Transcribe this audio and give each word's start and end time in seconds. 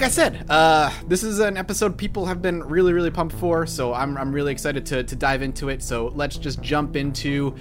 like 0.00 0.06
I 0.06 0.12
said, 0.12 0.46
uh, 0.48 0.90
this 1.08 1.22
is 1.22 1.40
an 1.40 1.58
episode 1.58 1.98
people 1.98 2.24
have 2.24 2.40
been 2.40 2.62
really, 2.62 2.94
really 2.94 3.10
pumped 3.10 3.34
for, 3.34 3.66
so 3.66 3.92
I'm, 3.92 4.16
I'm 4.16 4.32
really 4.32 4.50
excited 4.50 4.86
to, 4.86 5.04
to 5.04 5.14
dive 5.14 5.42
into 5.42 5.68
it. 5.68 5.82
So 5.82 6.10
let's 6.14 6.38
just 6.38 6.62
jump 6.62 6.96
into 6.96 7.54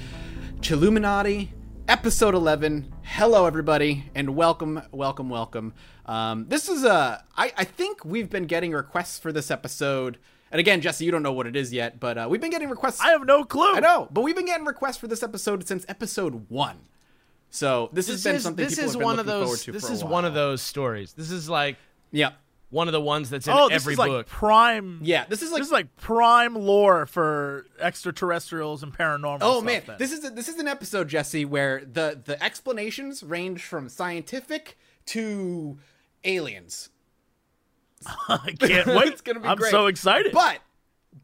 Chilluminati, 0.61 1.49
episode 1.89 2.35
11. 2.35 2.93
Hello, 3.03 3.45
everybody, 3.45 4.05
and 4.15 4.37
welcome, 4.37 4.81
welcome, 4.93 5.29
welcome. 5.29 5.73
Um, 6.05 6.45
this 6.47 6.69
is 6.69 6.85
a. 6.85 7.25
I, 7.35 7.51
I 7.57 7.65
think 7.65 8.05
we've 8.05 8.29
been 8.29 8.45
getting 8.45 8.71
requests 8.71 9.19
for 9.19 9.33
this 9.33 9.51
episode. 9.51 10.17
And 10.49 10.61
again, 10.61 10.79
Jesse, 10.79 11.03
you 11.03 11.11
don't 11.11 11.23
know 11.23 11.33
what 11.33 11.45
it 11.45 11.57
is 11.57 11.73
yet, 11.73 11.99
but 11.99 12.17
uh, 12.17 12.27
we've 12.29 12.39
been 12.39 12.51
getting 12.51 12.69
requests. 12.69 13.01
I 13.01 13.09
have 13.09 13.25
no 13.25 13.43
clue. 13.43 13.75
I 13.75 13.81
know, 13.81 14.07
but 14.13 14.21
we've 14.21 14.35
been 14.37 14.45
getting 14.45 14.65
requests 14.65 14.95
for 14.95 15.07
this 15.07 15.23
episode 15.23 15.67
since 15.67 15.85
episode 15.89 16.45
one. 16.49 16.77
So 17.49 17.89
this, 17.91 18.07
has 18.07 18.17
This 18.17 18.23
been 18.23 18.35
is 18.37 18.43
something 18.43 18.65
this 18.65 18.75
people 18.75 18.85
is 18.85 18.91
have 18.93 18.99
been 18.99 19.05
one 19.05 19.19
of 19.19 19.25
looking 19.25 19.41
forward 19.41 19.57
those. 19.57 19.63
to 19.65 19.71
This 19.73 19.89
is 19.89 20.03
one 20.05 20.23
of 20.23 20.33
those 20.33 20.61
stories. 20.61 21.13
This 21.13 21.31
is 21.31 21.49
like 21.49 21.77
Yeah, 22.11 22.31
one 22.69 22.87
of 22.87 22.91
the 22.91 23.01
ones 23.01 23.29
that's 23.29 23.47
in 23.47 23.53
Oh, 23.53 23.67
this 23.69 23.81
every 23.83 23.93
is 23.93 23.99
like 23.99 24.09
book. 24.11 24.27
prime. 24.27 24.99
yeah. 25.03 25.25
This 25.27 25.41
is 25.41 25.51
like 25.51 25.59
this 25.59 25.67
is 25.67 25.71
like 25.73 25.95
prime 25.97 26.55
lore 26.55 27.05
for 27.05 27.65
extraterrestrials 27.79 28.83
and 28.83 28.95
paranormal. 28.95 29.39
Oh 29.41 29.53
stuff, 29.55 29.63
man, 29.65 29.83
then. 29.87 29.95
this 29.99 30.11
is 30.11 30.23
a, 30.25 30.29
this 30.29 30.47
is 30.49 30.57
an 30.59 30.67
episode, 30.67 31.07
Jesse, 31.07 31.45
where 31.45 31.83
the 31.85 32.19
the 32.23 32.41
explanations 32.43 33.23
range 33.23 33.63
from 33.63 33.89
scientific 33.89 34.77
to 35.07 35.77
aliens. 36.23 36.89
I 38.27 38.53
can't 38.59 38.87
wait. 38.87 39.07
it's 39.07 39.21
gonna 39.21 39.39
be 39.39 39.47
I'm 39.47 39.57
great. 39.57 39.71
so 39.71 39.87
excited. 39.87 40.31
But 40.31 40.59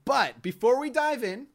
but 0.04 0.42
before 0.42 0.80
we 0.80 0.90
dive 0.90 1.24
in, 1.24 1.48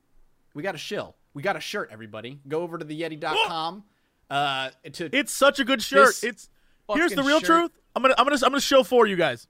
we 0.54 0.62
got 0.62 0.74
a 0.74 0.78
shill. 0.78 1.16
We 1.34 1.42
got 1.42 1.56
a 1.56 1.60
shirt, 1.60 1.90
everybody. 1.92 2.40
Go 2.48 2.62
over 2.62 2.78
to 2.78 2.84
the 2.84 3.00
Yetee.com. 3.00 3.84
Uh, 4.28 4.70
to 4.92 5.10
it's 5.16 5.32
such 5.32 5.58
a 5.60 5.64
good 5.64 5.82
shirt. 5.82 6.22
It's 6.24 6.48
here's 6.92 7.12
the 7.12 7.22
real 7.22 7.40
shirt- 7.40 7.46
truth. 7.46 7.70
I'm 7.94 8.02
gonna 8.02 8.14
I'm 8.18 8.24
gonna 8.24 8.36
I'm 8.36 8.50
gonna 8.50 8.60
show 8.60 8.82
for 8.82 9.06
you 9.06 9.16
guys. 9.16 9.46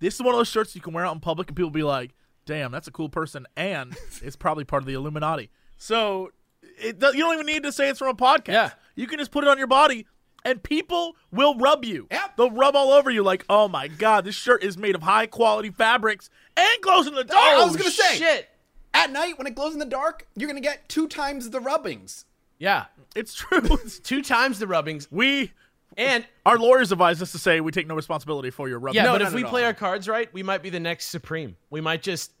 This 0.00 0.14
is 0.14 0.20
one 0.22 0.34
of 0.34 0.38
those 0.38 0.48
shirts 0.48 0.74
you 0.74 0.80
can 0.80 0.92
wear 0.92 1.06
out 1.06 1.14
in 1.14 1.20
public 1.20 1.48
and 1.48 1.56
people 1.56 1.70
be 1.70 1.82
like, 1.82 2.14
"Damn, 2.46 2.72
that's 2.72 2.88
a 2.88 2.92
cool 2.92 3.08
person," 3.08 3.46
and 3.56 3.96
it's 4.22 4.36
probably 4.36 4.64
part 4.64 4.82
of 4.82 4.86
the 4.86 4.94
Illuminati. 4.94 5.50
So 5.76 6.30
it, 6.78 6.96
you 7.02 7.20
don't 7.22 7.34
even 7.34 7.46
need 7.46 7.62
to 7.62 7.72
say 7.72 7.88
it's 7.88 7.98
from 7.98 8.08
a 8.08 8.14
podcast. 8.14 8.48
Yeah. 8.48 8.70
you 8.96 9.06
can 9.06 9.18
just 9.18 9.30
put 9.30 9.44
it 9.44 9.48
on 9.48 9.58
your 9.58 9.66
body. 9.66 10.06
And 10.46 10.62
people 10.62 11.16
will 11.32 11.54
rub 11.56 11.86
you. 11.86 12.06
Yep. 12.10 12.36
They'll 12.36 12.50
rub 12.50 12.76
all 12.76 12.90
over 12.90 13.10
you 13.10 13.22
like, 13.22 13.46
oh 13.48 13.66
my 13.66 13.88
god, 13.88 14.26
this 14.26 14.34
shirt 14.34 14.62
is 14.62 14.76
made 14.76 14.94
of 14.94 15.00
high 15.02 15.24
quality 15.24 15.70
fabrics 15.70 16.28
and 16.54 16.68
glows 16.82 17.06
in 17.06 17.14
the 17.14 17.24
dark. 17.24 17.40
Oh, 17.42 17.62
I 17.62 17.64
was 17.64 17.76
gonna 17.76 17.90
say 17.90 18.16
Shit. 18.16 18.50
at 18.92 19.10
night 19.10 19.38
when 19.38 19.46
it 19.46 19.54
glows 19.54 19.72
in 19.72 19.78
the 19.78 19.86
dark, 19.86 20.28
you're 20.36 20.46
gonna 20.46 20.60
get 20.60 20.86
two 20.86 21.08
times 21.08 21.48
the 21.48 21.60
rubbings. 21.60 22.26
Yeah. 22.58 22.84
it's 23.16 23.32
true. 23.34 23.62
it's 23.84 23.98
Two 24.00 24.20
times 24.20 24.58
the 24.58 24.66
rubbings. 24.66 25.08
we 25.10 25.52
And 25.96 26.26
our 26.44 26.58
lawyers 26.58 26.90
advise 26.92 27.22
us 27.22 27.32
to 27.32 27.38
say 27.38 27.60
we 27.60 27.70
take 27.72 27.86
no 27.86 27.94
responsibility 27.94 28.50
for 28.50 28.68
your 28.68 28.78
rubbing. 28.78 28.96
yeah, 28.96 29.04
No, 29.04 29.12
but 29.12 29.22
if 29.22 29.32
we 29.32 29.44
play 29.44 29.64
our 29.64 29.74
cards 29.74 30.08
right, 30.08 30.32
we 30.32 30.42
might 30.42 30.62
be 30.62 30.70
the 30.70 30.80
next 30.80 31.06
Supreme. 31.06 31.56
We 31.70 31.80
might 31.80 32.02
just 32.02 32.32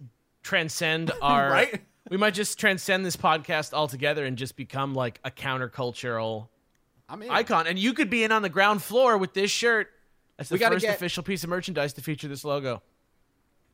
transcend 0.42 1.12
our 1.22 1.50
Right? 1.50 1.82
We 2.10 2.16
might 2.18 2.34
just 2.34 2.58
transcend 2.58 3.06
this 3.06 3.16
podcast 3.16 3.72
altogether 3.72 4.24
and 4.26 4.36
just 4.36 4.56
become 4.56 4.94
like 4.94 5.20
a 5.24 5.30
countercultural 5.30 6.48
icon. 7.08 7.66
And 7.66 7.78
you 7.78 7.92
could 7.94 8.10
be 8.10 8.24
in 8.24 8.32
on 8.32 8.42
the 8.42 8.48
ground 8.50 8.82
floor 8.82 9.16
with 9.16 9.32
this 9.34 9.50
shirt. 9.50 9.88
That's 10.36 10.48
the 10.50 10.56
We 10.56 10.58
first 10.64 10.84
get- 10.84 10.96
official 10.96 11.22
piece 11.22 11.44
of 11.44 11.50
merchandise 11.50 11.92
to 11.94 12.02
feature 12.02 12.28
this 12.28 12.44
logo. 12.44 12.82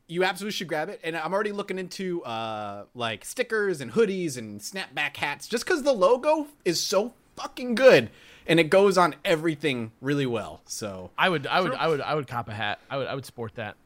you 0.09 0.25
absolutely 0.25 0.53
should 0.53 0.69
grab 0.69 0.89
it. 0.89 1.01
And 1.05 1.17
I'm 1.17 1.33
already 1.33 1.53
looking 1.53 1.79
into 1.79 2.23
uh 2.25 2.85
like 2.95 3.25
stickers 3.25 3.81
and 3.81 3.93
hoodies 3.93 4.37
and 4.37 4.61
snapback 4.61 5.17
hats 5.17 5.47
just 5.49 5.65
because 5.65 5.83
the 5.85 5.93
logo 5.93 6.49
is 6.65 6.81
so 6.81 7.15
fucking 7.37 7.75
good 7.77 8.11
and 8.51 8.61
it 8.61 8.69
goes 8.69 8.99
on 8.99 9.15
everything 9.25 9.93
really 10.03 10.27
well. 10.27 10.61
So 10.67 11.11
I 11.17 11.29
would, 11.31 11.47
I 11.47 11.61
would, 11.63 11.73
I 11.75 11.87
would, 11.89 12.01
I 12.03 12.15
would 12.15 12.27
cop 12.27 12.49
a 12.51 12.53
hat. 12.55 12.81
I 12.91 12.99
would, 12.99 13.07
I 13.07 13.15
would 13.15 13.25
sport 13.25 13.55
that. 13.55 13.77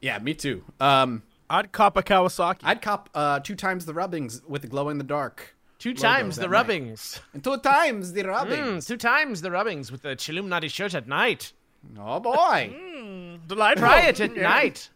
yeah, 0.00 0.18
me 0.20 0.34
too. 0.34 0.62
Um, 0.78 1.24
I'd 1.48 1.72
cop 1.72 1.96
a 1.96 2.02
Kawasaki. 2.04 2.60
I'd 2.62 2.80
cop 2.82 3.10
uh 3.14 3.40
two 3.40 3.56
times 3.56 3.84
the 3.86 3.94
rubbings 3.94 4.42
with 4.46 4.62
the 4.62 4.68
glow 4.68 4.88
in 4.90 4.98
the 4.98 5.04
dark. 5.04 5.56
Two 5.80 5.94
times 5.94 6.36
the 6.36 6.42
night. 6.42 6.50
rubbings. 6.50 7.20
And 7.32 7.42
two 7.48 7.56
times 7.58 8.12
the 8.12 8.22
Mm, 8.22 8.28
rubbings. 8.28 8.86
two 8.86 8.96
times 8.98 9.40
the 9.42 9.50
rubbings 9.50 9.90
with 9.90 10.02
the 10.02 10.10
Chilluminati 10.14 10.70
shirt 10.70 10.94
at 10.94 11.08
night. 11.08 11.52
Oh 11.98 12.20
boy. 12.20 13.38
Delightful. 13.48 13.88
Try 13.88 14.02
it 14.02 14.20
at 14.20 14.36
night. 14.54 14.90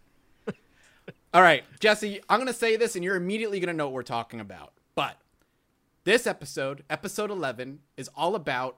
All 1.32 1.42
right, 1.42 1.64
Jesse, 1.80 2.20
I'm 2.28 2.38
going 2.38 2.46
to 2.46 2.52
say 2.52 2.76
this 2.76 2.94
and 2.94 3.02
you're 3.04 3.16
immediately 3.16 3.58
going 3.58 3.66
to 3.66 3.74
know 3.76 3.86
what 3.86 3.94
we're 3.94 4.02
talking 4.04 4.38
about. 4.38 4.72
But 4.94 5.16
this 6.04 6.28
episode, 6.28 6.84
episode 6.88 7.28
11, 7.32 7.80
is 7.96 8.08
all 8.14 8.36
about 8.36 8.76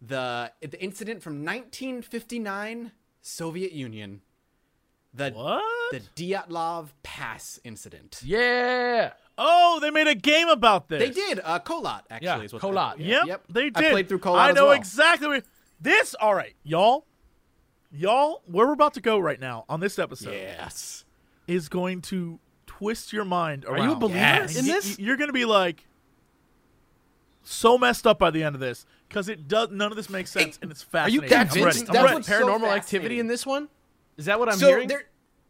the 0.00 0.52
the 0.60 0.80
incident 0.82 1.22
from 1.22 1.44
1959 1.44 2.92
Soviet 3.22 3.72
Union. 3.72 4.22
The 5.12 5.30
What? 5.32 5.62
the 5.92 6.00
Dyatlov 6.14 6.88
Pass 7.02 7.58
incident. 7.64 8.20
Yeah. 8.24 9.12
Oh, 9.36 9.78
they 9.80 9.90
made 9.90 10.06
a 10.06 10.14
game 10.14 10.48
about 10.48 10.88
this. 10.88 11.00
They 11.02 11.10
did 11.10 11.40
uh 11.42 11.58
Kholat 11.60 12.02
actually 12.10 12.26
Yeah, 12.26 12.40
is 12.42 12.52
what 12.52 12.62
Kholat. 12.62 12.98
They, 12.98 13.04
Yep, 13.04 13.26
yep. 13.26 13.44
they 13.48 13.70
did. 13.70 13.76
I 13.84 13.90
played 13.90 14.08
through 14.08 14.20
Kholat 14.20 14.38
I 14.38 14.48
as 14.50 14.54
know 14.54 14.66
well. 14.66 14.72
exactly. 14.74 15.28
What, 15.28 15.44
this, 15.80 16.14
all 16.20 16.34
right, 16.34 16.54
y'all, 16.62 17.06
y'all, 17.90 18.42
where 18.46 18.66
we're 18.66 18.72
about 18.74 18.94
to 18.94 19.00
go 19.00 19.18
right 19.18 19.40
now 19.40 19.64
on 19.68 19.80
this 19.80 19.98
episode 19.98 20.32
Yes. 20.32 21.04
is 21.48 21.68
going 21.68 22.02
to 22.02 22.38
twist 22.66 23.12
your 23.12 23.24
mind 23.24 23.64
around. 23.64 23.88
you 23.88 23.92
a 23.92 23.96
believer 23.96 24.18
Yes. 24.18 24.56
in 24.56 24.66
Y- 24.66 24.72
this? 24.72 24.98
y- 24.98 25.04
You're 25.04 25.16
going 25.16 25.28
to 25.28 25.32
be 25.34 25.44
like 25.46 25.86
so 27.42 27.78
messed 27.78 28.06
up 28.06 28.18
by 28.18 28.30
the 28.30 28.42
end 28.42 28.54
of 28.54 28.60
this 28.60 28.84
because 29.10 29.28
it 29.28 29.48
does. 29.48 29.70
None 29.70 29.90
of 29.90 29.96
this 29.96 30.08
makes 30.08 30.30
sense, 30.30 30.58
and 30.62 30.70
it's 30.70 30.82
fascinating. 30.82 31.20
Are 31.20 31.24
you 31.24 31.28
fascinating. 31.28 31.62
I'm 31.62 31.66
ready. 31.66 31.74
convinced 31.74 31.90
I'm 31.90 31.94
that's 31.94 32.04
ready. 32.04 32.14
what's 32.14 32.28
so 32.28 32.46
paranormal 32.68 32.76
activity 32.76 33.20
in 33.20 33.26
this 33.26 33.44
one? 33.44 33.68
Is 34.16 34.24
that 34.24 34.38
what 34.38 34.48
I'm 34.48 34.56
so 34.56 34.68
hearing? 34.68 34.88
there 34.88 35.04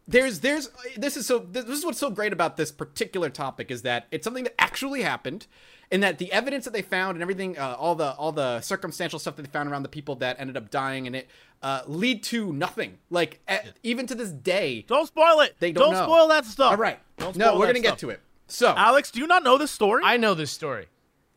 there's 0.08 0.40
there's 0.40 0.70
this 0.96 1.16
is 1.16 1.26
so 1.26 1.38
this 1.38 1.66
is 1.66 1.84
what's 1.84 1.98
so 1.98 2.10
great 2.10 2.32
about 2.32 2.56
this 2.56 2.72
particular 2.72 3.30
topic 3.30 3.70
is 3.70 3.82
that 3.82 4.06
it's 4.10 4.24
something 4.24 4.44
that 4.44 4.60
actually 4.60 5.02
happened 5.02 5.46
and 5.92 6.02
that 6.02 6.18
the 6.18 6.32
evidence 6.32 6.64
that 6.64 6.72
they 6.72 6.82
found 6.82 7.14
and 7.16 7.22
everything 7.22 7.56
uh, 7.58 7.76
all 7.78 7.94
the 7.94 8.12
all 8.14 8.32
the 8.32 8.60
circumstantial 8.60 9.18
stuff 9.20 9.36
that 9.36 9.42
they 9.42 9.48
found 9.50 9.70
around 9.70 9.84
the 9.84 9.88
people 9.88 10.16
that 10.16 10.36
ended 10.40 10.56
up 10.56 10.68
dying 10.70 11.06
in 11.06 11.14
it 11.14 11.28
uh, 11.62 11.82
lead 11.86 12.22
to 12.24 12.52
nothing 12.52 12.98
like 13.10 13.40
e- 13.48 13.68
even 13.84 14.06
to 14.06 14.14
this 14.16 14.30
day 14.30 14.84
Don't 14.88 15.06
spoil 15.06 15.40
it. 15.40 15.54
they 15.60 15.70
don't, 15.70 15.92
know. 15.92 16.04
spoil 16.04 16.26
that 16.28 16.44
stuff. 16.44 16.72
all 16.72 16.78
right 16.78 16.98
Don't 17.18 17.36
no 17.36 17.46
spoil 17.48 17.58
we're 17.60 17.66
gonna 17.66 17.80
get 17.80 17.98
to 17.98 18.10
it 18.10 18.20
so 18.48 18.74
Alex, 18.76 19.12
do 19.12 19.20
you 19.20 19.28
not 19.28 19.44
know 19.44 19.58
this 19.58 19.70
story? 19.70 20.02
I 20.04 20.16
know 20.16 20.34
this 20.34 20.50
story. 20.50 20.88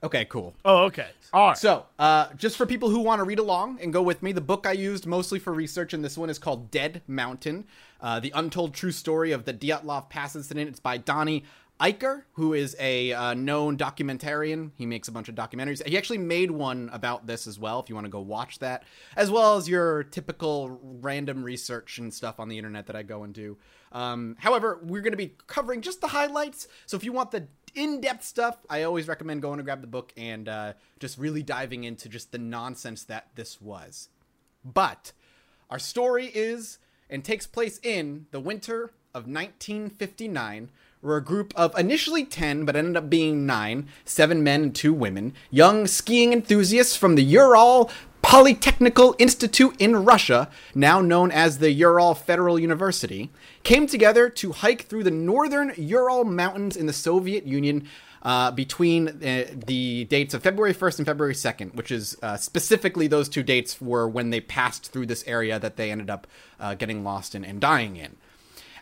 Okay 0.04 0.26
cool 0.26 0.54
oh, 0.66 0.84
okay. 0.86 1.08
All 1.32 1.48
right. 1.48 1.58
So, 1.58 1.88
uh, 1.98 2.28
just 2.36 2.58
for 2.58 2.68
people 2.68 2.90
who 2.90 3.00
want 3.00 3.20
to 3.20 3.24
read 3.24 3.40
along 3.40 3.80
and 3.82 3.92
go 3.92 4.04
with 4.04 4.22
me, 4.22 4.34
the 4.34 4.42
book 4.42 4.68
I 4.68 4.74
used 4.74 5.08
mostly 5.08 5.40
for 5.40 5.52
research 5.52 5.94
in 5.94 6.04
this 6.04 6.16
one 6.16 6.30
is 6.30 6.38
called 6.38 6.70
Dead 6.70 7.02
Mountain 7.08 7.66
uh, 8.02 8.20
The 8.20 8.32
Untold 8.36 8.76
True 8.76 8.92
Story 8.92 9.32
of 9.32 9.46
the 9.46 9.54
Dyatlov 9.54 10.10
Pass 10.10 10.36
Incident. 10.36 10.70
It's 10.70 10.80
by 10.80 10.98
Donnie 10.98 11.44
Eichar, 11.80 12.24
who 12.34 12.54
is 12.54 12.76
a 12.80 13.14
uh, 13.14 13.34
known 13.34 13.78
documentarian. 13.78 14.72
He 14.76 14.86
makes 14.86 15.08
a 15.08 15.12
bunch 15.12 15.28
of 15.28 15.36
documentaries. 15.36 15.86
He 15.86 15.98
actually 15.98 16.20
made 16.20 16.52
one 16.52 16.90
about 16.94 17.26
this 17.26 17.48
as 17.48 17.58
well, 17.58 17.80
if 17.80 17.90
you 17.90 17.96
want 17.96 18.06
to 18.06 18.12
go 18.12 18.20
watch 18.20 18.60
that, 18.60 18.84
as 19.16 19.32
well 19.32 19.58
as 19.58 19.68
your 19.68 20.04
typical 20.04 20.80
random 20.82 21.44
research 21.44 21.98
and 21.98 22.14
stuff 22.14 22.40
on 22.40 22.48
the 22.48 22.58
internet 22.58 22.86
that 22.88 22.96
I 22.96 23.02
go 23.04 23.24
and 23.24 23.34
do. 23.34 23.58
Um, 23.92 24.36
however, 24.40 24.80
we're 24.84 25.02
going 25.02 25.12
to 25.14 25.18
be 25.18 25.36
covering 25.48 25.82
just 25.82 26.00
the 26.00 26.08
highlights. 26.08 26.68
So 26.86 26.96
if 26.96 27.04
you 27.04 27.12
want 27.12 27.32
the 27.32 27.48
in-depth 27.76 28.24
stuff, 28.24 28.58
I 28.70 28.84
always 28.84 29.08
recommend 29.08 29.42
going 29.42 29.58
to 29.58 29.64
grab 29.64 29.82
the 29.82 29.88
book 29.88 30.14
and 30.18 30.48
uh, 30.48 30.74
just 31.00 31.18
really 31.18 31.44
diving 31.44 31.84
into 31.84 32.10
just 32.10 32.32
the 32.32 32.38
nonsense 32.38 33.04
that 33.04 33.28
this 33.36 33.62
was. 33.62 34.10
But 34.64 35.12
our 35.70 35.80
story 35.80 36.28
is 36.34 36.80
and 37.10 37.24
takes 37.24 37.48
place 37.48 37.80
in 37.84 38.28
the 38.32 38.40
winter 38.40 38.92
of 39.14 39.28
1959, 39.28 40.70
where 41.02 41.18
a 41.18 41.24
group 41.24 41.54
of 41.56 41.78
initially 41.78 42.26
10 42.26 42.66
but 42.66 42.76
ended 42.76 42.98
up 42.98 43.10
being 43.10 43.46
9, 43.46 43.88
7 44.06 44.44
men 44.44 44.64
and 44.64 44.76
2 44.76 44.94
women, 44.94 45.34
young 45.52 45.86
skiing 45.86 46.34
enthusiasts 46.34 46.96
from 46.96 47.16
the 47.16 47.24
Ural 47.24 47.92
Polytechnical 48.34 49.14
Institute 49.20 49.76
in 49.78 50.06
Russia, 50.06 50.50
now 50.74 51.02
known 51.02 51.30
as 51.30 51.60
the 51.60 51.70
Ural 51.70 52.16
Federal 52.16 52.60
University, 52.60 53.30
came 53.62 53.86
together 53.86 54.28
to 54.28 54.54
hike 54.54 54.88
through 54.88 55.04
the 55.04 55.12
northern 55.12 55.72
Ural 55.78 56.24
Mountains 56.24 56.76
in 56.76 56.88
the 56.88 56.94
Soviet 56.94 57.46
Union 57.46 57.88
uh, 58.24 58.50
between 58.50 59.10
uh, 59.24 59.46
the 59.68 60.06
dates 60.06 60.34
of 60.34 60.42
February 60.42 60.74
1st 60.74 60.98
and 60.98 61.06
February 61.06 61.36
2nd, 61.36 61.76
which 61.76 61.92
is 61.92 62.18
uh, 62.24 62.36
specifically 62.36 63.06
those 63.06 63.30
two 63.30 63.44
dates 63.44 63.80
were 63.80 64.10
when 64.10 64.32
they 64.32 64.42
passed 64.42 64.92
through 64.92 65.06
this 65.06 65.24
area 65.28 65.60
that 65.60 65.78
they 65.78 65.92
ended 65.92 66.10
up 66.10 66.26
uh, 66.60 66.74
getting 66.74 67.04
lost 67.04 67.36
in 67.36 67.46
and 67.46 67.62
dying 67.62 67.98
in. 67.98 68.16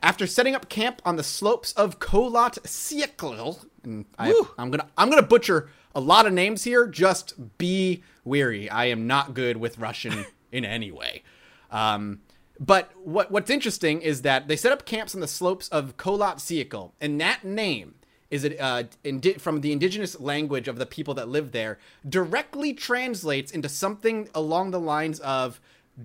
After 0.01 0.27
setting 0.27 0.55
up 0.55 0.69
camp 0.69 1.01
on 1.03 1.17
the 1.17 1.23
slopes 1.23 1.73
of 1.73 1.99
Kholat 1.99 2.57
Syakhl, 2.61 3.65
and 3.83 4.05
I, 4.17 4.29
I'm 4.57 4.71
gonna 4.71 4.87
I'm 4.97 5.09
gonna 5.09 5.21
butcher 5.21 5.69
a 5.95 5.99
lot 5.99 6.25
of 6.25 6.33
names 6.33 6.63
here. 6.63 6.87
Just 6.87 7.57
be 7.57 8.03
weary. 8.23 8.69
I 8.69 8.85
am 8.85 9.07
not 9.07 9.33
good 9.33 9.57
with 9.57 9.77
Russian 9.77 10.25
in 10.51 10.65
any 10.65 10.91
way. 10.91 11.23
Um, 11.69 12.21
but 12.59 12.91
what 13.03 13.31
what's 13.31 13.49
interesting 13.49 14.01
is 14.01 14.21
that 14.21 14.47
they 14.47 14.55
set 14.55 14.71
up 14.71 14.85
camps 14.85 15.15
on 15.15 15.21
the 15.21 15.27
slopes 15.27 15.67
of 15.69 15.97
Kholat 15.97 16.35
Syakhl, 16.35 16.91
and 17.01 17.19
that 17.19 17.43
name 17.43 17.95
is 18.29 18.43
it 18.43 18.59
uh, 18.59 18.83
indi- 19.03 19.33
from 19.33 19.61
the 19.61 19.71
indigenous 19.71 20.19
language 20.19 20.67
of 20.67 20.77
the 20.77 20.85
people 20.85 21.13
that 21.15 21.27
live 21.27 21.51
there 21.51 21.79
directly 22.07 22.73
translates 22.73 23.51
into 23.51 23.67
something 23.67 24.29
along 24.35 24.71
the 24.71 24.79
lines 24.79 25.19
of 25.21 25.59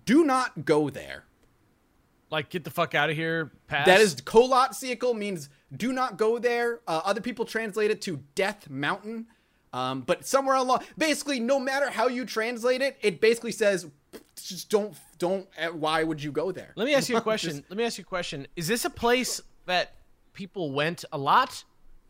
"Do 0.04 0.24
not 0.24 0.64
go 0.64 0.88
there." 0.88 1.24
Like, 2.30 2.48
get 2.48 2.64
the 2.64 2.70
fuck 2.70 2.94
out 2.94 3.08
of 3.08 3.16
here. 3.16 3.52
Pass. 3.68 3.86
That 3.86 4.00
is 4.00 4.16
Kholat 4.16 4.70
Syakhl 4.70 5.16
means 5.16 5.48
do 5.76 5.92
not 5.92 6.16
go 6.16 6.38
there. 6.38 6.80
Uh, 6.86 7.02
other 7.04 7.20
people 7.20 7.44
translate 7.44 7.90
it 7.90 8.00
to 8.02 8.20
Death 8.34 8.68
Mountain. 8.70 9.26
Um, 9.76 10.00
but 10.00 10.24
somewhere 10.24 10.56
along, 10.56 10.80
basically, 10.96 11.38
no 11.38 11.58
matter 11.58 11.90
how 11.90 12.08
you 12.08 12.24
translate 12.24 12.80
it, 12.80 12.96
it 13.02 13.20
basically 13.20 13.52
says 13.52 13.86
just 14.42 14.70
don't 14.70 14.94
don't. 15.18 15.46
uh, 15.60 15.68
Why 15.68 16.02
would 16.02 16.22
you 16.22 16.32
go 16.32 16.50
there? 16.50 16.72
Let 16.76 16.86
me 16.86 16.94
ask 16.94 17.08
you 17.10 17.16
a 17.18 17.20
question. 17.30 17.62
Let 17.68 17.76
me 17.76 17.84
ask 17.84 17.98
you 17.98 18.02
a 18.02 18.06
question. 18.06 18.46
Is 18.56 18.66
this 18.68 18.84
a 18.86 18.90
place 18.90 19.40
that 19.66 19.92
people 20.32 20.72
went 20.72 21.04
a 21.12 21.18
lot, 21.18 21.62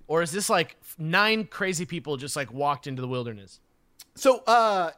or 0.06 0.22
is 0.22 0.30
this 0.30 0.48
like 0.48 0.76
nine 0.98 1.44
crazy 1.46 1.86
people 1.86 2.16
just 2.16 2.36
like 2.36 2.52
walked 2.52 2.86
into 2.86 3.02
the 3.02 3.08
wilderness? 3.08 3.58
So, 4.14 4.44
uh, 4.46 4.92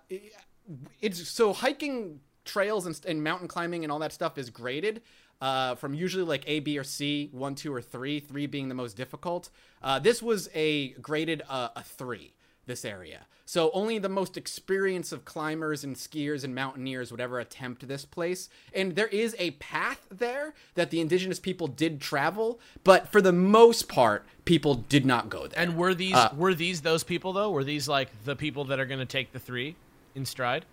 it's 1.00 1.26
so 1.28 1.52
hiking 1.54 2.20
trails 2.44 2.86
and, 2.86 3.00
and 3.06 3.24
mountain 3.24 3.48
climbing 3.48 3.82
and 3.84 3.90
all 3.92 3.98
that 4.00 4.12
stuff 4.12 4.38
is 4.38 4.50
graded 4.50 5.02
uh, 5.40 5.74
from 5.76 5.94
usually 5.94 6.24
like 6.24 6.44
A, 6.46 6.60
B, 6.60 6.78
or 6.78 6.84
C, 6.84 7.28
one, 7.32 7.54
two, 7.54 7.72
or 7.72 7.80
three. 7.80 8.20
Three 8.20 8.46
being 8.46 8.68
the 8.68 8.74
most 8.74 8.96
difficult. 8.96 9.50
Uh, 9.82 9.98
this 9.98 10.22
was 10.22 10.48
a 10.54 10.90
graded 10.94 11.42
uh, 11.48 11.68
a 11.74 11.82
three. 11.82 12.34
This 12.68 12.84
area, 12.84 13.20
so 13.46 13.70
only 13.72 13.98
the 13.98 14.10
most 14.10 14.36
experienced 14.36 15.10
of 15.10 15.24
climbers 15.24 15.82
and 15.84 15.96
skiers 15.96 16.44
and 16.44 16.54
mountaineers 16.54 17.10
would 17.10 17.20
ever 17.20 17.40
attempt 17.40 17.88
this 17.88 18.04
place. 18.04 18.50
And 18.74 18.94
there 18.94 19.06
is 19.06 19.34
a 19.38 19.52
path 19.52 20.06
there 20.10 20.52
that 20.74 20.90
the 20.90 21.00
indigenous 21.00 21.40
people 21.40 21.66
did 21.66 21.98
travel, 21.98 22.60
but 22.84 23.08
for 23.08 23.22
the 23.22 23.32
most 23.32 23.88
part, 23.88 24.26
people 24.44 24.74
did 24.74 25.06
not 25.06 25.30
go 25.30 25.46
there. 25.46 25.58
And 25.58 25.78
were 25.78 25.94
these 25.94 26.14
Uh, 26.14 26.28
were 26.36 26.54
these 26.54 26.82
those 26.82 27.04
people 27.04 27.32
though? 27.32 27.50
Were 27.50 27.64
these 27.64 27.88
like 27.88 28.10
the 28.26 28.36
people 28.36 28.64
that 28.66 28.78
are 28.78 28.86
going 28.86 29.00
to 29.00 29.06
take 29.06 29.32
the 29.32 29.40
three 29.40 29.74
in 30.14 30.26
stride? 30.26 30.66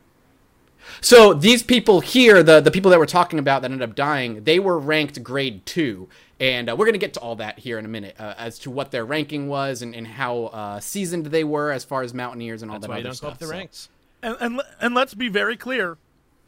So 1.02 1.34
these 1.34 1.64
people 1.64 2.02
here, 2.02 2.44
the 2.44 2.60
the 2.60 2.72
people 2.72 2.92
that 2.92 3.00
we're 3.00 3.06
talking 3.20 3.40
about 3.40 3.62
that 3.62 3.72
ended 3.72 3.90
up 3.90 3.96
dying, 3.96 4.44
they 4.44 4.60
were 4.60 4.78
ranked 4.78 5.24
grade 5.24 5.66
two, 5.66 6.10
and 6.40 6.70
uh, 6.70 6.76
we're 6.76 6.86
gonna 6.86 6.98
get 6.98 7.14
to 7.16 7.20
all 7.20 7.36
that 7.38 7.60
here 7.60 7.78
in 7.80 7.86
a 7.86 7.90
minute 7.90 8.16
uh, 8.20 8.34
as 8.38 8.60
to 8.60 8.72
what 8.72 8.92
their 8.92 9.06
ranking 9.06 9.48
was 9.48 9.82
and, 9.82 9.96
and 9.96 10.06
how 10.08 10.46
uh, 10.46 10.80
seasoned 10.80 11.28
they 11.28 11.44
were 11.44 11.72
as 11.72 11.84
far 11.84 12.02
as 12.02 12.14
mountaineers 12.14 12.62
and 12.62 12.70
all 12.72 12.76
That's 12.80 12.88
that 12.88 12.90
why 12.90 12.98
you 12.98 13.02
other 13.02 13.10
don't 13.10 13.12
go 13.14 13.16
stuff. 13.28 13.34
up 13.34 13.40
the 13.40 13.46
So- 13.48 13.52
ranks. 13.52 13.90
And, 14.24 14.38
and 14.40 14.62
and 14.82 14.96
let's 14.96 15.14
be 15.14 15.28
very 15.30 15.56
clear. 15.56 15.98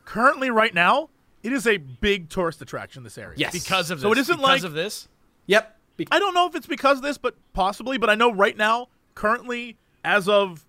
Currently, 0.06 0.50
right 0.50 0.74
now, 0.74 1.10
it 1.44 1.52
is 1.54 1.68
a 1.68 1.78
big 1.78 2.30
tourist 2.30 2.62
attraction. 2.62 3.04
This 3.04 3.18
area. 3.18 3.36
Yes. 3.38 3.52
Because 3.54 3.92
of 3.92 4.00
this. 4.00 4.04
So 4.04 4.12
it 4.12 4.18
isn't 4.18 4.38
because 4.38 4.62
like- 4.62 4.64
of 4.64 4.74
this. 4.74 5.08
Yep. 5.46 5.76
Be- 5.98 6.08
I 6.12 6.18
don't 6.20 6.34
know 6.34 6.48
if 6.48 6.56
it's 6.56 6.66
because 6.68 6.98
of 6.98 7.04
this, 7.04 7.18
but 7.18 7.36
possibly. 7.54 7.98
But 7.98 8.10
I 8.10 8.16
know 8.16 8.32
right 8.34 8.56
now, 8.58 8.88
currently, 9.16 9.78
as 10.04 10.28
of 10.28 10.66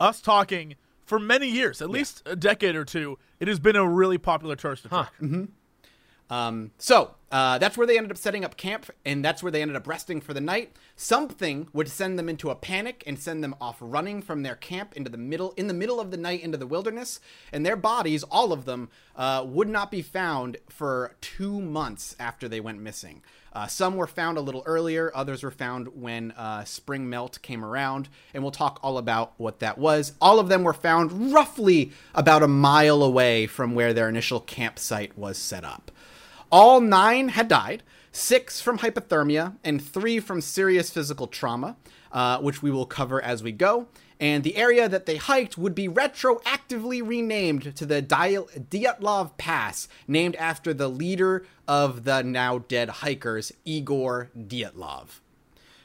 us 0.00 0.20
talking, 0.20 0.74
for 1.06 1.18
many 1.18 1.46
years, 1.48 1.80
at 1.80 1.88
least 1.90 2.22
a 2.26 2.34
decade 2.36 2.74
or 2.76 2.84
two, 2.84 3.18
it 3.40 3.48
has 3.48 3.58
been 3.60 3.76
a 3.76 3.86
really 3.88 4.18
popular 4.18 4.56
tourist 4.56 4.84
attraction. 4.84 5.52
Um, 6.30 6.70
so 6.78 7.14
uh, 7.30 7.58
that's 7.58 7.76
where 7.76 7.86
they 7.86 7.96
ended 7.96 8.10
up 8.10 8.16
setting 8.16 8.44
up 8.44 8.56
camp, 8.56 8.90
and 9.04 9.24
that's 9.24 9.42
where 9.42 9.52
they 9.52 9.62
ended 9.62 9.76
up 9.76 9.86
resting 9.86 10.20
for 10.20 10.34
the 10.34 10.40
night. 10.40 10.74
Something 10.96 11.68
would 11.72 11.88
send 11.88 12.18
them 12.18 12.28
into 12.28 12.50
a 12.50 12.54
panic 12.54 13.02
and 13.06 13.18
send 13.18 13.42
them 13.42 13.54
off 13.60 13.76
running 13.80 14.22
from 14.22 14.42
their 14.42 14.54
camp 14.54 14.94
into 14.94 15.10
the 15.10 15.18
middle, 15.18 15.52
in 15.56 15.66
the 15.66 15.74
middle 15.74 16.00
of 16.00 16.10
the 16.10 16.16
night, 16.16 16.42
into 16.42 16.58
the 16.58 16.66
wilderness. 16.66 17.20
And 17.52 17.64
their 17.64 17.76
bodies, 17.76 18.22
all 18.24 18.52
of 18.52 18.64
them, 18.64 18.90
uh, 19.16 19.44
would 19.46 19.68
not 19.68 19.90
be 19.90 20.02
found 20.02 20.56
for 20.68 21.16
two 21.20 21.60
months 21.60 22.16
after 22.18 22.48
they 22.48 22.60
went 22.60 22.80
missing. 22.80 23.22
Uh, 23.54 23.66
some 23.66 23.96
were 23.96 24.06
found 24.06 24.38
a 24.38 24.40
little 24.40 24.62
earlier, 24.64 25.12
others 25.14 25.42
were 25.42 25.50
found 25.50 25.88
when 25.88 26.30
uh, 26.32 26.64
spring 26.64 27.08
melt 27.08 27.40
came 27.42 27.62
around, 27.62 28.08
and 28.32 28.42
we'll 28.42 28.50
talk 28.50 28.80
all 28.82 28.96
about 28.96 29.34
what 29.36 29.58
that 29.60 29.76
was. 29.76 30.12
All 30.20 30.40
of 30.40 30.48
them 30.48 30.64
were 30.64 30.72
found 30.72 31.32
roughly 31.32 31.92
about 32.14 32.42
a 32.42 32.48
mile 32.48 33.02
away 33.02 33.46
from 33.46 33.74
where 33.74 33.92
their 33.92 34.08
initial 34.08 34.40
campsite 34.40 35.18
was 35.18 35.36
set 35.36 35.64
up. 35.64 35.90
All 36.52 36.82
nine 36.82 37.30
had 37.30 37.48
died, 37.48 37.82
six 38.12 38.60
from 38.60 38.80
hypothermia, 38.80 39.56
and 39.64 39.82
three 39.82 40.20
from 40.20 40.42
serious 40.42 40.90
physical 40.90 41.26
trauma, 41.26 41.78
uh, 42.12 42.40
which 42.40 42.62
we 42.62 42.70
will 42.70 42.84
cover 42.84 43.22
as 43.22 43.42
we 43.42 43.52
go. 43.52 43.88
And 44.20 44.44
the 44.44 44.56
area 44.56 44.86
that 44.86 45.06
they 45.06 45.16
hiked 45.16 45.56
would 45.56 45.74
be 45.74 45.88
retroactively 45.88 47.04
renamed 47.04 47.74
to 47.74 47.86
the 47.86 48.02
Dyatlov 48.02 49.38
Pass, 49.38 49.88
named 50.06 50.36
after 50.36 50.74
the 50.74 50.88
leader 50.88 51.46
of 51.66 52.04
the 52.04 52.22
now 52.22 52.58
dead 52.58 52.90
hikers, 52.90 53.50
Igor 53.64 54.30
Dyatlov. 54.36 55.20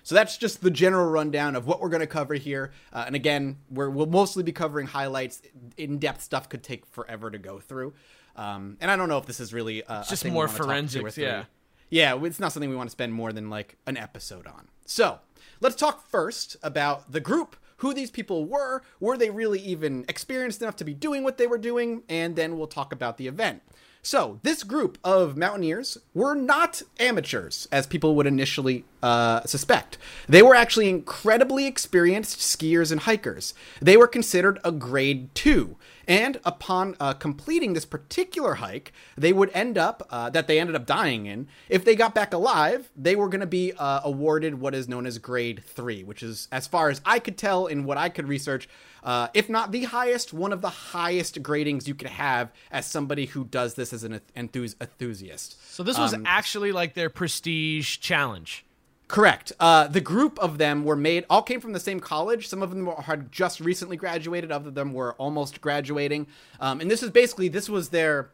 So 0.03 0.15
that's 0.15 0.37
just 0.37 0.61
the 0.61 0.71
general 0.71 1.09
rundown 1.09 1.55
of 1.55 1.65
what 1.65 1.81
we're 1.81 1.89
going 1.89 1.99
to 1.99 2.07
cover 2.07 2.35
here. 2.35 2.71
Uh, 2.93 3.03
and 3.07 3.15
again, 3.15 3.57
we're, 3.69 3.89
we'll 3.89 4.05
mostly 4.05 4.43
be 4.43 4.53
covering 4.53 4.87
highlights. 4.87 5.41
In 5.75 5.97
depth 5.97 6.21
stuff 6.21 6.47
could 6.47 6.63
take 6.63 6.85
forever 6.85 7.29
to 7.31 7.37
go 7.37 7.59
through. 7.59 7.93
Um, 8.37 8.77
and 8.79 8.89
I 8.91 8.95
don't 8.95 9.09
know 9.09 9.17
if 9.17 9.25
this 9.25 9.39
is 9.39 9.53
really 9.53 9.83
uh, 9.83 10.03
just 10.03 10.23
more 10.33 10.47
forensics, 10.47 11.17
yeah. 11.17 11.45
Yeah, 11.89 12.23
it's 12.23 12.39
not 12.39 12.51
something 12.51 12.69
we 12.69 12.75
want 12.75 12.89
to 12.89 12.91
spend 12.91 13.13
more 13.13 13.31
than 13.33 13.49
like 13.49 13.77
an 13.87 13.97
episode 13.97 14.45
on. 14.45 14.67
So 14.85 15.19
let's 15.61 15.75
talk 15.75 16.07
first 16.07 16.57
about 16.61 17.11
the 17.11 17.19
group, 17.19 17.55
who 17.77 17.93
these 17.93 18.11
people 18.11 18.45
were, 18.45 18.81
were 18.99 19.17
they 19.17 19.29
really 19.29 19.59
even 19.59 20.03
experienced 20.09 20.61
enough 20.61 20.75
to 20.77 20.83
be 20.83 20.93
doing 20.93 21.23
what 21.23 21.37
they 21.37 21.47
were 21.47 21.57
doing, 21.57 22.03
and 22.09 22.35
then 22.35 22.57
we'll 22.57 22.67
talk 22.67 22.91
about 22.91 23.17
the 23.17 23.27
event. 23.27 23.61
So, 24.01 24.39
this 24.43 24.63
group 24.63 24.97
of 25.03 25.35
mountaineers 25.35 25.97
were 26.13 26.33
not 26.33 26.81
amateurs, 26.99 27.67
as 27.71 27.85
people 27.85 28.15
would 28.15 28.25
initially 28.27 28.85
uh, 29.03 29.43
suspect. 29.45 29.97
They 30.27 30.41
were 30.41 30.55
actually 30.55 30.89
incredibly 30.89 31.65
experienced 31.67 32.39
skiers 32.39 32.91
and 32.91 33.01
hikers. 33.01 33.53
They 33.81 33.97
were 33.97 34.07
considered 34.07 34.59
a 34.63 34.71
grade 34.71 35.33
two, 35.35 35.77
and 36.07 36.39
upon 36.45 36.95
uh, 36.99 37.13
completing 37.13 37.73
this 37.73 37.85
particular 37.85 38.55
hike, 38.55 38.93
they 39.17 39.33
would 39.33 39.51
end 39.53 39.77
up, 39.77 40.07
uh, 40.09 40.29
that 40.31 40.47
they 40.47 40.59
ended 40.59 40.75
up 40.75 40.85
dying 40.85 41.25
in, 41.25 41.47
if 41.69 41.83
they 41.83 41.95
got 41.95 42.15
back 42.15 42.33
alive, 42.33 42.89
they 42.95 43.15
were 43.15 43.29
going 43.29 43.41
to 43.41 43.45
be 43.47 43.73
uh, 43.73 44.01
awarded 44.03 44.59
what 44.59 44.73
is 44.73 44.87
known 44.87 45.05
as 45.05 45.17
grade 45.17 45.63
three, 45.65 46.03
which 46.03 46.23
is, 46.23 46.47
as 46.51 46.65
far 46.65 46.89
as 46.89 47.01
I 47.05 47.19
could 47.19 47.37
tell 47.37 47.67
in 47.67 47.83
what 47.83 47.97
I 47.97 48.09
could 48.09 48.27
research, 48.27 48.69
uh, 49.03 49.27
if 49.33 49.49
not 49.49 49.71
the 49.71 49.83
highest, 49.83 50.33
one 50.33 50.51
of 50.53 50.61
the 50.61 50.69
highest 50.69 51.41
gradings 51.43 51.87
you 51.87 51.93
could 51.95 52.09
have 52.09 52.51
as 52.71 52.85
somebody 52.85 53.25
who 53.25 53.43
does 53.45 53.75
this 53.75 53.93
as 53.93 54.03
an 54.03 54.19
enthus- 54.35 54.75
enthusiast. 54.81 55.57
So 55.73 55.83
this 55.83 55.97
was 55.97 56.13
Um, 56.13 56.23
actually 56.25 56.71
like 56.71 56.93
their 56.93 57.09
prestige 57.09 57.99
challenge. 57.99 58.65
Correct. 59.07 59.53
Uh, 59.59 59.87
the 59.87 60.01
group 60.01 60.37
of 60.39 60.57
them 60.57 60.83
were 60.83 60.95
made, 60.95 61.25
all 61.29 61.41
came 61.41 61.61
from 61.61 61.73
the 61.73 61.79
same 61.79 61.99
college. 61.99 62.47
Some 62.47 62.61
of 62.61 62.71
them 62.71 62.85
were, 62.85 63.01
had 63.01 63.31
just 63.31 63.59
recently 63.59 63.95
graduated, 63.95 64.51
other 64.51 64.67
of 64.67 64.75
them 64.75 64.93
were 64.93 65.13
almost 65.13 65.61
graduating. 65.61 66.27
Um, 66.59 66.81
and 66.81 66.91
this 66.91 67.01
is 67.01 67.09
basically, 67.11 67.47
this 67.47 67.69
was 67.69 67.89
their 67.89 68.31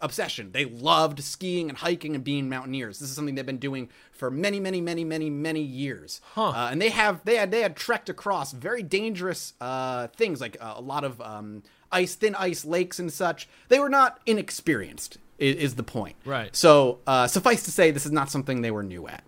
obsession. 0.00 0.52
They 0.52 0.66
loved 0.66 1.22
skiing 1.22 1.68
and 1.68 1.78
hiking 1.78 2.14
and 2.14 2.22
being 2.22 2.48
mountaineers. 2.48 2.98
This 2.98 3.08
is 3.08 3.16
something 3.16 3.34
they've 3.34 3.44
been 3.44 3.58
doing 3.58 3.88
for 4.12 4.30
many, 4.30 4.60
many, 4.60 4.80
many, 4.80 5.04
many, 5.04 5.30
many 5.30 5.62
years. 5.62 6.20
Huh. 6.34 6.50
Uh, 6.50 6.68
and 6.70 6.80
they 6.80 6.90
have, 6.90 7.24
they 7.24 7.36
had, 7.36 7.50
they 7.50 7.62
had 7.62 7.74
trekked 7.74 8.08
across 8.08 8.52
very 8.52 8.82
dangerous 8.82 9.54
uh, 9.60 10.08
things 10.08 10.40
like 10.40 10.56
uh, 10.60 10.74
a 10.76 10.80
lot 10.80 11.04
of 11.04 11.20
um, 11.20 11.62
ice, 11.90 12.14
thin 12.14 12.36
ice 12.36 12.64
lakes 12.64 13.00
and 13.00 13.12
such. 13.12 13.48
They 13.68 13.80
were 13.80 13.88
not 13.88 14.20
inexperienced, 14.26 15.18
is, 15.38 15.56
is 15.56 15.74
the 15.74 15.82
point. 15.82 16.16
Right. 16.24 16.54
So 16.54 17.00
uh, 17.06 17.26
suffice 17.26 17.64
to 17.64 17.72
say, 17.72 17.90
this 17.90 18.06
is 18.06 18.12
not 18.12 18.30
something 18.30 18.62
they 18.62 18.70
were 18.70 18.84
new 18.84 19.08
at. 19.08 19.24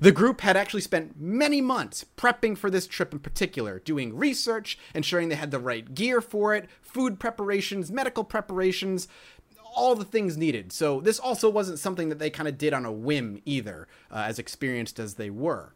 The 0.00 0.12
group 0.12 0.40
had 0.40 0.56
actually 0.56 0.82
spent 0.82 1.20
many 1.20 1.60
months 1.60 2.04
prepping 2.16 2.56
for 2.58 2.70
this 2.70 2.86
trip 2.86 3.12
in 3.12 3.18
particular, 3.18 3.78
doing 3.80 4.16
research, 4.16 4.78
ensuring 4.94 5.28
they 5.28 5.36
had 5.36 5.50
the 5.50 5.58
right 5.58 5.94
gear 5.94 6.20
for 6.20 6.54
it, 6.54 6.68
food 6.82 7.18
preparations, 7.18 7.90
medical 7.90 8.24
preparations, 8.24 9.08
all 9.74 9.94
the 9.94 10.04
things 10.04 10.36
needed. 10.36 10.72
So 10.72 11.00
this 11.00 11.18
also 11.18 11.50
wasn't 11.50 11.78
something 11.78 12.08
that 12.08 12.18
they 12.18 12.30
kind 12.30 12.48
of 12.48 12.56
did 12.56 12.72
on 12.72 12.86
a 12.86 12.92
whim 12.92 13.42
either, 13.44 13.88
uh, 14.10 14.24
as 14.26 14.38
experienced 14.38 14.98
as 14.98 15.14
they 15.14 15.30
were. 15.30 15.72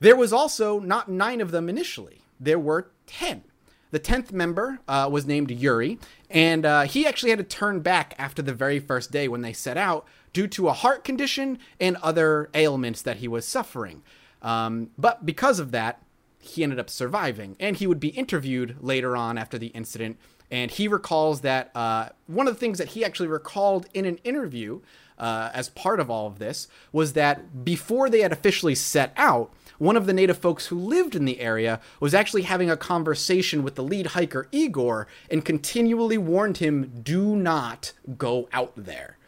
There 0.00 0.16
was 0.16 0.32
also 0.32 0.80
not 0.80 1.10
nine 1.10 1.40
of 1.42 1.50
them 1.50 1.68
initially. 1.68 2.22
There 2.38 2.58
were 2.58 2.90
ten. 3.06 3.44
The 3.90 3.98
tenth 3.98 4.32
member 4.32 4.78
uh, 4.86 5.08
was 5.10 5.26
named 5.26 5.50
Yuri, 5.50 5.98
and 6.30 6.64
uh, 6.64 6.82
he 6.82 7.06
actually 7.06 7.30
had 7.30 7.40
to 7.40 7.44
turn 7.44 7.80
back 7.80 8.14
after 8.18 8.40
the 8.40 8.54
very 8.54 8.78
first 8.78 9.10
day 9.10 9.26
when 9.26 9.42
they 9.42 9.52
set 9.52 9.76
out 9.76 10.06
due 10.32 10.46
to 10.48 10.68
a 10.68 10.72
heart 10.72 11.04
condition 11.04 11.58
and 11.78 11.96
other 11.96 12.50
ailments 12.54 13.02
that 13.02 13.18
he 13.18 13.28
was 13.28 13.46
suffering. 13.46 14.02
Um, 14.42 14.90
but 14.96 15.26
because 15.26 15.58
of 15.58 15.70
that, 15.72 16.02
he 16.38 16.62
ended 16.62 16.78
up 16.78 16.88
surviving, 16.88 17.56
and 17.60 17.76
he 17.76 17.86
would 17.86 18.00
be 18.00 18.08
interviewed 18.08 18.76
later 18.80 19.16
on 19.16 19.36
after 19.36 19.58
the 19.58 19.68
incident. 19.68 20.18
And 20.50 20.70
he 20.70 20.88
recalls 20.88 21.42
that 21.42 21.70
uh, 21.76 22.08
one 22.26 22.48
of 22.48 22.54
the 22.54 22.60
things 22.60 22.78
that 22.78 22.88
he 22.88 23.04
actually 23.04 23.28
recalled 23.28 23.86
in 23.94 24.04
an 24.04 24.16
interview 24.24 24.80
uh, 25.18 25.50
as 25.52 25.68
part 25.68 26.00
of 26.00 26.10
all 26.10 26.26
of 26.26 26.38
this 26.38 26.66
was 26.92 27.12
that 27.12 27.62
before 27.62 28.08
they 28.08 28.20
had 28.20 28.32
officially 28.32 28.74
set 28.74 29.12
out, 29.16 29.52
one 29.78 29.96
of 29.96 30.06
the 30.06 30.12
native 30.12 30.38
folks 30.38 30.66
who 30.66 30.78
lived 30.78 31.14
in 31.14 31.24
the 31.24 31.40
area 31.40 31.80
was 32.00 32.14
actually 32.14 32.42
having 32.42 32.70
a 32.70 32.76
conversation 32.76 33.62
with 33.62 33.76
the 33.76 33.84
lead 33.84 34.08
hiker 34.08 34.48
Igor 34.50 35.06
and 35.30 35.44
continually 35.44 36.18
warned 36.18 36.58
him, 36.58 37.00
do 37.02 37.36
not 37.36 37.92
go 38.18 38.48
out 38.52 38.72
there. 38.76 39.18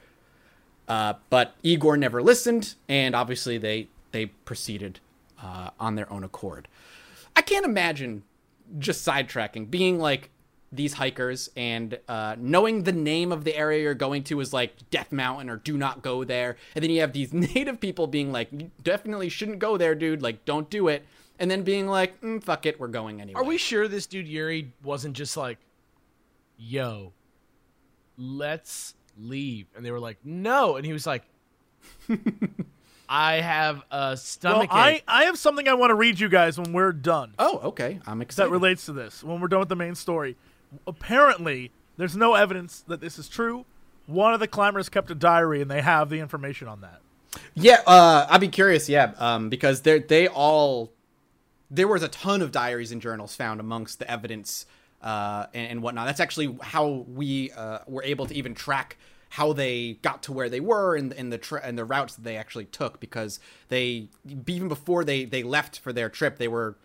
Uh, 0.93 1.15
but 1.31 1.55
Igor 1.63 1.97
never 1.97 2.23
listened, 2.23 2.75
and 2.87 3.15
obviously 3.15 3.57
they 3.57 3.89
they 4.11 4.27
proceeded 4.27 5.01
uh, 5.43 5.71
on 5.81 5.95
their 5.95 6.13
own 6.13 6.23
accord. 6.23 6.69
I 7.35 7.41
can't 7.41 7.65
imagine 7.65 8.25
just 8.79 9.07
sidetracking 9.07 9.71
being 9.71 9.99
like 9.99 10.29
these 10.71 10.93
hikers 10.93 11.49
and 11.57 11.99
uh, 12.09 12.37
knowing 12.39 12.83
the 12.83 12.93
name 12.93 13.33
of 13.33 13.45
the 13.45 13.57
area 13.57 13.83
you're 13.83 13.95
going 13.95 14.23
to 14.25 14.41
is 14.41 14.53
like 14.53 14.75
Death 14.91 15.13
Mountain 15.13 15.49
or 15.49 15.57
do 15.57 15.79
not 15.79 16.03
go 16.03 16.25
there. 16.25 16.59
And 16.75 16.83
then 16.83 16.91
you 16.91 17.01
have 17.01 17.15
these 17.15 17.33
native 17.55 17.81
people 17.81 18.07
being 18.07 18.31
like, 18.31 18.49
you 18.53 18.71
definitely 18.83 19.31
shouldn't 19.31 19.61
go 19.61 19.79
there, 19.79 19.95
dude. 19.95 20.21
Like, 20.21 20.45
don't 20.45 20.69
do 20.69 20.89
it. 20.89 21.07
And 21.39 21.51
then 21.51 21.63
being 21.63 21.87
like, 21.87 22.21
mm, 22.21 22.45
fuck 22.45 22.67
it, 22.67 22.79
we're 22.79 22.89
going 22.89 23.23
anyway. 23.23 23.41
Are 23.41 23.45
we 23.45 23.57
sure 23.57 23.89
this 23.89 24.07
dude 24.07 24.29
Yuri 24.29 24.73
wasn't 24.83 25.17
just 25.17 25.39
like, 25.39 25.57
yo, 26.59 27.13
let's 28.19 28.95
leave? 29.19 29.67
And 29.77 29.85
they 29.85 29.91
were 29.91 30.01
like, 30.01 30.19
no. 30.25 30.77
And 30.77 30.85
he 30.87 30.93
was 30.93 31.07
like, 31.07 31.23
I 33.09 33.35
have 33.37 33.79
a 33.91 33.99
Well, 34.11 34.17
stomach 34.17 34.71
I. 34.73 35.03
I 35.07 35.25
have 35.25 35.39
something 35.39 35.69
I 35.69 35.75
want 35.75 35.91
to 35.91 35.95
read 35.95 36.19
you 36.19 36.29
guys 36.29 36.59
when 36.59 36.73
we're 36.73 36.93
done. 36.93 37.35
Oh, 37.39 37.59
okay. 37.65 38.01
I'm 38.07 38.23
excited. 38.23 38.49
that 38.49 38.53
relates 38.53 38.87
to 38.87 38.93
this 38.93 39.23
when 39.23 39.41
we're 39.41 39.49
done 39.49 39.61
with 39.61 39.69
the 39.69 39.77
main 39.77 39.95
story. 39.95 40.37
Apparently, 40.87 41.71
there's 41.97 42.17
no 42.17 42.35
evidence 42.35 42.83
that 42.89 43.01
this 43.01 43.19
is 43.19 43.29
true. 43.29 43.67
One 44.07 44.33
of 44.35 44.41
the 44.41 44.49
climbers 44.49 44.89
kept 44.89 45.11
a 45.11 45.15
diary, 45.15 45.61
and 45.61 45.71
they 45.71 45.83
have 45.83 46.09
the 46.09 46.19
information 46.21 46.69
on 46.69 46.81
that. 46.81 47.01
Yeah, 47.55 47.81
uh, 47.87 48.27
I'd 48.31 48.41
be 48.41 48.49
curious. 48.49 48.89
Yeah, 48.89 49.13
um, 49.19 49.49
because 49.49 49.83
they 49.83 49.99
they 50.01 50.27
all 50.29 50.91
there 51.71 51.89
was 51.89 52.03
a 52.03 52.09
ton 52.09 52.43
of 52.43 52.51
diaries 52.53 52.93
and 52.93 53.01
journals 53.01 53.35
found 53.35 53.61
amongst 53.61 53.99
the 53.99 54.11
evidence 54.11 54.67
uh, 55.03 55.47
and, 55.55 55.71
and 55.73 55.83
whatnot. 55.83 56.07
That's 56.07 56.21
actually 56.21 56.57
how 56.63 57.05
we 57.09 57.51
uh, 57.53 57.81
were 57.87 58.03
able 58.05 58.27
to 58.27 58.35
even 58.35 58.55
track 58.55 58.97
how 59.31 59.53
they 59.55 59.95
got 60.03 60.23
to 60.25 60.33
where 60.33 60.51
they 60.51 60.61
were 60.61 60.95
and, 60.95 61.13
and 61.15 61.33
the 61.33 61.39
tra- 61.39 61.63
and 61.65 61.79
the 61.79 61.85
routes 61.87 62.17
that 62.17 62.23
they 62.23 62.37
actually 62.37 62.67
took 62.67 63.01
because 63.01 63.41
they 63.69 64.07
even 64.47 64.69
before 64.69 65.05
they 65.05 65.25
they 65.25 65.43
left 65.43 65.79
for 65.79 65.91
their 65.93 66.11
trip 66.11 66.37
they 66.37 66.49
were 66.49 66.77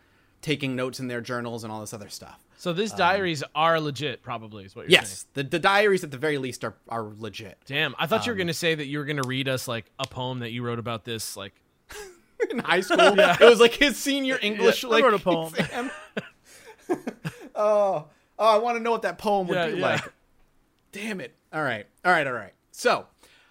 taking 0.41 0.73
notes 0.75 0.99
in 1.01 1.07
their 1.09 1.19
journals 1.19 1.63
and 1.65 1.73
all 1.73 1.81
this 1.81 1.93
other 1.93 2.07
stuff. 2.07 2.39
so 2.55 2.71
these 2.71 2.91
diaries 2.93 3.43
are 3.53 3.81
legit, 3.81 4.21
probably, 4.23 4.63
is 4.63 4.75
what 4.75 4.83
you're 4.83 4.91
saying. 4.91 5.01
Yes, 5.01 5.25
the, 5.33 5.43
the 5.43 5.59
diaries 5.59 6.03
at 6.05 6.11
the 6.11 6.17
very 6.17 6.37
least 6.37 6.63
are 6.63 6.75
are 6.87 7.11
legit. 7.17 7.57
Damn, 7.65 7.93
I 7.99 8.07
thought 8.07 8.25
you 8.25 8.31
Um, 8.31 8.37
were 8.37 8.43
gonna 8.43 8.53
say 8.53 8.75
that 8.75 8.85
you 8.85 8.99
were 8.99 9.05
gonna 9.05 9.27
read 9.27 9.49
us 9.49 9.67
like 9.67 9.91
a 9.99 10.07
poem 10.07 10.39
that 10.39 10.51
you 10.51 10.63
wrote 10.63 10.79
about 10.79 11.03
this. 11.03 11.35
Like, 11.35 11.53
in 12.49 12.59
high 12.59 12.79
school. 12.81 12.97
It 13.19 13.41
was 13.41 13.59
like 13.59 13.73
his 13.73 13.97
senior 13.97 14.39
English 14.41 14.85
I 14.85 14.87
like 14.87 15.03
wrote 15.03 15.15
a 15.15 15.19
poem. 15.19 15.53
oh, 17.57 18.05
oh, 18.39 18.45
I 18.55 18.57
want 18.59 18.77
to 18.77 18.83
know 18.83 18.91
what 18.91 19.01
that 19.01 19.17
poem 19.17 19.47
would 19.47 19.55
Yeah, 19.55 19.67
be 19.67 19.77
yeah. 19.77 19.85
like. 19.85 20.13
Damn 20.93 21.19
it. 21.19 21.35
All 21.51 21.63
right. 21.63 21.85
All 22.05 22.11
right, 22.11 22.25
all 22.27 22.33
right. 22.33 22.53
So, 22.71 23.07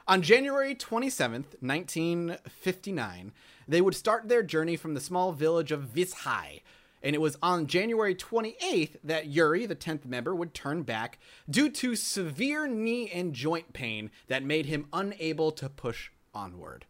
on 0.08 0.22
January 0.22 0.74
27th, 0.74 1.60
1959, 1.60 3.32
they 3.68 3.80
would 3.80 3.94
start 3.94 4.28
their 4.28 4.42
journey 4.42 4.76
from 4.76 4.94
the 4.94 5.00
small 5.00 5.32
village 5.32 5.72
of 5.72 5.82
Vizhai. 5.94 6.62
And 7.02 7.14
it 7.14 7.20
was 7.20 7.36
on 7.42 7.66
January 7.66 8.14
28th 8.14 8.96
that 9.04 9.26
Yuri, 9.26 9.66
the 9.66 9.76
10th 9.76 10.04
member, 10.06 10.34
would 10.34 10.54
turn 10.54 10.82
back 10.82 11.18
due 11.48 11.68
to 11.70 11.94
severe 11.94 12.66
knee 12.66 13.10
and 13.12 13.32
joint 13.32 13.72
pain 13.72 14.10
that 14.28 14.42
made 14.42 14.66
him 14.66 14.86
unable 14.92 15.52
to 15.52 15.68
push 15.68 16.10
onward. 16.34 16.84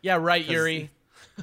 yeah, 0.00 0.16
right, 0.16 0.44
Yuri. 0.44 0.90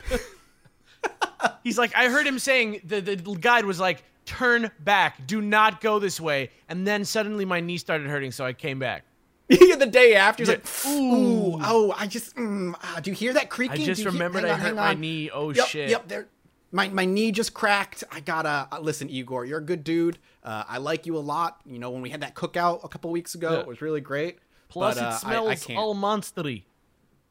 He's 1.64 1.78
like, 1.78 1.96
I 1.96 2.10
heard 2.10 2.26
him 2.28 2.40
saying 2.40 2.82
the 2.84 3.00
the 3.02 3.16
guide 3.16 3.66
was 3.66 3.80
like, 3.80 4.04
turn 4.30 4.72
back, 4.80 5.26
do 5.28 5.42
not 5.42 5.82
go 5.82 6.00
this 6.00 6.20
way, 6.22 6.52
and 6.68 6.86
then 6.88 7.04
suddenly 7.06 7.46
my 7.46 7.60
knee 7.60 7.78
started 7.78 8.08
hurting, 8.08 8.32
so 8.32 8.46
I 8.46 8.54
came 8.54 8.78
back. 8.80 9.06
the 9.50 9.90
day 9.92 10.14
after, 10.16 10.44
he's 10.44 10.50
Yeah. 10.50 10.56
like, 10.56 10.86
"Ooh, 10.86 11.60
oh, 11.64 11.94
I 11.98 12.06
just, 12.06 12.36
mm, 12.36 12.74
ah, 12.84 13.00
do 13.02 13.10
you 13.10 13.16
hear 13.16 13.34
that 13.34 13.50
creaking? 13.50 13.82
I 13.82 13.86
just 13.86 14.00
you 14.00 14.06
hear- 14.06 14.14
remembered 14.14 14.46
I 14.46 14.52
on, 14.54 14.60
hurt 14.60 14.76
my 14.76 14.94
knee. 14.94 15.32
Oh 15.34 15.50
yep, 15.50 15.68
shit. 15.68 15.90
Yep, 15.90 16.08
there. 16.08 16.28
My 16.72 16.88
my 16.90 17.06
knee 17.06 17.32
just 17.32 17.56
cracked. 17.56 18.04
I 18.12 18.20
gotta 18.20 18.68
uh, 18.72 18.80
listen, 18.80 19.10
Igor. 19.10 19.46
You're 19.46 19.58
a 19.58 19.64
good 19.66 19.84
dude. 19.84 20.20
Uh, 20.44 20.64
I 20.68 20.78
like 20.78 21.08
you 21.08 21.18
a 21.18 21.20
lot. 21.20 21.62
You 21.66 21.80
know, 21.80 21.90
when 21.90 22.04
we 22.04 22.12
had 22.12 22.22
that 22.22 22.36
cookout 22.36 22.84
a 22.84 22.88
couple 22.88 23.10
weeks 23.10 23.34
ago, 23.34 23.54
Yeah. 23.54 23.60
it 23.62 23.68
was 23.68 23.82
really 23.82 24.02
great. 24.02 24.38
Plus, 24.70 24.96
but, 24.96 25.04
uh, 25.04 25.08
it 25.08 25.14
I- 25.14 25.18
smells 25.18 25.50
I, 25.50 25.56
can't. 25.56 25.80
all 25.80 25.96
monstery. 25.96 26.64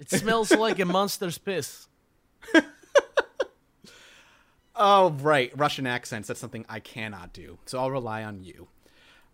It 0.01 0.11
smells 0.11 0.51
like 0.51 0.81
a 0.81 0.85
monster's 0.85 1.39
piss. 1.39 1.87
Oh, 4.79 5.11
right. 5.21 5.53
Russian 5.57 5.87
accents. 5.87 6.29
That's 6.29 6.41
something 6.41 6.65
I 6.69 6.81
cannot 6.81 7.33
do. 7.33 7.59
So 7.67 7.79
I'll 7.79 7.91
rely 7.91 8.23
on 8.23 8.43
you. 8.45 8.69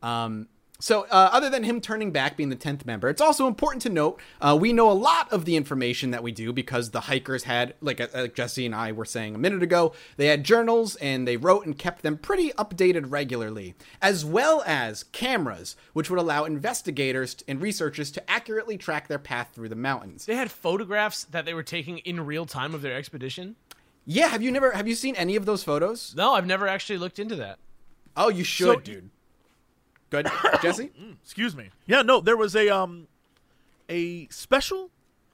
Um, 0.02 0.48
so, 0.80 1.02
uh, 1.04 1.30
other 1.32 1.48
than 1.50 1.62
him 1.62 1.80
turning 1.80 2.10
back, 2.10 2.36
being 2.36 2.48
the 2.48 2.56
10th 2.56 2.84
member, 2.84 3.08
it's 3.08 3.20
also 3.20 3.46
important 3.46 3.80
to 3.82 3.88
note 3.88 4.20
uh, 4.40 4.58
we 4.60 4.72
know 4.72 4.90
a 4.90 4.92
lot 4.92 5.32
of 5.32 5.44
the 5.44 5.54
information 5.54 6.10
that 6.10 6.22
we 6.22 6.32
do 6.32 6.52
because 6.52 6.90
the 6.90 7.02
hikers 7.02 7.44
had, 7.44 7.74
like, 7.80 8.00
uh, 8.00 8.08
like 8.12 8.34
Jesse 8.34 8.66
and 8.66 8.74
I 8.74 8.90
were 8.90 9.04
saying 9.04 9.36
a 9.36 9.38
minute 9.38 9.62
ago, 9.62 9.94
they 10.16 10.26
had 10.26 10.42
journals 10.42 10.96
and 10.96 11.28
they 11.28 11.36
wrote 11.36 11.64
and 11.64 11.78
kept 11.78 12.02
them 12.02 12.18
pretty 12.18 12.50
updated 12.58 13.04
regularly, 13.08 13.76
as 14.02 14.24
well 14.24 14.64
as 14.66 15.04
cameras, 15.04 15.76
which 15.92 16.10
would 16.10 16.18
allow 16.18 16.44
investigators 16.44 17.36
and 17.46 17.62
researchers 17.62 18.10
to 18.10 18.30
accurately 18.30 18.76
track 18.76 19.06
their 19.06 19.18
path 19.20 19.50
through 19.54 19.68
the 19.68 19.76
mountains. 19.76 20.26
They 20.26 20.36
had 20.36 20.50
photographs 20.50 21.24
that 21.24 21.44
they 21.44 21.54
were 21.54 21.62
taking 21.62 21.98
in 21.98 22.26
real 22.26 22.46
time 22.46 22.74
of 22.74 22.82
their 22.82 22.96
expedition. 22.96 23.54
Yeah, 24.06 24.28
have 24.28 24.42
you 24.42 24.50
never 24.50 24.72
have 24.72 24.86
you 24.86 24.94
seen 24.94 25.16
any 25.16 25.36
of 25.36 25.46
those 25.46 25.64
photos? 25.64 26.14
No, 26.16 26.34
I've 26.34 26.46
never 26.46 26.68
actually 26.68 26.98
looked 26.98 27.18
into 27.18 27.36
that. 27.36 27.58
Oh, 28.16 28.28
you 28.28 28.44
should, 28.44 28.66
So- 28.66 28.80
dude. 28.80 29.10
Good, 30.10 30.28
Jesse. 30.62 30.90
Excuse 31.22 31.56
me. 31.56 31.70
Yeah, 31.86 32.02
no, 32.02 32.20
there 32.20 32.36
was 32.36 32.54
a 32.54 32.68
um 32.68 33.08
a 33.88 34.26
special. 34.28 34.90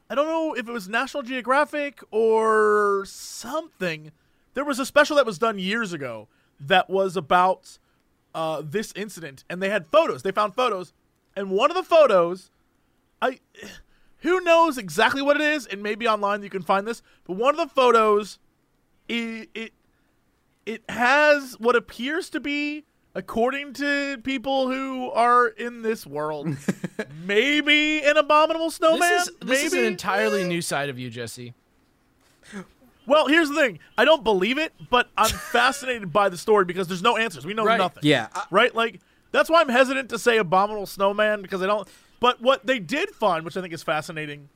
I 0.09 0.15
don't 0.15 0.27
know 0.27 0.55
if 0.55 0.69
it 0.69 0.73
was 0.73 0.89
National 0.89 1.23
Geographic 1.23 2.01
or 2.11 3.05
something. 3.07 4.11
There 4.55 4.65
was 4.65 4.79
a 4.79 4.87
special 4.87 5.17
that 5.17 5.27
was 5.27 5.39
done 5.39 5.59
years 5.59 5.93
ago 5.93 6.27
that 6.59 6.91
was 6.91 7.17
about 7.17 7.79
uh, 8.35 8.63
this 8.65 8.93
incident, 8.97 9.45
and 9.49 9.63
they 9.63 9.69
had 9.71 9.87
photos. 9.87 10.23
They 10.23 10.33
found 10.33 10.55
photos, 10.55 10.93
and 11.37 11.51
one 11.51 11.71
of 11.71 11.77
the 11.77 11.83
photos, 11.85 12.51
I 13.23 13.39
who 14.19 14.41
knows 14.41 14.79
exactly 14.79 15.23
what 15.23 15.37
it 15.37 15.43
is, 15.43 15.67
and 15.67 15.83
maybe 15.83 16.09
online 16.09 16.43
you 16.43 16.51
can 16.51 16.63
find 16.63 16.87
this. 16.87 17.03
But 17.25 17.37
one 17.37 17.59
of 17.59 17.69
the 17.69 17.73
photos, 17.75 18.39
it 19.11 19.51
it, 19.55 19.73
it 20.67 20.83
has 20.89 21.57
what 21.59 21.77
appears 21.77 22.31
to 22.31 22.41
be, 22.41 22.85
according 23.15 23.73
to 23.75 24.19
people 24.23 24.71
who 24.71 25.11
are 25.11 25.49
in 25.49 25.83
this 25.83 26.07
world, 26.07 26.57
maybe 27.25 28.01
an 28.03 28.17
abominable 28.17 28.71
snowman. 28.71 29.01
This 29.01 29.29
is 29.29 29.35
this 29.41 29.65
is 29.65 29.73
an 29.75 29.85
entirely 29.85 30.43
eh. 30.43 30.47
new 30.49 30.63
side 30.63 30.89
of 30.89 30.99
you, 30.99 31.11
Jesse. 31.11 31.55
Well, 33.07 33.27
here's 33.27 33.49
the 33.49 33.57
thing. 33.57 33.81
I 33.99 34.05
don't 34.05 34.23
believe 34.23 34.59
it, 34.59 34.73
but 34.89 35.11
I'm 35.17 35.31
fascinated 35.53 36.13
by 36.13 36.29
the 36.29 36.39
story 36.39 36.65
because 36.65 36.87
there's 36.87 37.03
no 37.03 37.17
answers. 37.17 37.45
We 37.45 37.55
know 37.55 37.65
Right. 37.65 37.79
nothing. 37.79 38.03
Yeah, 38.05 38.29
Right? 38.51 38.75
Like 38.75 39.01
that's 39.33 39.51
why 39.51 39.61
I'm 39.61 39.69
hesitant 39.69 40.11
to 40.11 40.19
say 40.19 40.37
abominable 40.37 40.87
snowman 40.87 41.43
because 41.43 41.63
I 41.63 41.67
don't 41.67 41.89
but 42.21 42.41
what 42.43 42.67
they 42.67 42.79
did 42.79 43.11
find, 43.11 43.45
which 43.45 43.57
I 43.57 43.63
think 43.63 43.73
is 43.73 43.83
fascinating, 43.83 44.51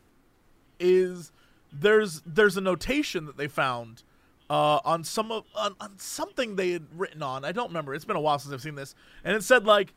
is 0.78 1.32
there's 1.72 2.22
there's 2.26 2.56
a 2.56 2.60
notation 2.60 3.24
that 3.26 3.36
they 3.36 3.48
found 3.48 4.02
uh, 4.50 4.80
on 4.84 5.04
some 5.04 5.32
of 5.32 5.44
on, 5.54 5.74
on 5.80 5.98
something 5.98 6.56
they 6.56 6.72
had 6.72 6.86
written 6.96 7.22
on. 7.22 7.44
I 7.44 7.52
don't 7.52 7.68
remember. 7.68 7.94
It's 7.94 8.04
been 8.04 8.16
a 8.16 8.20
while 8.20 8.38
since 8.38 8.52
I've 8.52 8.62
seen 8.62 8.74
this. 8.74 8.94
And 9.24 9.36
it 9.36 9.42
said 9.42 9.64
like 9.64 9.94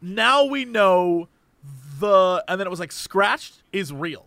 now 0.00 0.44
we 0.44 0.64
know 0.64 1.28
the 1.98 2.44
and 2.48 2.60
then 2.60 2.66
it 2.66 2.70
was 2.70 2.80
like 2.80 2.92
scratched 2.92 3.62
is 3.72 3.92
real. 3.92 4.26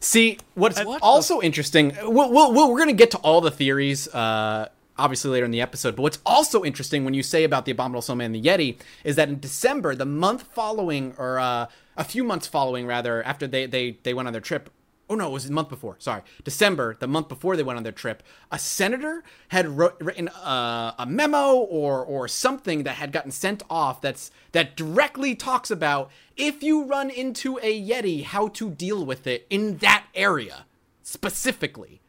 See, 0.00 0.38
what's 0.54 0.82
what 0.84 1.00
also 1.02 1.40
interesting, 1.40 1.96
we'll, 2.02 2.32
we'll, 2.32 2.52
we'll, 2.52 2.70
we're 2.70 2.78
going 2.78 2.88
to 2.88 2.94
get 2.94 3.12
to 3.12 3.18
all 3.18 3.40
the 3.40 3.50
theories, 3.50 4.08
uh, 4.08 4.68
obviously 4.96 5.30
later 5.30 5.44
in 5.44 5.52
the 5.52 5.60
episode, 5.60 5.94
but 5.94 6.02
what's 6.02 6.18
also 6.26 6.64
interesting 6.64 7.04
when 7.04 7.14
you 7.14 7.22
say 7.22 7.44
about 7.44 7.64
the 7.64 7.70
Abominable 7.70 8.02
Snowman 8.02 8.34
and 8.34 8.34
the 8.34 8.42
Yeti 8.42 8.76
is 9.04 9.14
that 9.16 9.28
in 9.28 9.38
December, 9.38 9.94
the 9.94 10.04
month 10.04 10.42
following, 10.52 11.14
or 11.16 11.38
uh, 11.38 11.66
a 11.96 12.04
few 12.04 12.24
months 12.24 12.48
following, 12.48 12.86
rather, 12.86 13.22
after 13.22 13.46
they, 13.46 13.66
they, 13.66 13.98
they 14.02 14.12
went 14.12 14.26
on 14.26 14.32
their 14.32 14.40
trip, 14.40 14.68
oh 15.10 15.14
no, 15.14 15.28
it 15.28 15.32
was 15.32 15.46
the 15.46 15.52
month 15.52 15.68
before, 15.68 15.96
sorry, 15.98 16.22
December, 16.44 16.96
the 16.98 17.06
month 17.06 17.28
before 17.28 17.56
they 17.56 17.62
went 17.62 17.76
on 17.76 17.82
their 17.82 17.92
trip, 17.92 18.22
a 18.50 18.58
senator 18.58 19.22
had 19.48 19.66
wrote, 19.66 19.96
written 20.00 20.28
uh, 20.28 20.94
a 20.98 21.06
memo 21.06 21.54
or, 21.54 22.04
or 22.04 22.28
something 22.28 22.82
that 22.82 22.96
had 22.96 23.12
gotten 23.12 23.30
sent 23.30 23.62
off 23.70 24.00
that's, 24.00 24.30
that 24.52 24.76
directly 24.76 25.34
talks 25.34 25.70
about 25.70 26.10
if 26.36 26.62
you 26.62 26.84
run 26.84 27.10
into 27.10 27.58
a 27.62 27.82
Yeti, 27.82 28.24
how 28.24 28.48
to 28.48 28.70
deal 28.70 29.04
with 29.04 29.26
it 29.26 29.46
in 29.50 29.78
that 29.78 30.04
area 30.14 30.66
specifically. 31.02 32.00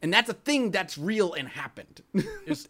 And 0.00 0.12
that's 0.12 0.28
a 0.28 0.34
thing 0.34 0.70
that's 0.70 0.98
real 0.98 1.32
and 1.32 1.48
happened. 1.48 2.02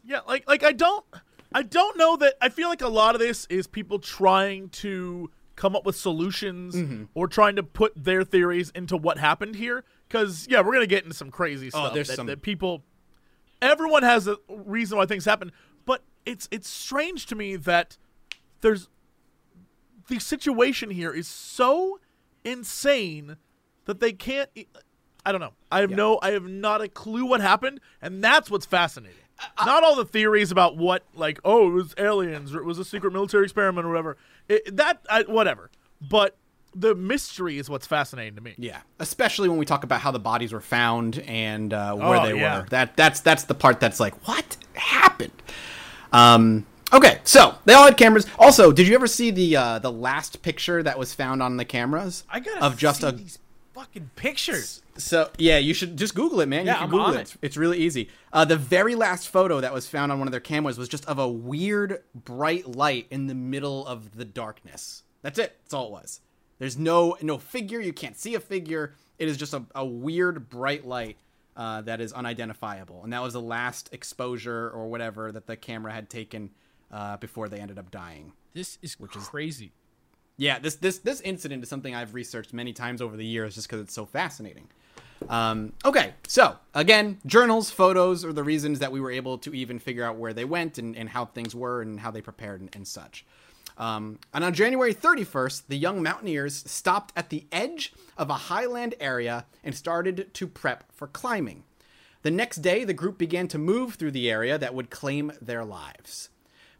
Yeah, 0.05 0.21
like 0.27 0.47
like 0.49 0.63
I 0.63 0.73
don't 0.73 1.05
I 1.53 1.63
don't 1.63 1.97
know 1.97 2.17
that 2.17 2.35
I 2.41 2.49
feel 2.49 2.69
like 2.69 2.81
a 2.81 2.89
lot 2.89 3.15
of 3.15 3.21
this 3.21 3.47
is 3.47 3.67
people 3.67 3.99
trying 3.99 4.69
to 4.71 5.31
come 5.57 5.75
up 5.77 5.85
with 5.87 5.97
solutions 5.97 6.75
Mm-hmm. 6.75 7.05
or 7.15 7.29
trying 7.29 7.57
to 7.57 7.63
put 7.63 7.93
their 7.97 8.25
theories 8.25 8.71
into 8.75 8.97
what 8.97 9.19
happened 9.19 9.55
here 9.57 9.85
cuz 10.11 10.47
yeah, 10.49 10.61
we're 10.61 10.73
going 10.73 10.81
to 10.81 10.87
get 10.87 11.05
into 11.05 11.15
some 11.17 11.31
crazy 11.31 11.71
stuff 11.71 11.91
Oh, 11.91 11.95
there's 11.95 12.09
that, 12.09 12.17
some- 12.17 12.27
that 12.27 12.43
people 12.43 12.85
everyone 13.63 14.03
has 14.03 14.27
a 14.29 14.37
reason 14.49 14.99
why 14.99 15.07
things 15.07 15.25
happen, 15.25 15.53
but 15.87 16.03
it's 16.27 16.49
it's 16.51 16.69
strange 16.69 17.27
to 17.27 17.35
me 17.35 17.57
that 17.57 17.97
there's 18.61 18.89
the 20.09 20.19
situation 20.19 20.91
here 20.91 21.13
is 21.13 21.27
so 21.29 21.99
insane 22.45 23.37
that 23.87 24.01
they 24.01 24.13
can't 24.13 24.51
I 25.27 25.33
don't 25.33 25.41
know. 25.41 25.55
I 25.73 25.81
have 25.81 25.91
no 25.91 26.19
I 26.23 26.33
have 26.33 26.45
not 26.47 26.83
a 26.83 26.89
clue 26.89 27.25
what 27.25 27.41
happened 27.41 27.81
and 28.03 28.23
that's 28.23 28.51
what's 28.51 28.67
fascinating. 28.67 29.17
Not 29.65 29.83
all 29.85 29.97
the 29.97 30.05
theories 30.05 30.51
about 30.51 30.77
what 30.77 31.05
like 31.15 31.41
oh 31.45 31.69
it 31.69 31.73
was 31.73 31.95
aliens 31.99 32.55
or 32.55 32.59
it 32.61 32.65
was 32.65 32.79
a 32.79 32.85
secret 32.85 33.13
military 33.13 33.45
experiment 33.45 33.87
or 33.87 33.91
whatever. 33.91 34.17
It, 34.49 34.77
that 34.77 35.01
I, 35.11 35.23
whatever, 35.23 35.71
but 36.01 36.37
the 36.75 36.95
mystery 36.95 37.59
is 37.59 37.71
what's 37.71 37.87
fascinating 37.87 38.35
to 38.35 38.41
me. 38.41 38.55
Yeah, 38.59 38.81
especially 38.99 39.49
when 39.49 39.59
we 39.59 39.65
talk 39.65 39.85
about 39.85 40.01
how 40.01 40.11
the 40.11 40.19
bodies 40.19 40.53
were 40.53 40.61
found 40.61 41.19
and 41.21 41.73
uh, 41.73 41.95
where 41.95 42.19
Oh, 42.21 42.27
they 42.27 42.39
yeah. 42.39 42.61
were. 42.63 42.67
That 42.71 42.97
that's 42.97 43.21
that's 43.21 43.45
the 43.45 43.55
part 43.55 43.81
that's 43.81 44.01
like, 44.01 44.27
what 44.27 44.57
happened? 44.75 45.33
Um. 46.13 46.67
Okay, 46.93 47.19
so 47.25 47.57
they 47.65 47.73
all 47.75 47.85
had 47.87 47.97
cameras. 47.97 48.27
Also, 48.39 48.71
did 48.71 48.87
you 48.87 48.95
ever 48.95 49.07
see 49.09 49.31
the 49.33 49.57
uh, 49.57 49.79
the 49.81 49.91
last 49.91 50.43
picture 50.43 50.83
that 50.83 50.97
was 50.99 51.13
found 51.15 51.43
on 51.43 51.57
the 51.57 51.65
cameras? 51.65 52.23
I 52.31 52.39
gotta 52.41 52.65
of 52.65 52.77
just 52.77 53.03
a 53.03 53.19
fucking 53.75 54.11
pictures. 54.17 54.83
So 54.97 55.31
yeah, 55.37 55.59
you 55.59 55.75
should 55.75 55.97
just 55.97 56.15
Google 56.15 56.41
it, 56.41 56.47
man. 56.47 56.65
Yeah, 56.65 56.73
you 56.73 56.79
can 56.79 56.85
I'm 56.85 56.91
Google 56.91 57.07
on 57.07 57.17
it. 57.17 57.21
it. 57.21 57.37
It's, 57.43 57.57
really 57.57 57.79
easy. 57.79 58.09
Uh, 58.33 58.45
the 58.45 58.57
very 58.57 58.95
last 58.95 59.29
photo 59.29 59.61
that 59.61 59.75
was 59.75 59.89
found 59.89 60.13
on 60.13 60.19
one 60.19 60.29
of 60.29 60.33
their 60.33 60.41
cameras 60.41 60.79
was 60.79 60.89
just 60.89 61.05
of 61.07 61.19
a 61.19 61.29
weird 61.29 62.03
bright 62.15 62.69
light 62.77 63.07
in 63.11 63.27
the 63.27 63.35
middle 63.35 63.87
of 63.87 64.17
the 64.17 64.25
darkness. 64.25 65.03
That's 65.23 65.39
it. 65.39 65.57
That's 65.63 65.75
all 65.75 65.87
it 65.87 65.93
was. 65.93 66.21
There's 66.59 66.79
no 66.79 67.17
no 67.21 67.37
figure. 67.37 67.81
You 67.81 67.93
can't 67.93 68.17
see 68.17 68.35
a 68.35 68.41
figure. 68.41 68.95
It 69.19 69.29
is 69.29 69.37
just 69.37 69.53
a, 69.53 69.65
a 69.75 69.85
weird 69.85 70.49
bright 70.49 70.87
light 70.87 71.17
uh, 71.57 71.83
that 71.83 72.01
is 72.01 72.13
unidentifiable, 72.13 73.03
and 73.03 73.13
that 73.13 73.23
was 73.23 73.33
the 73.33 73.41
last 73.41 73.89
exposure 73.93 74.71
or 74.71 74.89
whatever 74.89 75.33
that 75.33 75.47
the 75.47 75.57
camera 75.57 75.93
had 75.93 76.09
taken 76.09 76.51
uh, 76.93 77.17
before 77.17 77.49
they 77.49 77.59
ended 77.59 77.79
up 77.79 77.91
dying. 77.91 78.33
This 78.55 78.79
is 78.83 78.95
crazy. 78.95 79.73
Yeah, 80.37 80.59
this 80.59 80.77
this 80.77 80.99
this 80.99 81.21
incident 81.21 81.63
is 81.63 81.69
something 81.69 81.95
I've 81.95 82.15
researched 82.15 82.53
many 82.53 82.73
times 82.73 83.01
over 83.01 83.17
the 83.17 83.25
years 83.25 83.55
just 83.55 83.69
because 83.69 83.81
it's 83.81 83.95
so 83.95 84.05
fascinating. 84.05 84.69
Um, 85.29 85.73
okay, 85.85 86.15
so 86.27 86.57
again, 86.75 87.19
journals, 87.25 87.71
photos 87.71 88.25
are 88.25 88.33
the 88.33 88.43
reasons 88.43 88.81
that 88.81 88.93
we 88.93 89.01
were 89.01 89.11
able 89.11 89.39
to 89.39 89.55
even 89.55 89.79
figure 89.79 90.05
out 90.05 90.17
where 90.17 90.33
they 90.33 90.45
went 90.45 90.77
and, 90.77 90.97
and 90.97 91.09
how 91.09 91.25
things 91.25 91.55
were 91.55 91.81
and 91.81 92.01
how 92.01 92.11
they 92.11 92.21
prepared 92.21 92.61
and, 92.61 92.75
and 92.75 92.87
such. 92.87 93.25
Um, 93.79 94.19
and 94.33 94.45
on 94.45 94.55
January 94.55 94.95
31st, 94.95 95.63
the 95.69 95.77
young 95.77 96.03
mountaineers 96.03 96.71
stopped 96.71 97.13
at 97.17 97.31
the 97.31 97.47
edge 97.51 97.93
of 98.17 98.31
a 98.31 98.35
highland 98.35 98.95
area 99.01 99.47
and 99.65 99.75
started 99.75 100.33
to 100.35 100.47
prep 100.47 100.93
for 100.93 101.09
climbing. 101.09 101.65
The 102.23 102.31
next 102.31 102.57
day, 102.57 102.85
the 102.85 102.95
group 102.95 103.19
began 103.19 103.49
to 103.49 103.59
move 103.59 103.95
through 103.95 104.13
the 104.13 104.31
area 104.31 104.59
that 104.59 104.75
would 104.75 104.91
claim 104.91 105.33
their 105.41 105.65
lives. 105.65 106.31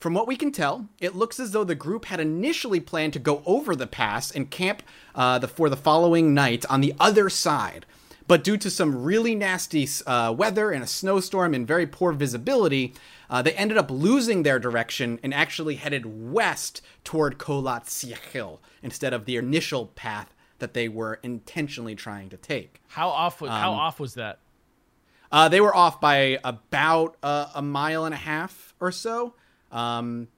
From 0.05 0.13
what 0.13 0.29
we 0.29 0.37
can 0.37 0.53
tell, 0.53 0.91
it 1.01 1.17
looks 1.17 1.41
as 1.41 1.53
though 1.53 1.65
the 1.65 1.75
group 1.75 2.05
had 2.05 2.21
initially 2.21 2.79
planned 2.79 3.15
to 3.15 3.19
go 3.19 3.43
over 3.47 3.75
the 3.75 3.87
pass 3.87 4.31
and 4.31 4.51
camp 4.51 4.83
uh, 5.15 5.39
the, 5.39 5.49
for 5.49 5.71
the 5.71 5.79
following 5.79 6.35
night 6.35 6.67
on 6.69 6.83
the 6.83 6.93
other 7.01 7.31
side. 7.31 7.87
But 8.27 8.45
due 8.45 8.59
to 8.59 8.69
some 8.69 9.03
really 9.03 9.35
nasty 9.35 9.89
uh, 10.07 10.35
weather 10.37 10.71
and 10.73 10.85
a 10.85 10.87
snowstorm 10.87 11.55
and 11.55 11.67
very 11.67 11.87
poor 11.87 12.13
visibility, 12.13 12.93
uh, 13.31 13.41
they 13.41 13.55
ended 13.55 13.79
up 13.79 13.91
losing 13.91 14.43
their 14.43 14.59
direction 14.59 15.21
and 15.23 15.33
actually 15.33 15.77
headed 15.77 16.05
west 16.05 16.83
toward 17.03 17.39
Kholat 17.39 17.87
Syakhl 17.87 18.59
instead 18.83 19.15
of 19.15 19.25
the 19.25 19.39
initial 19.39 19.87
path 19.87 20.35
that 20.59 20.75
they 20.75 20.87
were 20.87 21.19
intentionally 21.23 21.95
trying 21.95 22.29
to 22.29 22.37
take. 22.37 22.83
How 22.89 23.09
off 23.09 23.41
was 23.41 23.51
how 23.51 23.73
Um, 23.73 23.79
off 23.79 23.99
was 23.99 24.13
that? 24.17 24.41
Uh, 25.33 25.49
they 25.49 25.63
were 25.63 25.75
off 25.75 25.99
by 25.99 26.39
about 26.45 27.17
uh, 27.23 27.47
a 27.55 27.63
mile 27.63 28.05
and 28.05 28.13
a 28.13 28.19
half 28.19 28.75
or 28.81 28.93
so, 28.93 29.33
um, 29.75 30.29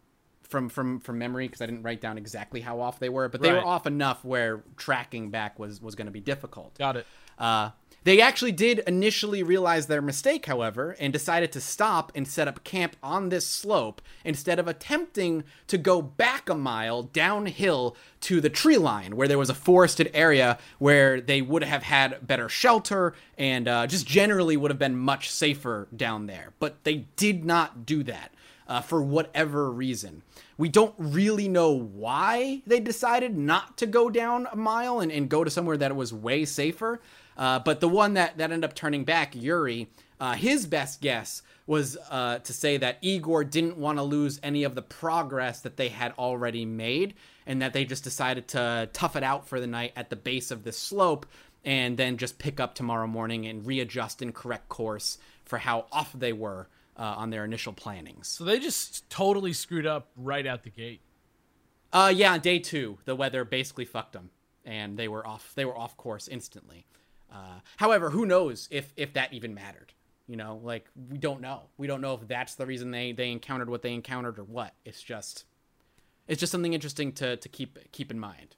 from 0.42 0.68
from 0.68 0.98
from 1.00 1.18
memory 1.18 1.46
because 1.46 1.60
I 1.60 1.66
didn't 1.66 1.82
write 1.82 2.00
down 2.00 2.18
exactly 2.18 2.60
how 2.60 2.80
off 2.80 2.98
they 2.98 3.08
were, 3.08 3.28
but 3.28 3.42
they 3.42 3.52
Right. 3.52 3.62
were 3.62 3.66
off 3.68 3.86
enough 3.86 4.24
where 4.24 4.62
tracking 4.76 5.30
back 5.30 5.58
was 5.58 5.80
was 5.80 5.94
going 5.94 6.06
to 6.06 6.12
be 6.12 6.20
difficult. 6.20 6.76
Got 6.78 6.96
it. 6.96 7.06
Uh, 7.38 7.70
they 8.04 8.20
actually 8.20 8.52
did 8.52 8.78
initially 8.86 9.42
realize 9.42 9.88
their 9.88 10.00
mistake, 10.00 10.46
however, 10.46 10.94
and 11.00 11.12
decided 11.12 11.50
to 11.52 11.60
stop 11.60 12.12
and 12.14 12.26
set 12.26 12.46
up 12.46 12.62
camp 12.62 12.94
on 13.02 13.30
this 13.30 13.44
slope 13.44 14.00
instead 14.24 14.60
of 14.60 14.68
attempting 14.68 15.42
to 15.66 15.76
go 15.76 16.00
back 16.00 16.48
a 16.48 16.54
mile 16.54 17.02
downhill 17.02 17.96
to 18.20 18.40
the 18.40 18.48
tree 18.48 18.78
line 18.78 19.16
where 19.16 19.26
there 19.26 19.38
was 19.38 19.50
a 19.50 19.54
forested 19.54 20.08
area 20.14 20.56
where 20.78 21.20
they 21.20 21.42
would 21.42 21.64
have 21.64 21.82
had 21.82 22.24
better 22.24 22.48
shelter 22.48 23.12
and 23.36 23.66
uh, 23.66 23.88
just 23.88 24.06
generally 24.06 24.56
would 24.56 24.70
have 24.70 24.78
been 24.78 24.96
much 24.96 25.28
safer 25.28 25.88
down 25.94 26.26
there. 26.26 26.52
But 26.60 26.84
they 26.84 27.06
did 27.16 27.44
not 27.44 27.84
do 27.84 28.04
that 28.04 28.32
uh, 28.68 28.80
for 28.80 29.02
whatever 29.02 29.70
reason. 29.70 30.22
We 30.58 30.68
don't 30.68 30.94
really 30.98 31.48
know 31.48 31.72
why 31.72 32.62
they 32.66 32.80
decided 32.80 33.36
not 33.36 33.78
to 33.78 33.86
go 33.86 34.10
down 34.10 34.48
a 34.50 34.56
mile 34.56 35.00
and, 35.00 35.12
and 35.12 35.28
go 35.28 35.44
to 35.44 35.50
somewhere 35.50 35.76
that 35.76 35.94
was 35.94 36.12
way 36.12 36.44
safer. 36.44 37.00
Uh, 37.36 37.58
but 37.58 37.80
the 37.80 37.88
one 37.88 38.14
that, 38.14 38.38
that 38.38 38.50
ended 38.50 38.68
up 38.68 38.74
turning 38.74 39.04
back, 39.04 39.34
Yuri, 39.36 39.88
uh, 40.18 40.32
his 40.32 40.66
best 40.66 41.00
guess 41.00 41.42
was 41.66 41.96
uh, 42.10 42.38
to 42.38 42.52
say 42.52 42.76
that 42.76 42.98
Igor 43.02 43.44
didn't 43.44 43.76
want 43.76 43.98
to 43.98 44.02
lose 44.02 44.40
any 44.42 44.64
of 44.64 44.74
the 44.74 44.82
progress 44.82 45.60
that 45.60 45.76
they 45.76 45.88
had 45.88 46.12
already 46.18 46.64
made, 46.64 47.14
and 47.46 47.60
that 47.60 47.72
they 47.72 47.84
just 47.84 48.04
decided 48.04 48.48
to 48.48 48.88
tough 48.92 49.16
it 49.16 49.22
out 49.22 49.48
for 49.48 49.60
the 49.60 49.66
night 49.66 49.92
at 49.96 50.08
the 50.08 50.16
base 50.16 50.50
of 50.50 50.62
this 50.62 50.78
slope, 50.78 51.26
and 51.64 51.96
then 51.96 52.16
just 52.16 52.38
pick 52.38 52.60
up 52.60 52.74
tomorrow 52.74 53.06
morning 53.06 53.46
and 53.46 53.66
readjust 53.66 54.22
and 54.22 54.34
correct 54.34 54.68
course 54.68 55.18
for 55.44 55.58
how 55.58 55.86
off 55.92 56.12
they 56.12 56.32
were 56.32 56.68
uh, 56.98 57.02
on 57.02 57.30
their 57.30 57.44
initial 57.44 57.72
plannings. 57.72 58.28
So 58.28 58.44
they 58.44 58.58
just 58.58 59.08
totally 59.10 59.52
screwed 59.52 59.86
up 59.86 60.10
right 60.16 60.46
out 60.46 60.62
the 60.62 60.70
gate. 60.70 61.00
Uh, 61.92 62.12
yeah, 62.14 62.32
on 62.32 62.40
day 62.40 62.58
two, 62.58 62.98
the 63.04 63.14
weather 63.14 63.44
basically 63.44 63.84
fucked 63.84 64.12
them, 64.12 64.30
and 64.64 64.98
they 64.98 65.08
were 65.08 65.26
off. 65.26 65.52
They 65.54 65.64
were 65.64 65.76
off 65.76 65.96
course 65.96 66.28
instantly. 66.28 66.86
Uh, 67.32 67.60
however, 67.76 68.10
who 68.10 68.26
knows 68.26 68.68
if 68.70 68.92
if 68.96 69.12
that 69.14 69.32
even 69.32 69.54
mattered? 69.54 69.92
You 70.26 70.36
know, 70.36 70.60
like 70.62 70.88
we 71.10 71.18
don't 71.18 71.40
know. 71.40 71.62
We 71.78 71.86
don't 71.86 72.00
know 72.00 72.14
if 72.14 72.26
that's 72.26 72.54
the 72.54 72.66
reason 72.66 72.90
they 72.90 73.12
they 73.12 73.30
encountered 73.30 73.70
what 73.70 73.82
they 73.82 73.94
encountered 73.94 74.38
or 74.38 74.44
what. 74.44 74.74
It's 74.84 75.02
just 75.02 75.44
it's 76.26 76.40
just 76.40 76.52
something 76.52 76.72
interesting 76.72 77.12
to 77.12 77.36
to 77.36 77.48
keep 77.48 77.78
keep 77.92 78.10
in 78.10 78.18
mind. 78.18 78.56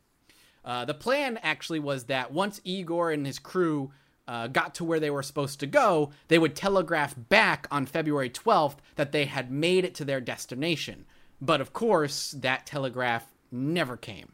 Uh, 0.64 0.85
the 0.85 0.94
plan 0.94 1.38
actually 1.42 1.79
was 1.79 2.05
that 2.05 2.33
once 2.33 2.61
Igor 2.64 3.11
and 3.11 3.27
his 3.27 3.38
crew 3.38 3.92
uh, 4.29 4.47
got 4.47 4.75
to 4.75 4.85
where 4.85 5.01
they 5.01 5.11
were 5.11 5.23
supposed 5.23 5.59
to 5.61 5.67
go, 5.67 6.11
they 6.29 6.38
would 6.38 6.55
telegraph 6.55 7.14
back 7.17 7.67
on 7.71 7.87
February 7.87 8.31
12th 8.31 8.77
that 8.97 9.11
they 9.11 9.25
had 9.25 9.51
made 9.51 9.85
it 9.85 9.95
to 9.97 10.05
their 10.05 10.21
destination. 10.21 11.07
But 11.41 11.61
of 11.61 11.73
course, 11.73 12.33
that 12.33 12.67
telegraph 12.67 13.27
never 13.51 13.97
came. 13.97 14.33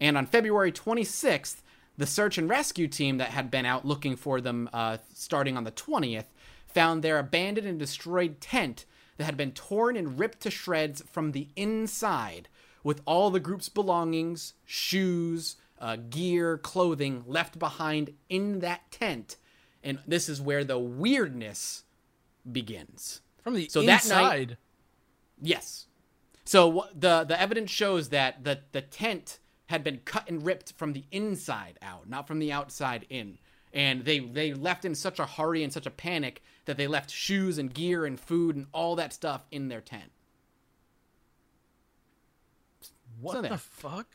And 0.00 0.16
on 0.16 0.26
February 0.26 0.72
26th, 0.72 1.56
the 1.98 2.06
search 2.06 2.38
and 2.38 2.48
rescue 2.48 2.88
team 2.88 3.18
that 3.18 3.30
had 3.30 3.50
been 3.50 3.66
out 3.66 3.84
looking 3.84 4.16
for 4.16 4.40
them 4.40 4.70
uh, 4.72 4.98
starting 5.12 5.56
on 5.56 5.64
the 5.64 5.72
20th 5.72 6.26
found 6.66 7.02
their 7.02 7.18
abandoned 7.18 7.66
and 7.66 7.78
destroyed 7.78 8.40
tent 8.40 8.86
that 9.16 9.24
had 9.24 9.36
been 9.36 9.52
torn 9.52 9.96
and 9.96 10.18
ripped 10.18 10.40
to 10.40 10.50
shreds 10.50 11.02
from 11.10 11.32
the 11.32 11.48
inside, 11.54 12.48
with 12.82 13.02
all 13.04 13.30
the 13.30 13.40
group's 13.40 13.68
belongings, 13.68 14.54
shoes, 14.64 15.56
uh, 15.82 15.96
gear, 15.96 16.56
clothing 16.56 17.24
left 17.26 17.58
behind 17.58 18.14
in 18.30 18.60
that 18.60 18.90
tent. 18.90 19.36
And 19.82 19.98
this 20.06 20.28
is 20.28 20.40
where 20.40 20.62
the 20.64 20.78
weirdness 20.78 21.82
begins. 22.50 23.20
From 23.42 23.54
the 23.54 23.68
So 23.68 23.82
that 23.82 24.04
inside. 24.04 24.48
night- 24.50 24.56
Yes. 25.44 25.86
So 26.44 26.86
the 26.94 27.24
the 27.24 27.38
evidence 27.40 27.70
shows 27.70 28.08
that 28.10 28.44
the 28.44 28.60
the 28.72 28.80
tent 28.82 29.40
had 29.66 29.82
been 29.82 29.98
cut 30.04 30.28
and 30.28 30.44
ripped 30.46 30.72
from 30.74 30.92
the 30.92 31.04
inside 31.10 31.78
out, 31.82 32.08
not 32.08 32.26
from 32.28 32.38
the 32.38 32.52
outside 32.52 33.06
in. 33.10 33.38
And 33.72 34.04
they 34.04 34.20
they 34.20 34.54
left 34.54 34.84
in 34.84 34.94
such 34.94 35.18
a 35.18 35.26
hurry 35.26 35.64
and 35.64 35.72
such 35.72 35.86
a 35.86 35.90
panic 35.90 36.42
that 36.66 36.76
they 36.76 36.86
left 36.86 37.10
shoes 37.10 37.58
and 37.58 37.74
gear 37.74 38.04
and 38.06 38.20
food 38.20 38.54
and 38.54 38.66
all 38.72 38.94
that 38.96 39.12
stuff 39.12 39.46
in 39.50 39.68
their 39.68 39.80
tent. 39.80 40.12
what 43.20 43.34
So 43.34 43.42
the 43.42 43.58
fuck? 43.58 44.06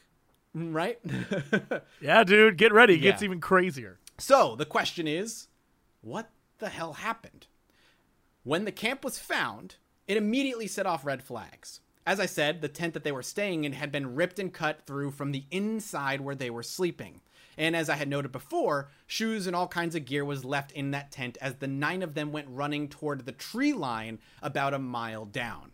Mm, 0.58 0.74
right? 0.74 1.00
Yeah, 2.02 2.24
dude, 2.24 2.58
get 2.58 2.74
ready. 2.74 2.96
It 2.96 3.00
gets 3.00 3.22
even 3.22 3.39
crazier. 3.39 4.00
So 4.17 4.56
the 4.56 4.65
question 4.65 5.08
is, 5.08 5.48
what 6.02 6.30
the 6.60 6.70
hell 6.70 6.93
happened? 6.93 7.48
When 8.43 8.65
the 8.65 8.72
camp 8.72 9.04
was 9.04 9.20
found, 9.20 9.76
it 10.08 10.17
immediately 10.17 10.67
set 10.67 10.86
off 10.86 11.06
red 11.06 11.22
flags. 11.22 11.82
As 12.06 12.20
I 12.20 12.26
said, 12.26 12.62
the 12.62 12.70
tent 12.70 12.93
that 12.93 13.04
they 13.04 13.12
were 13.12 13.24
staying 13.24 13.65
in 13.65 13.74
had 13.74 13.91
been 13.91 14.15
ripped 14.15 14.39
and 14.39 14.54
cut 14.54 14.86
through 14.86 15.12
from 15.12 15.32
the 15.32 15.43
inside 15.52 16.22
where 16.22 16.36
they 16.36 16.50
were 16.50 16.63
sleeping. 16.63 17.22
And 17.58 17.76
as 17.76 17.89
I 17.89 17.96
had 17.96 18.08
noted 18.08 18.32
before, 18.32 18.89
shoes 19.06 19.48
and 19.48 19.56
all 19.56 19.67
kinds 19.67 19.96
of 19.96 20.06
gear 20.06 20.24
was 20.24 20.46
left 20.46 20.72
in 20.72 20.91
that 20.91 21.12
tent 21.12 21.38
as 21.41 21.56
the 21.56 21.67
nine 21.67 22.02
of 22.04 22.13
them 22.13 22.32
went 22.32 22.48
running 22.50 22.88
toward 22.88 23.26
the 23.26 23.32
tree 23.32 23.74
line 23.74 24.20
about 24.41 24.74
a 24.74 24.80
mile 24.80 25.26
down 25.26 25.72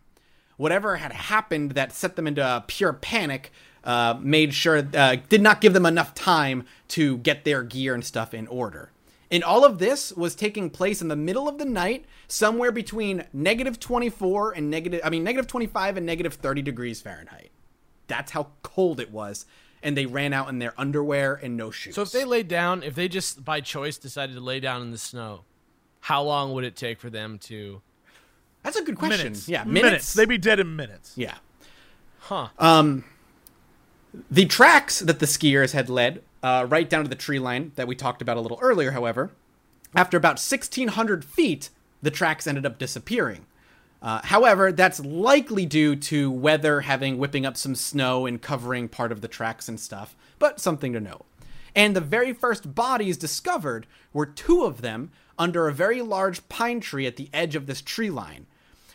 whatever 0.56 0.96
had 0.96 1.12
happened 1.12 1.72
that 1.72 1.92
set 1.92 2.16
them 2.16 2.26
into 2.26 2.64
pure 2.66 2.92
panic 2.92 3.52
uh, 3.84 4.14
made 4.20 4.52
sure 4.54 4.86
uh, 4.94 5.16
did 5.28 5.42
not 5.42 5.60
give 5.60 5.72
them 5.72 5.86
enough 5.86 6.14
time 6.14 6.64
to 6.88 7.18
get 7.18 7.44
their 7.44 7.62
gear 7.62 7.94
and 7.94 8.04
stuff 8.04 8.34
in 8.34 8.46
order 8.48 8.90
and 9.30 9.42
all 9.44 9.64
of 9.64 9.78
this 9.78 10.12
was 10.12 10.34
taking 10.34 10.70
place 10.70 11.00
in 11.02 11.08
the 11.08 11.16
middle 11.16 11.48
of 11.48 11.58
the 11.58 11.64
night 11.64 12.04
somewhere 12.28 12.72
between 12.72 13.24
negative 13.32 13.78
24 13.78 14.52
and 14.52 14.70
negative 14.70 15.00
i 15.04 15.10
mean 15.10 15.22
negative 15.24 15.46
25 15.46 15.96
and 15.96 16.06
negative 16.06 16.34
30 16.34 16.62
degrees 16.62 17.00
fahrenheit 17.00 17.50
that's 18.06 18.32
how 18.32 18.48
cold 18.62 19.00
it 19.00 19.10
was 19.10 19.46
and 19.82 19.96
they 19.96 20.06
ran 20.06 20.32
out 20.32 20.48
in 20.48 20.58
their 20.58 20.72
underwear 20.78 21.34
and 21.34 21.56
no 21.56 21.70
shoes 21.70 21.94
So 21.94 22.02
if 22.02 22.10
they 22.10 22.24
laid 22.24 22.48
down, 22.48 22.82
if 22.82 22.94
they 22.94 23.06
just 23.06 23.44
by 23.44 23.60
choice 23.60 23.98
decided 23.98 24.34
to 24.34 24.40
lay 24.40 24.58
down 24.58 24.80
in 24.80 24.90
the 24.90 24.98
snow, 24.98 25.44
how 26.00 26.22
long 26.22 26.54
would 26.54 26.64
it 26.64 26.74
take 26.74 26.98
for 26.98 27.10
them 27.10 27.38
to 27.40 27.82
That's 28.62 28.78
a 28.78 28.82
good 28.82 28.96
question. 28.96 29.24
Minutes. 29.24 29.46
Yeah, 29.46 29.64
minutes. 29.64 29.84
minutes. 29.84 30.14
They'd 30.14 30.28
be 30.28 30.38
dead 30.38 30.58
in 30.58 30.74
minutes. 30.74 31.12
yeah. 31.16 31.34
Huh. 32.20 32.48
Um, 32.58 33.04
the 34.30 34.46
tracks 34.46 35.00
that 35.00 35.18
the 35.18 35.26
skiers 35.26 35.72
had 35.72 35.88
led 35.88 36.22
uh, 36.42 36.66
right 36.68 36.88
down 36.88 37.04
to 37.04 37.08
the 37.08 37.14
tree 37.14 37.38
line 37.38 37.72
that 37.76 37.88
we 37.88 37.94
talked 37.94 38.22
about 38.22 38.36
a 38.36 38.40
little 38.40 38.58
earlier, 38.60 38.92
however, 38.92 39.30
after 39.94 40.16
about 40.16 40.36
1,600 40.36 41.24
feet, 41.24 41.70
the 42.02 42.10
tracks 42.10 42.46
ended 42.46 42.66
up 42.66 42.78
disappearing. 42.78 43.46
Uh, 44.02 44.20
however, 44.24 44.70
that's 44.70 45.00
likely 45.00 45.64
due 45.64 45.96
to 45.96 46.30
weather 46.30 46.82
having 46.82 47.16
whipping 47.16 47.46
up 47.46 47.56
some 47.56 47.74
snow 47.74 48.26
and 48.26 48.42
covering 48.42 48.88
part 48.88 49.10
of 49.10 49.22
the 49.22 49.28
tracks 49.28 49.68
and 49.68 49.80
stuff, 49.80 50.14
but 50.38 50.60
something 50.60 50.92
to 50.92 51.00
note. 51.00 51.24
And 51.74 51.96
the 51.96 52.02
very 52.02 52.32
first 52.32 52.74
bodies 52.74 53.16
discovered 53.16 53.86
were 54.12 54.26
two 54.26 54.64
of 54.64 54.82
them 54.82 55.10
under 55.38 55.66
a 55.66 55.72
very 55.72 56.02
large 56.02 56.46
pine 56.48 56.80
tree 56.80 57.06
at 57.06 57.16
the 57.16 57.30
edge 57.32 57.56
of 57.56 57.66
this 57.66 57.80
tree 57.80 58.10
line. 58.10 58.46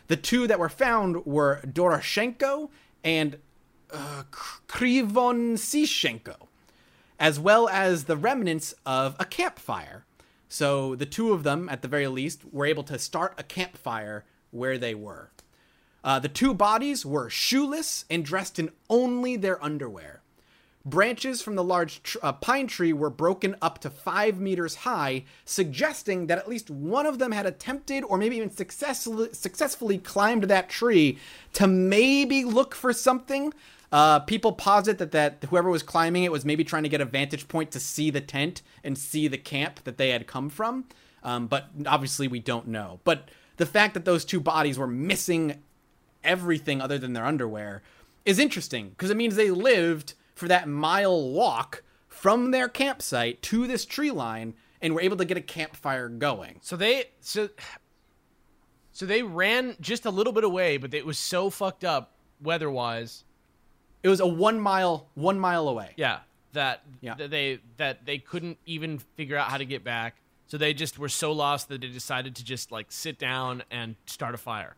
The 0.06 0.16
two 0.16 0.46
that 0.46 0.58
were 0.58 0.68
found 0.68 1.26
were 1.26 1.60
Doroshenko 1.66 2.70
and 3.02 3.36
uh, 3.92 4.22
as 7.18 7.38
well 7.38 7.68
as 7.68 8.04
the 8.04 8.16
remnants 8.16 8.74
of 8.86 9.16
a 9.18 9.24
campfire. 9.24 10.04
So 10.48 10.96
the 10.96 11.06
two 11.06 11.32
of 11.32 11.44
them, 11.44 11.68
at 11.68 11.82
the 11.82 11.88
very 11.88 12.08
least, 12.08 12.42
were 12.50 12.66
able 12.66 12.82
to 12.84 12.98
start 12.98 13.34
a 13.38 13.42
campfire 13.42 14.24
where 14.50 14.78
they 14.78 14.94
were. 14.94 15.30
Uh, 16.02 16.18
the 16.18 16.28
two 16.28 16.54
bodies 16.54 17.04
were 17.04 17.28
shoeless 17.28 18.04
and 18.10 18.24
dressed 18.24 18.58
in 18.58 18.70
only 18.88 19.36
their 19.36 19.62
underwear. 19.62 20.22
Branches 20.84 21.42
from 21.42 21.56
the 21.56 21.62
large 21.62 22.02
tr- 22.02 22.18
uh, 22.22 22.32
pine 22.32 22.66
tree 22.66 22.94
were 22.94 23.10
broken 23.10 23.54
up 23.60 23.80
to 23.80 23.90
five 23.90 24.40
meters 24.40 24.76
high, 24.76 25.24
suggesting 25.44 26.26
that 26.26 26.38
at 26.38 26.48
least 26.48 26.70
one 26.70 27.04
of 27.04 27.18
them 27.18 27.32
had 27.32 27.44
attempted 27.44 28.02
or 28.02 28.16
maybe 28.16 28.36
even 28.36 28.50
successfully, 28.50 29.28
successfully 29.32 29.98
climbed 29.98 30.44
that 30.44 30.70
tree 30.70 31.18
to 31.52 31.66
maybe 31.66 32.44
look 32.44 32.74
for 32.74 32.94
something. 32.94 33.52
Uh, 33.92 34.20
people 34.20 34.52
posit 34.52 34.98
that, 34.98 35.10
that 35.10 35.44
whoever 35.50 35.68
was 35.68 35.82
climbing 35.82 36.22
it 36.22 36.30
was 36.30 36.44
maybe 36.44 36.62
trying 36.62 36.84
to 36.84 36.88
get 36.88 37.00
a 37.00 37.04
vantage 37.04 37.48
point 37.48 37.72
to 37.72 37.80
see 37.80 38.10
the 38.10 38.20
tent 38.20 38.62
and 38.84 38.96
see 38.96 39.26
the 39.26 39.38
camp 39.38 39.82
that 39.84 39.98
they 39.98 40.10
had 40.10 40.26
come 40.26 40.48
from. 40.48 40.84
Um, 41.22 41.48
but 41.48 41.66
obviously, 41.86 42.28
we 42.28 42.38
don't 42.38 42.68
know. 42.68 43.00
But 43.04 43.30
the 43.56 43.66
fact 43.66 43.94
that 43.94 44.04
those 44.04 44.24
two 44.24 44.40
bodies 44.40 44.78
were 44.78 44.86
missing 44.86 45.62
everything 46.22 46.80
other 46.80 46.98
than 46.98 47.12
their 47.12 47.24
underwear 47.24 47.82
is 48.24 48.38
interesting 48.38 48.90
because 48.90 49.10
it 49.10 49.16
means 49.16 49.36
they 49.36 49.50
lived 49.50 50.14
for 50.34 50.48
that 50.48 50.68
mile 50.68 51.30
walk 51.30 51.82
from 52.08 52.50
their 52.50 52.68
campsite 52.68 53.42
to 53.42 53.66
this 53.66 53.84
tree 53.84 54.10
line 54.10 54.54
and 54.80 54.94
were 54.94 55.00
able 55.00 55.16
to 55.16 55.24
get 55.24 55.36
a 55.36 55.42
campfire 55.42 56.08
going. 56.08 56.58
So 56.62 56.76
they 56.76 57.06
so 57.20 57.48
so 58.92 59.06
they 59.06 59.22
ran 59.22 59.76
just 59.80 60.06
a 60.06 60.10
little 60.10 60.32
bit 60.32 60.44
away, 60.44 60.76
but 60.76 60.94
it 60.94 61.06
was 61.06 61.18
so 61.18 61.50
fucked 61.50 61.84
up 61.84 62.12
weather-wise. 62.42 63.24
It 64.02 64.08
was 64.08 64.20
a 64.20 64.26
one 64.26 64.58
mile 64.60 65.06
one 65.14 65.38
mile 65.38 65.68
away. 65.68 65.92
Yeah, 65.96 66.20
that 66.52 66.82
Yeah. 67.00 67.14
that 67.14 67.30
they 67.30 67.60
that 67.76 68.06
they 68.06 68.18
couldn't 68.18 68.58
even 68.66 68.98
figure 69.16 69.36
out 69.36 69.48
how 69.50 69.58
to 69.58 69.64
get 69.64 69.84
back. 69.84 70.16
So 70.46 70.56
they 70.58 70.74
just 70.74 70.98
were 70.98 71.08
so 71.08 71.32
lost 71.32 71.68
that 71.68 71.80
they 71.80 71.88
decided 71.88 72.34
to 72.36 72.44
just 72.44 72.72
like 72.72 72.86
sit 72.90 73.18
down 73.18 73.62
and 73.70 73.94
start 74.06 74.34
a 74.34 74.38
fire. 74.38 74.74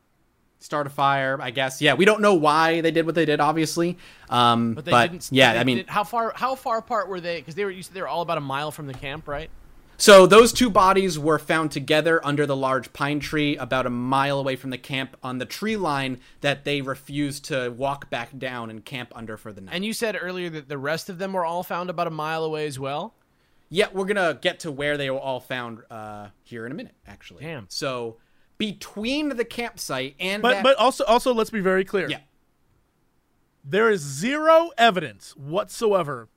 Start 0.58 0.87
a 0.87 0.90
fire, 0.90 1.38
I 1.40 1.50
guess. 1.50 1.80
Yeah, 1.82 1.94
we 1.94 2.04
don't 2.04 2.20
know 2.20 2.35
why 2.35 2.82
they 2.82 2.90
did 2.92 3.04
what 3.06 3.14
they 3.16 3.24
did, 3.24 3.40
obviously. 3.40 3.96
Um, 4.30 4.74
But 4.74 4.85
but, 4.85 4.90
they 5.06 5.08
didn't. 5.08 5.28
yeah, 5.32 5.54
they 5.54 5.58
I 5.61 5.64
mean, 5.64 5.85
how 5.88 6.04
far 6.04 6.32
how 6.37 6.54
far 6.54 6.78
apart 6.78 7.08
were 7.08 7.20
they? 7.20 7.38
Because 7.40 7.54
they 7.54 7.64
were 7.64 7.70
you 7.70 7.82
said 7.82 7.94
they 7.94 8.02
were 8.02 8.08
all 8.08 8.22
about 8.22 8.38
a 8.38 8.42
mile 8.42 8.70
from 8.70 8.87
the 8.87 8.94
camp, 8.94 9.26
right? 9.26 9.50
So 10.03 10.27
those 10.27 10.53
two 10.53 10.69
bodies 10.69 11.17
were 11.17 11.38
found 11.38 11.71
together 11.71 12.21
under 12.27 12.45
the 12.45 12.57
large 12.57 12.93
pine 12.93 13.21
tree 13.21 13.57
about 13.57 13.87
a 13.87 13.91
mile 13.91 14.41
away 14.41 14.57
from 14.57 14.71
the 14.71 14.77
camp 14.79 15.17
on 15.23 15.38
the 15.38 15.47
tree 15.47 15.77
line 15.77 16.19
that 16.41 16.65
they 16.65 16.83
refused 16.83 17.45
to 17.45 17.71
walk 17.71 18.11
back 18.11 18.37
down 18.37 18.69
and 18.69 18.85
camp 18.85 19.12
under 19.15 19.37
for 19.37 19.53
the 19.53 19.61
night. 19.61 19.77
And 19.77 19.85
you 19.85 19.93
said 19.93 20.19
earlier 20.21 20.51
that 20.51 20.69
the 20.69 20.77
rest 20.77 21.09
of 21.09 21.19
them 21.19 21.33
were 21.33 21.45
all 21.45 21.62
found 21.62 21.88
about 21.88 22.09
a 22.09 22.11
mile 22.11 22.43
away 22.43 22.67
as 22.67 22.81
well. 22.81 23.15
yeah, 23.69 23.87
we're 23.93 24.07
gonna 24.07 24.37
get 24.43 24.59
to 24.61 24.73
where 24.73 24.97
they 24.97 25.09
were 25.09 25.21
all 25.21 25.38
found 25.38 25.85
uh, 25.88 26.31
here 26.43 26.67
in 26.67 26.73
a 26.73 26.75
minute, 26.75 26.97
actually. 27.07 27.45
Damn. 27.45 27.67
So 27.69 28.17
between 28.59 29.29
the 29.29 29.45
campsite 29.45 30.17
and 30.19 30.43
But 30.43 30.55
that, 30.55 30.62
but 30.65 30.77
also 30.79 31.05
also 31.05 31.33
let's 31.33 31.51
be 31.51 31.61
very 31.61 31.85
clear. 31.85 32.09
yeah, 32.11 32.23
There 33.65 33.88
is 33.88 34.01
zero 34.01 34.73
evidence 34.77 35.37
whatsoever 35.37 36.29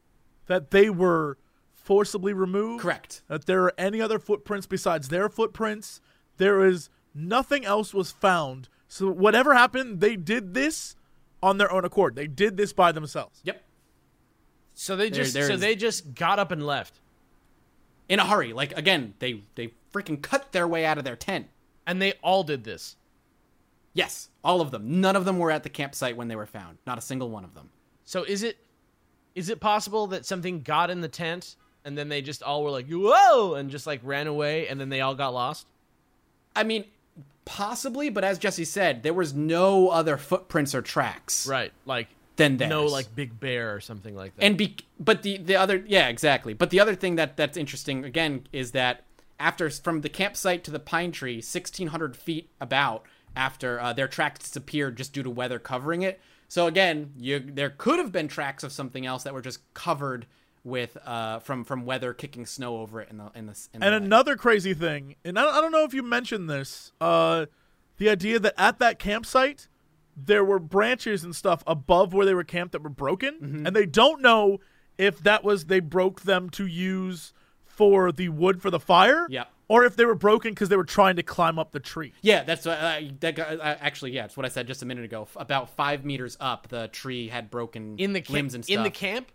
that 0.46 0.70
they 0.70 0.92
were 0.92 1.40
forcibly 1.86 2.34
removed. 2.34 2.82
correct. 2.82 3.22
That 3.28 3.46
there 3.46 3.64
are 3.64 3.74
any 3.78 4.02
other 4.02 4.20
footprints 4.20 4.66
besides 4.68 5.08
their 5.10 5.30
footprints. 5.30 6.02
There 6.38 6.66
is 6.66 6.90
nothing 7.14 7.64
else 7.64 7.94
was 7.94 8.12
found. 8.12 8.68
So 8.88 9.10
whatever 9.12 9.54
happened, 9.54 10.00
they 10.02 10.16
did 10.16 10.54
this 10.54 10.96
on 11.44 11.58
their 11.60 11.72
own 11.72 11.86
accord. 11.86 12.16
They 12.16 12.28
did 12.28 12.58
this 12.58 12.74
by 12.74 12.92
themselves. 12.92 13.40
Yep. 13.44 13.64
So 14.74 14.96
they 14.96 15.10
There- 15.10 15.24
just 15.24 15.34
there 15.36 15.48
so 15.48 15.54
is- 15.54 15.62
they 15.62 15.76
just 15.76 16.14
got 16.16 16.40
up 16.40 16.52
and 16.52 16.66
left, 16.66 17.00
In 18.10 18.20
a 18.20 18.26
hurry. 18.26 18.52
Like 18.54 18.76
again, 18.78 19.14
they 19.20 19.44
they 19.56 19.74
freaking 19.94 20.22
cut 20.22 20.52
their 20.52 20.68
way 20.68 20.86
out 20.86 20.98
of 20.98 21.04
their 21.06 21.16
tent. 21.16 21.48
and 21.88 22.02
they 22.02 22.14
all 22.24 22.44
did 22.44 22.64
this. 22.64 22.96
Yes, 23.94 24.30
all 24.44 24.60
of 24.60 24.72
them. 24.72 25.00
None 25.02 25.16
of 25.16 25.24
them 25.24 25.38
were 25.40 25.52
at 25.52 25.62
the 25.64 25.70
campsite 25.70 26.18
when 26.18 26.28
they 26.28 26.36
were 26.36 26.46
found. 26.48 26.80
Not 26.88 26.98
a 26.98 27.02
single 27.02 27.30
one 27.30 27.44
of 27.44 27.54
them. 27.54 27.70
So 28.04 28.24
is 28.24 28.42
it 28.44 28.58
is 29.36 29.50
it 29.50 29.60
possible 29.60 30.08
that 30.08 30.26
something 30.26 30.62
got 30.62 30.90
in 30.90 31.02
the 31.02 31.08
tent 31.08 31.56
and 31.86 31.98
then 31.98 32.10
they 32.10 32.22
just 32.22 32.44
all 32.44 32.64
were 32.64 32.72
like 32.72 32.88
whoa 32.90 33.54
and 33.54 33.70
just 33.70 33.88
like 33.88 34.02
ran 34.04 34.28
away 34.28 34.68
and 34.68 34.80
then 34.82 34.90
they 34.90 35.00
all 35.02 35.16
got 35.16 35.34
lost? 35.34 35.68
I 36.56 36.64
mean, 36.64 36.86
possibly, 37.46 38.10
but 38.10 38.24
as 38.24 38.38
Jesse 38.40 38.66
said, 38.66 39.04
there 39.04 39.14
was 39.14 39.34
no 39.34 39.90
other 39.90 40.18
footprints 40.18 40.74
or 40.76 40.82
tracks 40.82 41.48
Right, 41.48 41.72
like 41.86 42.08
than 42.38 42.58
theirs. 42.58 42.70
no 42.70 42.86
like 42.86 43.14
big 43.16 43.40
bear 43.40 43.74
or 43.74 43.80
something 43.80 44.16
like 44.16 44.36
that. 44.36 44.44
and 44.44 44.58
be 44.58 44.76
but 45.00 45.22
the 45.24 45.38
the 45.38 45.56
other 45.56 45.84
yeah 45.88 46.08
exactly. 46.10 46.54
But 46.54 46.70
the 46.70 46.80
other 46.80 46.96
thing 46.96 47.16
that 47.16 47.38
that's 47.38 47.58
interesting 47.58 48.04
again 48.04 48.48
is 48.52 48.72
that 48.72 49.04
after 49.40 49.70
from 49.70 50.02
the 50.02 50.10
campsite 50.10 50.64
to 50.66 50.72
the 50.72 50.80
pine 50.80 51.12
tree, 51.12 51.40
sixteen 51.42 51.88
hundred 51.88 52.16
feet 52.18 52.50
about 52.60 53.06
after 53.36 53.80
uh, 53.82 53.92
their 53.94 54.08
tracks 54.08 54.40
disappeared 54.40 54.96
just 54.98 55.14
due 55.14 55.24
to 55.24 55.30
weather 55.30 55.60
covering 55.60 56.02
it. 56.02 56.20
So 56.48 56.68
again, 56.68 57.12
you 57.18 57.40
there 57.40 57.70
could 57.70 58.00
have 58.00 58.12
been 58.12 58.28
tracks 58.28 58.64
of 58.64 58.72
something 58.72 59.06
else 59.06 59.24
that 59.24 59.34
were 59.34 59.42
just 59.42 59.60
covered 59.74 60.26
with 60.66 60.98
uh 61.06 61.40
from 61.40 61.64
from 61.64 61.86
weather 61.86 62.14
kicking 62.14 62.46
snow 62.46 62.78
over 62.80 63.00
it 63.00 63.10
in 63.10 63.18
the 63.18 63.32
in 63.36 63.46
the 63.46 63.58
in 63.74 63.80
the 63.80 63.86
And 63.86 63.94
night. 63.94 64.02
another 64.02 64.36
crazy 64.36 64.74
thing, 64.74 65.16
and 65.24 65.40
I 65.40 65.44
don't, 65.44 65.54
I 65.56 65.62
don't 65.62 65.72
know 65.72 65.84
if 65.86 65.94
you 65.94 66.04
mentioned 66.04 66.50
this, 66.50 66.92
uh, 67.00 67.46
the 67.98 68.10
idea 68.10 68.40
that 68.40 68.54
at 68.58 68.80
that 68.80 69.00
campsite 69.00 69.68
there 70.18 70.44
were 70.44 70.60
branches 70.60 71.24
and 71.24 71.36
stuff 71.36 71.64
above 71.68 72.14
where 72.14 72.26
they 72.26 72.34
were 72.34 72.44
camped 72.44 72.72
that 72.74 72.82
were 72.82 72.90
broken, 72.90 73.36
Mm-hmm. 73.36 73.68
and 73.68 73.76
they 73.76 73.86
don't 73.86 74.22
know 74.22 74.60
if 74.98 75.20
that 75.24 75.44
was 75.44 75.66
they 75.66 75.80
broke 75.82 76.22
them 76.22 76.50
to 76.52 76.66
use 76.66 77.34
for 77.66 78.12
the 78.12 78.30
wood 78.30 78.62
for 78.62 78.72
the 78.72 78.80
fire, 78.80 79.28
Yep. 79.30 79.50
or 79.68 79.84
if 79.84 79.98
they 79.98 80.06
were 80.06 80.16
broken 80.16 80.52
because 80.54 80.70
they 80.70 80.78
were 80.78 80.86
trying 80.86 81.18
to 81.18 81.24
climb 81.24 81.60
up 81.60 81.74
the 81.74 81.82
tree. 81.82 82.14
Yeah, 82.22 82.44
that's 82.44 82.66
uh, 82.66 83.02
that 83.20 83.36
got, 83.36 83.60
uh, 83.60 83.76
actually 83.82 84.12
yeah, 84.14 84.24
it's 84.26 84.38
what 84.38 84.46
I 84.46 84.50
said 84.50 84.66
just 84.68 84.82
a 84.82 84.86
minute 84.86 85.04
ago. 85.04 85.24
F- 85.24 85.36
About 85.38 85.70
five 85.76 86.06
meters 86.06 86.38
up, 86.40 86.70
the 86.70 86.88
tree 86.88 87.28
had 87.28 87.52
broken 87.52 87.98
in 88.00 88.14
the 88.14 88.22
camp, 88.22 88.34
limbs 88.34 88.54
and 88.56 88.64
stuff. 88.64 88.78
in 88.78 88.84
the 88.84 88.90
camp, 88.90 89.32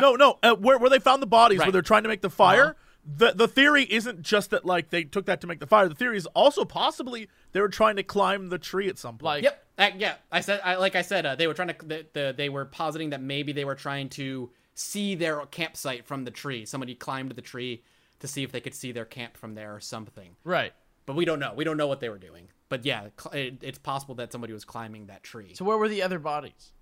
No, 0.00 0.14
no, 0.14 0.38
uh, 0.42 0.54
where 0.54 0.78
where 0.78 0.90
they 0.90 0.98
found 0.98 1.22
the 1.22 1.26
bodies, 1.26 1.58
where 1.60 1.72
they're 1.72 1.82
trying 1.82 2.02
to 2.04 2.08
make 2.08 2.22
the 2.22 2.30
fire. 2.30 2.64
Uh-huh. 2.64 2.74
The 3.04 3.32
the 3.32 3.48
theory 3.48 3.82
isn't 3.82 4.22
just 4.22 4.50
that 4.50 4.64
like 4.64 4.90
they 4.90 5.02
took 5.04 5.26
that 5.26 5.40
to 5.40 5.46
make 5.46 5.58
the 5.58 5.66
fire. 5.66 5.88
The 5.88 5.94
theory 5.94 6.16
is 6.16 6.26
also 6.26 6.64
possibly 6.64 7.28
they 7.50 7.60
were 7.60 7.68
trying 7.68 7.96
to 7.96 8.04
climb 8.04 8.48
the 8.48 8.58
tree 8.58 8.88
at 8.88 8.98
some 8.98 9.18
point. 9.18 9.24
like 9.24 9.44
Yep. 9.44 9.66
Uh, 9.78 9.90
yeah, 9.98 10.14
I 10.30 10.40
said 10.40 10.60
I, 10.62 10.76
like 10.76 10.94
I 10.94 11.02
said 11.02 11.26
uh, 11.26 11.34
they 11.34 11.48
were 11.48 11.54
trying 11.54 11.68
to 11.68 11.74
the, 11.84 12.06
the, 12.12 12.34
they 12.36 12.48
were 12.48 12.64
positing 12.64 13.10
that 13.10 13.20
maybe 13.20 13.52
they 13.52 13.64
were 13.64 13.74
trying 13.74 14.08
to 14.10 14.50
see 14.74 15.14
their 15.16 15.40
campsite 15.46 16.06
from 16.06 16.24
the 16.24 16.30
tree. 16.30 16.64
Somebody 16.64 16.94
climbed 16.94 17.32
the 17.32 17.42
tree 17.42 17.82
to 18.20 18.28
see 18.28 18.44
if 18.44 18.52
they 18.52 18.60
could 18.60 18.74
see 18.74 18.92
their 18.92 19.04
camp 19.04 19.36
from 19.36 19.54
there 19.54 19.74
or 19.74 19.80
something. 19.80 20.36
right. 20.44 20.72
But 21.04 21.16
we 21.16 21.24
don't 21.24 21.40
know. 21.40 21.52
We 21.56 21.64
don't 21.64 21.76
know 21.76 21.88
what 21.88 21.98
they 21.98 22.08
were 22.08 22.18
doing. 22.18 22.48
But 22.68 22.86
yeah, 22.86 23.08
it, 23.32 23.62
it's 23.62 23.78
possible 23.78 24.14
that 24.14 24.30
somebody 24.30 24.52
was 24.52 24.64
climbing 24.64 25.06
that 25.06 25.24
tree. 25.24 25.52
So 25.54 25.64
where 25.64 25.76
were 25.76 25.88
the 25.88 26.02
other 26.02 26.20
bodies? 26.20 26.72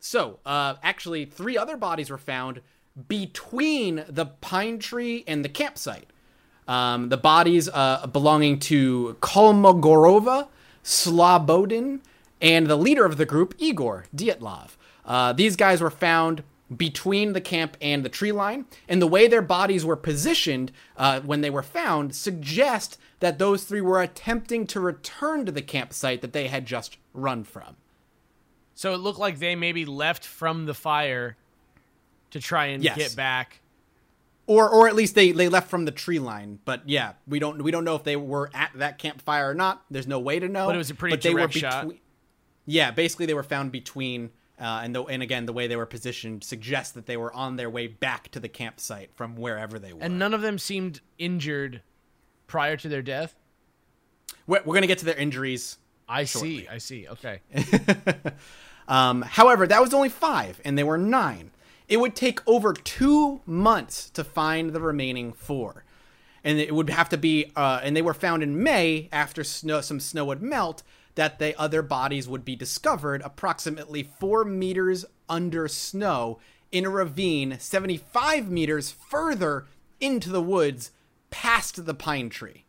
So, 0.00 0.38
uh, 0.46 0.74
actually, 0.82 1.24
three 1.24 1.56
other 1.56 1.76
bodies 1.76 2.10
were 2.10 2.18
found 2.18 2.60
between 3.08 4.04
the 4.08 4.26
pine 4.26 4.78
tree 4.78 5.24
and 5.26 5.44
the 5.44 5.48
campsite. 5.48 6.10
Um, 6.66 7.08
the 7.08 7.16
bodies 7.16 7.68
uh, 7.68 8.06
belonging 8.06 8.58
to 8.60 9.16
Kolmogorova, 9.20 10.48
Slobodin, 10.84 12.00
and 12.40 12.66
the 12.66 12.76
leader 12.76 13.04
of 13.04 13.16
the 13.16 13.26
group, 13.26 13.54
Igor 13.58 14.04
Dyatlov. 14.14 14.70
Uh, 15.04 15.32
these 15.32 15.56
guys 15.56 15.80
were 15.80 15.90
found 15.90 16.42
between 16.74 17.32
the 17.32 17.40
camp 17.40 17.76
and 17.80 18.04
the 18.04 18.10
tree 18.10 18.32
line, 18.32 18.66
and 18.88 19.00
the 19.00 19.06
way 19.06 19.26
their 19.26 19.42
bodies 19.42 19.84
were 19.84 19.96
positioned 19.96 20.70
uh, 20.96 21.20
when 21.20 21.40
they 21.40 21.50
were 21.50 21.62
found 21.62 22.14
suggest 22.14 22.98
that 23.20 23.38
those 23.38 23.64
three 23.64 23.80
were 23.80 24.02
attempting 24.02 24.66
to 24.66 24.80
return 24.80 25.46
to 25.46 25.52
the 25.52 25.62
campsite 25.62 26.20
that 26.20 26.34
they 26.34 26.48
had 26.48 26.66
just 26.66 26.98
run 27.14 27.42
from. 27.42 27.76
So 28.78 28.94
it 28.94 28.98
looked 28.98 29.18
like 29.18 29.40
they 29.40 29.56
maybe 29.56 29.84
left 29.84 30.24
from 30.24 30.64
the 30.66 30.72
fire 30.72 31.36
to 32.30 32.38
try 32.38 32.66
and 32.66 32.80
Yes. 32.80 32.96
get 32.96 33.16
back. 33.16 33.60
or 34.46 34.68
or 34.70 34.86
at 34.86 34.94
least 34.94 35.16
they 35.16 35.32
they 35.32 35.48
left 35.48 35.68
from 35.68 35.84
the 35.84 35.90
tree 35.90 36.20
line. 36.20 36.60
But 36.64 36.88
yeah, 36.88 37.14
we 37.26 37.40
don't 37.40 37.60
we 37.60 37.72
don't 37.72 37.84
know 37.84 37.96
if 37.96 38.04
they 38.04 38.14
were 38.14 38.50
at 38.54 38.70
that 38.76 38.98
campfire 38.98 39.50
or 39.50 39.54
not. 39.54 39.84
There's 39.90 40.06
no 40.06 40.20
way 40.20 40.38
to 40.38 40.48
know. 40.48 40.66
But 40.66 40.76
it 40.76 40.78
was 40.78 40.90
a 40.90 40.94
pretty 40.94 41.16
they 41.16 41.34
were 41.34 41.40
direct 41.40 41.54
shot. 41.54 41.82
between. 41.82 42.00
Yeah, 42.66 42.92
basically 42.92 43.26
they 43.26 43.34
were 43.34 43.42
found 43.42 43.72
between. 43.72 44.30
Uh, 44.60 44.80
and 44.84 44.94
the, 44.94 45.02
and 45.04 45.22
again, 45.24 45.46
the 45.46 45.52
way 45.52 45.66
they 45.66 45.76
were 45.76 45.84
positioned 45.86 46.44
suggests 46.44 46.92
that 46.92 47.06
they 47.06 47.16
were 47.16 47.32
on 47.32 47.56
their 47.56 47.70
way 47.70 47.88
back 47.88 48.28
to 48.30 48.38
the 48.40 48.48
campsite 48.48 49.10
from 49.14 49.34
wherever 49.34 49.78
they 49.80 49.92
were. 49.92 50.02
And 50.02 50.18
none 50.20 50.34
of 50.34 50.40
them 50.40 50.56
seemed 50.58 51.00
injured 51.18 51.82
prior 52.46 52.76
to 52.76 52.88
their 52.88 53.02
death. 53.02 53.34
we're, 54.46 54.62
we're 54.64 54.74
gonna 54.74 54.86
get 54.86 54.98
to 54.98 55.04
their 55.04 55.16
injuries 55.16 55.78
I 56.08 56.24
see. 56.24 56.66
I 56.68 56.78
see. 56.78 57.06
Okay. 57.06 57.40
Um, 58.88 59.22
however, 59.22 59.66
that 59.66 59.82
was 59.82 59.94
only 59.94 60.08
five, 60.08 60.60
and 60.64 60.76
they 60.76 60.82
were 60.82 60.98
nine. 60.98 61.52
It 61.86 62.00
would 62.00 62.16
take 62.16 62.40
over 62.48 62.72
two 62.72 63.40
months 63.46 64.10
to 64.10 64.24
find 64.24 64.72
the 64.72 64.80
remaining 64.80 65.32
four. 65.32 65.84
And 66.42 66.58
it 66.58 66.74
would 66.74 66.90
have 66.90 67.10
to 67.10 67.18
be, 67.18 67.52
uh, 67.54 67.80
and 67.82 67.94
they 67.94 68.02
were 68.02 68.14
found 68.14 68.42
in 68.42 68.62
May 68.62 69.08
after 69.12 69.44
snow, 69.44 69.82
some 69.82 70.00
snow 70.00 70.24
would 70.26 70.42
melt, 70.42 70.82
that 71.14 71.38
the 71.38 71.58
other 71.58 71.82
bodies 71.82 72.28
would 72.28 72.44
be 72.44 72.56
discovered 72.56 73.22
approximately 73.24 74.02
four 74.02 74.44
meters 74.44 75.04
under 75.28 75.68
snow 75.68 76.38
in 76.70 76.84
a 76.84 76.90
ravine 76.90 77.56
75 77.58 78.50
meters 78.50 78.90
further 78.90 79.66
into 80.00 80.30
the 80.30 80.42
woods 80.42 80.90
past 81.30 81.84
the 81.84 81.94
pine 81.94 82.28
tree. 82.28 82.64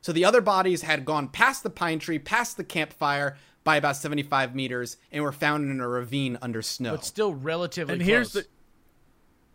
So 0.00 0.12
the 0.12 0.24
other 0.24 0.40
bodies 0.40 0.82
had 0.82 1.04
gone 1.04 1.28
past 1.28 1.62
the 1.62 1.70
pine 1.70 1.98
tree, 1.98 2.18
past 2.18 2.56
the 2.56 2.64
campfire 2.64 3.36
by 3.64 3.76
about 3.76 3.96
75 3.96 4.54
meters, 4.54 4.96
and 5.12 5.22
were 5.22 5.32
found 5.32 5.70
in 5.70 5.80
a 5.80 5.88
ravine 5.88 6.38
under 6.40 6.62
snow. 6.62 6.92
But 6.92 7.04
still 7.04 7.34
relatively 7.34 7.94
And 7.94 8.00
close. 8.02 8.08
here's 8.08 8.32
the 8.32 8.46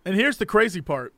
and 0.06 0.16
here's 0.16 0.38
the 0.38 0.46
crazy 0.46 0.82
part. 0.82 1.14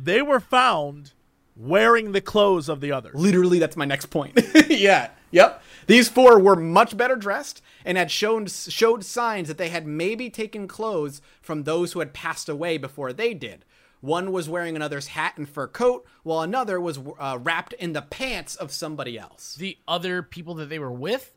They 0.00 0.22
were 0.22 0.40
found 0.40 1.12
wearing 1.56 2.12
the 2.12 2.20
clothes 2.20 2.68
of 2.68 2.80
the 2.80 2.92
others. 2.92 3.14
Literally, 3.14 3.58
that's 3.58 3.76
my 3.76 3.84
next 3.84 4.06
point. 4.06 4.40
yeah. 4.68 5.10
Yep. 5.32 5.62
These 5.88 6.08
four 6.08 6.38
were 6.38 6.54
much 6.56 6.96
better 6.96 7.16
dressed 7.16 7.60
and 7.84 7.98
had 7.98 8.10
shown 8.10 8.46
showed 8.46 9.04
signs 9.04 9.48
that 9.48 9.58
they 9.58 9.68
had 9.68 9.86
maybe 9.86 10.30
taken 10.30 10.68
clothes 10.68 11.20
from 11.42 11.64
those 11.64 11.92
who 11.92 11.98
had 11.98 12.12
passed 12.14 12.48
away 12.48 12.78
before 12.78 13.12
they 13.12 13.34
did. 13.34 13.64
One 14.00 14.32
was 14.32 14.48
wearing 14.48 14.76
another's 14.76 15.08
hat 15.08 15.34
and 15.38 15.48
fur 15.48 15.66
coat, 15.66 16.06
while 16.22 16.42
another 16.42 16.78
was 16.80 16.98
uh, 17.18 17.38
wrapped 17.40 17.72
in 17.74 17.94
the 17.94 18.02
pants 18.02 18.54
of 18.54 18.70
somebody 18.70 19.18
else. 19.18 19.54
the 19.54 19.78
other 19.88 20.22
people 20.22 20.54
that 20.56 20.68
they 20.68 20.78
were 20.78 20.92
with, 20.92 21.32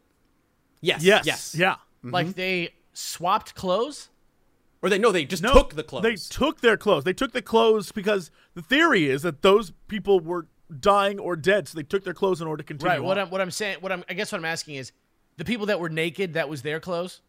Yes. 0.82 1.04
Yes. 1.04 1.26
Yes. 1.26 1.56
Yeah. 1.56 1.76
like 2.04 2.28
mm-hmm. 2.28 2.38
they 2.38 2.74
swapped 2.94 3.56
clothes. 3.56 4.10
Or 4.82 4.90
they 4.90 5.00
no, 5.00 5.12
they 5.12 5.26
just 5.26 5.42
No, 5.42 5.54
took 5.54 5.76
the 5.76 5.84
clothes. 5.84 6.04
They 6.04 6.16
took 6.16 6.62
their 6.62 6.78
clothes. 6.78 7.04
They 7.04 7.13
took 7.13 7.32
the 7.32 7.42
clothes 7.42 7.92
because 7.92 8.30
the 8.54 8.62
theory 8.62 9.10
is 9.10 9.24
that 9.24 9.42
those 9.42 9.72
people 9.88 10.20
were 10.20 10.48
dying 10.80 11.20
or 11.20 11.36
dead, 11.36 11.68
so 11.68 11.76
they 11.76 11.84
took 11.84 12.04
their 12.04 12.13
clothes 12.13 12.42
in 12.42 12.48
order 12.48 12.62
to 12.62 12.68
continue. 12.68 12.92
Right. 12.92 13.04
What 13.04 13.18
on. 13.18 13.26
I'm 13.26 13.32
what 13.32 13.42
I'm 13.42 13.52
saying, 13.52 13.78
what 13.82 13.92
I'm 13.92 14.04
I 14.10 14.13
guess 14.13 14.32
what 14.32 14.38
I'm 14.38 14.46
asking 14.46 14.76
is, 14.76 14.92
the 15.38 15.46
people 15.46 15.68
that 15.68 15.80
were 15.80 15.90
naked, 15.90 16.34
that 16.34 16.50
was 16.50 16.62
their 16.62 16.80
clothes. 16.80 17.22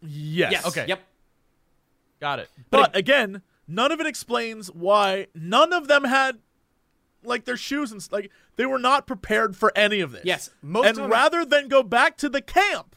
yes. 0.00 0.52
yes. 0.52 0.66
Okay. 0.66 0.86
Yep. 0.88 1.00
Got 2.20 2.38
it. 2.38 2.50
But 2.70 2.96
again, 2.96 3.42
none 3.66 3.90
of 3.90 4.00
it 4.00 4.06
explains 4.06 4.68
why 4.68 5.26
none 5.34 5.72
of 5.72 5.88
them 5.88 6.04
had 6.04 6.38
like 7.24 7.44
their 7.44 7.56
shoes 7.56 7.92
and 7.92 8.06
like 8.10 8.30
they 8.56 8.66
were 8.66 8.78
not 8.78 9.06
prepared 9.06 9.56
for 9.56 9.72
any 9.76 10.00
of 10.00 10.12
this. 10.12 10.22
Yes, 10.24 10.50
most 10.62 10.86
and 10.86 10.96
of 10.98 11.02
them- 11.04 11.10
rather 11.10 11.44
than 11.44 11.68
go 11.68 11.82
back 11.82 12.16
to 12.18 12.28
the 12.28 12.40
camp, 12.42 12.96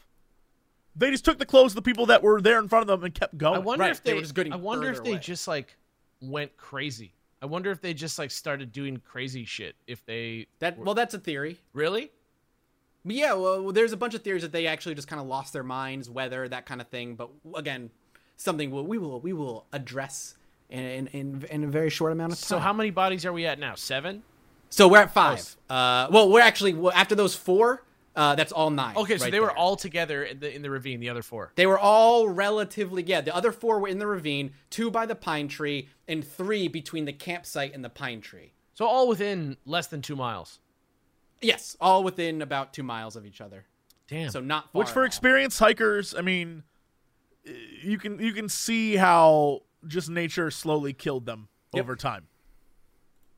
they 0.94 1.10
just 1.10 1.24
took 1.24 1.38
the 1.38 1.46
clothes 1.46 1.72
of 1.72 1.76
the 1.76 1.82
people 1.82 2.06
that 2.06 2.22
were 2.22 2.40
there 2.40 2.58
in 2.58 2.68
front 2.68 2.82
of 2.82 2.86
them 2.88 3.04
and 3.04 3.14
kept 3.14 3.36
going. 3.38 3.56
I 3.56 3.58
wonder 3.58 3.82
Right, 3.84 3.90
if 3.92 4.02
they 4.02 4.10
they. 4.10 4.14
were 4.14 4.20
just 4.22 4.34
getting 4.34 4.52
I 4.52 4.56
wonder 4.56 4.90
if 4.90 5.02
they 5.04 5.10
away. 5.10 5.18
just 5.20 5.46
like 5.46 5.76
went 6.20 6.56
crazy. 6.56 7.12
I 7.42 7.46
wonder 7.46 7.70
if 7.70 7.80
they 7.82 7.92
just 7.94 8.18
like 8.18 8.30
started 8.30 8.72
doing 8.72 8.96
crazy 8.98 9.44
shit. 9.44 9.76
If 9.86 10.04
they 10.06 10.46
That 10.60 10.78
well, 10.78 10.94
that's 10.94 11.14
a 11.14 11.18
theory. 11.18 11.58
really. 11.72 12.10
But 13.04 13.14
yeah, 13.14 13.34
well, 13.34 13.70
there's 13.72 13.92
a 13.92 13.96
bunch 13.96 14.14
of 14.14 14.22
theories 14.22 14.42
that 14.42 14.50
they 14.52 14.66
actually 14.66 14.94
just 14.96 15.06
kind 15.06 15.20
of 15.20 15.28
lost 15.28 15.52
their 15.52 15.62
minds, 15.62 16.10
weather, 16.10 16.48
that 16.48 16.66
kind 16.66 16.80
of 16.80 16.88
thing. 16.88 17.14
But 17.14 17.30
again, 17.54 17.90
something 18.36 18.70
we 18.70 18.98
will 18.98 19.20
we 19.20 19.32
will 19.32 19.66
address 19.72 20.36
in, 20.70 21.06
in 21.08 21.46
in 21.50 21.64
a 21.64 21.68
very 21.68 21.90
short 21.90 22.12
amount 22.12 22.32
of 22.32 22.38
time. 22.38 22.46
So 22.46 22.58
how 22.58 22.72
many 22.72 22.90
bodies 22.90 23.24
are 23.24 23.32
we 23.32 23.46
at 23.46 23.58
now? 23.58 23.74
Seven. 23.74 24.22
So 24.70 24.88
we're 24.88 24.98
at 24.98 25.12
five. 25.12 25.56
Uh, 25.70 26.08
well, 26.10 26.30
we're 26.30 26.40
actually 26.40 26.74
well, 26.74 26.92
after 26.94 27.14
those 27.14 27.34
four. 27.34 27.82
Uh, 28.14 28.34
that's 28.34 28.50
all 28.50 28.70
nine. 28.70 28.96
Okay, 28.96 29.18
so 29.18 29.24
right 29.24 29.30
they 29.30 29.40
were 29.40 29.48
there. 29.48 29.56
all 29.58 29.76
together 29.76 30.24
in 30.24 30.40
the 30.40 30.54
in 30.54 30.62
the 30.62 30.70
ravine. 30.70 31.00
The 31.00 31.10
other 31.10 31.22
four. 31.22 31.52
They 31.54 31.66
were 31.66 31.78
all 31.78 32.28
relatively 32.28 33.02
yeah. 33.02 33.20
The 33.20 33.34
other 33.36 33.52
four 33.52 33.78
were 33.78 33.88
in 33.88 33.98
the 33.98 34.06
ravine, 34.06 34.52
two 34.70 34.90
by 34.90 35.04
the 35.04 35.14
pine 35.14 35.48
tree, 35.48 35.90
and 36.08 36.26
three 36.26 36.66
between 36.66 37.04
the 37.04 37.12
campsite 37.12 37.74
and 37.74 37.84
the 37.84 37.90
pine 37.90 38.22
tree. 38.22 38.52
So 38.72 38.86
all 38.86 39.06
within 39.06 39.58
less 39.66 39.86
than 39.88 40.00
two 40.00 40.16
miles. 40.16 40.60
Yes, 41.42 41.76
all 41.78 42.02
within 42.02 42.40
about 42.40 42.72
two 42.72 42.82
miles 42.82 43.16
of 43.16 43.26
each 43.26 43.42
other. 43.42 43.66
Damn. 44.08 44.30
So 44.30 44.40
not 44.40 44.72
far 44.72 44.80
Which 44.80 44.88
at 44.88 44.94
for 44.94 45.00
all. 45.00 45.06
experienced 45.06 45.58
hikers, 45.58 46.14
I 46.14 46.22
mean, 46.22 46.62
you 47.44 47.98
can 47.98 48.18
you 48.18 48.32
can 48.32 48.48
see 48.48 48.96
how 48.96 49.62
just 49.86 50.08
nature 50.10 50.50
slowly 50.50 50.92
killed 50.92 51.26
them 51.26 51.48
Yep. 51.74 51.82
over 51.84 51.96
time. 51.96 52.26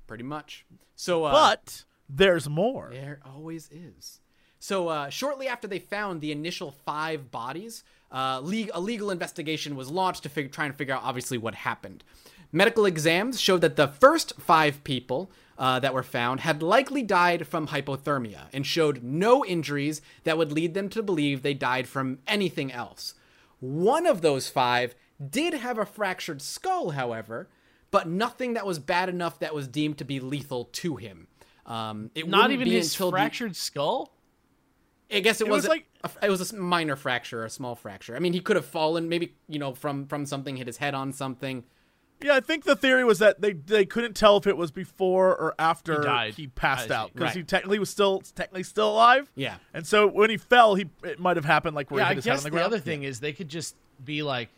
pretty 0.07 0.25
much. 0.25 0.65
So, 0.97 1.25
uh, 1.25 1.33
But 1.33 1.85
there's 2.09 2.49
more. 2.49 2.89
There 2.91 3.21
always 3.27 3.69
is. 3.71 4.21
So, 4.59 4.89
uh, 4.89 5.11
shortly 5.11 5.47
after 5.49 5.69
they 5.69 5.79
found 5.79 6.21
the 6.23 6.33
initial 6.33 6.71
five 6.71 7.31
bodies, 7.31 7.85
uh, 8.11 8.41
league, 8.41 8.71
a 8.73 8.81
legal 8.81 9.11
investigation 9.11 9.77
was 9.77 9.91
launched 9.91 10.23
to 10.23 10.29
fig- 10.31 10.51
try 10.51 10.65
and 10.65 10.75
figure 10.75 10.95
out, 10.95 11.03
obviously, 11.05 11.37
what 11.37 11.55
happened. 11.57 12.05
Medical 12.51 12.87
exams 12.87 13.39
showed 13.39 13.61
that 13.61 13.77
the 13.77 13.87
first 13.89 14.33
five 14.41 14.83
people 14.83 15.31
uh, 15.59 15.79
that 15.81 15.93
were 15.93 16.03
found 16.03 16.41
had 16.41 16.63
likely 16.63 17.03
died 17.03 17.47
from 17.47 17.67
hypothermia 17.69 18.47
and 18.55 18.65
showed 18.67 19.03
no 19.03 19.45
injuries 19.45 20.01
that 20.25 20.39
would 20.39 20.53
lead 20.53 20.73
them 20.73 20.89
to 20.89 21.03
believe 21.03 21.43
they 21.43 21.53
died 21.53 21.87
from 21.87 22.21
anything 22.27 22.73
else. 22.73 23.13
One 23.61 24.07
of 24.07 24.23
those 24.23 24.49
five 24.49 24.95
did 25.27 25.55
have 25.55 25.79
a 25.79 25.87
fractured 25.87 26.41
skull, 26.43 26.91
however, 26.91 27.49
but 27.91 28.09
nothing 28.09 28.55
that 28.55 28.67
was 28.67 28.79
bad 28.79 29.09
enough 29.09 29.39
that 29.41 29.55
was 29.55 29.67
deemed 29.69 29.99
to 29.99 30.05
be 30.05 30.21
lethal 30.21 30.67
to 30.67 30.97
him. 30.97 31.27
Um, 31.67 32.11
it 32.15 32.29
Not 32.29 32.37
wouldn't 32.39 32.53
even 32.55 32.65
be 32.69 32.77
his 32.77 32.93
until 32.95 33.11
the- 33.11 33.17
fractured 33.17 33.57
skull. 33.57 34.15
I 35.11 35.21
guess 35.21 35.41
it, 35.41 35.49
was 35.49 35.63
was, 35.63 35.69
like- 35.69 35.87
like 36.05 36.13
it 36.23 36.29
was 36.31 36.53
a 36.53 36.57
minor 36.57 36.95
fracture, 36.97 37.45
a 37.45 37.51
small 37.51 37.75
fracture. 37.75 38.15
I 38.15 38.19
mean, 38.19 38.33
he 38.35 38.41
could 38.41 38.57
have 38.57 38.67
fallen, 38.67 39.09
maybe 39.09 39.35
you 39.49 39.59
know, 39.59 39.75
from 39.75 40.07
from 40.07 40.27
something, 40.27 40.57
hit 40.57 40.67
his 40.67 40.77
head 40.77 40.95
on 40.95 41.13
something. 41.13 41.65
Yeah, 42.23 42.35
I 42.35 42.41
think 42.41 42.65
the 42.65 42.75
theory 42.77 43.05
was 43.05 43.19
that 43.21 43.41
they 43.41 43.53
they 43.55 43.87
couldn't 43.87 44.15
tell 44.15 44.37
if 44.37 44.47
it 44.47 44.57
was 44.57 44.71
before 44.71 45.29
or 45.35 45.55
after 45.59 46.01
He 46.01 46.07
died. 46.47 46.55
passed 46.57 46.91
out 46.91 47.13
because 47.15 47.29
Right. 47.29 47.37
he 47.37 47.43
technically 47.43 47.79
was 47.79 47.89
still 47.89 48.21
technically 48.21 48.65
still 48.65 48.91
alive. 48.91 49.31
Yeah. 49.35 49.57
And 49.73 49.87
so 49.87 50.07
when 50.09 50.29
he 50.29 50.37
fell, 50.37 50.75
he 50.75 50.91
it 51.05 51.19
might 51.19 51.37
have 51.37 51.45
happened 51.47 51.75
like 51.75 51.91
where 51.91 52.01
Yeah, 52.01 52.07
he 52.07 52.11
I 52.11 52.11
hit 52.11 52.17
his 52.17 52.25
head 52.27 52.31
guess 52.33 52.45
on 52.45 52.51
the 52.51 52.59
the, 52.59 52.65
other 52.65 52.79
thing 52.79 53.03
is 53.05 53.21
they 53.21 53.33
could 53.33 53.49
just 53.49 53.77
be 54.05 54.23
like 54.23 54.51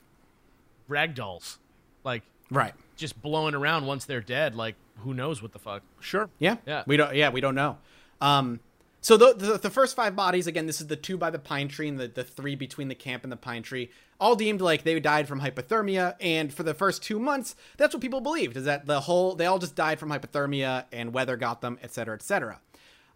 ragdolls, 0.90 1.56
like 2.04 2.22
Right. 2.50 2.74
just 2.96 3.20
blowing 3.22 3.54
around 3.54 3.86
once 3.86 4.04
they're 4.04 4.20
dead. 4.20 4.54
Like 4.54 4.74
who 4.98 5.14
knows 5.14 5.40
what 5.40 5.52
the 5.52 5.58
fuck? 5.58 5.82
Sure. 6.00 6.28
Yeah. 6.38 6.56
Yeah. 6.66 6.82
We 6.86 6.96
don't. 6.98 7.14
Yeah, 7.14 7.30
we 7.30 7.40
don't 7.40 7.54
know. 7.54 7.78
Um. 8.20 8.60
So 9.02 9.16
the, 9.16 9.32
the 9.32 9.56
the 9.56 9.70
first 9.70 9.96
five 9.96 10.14
bodies 10.14 10.46
again, 10.46 10.66
this 10.66 10.78
is 10.82 10.88
the 10.88 10.96
two 10.96 11.16
by 11.16 11.30
the 11.30 11.38
pine 11.38 11.68
tree 11.68 11.88
and 11.88 11.98
the 11.98 12.08
the 12.08 12.22
three 12.24 12.54
between 12.54 12.88
the 12.88 12.94
camp 12.94 13.22
and 13.22 13.32
the 13.32 13.36
pine 13.36 13.62
tree, 13.62 13.88
all 14.20 14.34
deemed 14.36 14.60
like 14.60 14.82
they 14.84 15.00
died 15.00 15.26
from 15.26 15.40
hypothermia. 15.40 16.16
And 16.20 16.52
for 16.52 16.64
the 16.64 16.74
first 16.74 17.02
two 17.02 17.18
months, 17.18 17.56
that's 17.78 17.94
what 17.94 18.02
people 18.02 18.20
believed 18.20 18.58
is 18.58 18.64
that 18.64 18.84
the 18.84 19.00
whole 19.00 19.36
they 19.36 19.46
all 19.46 19.58
just 19.58 19.74
died 19.74 19.98
from 19.98 20.10
hypothermia 20.10 20.84
and 20.92 21.14
weather 21.14 21.38
got 21.38 21.62
them, 21.62 21.78
et 21.82 21.94
cetera, 21.94 22.14
et 22.14 22.20
cetera. 22.22 22.60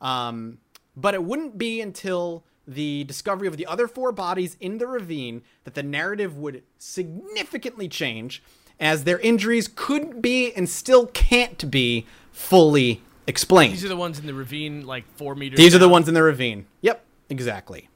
Um, 0.01 0.57
but 0.97 1.13
it 1.13 1.23
wouldn't 1.23 1.59
be 1.59 1.83
until 1.83 2.45
the 2.67 3.05
discovery 3.05 3.47
of 3.47 3.57
the 3.57 3.67
other 3.67 3.87
four 3.87 4.13
bodies 4.13 4.57
in 4.61 4.79
the 4.79 4.87
ravine 4.87 5.43
that 5.65 5.75
the 5.75 5.83
narrative 5.83 6.37
would 6.39 6.63
significantly 6.79 7.89
change, 7.89 8.43
as 8.81 9.05
their 9.05 9.19
injuries 9.21 9.69
could 9.75 10.21
be 10.21 10.53
and 10.53 10.69
still 10.69 11.07
can't 11.07 11.71
be 11.71 12.07
fully 12.33 13.03
explained. 13.27 13.73
These 13.73 13.85
are 13.85 13.89
the 13.89 13.97
ones 13.97 14.19
in 14.19 14.27
the 14.27 14.35
ravine, 14.35 14.87
like 14.87 15.05
four 15.17 15.35
meters. 15.35 15.57
These 15.57 15.75
are 15.75 15.79
the 15.79 15.89
ones 15.89 16.09
in 16.09 16.15
the 16.15 16.23
ravine. 16.23 16.67
Yep, 16.81 17.05
exactly. 17.29 17.89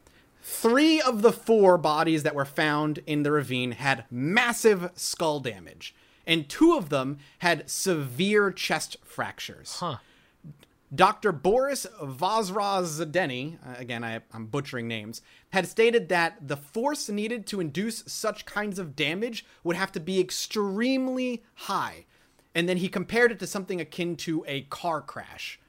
Three 0.43 1.01
of 1.01 1.23
the 1.23 1.33
four 1.33 1.77
bodies 1.77 2.23
that 2.23 2.35
were 2.35 2.45
found 2.45 3.01
in 3.07 3.23
the 3.23 3.33
ravine 3.33 3.73
had 3.73 4.05
massive 4.11 4.91
skull 4.95 5.41
damage, 5.41 5.95
and 6.27 6.49
two 6.49 6.75
of 6.75 6.89
them 6.89 7.19
had 7.41 7.69
severe 7.69 8.51
chest 8.51 8.97
fractures. 9.05 9.77
Huh. 9.81 9.97
Dr. 10.94 11.33
Boris 11.33 11.87
Vozrozhdenny, 12.01 13.59
uh, 13.66 13.74
again, 13.77 14.03
I, 14.03 14.20
I'm 14.33 14.46
butchering 14.46 14.88
names, 14.88 15.20
had 15.51 15.66
stated 15.66 16.09
that 16.09 16.48
the 16.48 16.57
force 16.57 17.09
needed 17.09 17.46
to 17.48 17.61
induce 17.61 18.05
such 18.07 18.46
kinds 18.46 18.79
of 18.79 18.96
damage 18.96 19.44
would 19.64 19.77
have 19.77 19.92
to 19.92 20.01
be 20.01 20.18
extremely 20.18 21.42
high. 21.55 22.07
And 22.55 22.68
then 22.68 22.79
he 22.79 22.88
compared 22.88 23.33
it 23.33 23.38
to 23.40 23.46
something 23.46 23.81
akin 23.81 24.16
to 24.16 24.44
a 24.48 24.62
car 24.62 25.03
crash. 25.03 25.61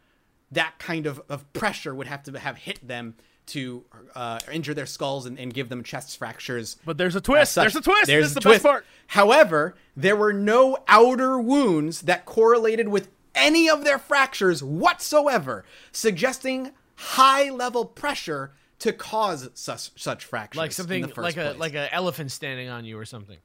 That 0.52 0.80
kind 0.80 1.06
of, 1.06 1.22
of 1.30 1.52
pressure 1.54 1.94
would 1.94 2.08
have 2.08 2.24
to 2.24 2.40
have 2.40 2.58
hit 2.58 2.88
them 2.88 3.16
to 3.48 3.84
uh, 4.16 4.40
injure 4.52 4.74
their 4.74 4.86
skulls 4.86 5.26
and, 5.26 5.38
and 5.38 5.54
give 5.54 5.70
them 5.70 5.84
chest 5.84 6.18
fractures. 6.18 6.78
But 6.86 6.98
there's 6.98 7.16
a 7.16 7.22
twist. 7.22 7.56
There's 7.56 7.76
a 7.76 7.82
twist. 7.82 8.06
There's 8.06 8.24
this 8.24 8.30
is 8.30 8.34
the 8.36 8.42
twist. 8.42 8.64
best 8.64 8.72
part. 8.72 8.86
However, 9.08 9.76
there 9.98 10.16
were 10.16 10.34
no 10.34 10.78
outer 10.88 11.40
wounds 11.40 12.04
that 12.04 12.26
correlated 12.26 12.88
with 12.88 13.10
any 13.40 13.70
of 13.70 13.84
their 13.84 13.98
fractures 13.98 14.62
whatsoever, 14.64 15.64
suggesting 15.92 16.72
high 16.96 17.50
level 17.50 17.86
pressure 17.86 18.52
to 18.80 18.94
cause 18.94 19.50
such 19.54 19.92
such 20.00 20.26
fractures. 20.26 20.58
like 20.58 20.70
in 20.72 20.74
something 20.76 21.02
the 21.02 21.08
first 21.10 21.18
like 21.18 21.38
a 21.38 21.50
place. 21.50 21.60
like 21.60 21.74
an 21.74 21.90
elephant 21.92 22.32
standing 22.32 22.70
on 22.70 22.86
you 22.86 22.98
or 22.98 23.06
something. 23.06 23.38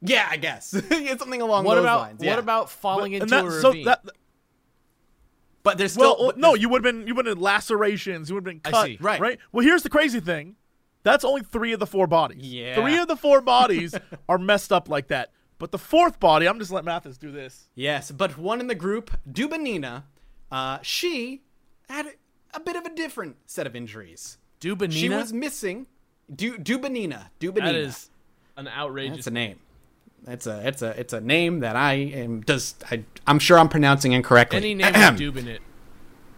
yeah, 0.00 0.26
I 0.30 0.36
guess 0.36 0.72
it's 0.90 1.20
something 1.20 1.40
along 1.42 1.64
What 1.64 1.76
those 1.76 1.84
about 1.84 2.00
lines. 2.00 2.18
what 2.18 2.26
yeah. 2.26 2.38
about 2.38 2.70
falling 2.70 3.14
And 3.14 3.22
into 3.24 3.34
that, 3.36 3.44
a 3.46 3.60
so 3.60 3.68
ravine? 3.68 3.84
that, 3.84 4.04
But 5.62 5.78
there's 5.78 5.96
well, 5.96 6.14
still 6.16 6.26
but 6.26 6.38
no, 6.38 6.48
there's- 6.48 6.62
you 6.62 6.68
would 6.70 6.84
have 6.84 6.94
been 6.94 7.06
you 7.06 7.14
would 7.14 7.26
have 7.26 7.36
been 7.36 7.42
lacerations. 7.42 8.28
You 8.28 8.34
would 8.36 8.46
have 8.46 8.52
been 8.54 8.60
I 8.64 8.70
cut. 8.72 8.86
see. 8.86 8.98
Right. 9.00 9.20
Right. 9.20 9.38
Well, 9.52 9.64
here's 9.64 9.82
the 9.82 9.90
crazy 9.90 10.20
thing. 10.20 10.56
That's 11.04 11.24
only 11.24 11.42
three 11.42 11.72
of 11.72 11.80
the 11.80 11.86
four 11.86 12.06
bodies. 12.06 12.44
Yeah. 12.44 12.74
Three 12.80 12.96
of 12.98 13.08
the 13.08 13.16
four 13.16 13.40
bodies 13.40 13.94
are 14.28 14.38
messed 14.38 14.72
up 14.72 14.88
like 14.88 15.08
that. 15.08 15.30
But 15.62 15.70
the 15.70 15.78
fourth 15.78 16.18
body, 16.18 16.48
I'm 16.48 16.58
just 16.58 16.72
letting 16.72 16.88
Mathas 16.88 17.20
do 17.20 17.30
this. 17.30 17.68
Yes, 17.76 18.10
but 18.10 18.36
one 18.36 18.58
in 18.58 18.66
the 18.66 18.74
group, 18.74 19.12
Dubanina, 19.30 20.02
uh, 20.50 20.80
she 20.82 21.42
had 21.88 22.14
a 22.52 22.58
bit 22.58 22.74
of 22.74 22.84
a 22.84 22.92
different 22.92 23.36
set 23.46 23.68
of 23.68 23.76
injuries. 23.76 24.38
Dubanina. 24.60 24.92
She 24.92 25.08
was 25.08 25.32
missing 25.32 25.86
Du 26.34 26.58
Dubanina. 26.58 27.28
Dubanina. 27.38 27.62
that 27.62 27.74
is 27.76 28.10
an 28.56 28.66
outrageous. 28.66 29.18
That's 29.18 29.26
a 29.28 29.30
name. 29.30 29.60
It's 30.26 30.48
a 30.48 30.66
it's 30.66 30.82
a 30.82 30.98
it's 30.98 31.12
a 31.12 31.20
name 31.20 31.60
that 31.60 31.76
I 31.76 31.92
am 31.92 32.40
does 32.40 32.74
I 32.90 33.04
I'm 33.28 33.38
sure 33.38 33.56
I'm 33.56 33.68
pronouncing 33.68 34.10
incorrectly. 34.10 34.56
Any 34.56 34.74
name 34.74 34.92
with 34.92 35.20
Dub 35.20 35.36
in 35.36 35.46
it, 35.46 35.62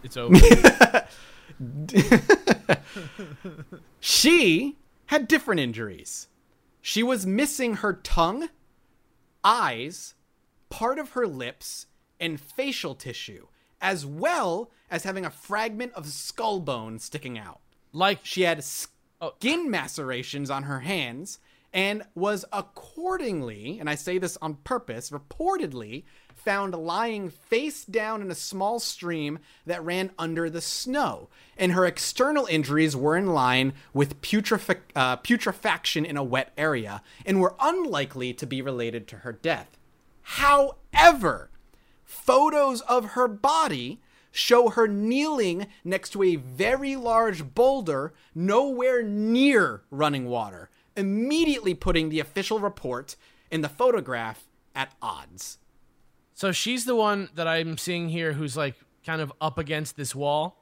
it's 0.03 0.17
over. 0.17 0.35
She 3.99 4.77
had 5.07 5.27
different 5.27 5.61
injuries. 5.61 6.27
She 6.79 7.01
was 7.01 7.25
missing 7.25 7.77
her 7.77 7.93
tongue, 7.93 8.49
eyes, 9.45 10.15
part 10.69 10.99
of 10.99 11.11
her 11.11 11.27
lips, 11.27 11.87
and 12.19 12.41
facial 12.41 12.95
tissue, 12.95 13.47
as 13.79 14.05
well 14.05 14.71
as 14.89 15.03
having 15.03 15.25
a 15.25 15.29
fragment 15.29 15.93
of 15.93 16.07
skull 16.07 16.59
bone 16.59 16.99
sticking 16.99 17.37
out. 17.37 17.61
like 17.93 18.25
She 18.25 18.41
had 18.41 18.57
Oh. 19.21 19.31
skin 19.39 19.69
macerations 19.69 20.49
on 20.49 20.63
her 20.63 20.81
hands 20.81 21.39
and 21.71 22.03
was 22.15 22.43
accordingly, 22.51 23.79
and 23.79 23.89
I 23.89 23.95
say 23.95 24.17
this 24.17 24.37
on 24.41 24.55
purpose, 24.55 25.11
reportedly 25.11 26.03
found 26.35 26.75
lying 26.75 27.29
face 27.29 27.83
down 27.85 28.21
in 28.21 28.29
a 28.29 28.35
small 28.35 28.79
stream 28.79 29.39
that 29.65 29.83
ran 29.83 30.11
under 30.19 30.49
the 30.49 30.61
snow. 30.61 31.27
And 31.57 31.71
her 31.71 31.85
external 31.85 32.45
injuries 32.45 32.95
were 32.95 33.17
in 33.17 33.27
line 33.27 33.73
with 33.93 34.21
putrefac- 34.21 34.91
uh, 34.95 35.17
putrefaction 35.17 36.05
in 36.05 36.17
a 36.17 36.23
wet 36.23 36.53
area 36.57 37.01
and 37.25 37.41
were 37.41 37.55
unlikely 37.59 38.33
to 38.33 38.45
be 38.45 38.61
related 38.61 39.07
to 39.07 39.17
her 39.17 39.31
death. 39.31 39.77
However, 40.21 41.49
photos 42.03 42.81
of 42.81 43.11
her 43.11 43.27
body 43.27 44.01
show 44.31 44.69
her 44.69 44.87
kneeling 44.87 45.67
next 45.83 46.09
to 46.09 46.21
a 46.21 46.35
very 46.35 46.95
large 46.95 47.55
boulder 47.55 48.13
nowhere 48.35 49.01
near 49.01 49.83
running 49.89 50.25
water, 50.25 50.69
immediately 50.97 51.73
putting 51.73 52.09
the 52.09 52.19
official 52.19 52.59
report 52.59 53.15
in 53.49 53.61
the 53.61 53.69
photograph 53.69 54.45
at 54.75 54.93
odds. 55.01 55.57
So 56.35 56.51
she's 56.51 56.85
the 56.85 56.95
one 56.95 57.29
that 57.33 57.47
I'm 57.47 57.77
seeing 57.79 58.09
here 58.09 58.33
who's 58.33 58.55
like 58.55 58.75
kind 59.03 59.21
of 59.21 59.33
up 59.41 59.57
against 59.57 59.97
this 59.97 60.13
wall. 60.13 60.61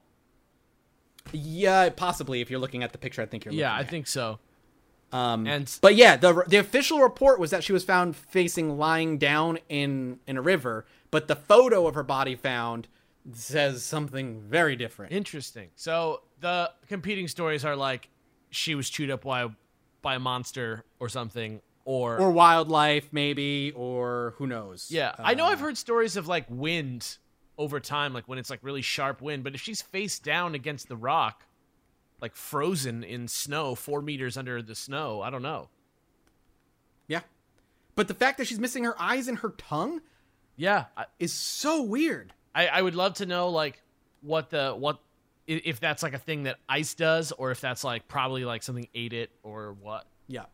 Yeah, 1.32 1.90
possibly 1.90 2.42
if 2.42 2.50
you're 2.50 2.60
looking 2.60 2.84
at 2.84 2.92
the 2.92 2.98
picture 2.98 3.22
I 3.22 3.26
think 3.26 3.44
you're 3.46 3.54
Yeah, 3.54 3.74
I 3.74 3.82
at. 3.82 3.90
think 3.90 4.08
so. 4.08 4.40
Um, 5.12 5.46
And 5.48 5.72
But 5.82 5.96
yeah, 5.96 6.16
the 6.18 6.44
the 6.48 6.58
official 6.58 7.00
report 7.00 7.40
was 7.40 7.52
that 7.52 7.64
she 7.64 7.72
was 7.74 7.84
found 7.84 8.16
facing 8.16 8.78
lying 8.78 9.18
down 9.18 9.60
in 9.70 10.20
in 10.28 10.38
a 10.38 10.42
river, 10.42 10.86
but 11.12 11.28
the 11.28 11.36
photo 11.36 11.88
of 11.88 11.96
her 11.96 12.04
body 12.04 12.36
found 12.36 12.88
says 13.32 13.84
something 13.84 14.42
very 14.42 14.76
different. 14.76 15.12
interesting. 15.14 15.70
So 15.76 16.24
the 16.40 16.72
competing 16.88 17.28
stories 17.28 17.64
are 17.64 17.76
like 17.76 18.10
she 18.50 18.76
was 18.76 18.90
chewed 18.90 19.10
up 19.12 19.22
by 19.24 19.48
by 20.02 20.16
a 20.16 20.20
monster 20.20 20.84
or 21.00 21.08
something, 21.10 21.62
or, 21.86 22.18
or 22.20 22.32
wildlife 22.32 23.10
maybe 23.12 23.72
or 23.76 24.34
who 24.38 24.48
knows. 24.48 24.88
yeah. 24.90 25.14
I 25.20 25.34
know 25.34 25.46
Uh, 25.46 25.50
I've 25.50 25.60
heard 25.60 25.78
stories 25.78 26.16
of 26.16 26.28
like 26.28 26.46
wind 26.50 27.18
over 27.58 27.80
time, 27.80 28.14
like 28.14 28.28
when 28.28 28.38
it's 28.40 28.50
like 28.50 28.60
really 28.62 28.82
sharp 28.82 29.22
wind. 29.22 29.44
But 29.44 29.54
if 29.56 29.62
she's 29.62 29.82
face 29.82 30.18
down 30.20 30.56
against 30.56 30.88
the 30.88 30.96
rock, 30.96 31.46
like 32.22 32.36
frozen 32.36 33.04
in 33.04 33.28
snow, 33.28 33.76
four 33.76 34.02
meters 34.02 34.38
under 34.38 34.62
the 34.62 34.76
snow, 34.76 35.22
I 35.22 35.30
don't 35.30 35.42
know. 35.42 35.70
Yeah. 37.08 37.22
But 37.96 38.08
the 38.08 38.14
fact 38.14 38.38
that 38.38 38.48
she's 38.48 38.60
missing 38.60 38.86
her 38.86 39.00
eyes 39.00 39.28
and 39.28 39.38
her 39.40 39.50
tongue 39.58 40.02
Yeah, 40.56 40.86
is 41.20 41.34
so 41.34 41.82
weird. 41.84 42.34
I, 42.56 42.68
I 42.68 42.82
would 42.82 42.96
love 42.96 43.16
to 43.16 43.26
know 43.26 43.50
like 43.50 43.82
what 44.22 44.50
the 44.52 44.72
what 44.74 45.00
if 45.46 45.80
that's 45.82 46.02
like 46.02 46.14
a 46.14 46.20
thing 46.20 46.44
that 46.44 46.58
ice 46.70 46.94
does, 46.94 47.34
or 47.34 47.52
if 47.52 47.60
that's 47.60 47.84
like 47.84 48.08
probably 48.08 48.46
like 48.46 48.64
something 48.64 48.88
ate 48.96 49.12
it 49.14 49.30
or 49.44 49.74
what. 49.82 50.06
Yeah. 50.28 50.46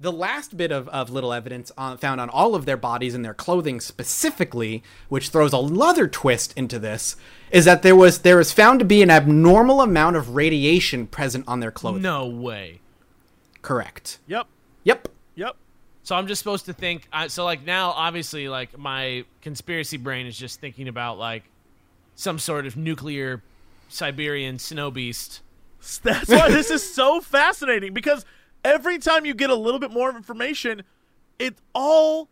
The 0.00 0.12
last 0.12 0.56
bit 0.56 0.70
of, 0.70 0.88
of 0.90 1.10
little 1.10 1.32
evidence 1.32 1.72
on, 1.76 1.98
found 1.98 2.20
on 2.20 2.28
all 2.30 2.54
of 2.54 2.66
their 2.66 2.76
bodies 2.76 3.14
and 3.14 3.24
their 3.24 3.34
clothing 3.34 3.80
specifically, 3.80 4.84
which 5.08 5.30
throws 5.30 5.52
another 5.52 6.06
twist 6.06 6.52
into 6.56 6.78
this, 6.78 7.16
is 7.50 7.64
that 7.64 7.82
there 7.82 7.96
was 7.96 8.20
there 8.20 8.36
was 8.36 8.52
found 8.52 8.78
to 8.78 8.84
be 8.84 9.02
an 9.02 9.10
abnormal 9.10 9.80
amount 9.80 10.14
of 10.14 10.36
radiation 10.36 11.06
present 11.06 11.44
on 11.48 11.58
their 11.58 11.72
clothing. 11.72 12.02
No 12.02 12.26
way. 12.26 12.80
Correct. 13.60 14.18
Yep. 14.28 14.46
Yep. 14.84 15.08
Yep. 15.34 15.56
So 16.04 16.16
I'm 16.16 16.26
just 16.26 16.38
supposed 16.38 16.66
to 16.66 16.72
think. 16.72 17.08
I 17.12 17.26
so 17.26 17.44
like 17.44 17.66
now, 17.66 17.90
obviously, 17.90 18.48
like 18.48 18.78
my 18.78 19.24
conspiracy 19.42 19.96
brain 19.96 20.26
is 20.26 20.38
just 20.38 20.60
thinking 20.60 20.88
about 20.88 21.18
like 21.18 21.42
some 22.14 22.38
sort 22.38 22.66
of 22.66 22.76
nuclear 22.76 23.42
Siberian 23.88 24.58
snow 24.58 24.90
beast. 24.90 25.40
That's 26.02 26.28
why 26.28 26.48
this 26.50 26.70
is 26.70 26.94
so 26.94 27.20
fascinating 27.20 27.94
because 27.94 28.24
every 28.64 28.98
time 28.98 29.24
you 29.24 29.34
get 29.34 29.50
a 29.50 29.54
little 29.54 29.80
bit 29.80 29.90
more 29.90 30.10
information, 30.14 30.82
it 31.38 31.58
all 31.74 32.28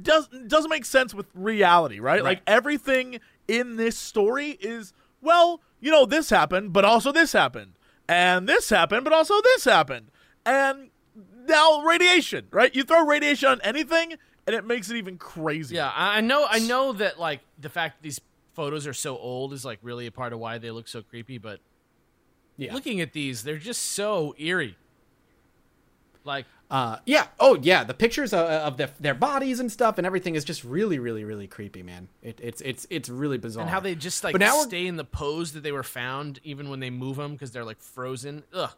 does 0.00 0.28
doesn't 0.46 0.70
make 0.70 0.84
sense 0.84 1.14
with 1.14 1.26
reality, 1.34 2.00
right? 2.00 2.22
Like 2.22 2.42
everything 2.46 3.20
in 3.48 3.76
this 3.76 3.96
story 3.96 4.50
is 4.60 4.92
well, 5.22 5.60
you 5.80 5.90
know, 5.90 6.06
this 6.06 6.30
happened, 6.30 6.72
but 6.72 6.84
also 6.84 7.12
this 7.12 7.32
happened, 7.32 7.72
and 8.08 8.48
this 8.48 8.70
happened, 8.70 9.04
but 9.04 9.12
also 9.12 9.40
this 9.42 9.64
happened, 9.64 10.10
and 10.46 10.90
now 11.46 11.82
radiation, 11.82 12.46
right? 12.50 12.74
You 12.74 12.82
throw 12.84 13.04
radiation 13.04 13.48
on 13.48 13.60
anything, 13.62 14.14
and 14.46 14.56
it 14.56 14.64
makes 14.64 14.90
it 14.90 14.96
even 14.96 15.18
crazier. 15.18 15.76
Yeah, 15.76 15.92
I 15.94 16.18
I 16.18 16.20
know. 16.20 16.46
I 16.48 16.58
know 16.60 16.92
that 16.94 17.18
like 17.18 17.40
the 17.58 17.68
fact 17.68 17.98
that 17.98 18.02
these 18.02 18.20
photos 18.54 18.86
are 18.86 18.92
so 18.94 19.16
old 19.16 19.52
is 19.52 19.64
like 19.64 19.78
really 19.82 20.06
a 20.06 20.12
part 20.12 20.32
of 20.32 20.38
why 20.38 20.58
they 20.58 20.70
look 20.70 20.88
so 20.88 21.02
creepy. 21.02 21.38
But 21.38 21.60
Yeah. 22.56 22.74
looking 22.74 23.00
at 23.00 23.12
these, 23.12 23.42
they're 23.44 23.56
just 23.58 23.82
so 23.82 24.34
eerie. 24.38 24.76
Like 26.24 26.46
Uh, 26.70 26.98
yeah. 27.06 27.26
Oh, 27.40 27.58
yeah. 27.62 27.82
The 27.82 27.94
pictures 27.94 28.32
of, 28.32 28.40
of 28.46 28.76
their, 28.76 28.90
their 29.00 29.14
bodies 29.14 29.58
and 29.58 29.72
stuff 29.72 29.98
and 29.98 30.06
everything 30.06 30.34
is 30.36 30.44
just 30.44 30.62
really, 30.64 30.98
really, 30.98 31.24
really 31.24 31.46
creepy, 31.48 31.82
man. 31.82 32.08
It, 32.22 32.40
it's 32.42 32.60
it's 32.60 32.86
it's 32.90 33.08
really 33.08 33.38
bizarre. 33.38 33.62
and 33.62 33.70
how 33.70 33.80
they 33.80 33.94
just 33.94 34.22
like 34.22 34.32
But 34.32 34.40
now 34.40 34.60
stay 34.62 34.86
in 34.86 34.96
the 34.96 35.04
pose 35.04 35.52
that 35.52 35.62
they 35.62 35.72
were 35.72 35.82
found, 35.82 36.38
even 36.44 36.68
when 36.70 36.78
they 36.80 36.90
move 36.90 37.16
them 37.16 37.32
because 37.32 37.50
they're 37.50 37.64
like 37.64 37.80
frozen. 37.80 38.44
Ugh. 38.52 38.70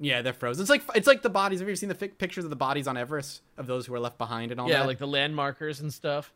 Yeah, 0.00 0.22
they're 0.22 0.32
frozen. 0.32 0.62
It's 0.62 0.70
like 0.70 0.82
it's 0.94 1.06
like 1.06 1.22
the 1.22 1.30
bodies. 1.30 1.60
Have 1.60 1.68
you 1.68 1.72
ever 1.72 1.76
seen 1.76 1.88
the 1.88 1.94
fi- 1.94 2.08
pictures 2.08 2.44
of 2.44 2.50
the 2.50 2.56
bodies 2.56 2.86
on 2.88 2.96
Everest 2.96 3.42
of 3.58 3.66
those 3.66 3.86
who 3.86 3.94
are 3.94 4.00
left 4.00 4.18
behind 4.18 4.50
and 4.50 4.60
all 4.60 4.68
Yeah, 4.68 4.80
that? 4.80 4.86
like 4.86 4.98
the 4.98 5.06
landmarkers 5.08 5.80
and 5.80 5.92
stuff. 5.92 6.32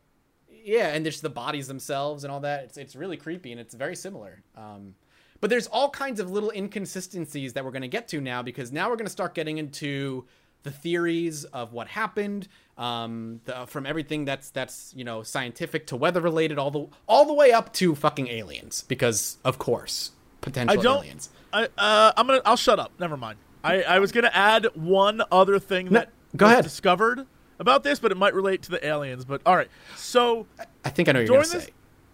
yeah, 0.63 0.87
and 0.93 1.03
there's 1.05 1.21
the 1.21 1.29
bodies 1.29 1.67
themselves 1.67 2.23
and 2.23 2.31
all 2.31 2.39
that. 2.41 2.63
It's 2.65 2.77
it's 2.77 2.95
really 2.95 3.17
creepy 3.17 3.51
and 3.51 3.59
it's 3.59 3.73
very 3.73 3.95
similar. 3.95 4.43
Um, 4.55 4.95
but 5.41 5.49
there's 5.49 5.67
all 5.67 5.89
kinds 5.89 6.19
of 6.19 6.29
little 6.29 6.51
inconsistencies 6.51 7.53
that 7.53 7.63
we're 7.65 7.71
going 7.71 7.81
to 7.83 7.87
get 7.87 8.07
to 8.09 8.19
now 8.21 8.41
because 8.41 8.71
now 8.71 8.89
we're 8.89 8.95
going 8.97 9.05
to 9.07 9.11
start 9.11 9.33
getting 9.35 9.57
into 9.57 10.25
the 10.63 10.71
theories 10.71 11.45
of 11.45 11.71
what 11.73 11.87
happened, 11.87 12.47
um, 12.77 13.41
the, 13.45 13.65
from 13.67 13.85
everything 13.85 14.25
that's 14.25 14.49
that's 14.49 14.93
you 14.95 15.03
know 15.03 15.23
scientific 15.23 15.87
to 15.87 15.95
weather 15.95 16.21
related, 16.21 16.57
all 16.59 16.71
the 16.71 16.87
all 17.07 17.25
the 17.25 17.33
way 17.33 17.51
up 17.51 17.73
to 17.73 17.95
fucking 17.95 18.27
aliens 18.27 18.83
because 18.87 19.37
of 19.45 19.57
course 19.57 20.11
potential 20.41 20.79
I 20.79 20.81
don't. 20.81 20.97
aliens. 21.03 21.29
I 21.53 21.67
uh, 21.77 22.11
I'm 22.17 22.27
gonna. 22.27 22.41
I'll 22.45 22.55
shut 22.57 22.79
up. 22.79 22.91
Never 22.99 23.17
mind. 23.17 23.37
I, 23.63 23.81
I 23.83 23.99
was 23.99 24.11
gonna 24.11 24.31
add 24.33 24.67
one 24.75 25.21
other 25.31 25.59
thing 25.59 25.85
No, 25.87 25.91
that 25.99 26.09
go 26.35 26.45
was 26.45 26.51
ahead. 26.53 26.63
discovered 26.63 27.25
about 27.59 27.83
this, 27.83 27.99
but 27.99 28.11
it 28.11 28.15
might 28.17 28.33
relate 28.33 28.61
to 28.63 28.71
the 28.71 28.85
aliens. 28.85 29.25
But 29.25 29.41
all 29.45 29.55
right. 29.55 29.69
So 29.97 30.45
I 30.85 30.89
think 30.89 31.09
I 31.09 31.11
know 31.13 31.19
you're 31.19 31.39
this, 31.39 31.51
say. 31.65 31.69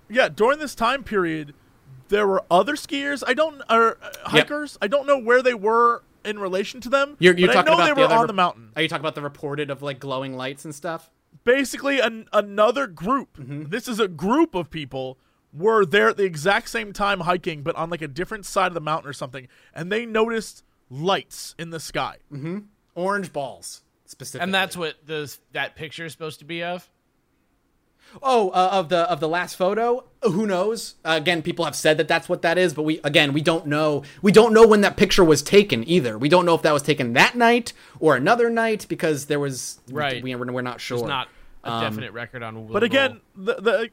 yeah, 0.09 0.27
during 0.29 0.57
this 0.57 0.73
time 0.73 1.03
period, 1.03 1.53
there 2.07 2.27
were 2.27 2.43
other 2.49 2.73
skiers. 2.75 3.23
I 3.27 3.33
don't 3.35 3.61
or 3.69 3.97
uh, 4.01 4.11
hikers. 4.29 4.77
I 4.81 4.87
don't 4.87 5.05
know 5.05 5.19
where 5.19 5.43
they 5.43 5.53
were 5.53 6.01
in 6.26 6.39
relation 6.39 6.82
to 6.82 6.89
them. 6.89 7.15
You're, 7.19 7.38
you're 7.38 7.47
but 7.47 7.53
talking 7.53 7.73
I 7.73 7.78
know 7.78 7.84
about 7.84 7.95
they 7.95 8.01
the 8.01 8.07
were 8.07 8.13
other 8.13 8.21
on 8.21 8.28
the 8.28 8.34
mountain. 8.34 8.71
Are 8.76 8.82
you 8.82 8.88
talking 8.88 9.01
about 9.01 9.15
the 9.15 9.21
reported 9.21 9.69
of 9.69 9.82
like 9.82 9.99
glowing 9.99 10.36
lights 10.36 10.65
and 10.65 10.73
stuff? 10.73 11.11
Basically, 11.43 11.99
an, 11.99 12.28
another 12.34 12.88
group. 12.88 13.38
Mm-hmm. 13.38 13.65
This 13.69 13.88
is 13.88 13.99
a 13.99 14.07
group 14.07 14.55
of 14.55 14.69
people 14.69 15.17
were 15.53 15.86
there 15.86 16.09
at 16.09 16.17
the 16.17 16.23
exact 16.23 16.69
same 16.69 16.91
time 16.91 17.21
hiking, 17.21 17.61
but 17.61 17.76
on 17.76 17.89
like 17.89 18.01
a 18.01 18.07
different 18.07 18.45
side 18.45 18.67
of 18.67 18.73
the 18.73 18.82
mountain 18.82 19.09
or 19.09 19.13
something, 19.13 19.47
and 19.73 19.91
they 19.91 20.05
noticed 20.05 20.63
lights 20.89 21.55
in 21.57 21.69
the 21.69 21.80
sky. 21.80 22.17
Orange 22.95 23.32
balls 23.32 23.84
specifically. 24.05 24.43
And 24.43 24.53
that's 24.53 24.76
what 24.76 24.95
the 25.05 25.36
that 25.53 25.76
picture 25.76 26.05
is 26.05 26.11
supposed 26.11 26.39
to 26.39 26.45
be 26.45 26.63
of. 26.63 26.89
Oh, 28.24 28.49
uh, 28.51 28.70
of 28.72 28.89
the 28.89 28.99
of 29.12 29.20
the 29.20 29.28
last 29.28 29.56
photo, 29.56 30.06
who 30.24 30.45
knows? 30.47 30.95
Uh, 31.03 31.20
again, 31.22 31.41
people 31.41 31.66
have 31.66 31.76
said 31.76 31.97
that 31.97 32.08
that's 32.08 32.30
what 32.30 32.41
that 32.43 32.58
is, 32.58 32.74
but 32.74 32.84
we 32.84 33.01
again 33.03 33.34
we 33.34 33.41
don't 33.41 33.66
know. 33.68 34.03
We 34.22 34.32
don't 34.32 34.53
know 34.53 34.66
when 34.66 34.82
that 34.82 34.95
picture 34.95 35.24
was 35.24 35.41
taken 35.41 35.88
either. 35.88 36.18
We 36.18 36.30
don't 36.30 36.45
know 36.45 36.56
if 36.56 36.62
that 36.62 36.72
was 36.72 36.82
taken 36.82 37.14
that 37.14 37.36
night 37.36 37.74
or 37.99 38.16
another 38.16 38.49
night 38.49 38.86
because 38.88 39.26
there 39.26 39.39
was 39.39 39.80
Right. 39.91 40.24
We, 40.24 40.34
we're, 40.34 40.51
we're 40.51 40.62
not 40.62 40.80
sure. 40.80 40.99
There's 40.99 41.10
not 41.10 41.28
a 41.64 41.72
Um, 41.72 41.82
definite 41.84 42.14
record 42.14 42.41
on. 42.41 42.68
But 42.68 42.84
again, 42.84 43.20
the 43.36 43.56
the 43.56 43.89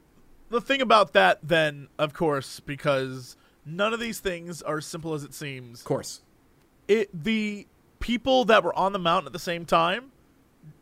the 0.51 0.61
thing 0.61 0.81
about 0.83 1.15
that, 1.15 1.41
then, 1.43 1.89
of 1.99 2.13
course, 2.13 2.61
because 2.61 3.37
none 3.67 3.93
of 3.93 3.99
these 4.01 4.21
things 4.21 4.63
are 4.63 4.79
as 4.79 4.87
simple 4.87 5.15
as 5.15 5.25
it 5.25 5.35
seems. 5.35 5.81
of 5.81 5.85
course. 5.87 6.21
It 6.87 7.09
the 7.25 7.67
people 7.99 8.45
that 8.45 8.63
were 8.63 8.77
on 8.79 8.93
the 8.93 8.99
mountain 8.99 9.27
at 9.27 9.33
the 9.33 9.39
same 9.39 9.65
time 9.65 10.13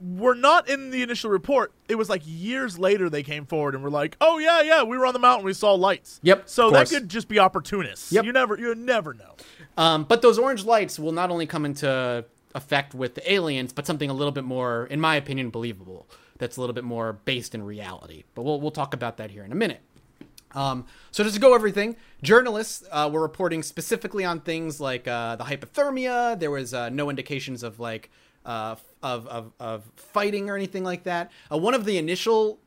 were 0.00 0.34
not 0.34 0.68
in 0.68 0.90
the 0.90 1.02
initial 1.02 1.30
report. 1.30 1.72
It 1.88 1.96
was 1.96 2.08
like 2.08 2.22
years 2.24 2.78
later 2.78 3.10
they 3.10 3.22
came 3.22 3.44
forward 3.44 3.74
and 3.74 3.84
were 3.84 3.90
like, 3.90 4.16
"Oh 4.20 4.38
yeah, 4.38 4.62
yeah, 4.62 4.82
we 4.82 4.96
were 4.96 5.06
on 5.06 5.12
the 5.12 5.18
mountain, 5.18 5.44
we 5.44 5.52
saw 5.52 5.74
lights." 5.74 6.20
Yep, 6.22 6.48
So 6.48 6.70
that 6.70 6.88
could 6.88 7.08
just 7.08 7.28
be 7.28 7.38
opportunists. 7.38 8.12
Yep. 8.12 8.24
You 8.24 8.32
never, 8.32 8.58
you 8.58 8.74
never 8.74 9.14
know. 9.14 9.34
Um, 9.76 10.04
but 10.04 10.22
those 10.22 10.38
orange 10.38 10.64
lights 10.64 10.98
will 10.98 11.12
not 11.12 11.30
only 11.30 11.46
come 11.46 11.64
into 11.64 12.24
effect 12.54 12.94
with 12.94 13.14
the 13.14 13.32
aliens, 13.32 13.72
but 13.72 13.86
something 13.86 14.10
a 14.10 14.14
little 14.14 14.32
bit 14.32 14.44
more, 14.44 14.86
in 14.86 15.00
my 15.00 15.16
opinion, 15.16 15.50
believable. 15.50 16.08
That's 16.38 16.56
a 16.56 16.60
little 16.60 16.74
bit 16.74 16.84
more 16.84 17.12
based 17.12 17.54
in 17.54 17.62
reality. 17.62 18.24
But 18.34 18.42
we'll 18.42 18.60
we'll 18.60 18.70
talk 18.70 18.94
about 18.94 19.18
that 19.18 19.30
here 19.30 19.44
in 19.44 19.52
a 19.52 19.56
minute. 19.56 19.82
Um, 20.52 20.86
so 21.12 21.22
just 21.22 21.36
to 21.36 21.40
go 21.40 21.54
everything, 21.54 21.96
journalists 22.22 22.84
uh, 22.90 23.08
were 23.12 23.20
reporting 23.20 23.62
specifically 23.62 24.24
on 24.24 24.40
things 24.40 24.80
like 24.80 25.06
uh, 25.06 25.36
the 25.36 25.44
hypothermia. 25.44 26.38
There 26.38 26.50
was 26.50 26.74
uh, 26.74 26.88
no 26.88 27.08
indications 27.08 27.62
of 27.62 27.78
like 27.78 28.10
uh, 28.44 28.76
of, 29.02 29.26
of 29.26 29.52
of 29.58 29.84
fighting 29.96 30.50
or 30.50 30.56
anything 30.56 30.84
like 30.84 31.04
that. 31.04 31.30
Uh, 31.52 31.58
one 31.58 31.74
of 31.74 31.84
the 31.84 31.98
initial 31.98 32.60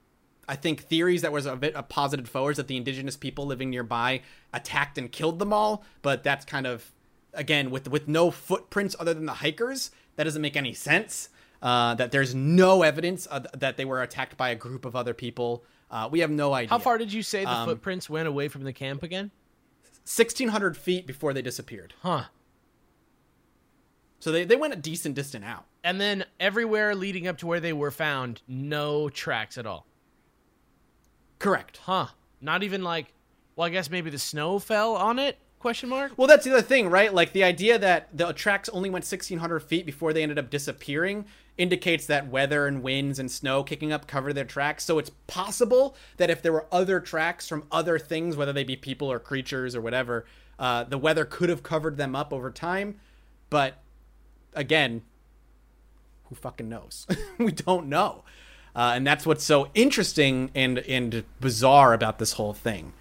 I 0.48 0.56
think 0.56 0.82
theories 0.84 1.22
that 1.22 1.32
was 1.32 1.46
a 1.46 1.56
bit 1.56 1.76
uh, 1.76 1.82
posited 1.84 2.28
forwards 2.28 2.58
that 2.58 2.68
the 2.68 2.76
indigenous 2.78 3.16
people 3.16 3.46
living 3.46 3.70
nearby 3.70 4.22
attacked 4.54 4.98
and 4.98 5.12
killed 5.12 5.40
them 5.40 5.54
all, 5.54 5.84
but 6.02 6.24
that's 6.24 6.46
kind 6.46 6.68
of 6.68 6.92
again 7.34 7.72
with 7.72 7.88
with 7.90 8.08
no 8.08 8.32
footprints 8.32 8.96
other 9.00 9.14
than 9.14 9.26
the 9.26 9.34
hikers. 9.36 9.92
That 10.16 10.26
doesn't 10.26 10.42
make 10.42 10.56
any 10.56 10.74
sense. 10.74 11.30
Uh, 11.62 11.96
that 11.96 12.12
there's 12.12 12.36
no 12.36 12.84
evidence 12.84 13.26
uh, 13.32 13.40
that 13.58 13.78
they 13.78 13.86
were 13.86 14.02
attacked 14.02 14.36
by 14.36 14.50
a 14.50 14.56
group 14.56 14.84
of 14.84 14.98
other 14.98 15.14
people. 15.14 15.64
Uh, 15.90 16.10
we 16.12 16.20
have 16.20 16.30
no 16.30 16.54
idea. 16.54 16.70
how 16.70 16.78
far 16.78 16.98
did 16.98 17.14
you 17.14 17.24
say 17.24 17.46
the 17.46 17.50
Um, 17.52 17.66
footprints 17.68 18.10
went 18.10 18.28
away 18.28 18.50
from 18.50 18.64
the 18.64 18.74
camp 18.74 19.02
again? 19.02 19.32
1,600 20.06 20.76
feet 20.76 21.08
before 21.08 21.34
they 21.34 21.42
disappeared. 21.42 21.94
Huh. 22.02 22.26
So 24.20 24.32
they, 24.32 24.44
they 24.44 24.58
went 24.58 24.74
a 24.74 24.78
decent 24.78 25.16
distance 25.16 25.46
out. 25.46 25.66
And 25.84 26.00
then 26.00 26.26
everywhere 26.40 26.96
leading 26.96 27.28
up 27.28 27.38
to 27.40 27.48
where 27.48 27.60
they 27.60 27.74
were 27.74 27.92
found, 27.92 28.42
no 28.48 29.10
tracks 29.10 29.58
at 29.58 29.66
all. 29.66 29.86
Correct. 31.40 31.78
Huh. 31.84 32.08
Not 32.40 32.64
even 32.64 32.84
like, 32.84 33.14
well, 33.56 33.68
I 33.68 33.70
guess 33.70 33.90
maybe 33.90 34.10
the 34.10 34.20
snow 34.20 34.60
fell 34.60 34.96
on 34.96 35.20
it? 35.20 35.38
Question 35.60 35.90
mark. 35.90 36.14
Well, 36.18 36.28
that's 36.28 36.46
the 36.46 36.52
other 36.52 36.62
thing, 36.62 36.90
right? 36.90 37.14
Like 37.14 37.32
the 37.32 37.44
idea 37.44 37.78
that 37.80 38.10
the 38.18 38.34
tracks 38.34 38.68
only 38.70 38.90
went 38.90 39.06
1,600 39.06 39.60
feet 39.62 39.86
before 39.86 40.12
they 40.12 40.24
ended 40.24 40.38
up 40.38 40.50
disappearing 40.50 41.26
indicates 41.58 42.06
that 42.08 42.28
weather 42.28 42.68
and 42.68 42.82
winds 42.82 43.20
and 43.20 43.30
snow 43.30 43.64
kicking 43.64 43.92
up 43.92 44.08
cover 44.08 44.34
their 44.34 44.44
tracks. 44.44 44.84
So 44.84 45.00
it's 45.00 45.12
possible 45.28 45.96
that 46.18 46.30
if 46.30 46.42
there 46.42 46.52
were 46.52 46.66
other 46.72 47.00
tracks 47.00 47.48
from 47.48 47.66
other 47.72 48.00
things, 48.00 48.36
whether 48.36 48.52
they 48.52 48.64
be 48.64 48.76
people 48.76 49.12
or 49.12 49.20
creatures 49.20 49.76
or 49.76 49.82
whatever, 49.82 50.26
uh, 50.60 50.84
the 50.84 50.98
weather 50.98 51.26
could 51.26 51.50
have 51.50 51.64
covered 51.64 51.98
them 51.98 52.16
up 52.16 52.34
over 52.34 52.52
time. 52.52 53.00
But 53.50 53.82
again, 54.54 55.04
who 56.34 56.40
fucking 56.40 56.68
knows? 56.68 57.06
we 57.38 57.52
don't 57.52 57.88
know. 57.88 58.24
Uh, 58.76 58.94
and 58.96 59.06
that's 59.06 59.26
what's 59.26 59.44
so 59.44 59.68
interesting 59.76 60.50
and 60.56 60.80
and 60.80 61.24
bizarre 61.40 61.94
about 61.94 62.18
this 62.18 62.34
whole 62.34 62.54
thing. 62.54 62.94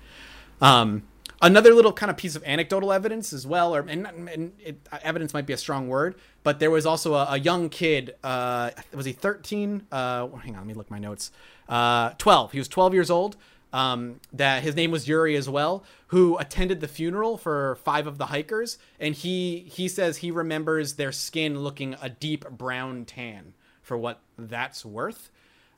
Um, 0.61 1.05
another 1.41 1.72
little 1.72 1.95
kind 1.95 2.11
of 2.11 2.18
piece 2.18 2.37
of 2.37 2.45
anecdotal 2.45 2.93
evidence 2.93 3.33
as 3.33 3.47
well, 3.47 3.74
or 3.74 3.80
and, 3.80 4.07
and 4.07 4.53
it, 4.61 4.87
evidence 5.03 5.33
might 5.33 5.47
be 5.47 5.55
a 5.55 5.57
strong 5.57 5.89
word, 5.89 6.14
but 6.43 6.59
there 6.59 6.70
was 6.70 6.85
also 6.85 7.14
a, 7.14 7.26
a 7.30 7.39
young 7.39 7.70
kid. 7.70 8.14
Uh, 8.22 8.70
was 8.93 9.07
he 9.07 9.12
thirteen? 9.12 9.87
Uh, 9.91 10.28
hang 10.28 10.55
on, 10.55 10.59
let 10.59 10.66
me 10.66 10.74
look 10.74 10.91
my 10.91 10.99
notes. 10.99 11.30
Uh, 11.70 12.11
Twelve. 12.18 12.53
He 12.53 12.59
was 12.59 12.68
twelve 12.68 12.93
years 12.93 13.11
old. 13.11 13.37
Um, 13.73 14.20
that 14.35 14.62
his 14.62 14.77
name 14.77 14.91
was 14.91 15.09
Yuri 15.09 15.35
as 15.35 15.49
well, 15.49 15.83
who 16.09 16.37
attended 16.37 16.81
the 16.81 16.89
funeral 16.89 17.39
for 17.39 17.77
five 17.77 18.07
of 18.07 18.18
the 18.18 18.27
hikers, 18.27 18.77
and 19.01 19.14
he 19.14 19.61
he 19.61 19.89
says 19.89 20.18
he 20.18 20.31
remembers 20.31 20.95
their 20.95 21.11
skin 21.12 21.61
looking 21.61 21.97
a 22.03 22.11
deep 22.11 22.49
brown 22.51 23.07
tan 23.07 23.55
for 23.81 23.97
what 23.97 24.20
that's 24.39 24.85
worth. 24.85 25.31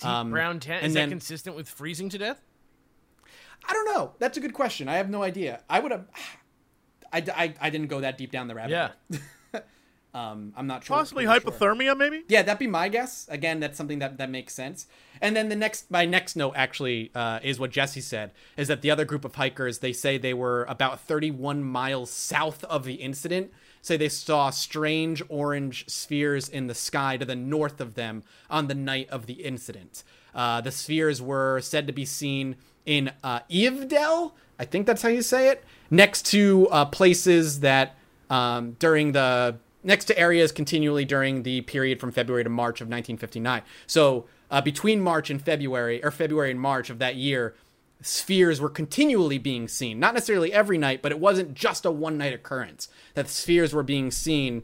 Um, 0.03 0.31
Brown 0.33 0.61
and 0.69 0.87
Is 0.87 0.95
then- 0.95 1.09
that 1.09 1.13
consistent 1.13 1.55
with 1.55 1.69
freezing 1.69 2.09
to 2.09 2.19
death? 2.19 2.41
I 3.67 3.73
don't 3.73 3.87
know. 3.95 4.13
That's 4.19 4.37
a 4.37 4.41
good 4.41 4.53
question. 4.55 4.89
I 4.89 4.97
have 4.97 5.09
no 5.09 5.23
idea. 5.23 5.63
I 5.71 5.79
would 5.79 5.93
have. 5.93 6.07
I, 7.13 7.25
I, 7.33 7.55
I 7.61 7.71
didn't 7.71 7.87
go 7.87 8.01
that 8.01 8.19
deep 8.19 8.33
down 8.33 8.49
the 8.49 8.57
rabbit 8.57 8.73
Yeah. 8.73 8.91
Um, 10.15 10.53
I'm 10.57 10.69
not 10.69 10.85
sure. 10.85 10.97
Possibly 10.97 11.27
pretty 11.27 11.41
sure. 11.41 11.53
hypothermia, 11.53 11.97
maybe. 11.97 12.23
Yeah, 12.29 12.43
that'd 12.43 12.59
be 12.59 12.69
my 12.69 12.89
guess. 12.89 13.27
Again, 13.29 13.59
that's 13.59 13.77
something 13.77 13.99
that, 13.99 14.17
that 14.19 14.31
makes 14.31 14.55
sense. 14.55 14.87
And 15.21 15.35
then 15.35 15.49
the 15.49 15.57
next, 15.57 15.91
my 15.91 16.07
next 16.07 16.37
note 16.37 16.55
actually 16.55 17.11
uh, 17.15 17.41
is 17.43 17.59
what 17.59 17.71
Jesse 17.71 18.01
said: 18.01 18.31
is 18.57 18.69
that 18.69 18.81
the 18.81 18.91
other 18.91 19.05
group 19.05 19.25
of 19.25 19.35
hikers 19.35 19.81
they 19.81 19.93
say 19.93 20.17
they 20.17 20.35
were 20.35 20.65
about 20.65 21.01
31 21.01 21.65
miles 21.65 22.11
south 22.11 22.63
of 22.65 22.85
the 22.85 22.95
incident. 22.95 23.53
Say 23.83 23.97
they 23.97 24.09
saw 24.09 24.51
strange 24.51 25.23
orange 25.29 25.89
spheres 25.89 26.49
in 26.49 26.69
the 26.69 26.75
sky 26.75 27.17
to 27.19 27.25
the 27.25 27.37
north 27.37 27.81
of 27.81 27.95
them 27.95 28.23
on 28.49 28.69
the 28.69 28.75
night 28.75 29.11
of 29.11 29.27
the 29.27 29.35
incident. 29.35 30.05
Uh, 30.35 30.61
the 30.61 30.71
spheres 30.71 31.21
were 31.21 31.61
said 31.61 31.87
to 31.87 31.93
be 31.93 32.05
seen 32.05 32.57
in 32.87 33.11
uh, 33.23 33.41
Ivdel, 33.51 34.33
I 34.59 34.65
think 34.65 34.87
that's 34.87 35.03
how 35.03 35.09
you 35.09 35.23
say 35.23 35.49
it, 35.49 35.65
next 35.91 36.27
to 36.27 36.69
uh, 36.71 36.85
places 36.87 37.61
that 37.61 37.97
um, 38.31 38.73
during 38.79 39.13
the 39.13 39.57
next 39.85 40.07
to 40.07 40.19
areas 40.19 40.51
continually 40.51 41.05
during 41.05 41.43
the 41.43 41.61
period 41.63 42.01
from 42.01 42.11
February 42.11 42.45
to 42.45 42.51
March 42.51 42.81
of 42.81 42.87
1959. 42.87 43.63
So 43.87 44.27
uh, 44.51 44.61
between 44.61 45.01
March 45.01 45.31
and 45.31 45.41
February, 45.41 46.03
or 46.03 46.11
February 46.11 46.51
and 46.51 46.61
March 46.61 46.91
of 46.91 46.99
that 46.99 47.17
year, 47.17 47.55
spheres 48.01 48.61
were 48.61 48.69
continually 48.69 49.39
being 49.39 49.69
seen. 49.69 49.99
Not 49.99 50.15
necessarily 50.15 50.53
every 50.53 50.79
night, 50.79 51.03
but 51.03 51.13
it 51.13 51.19
wasn't 51.19 51.55
just 51.55 51.85
a 51.85 51.91
one 51.91 52.19
night 52.19 52.33
occurrence. 52.33 52.89
That 53.15 53.29
spheres 53.29 53.73
were 53.73 53.83
being 53.83 54.11
seen 54.11 54.63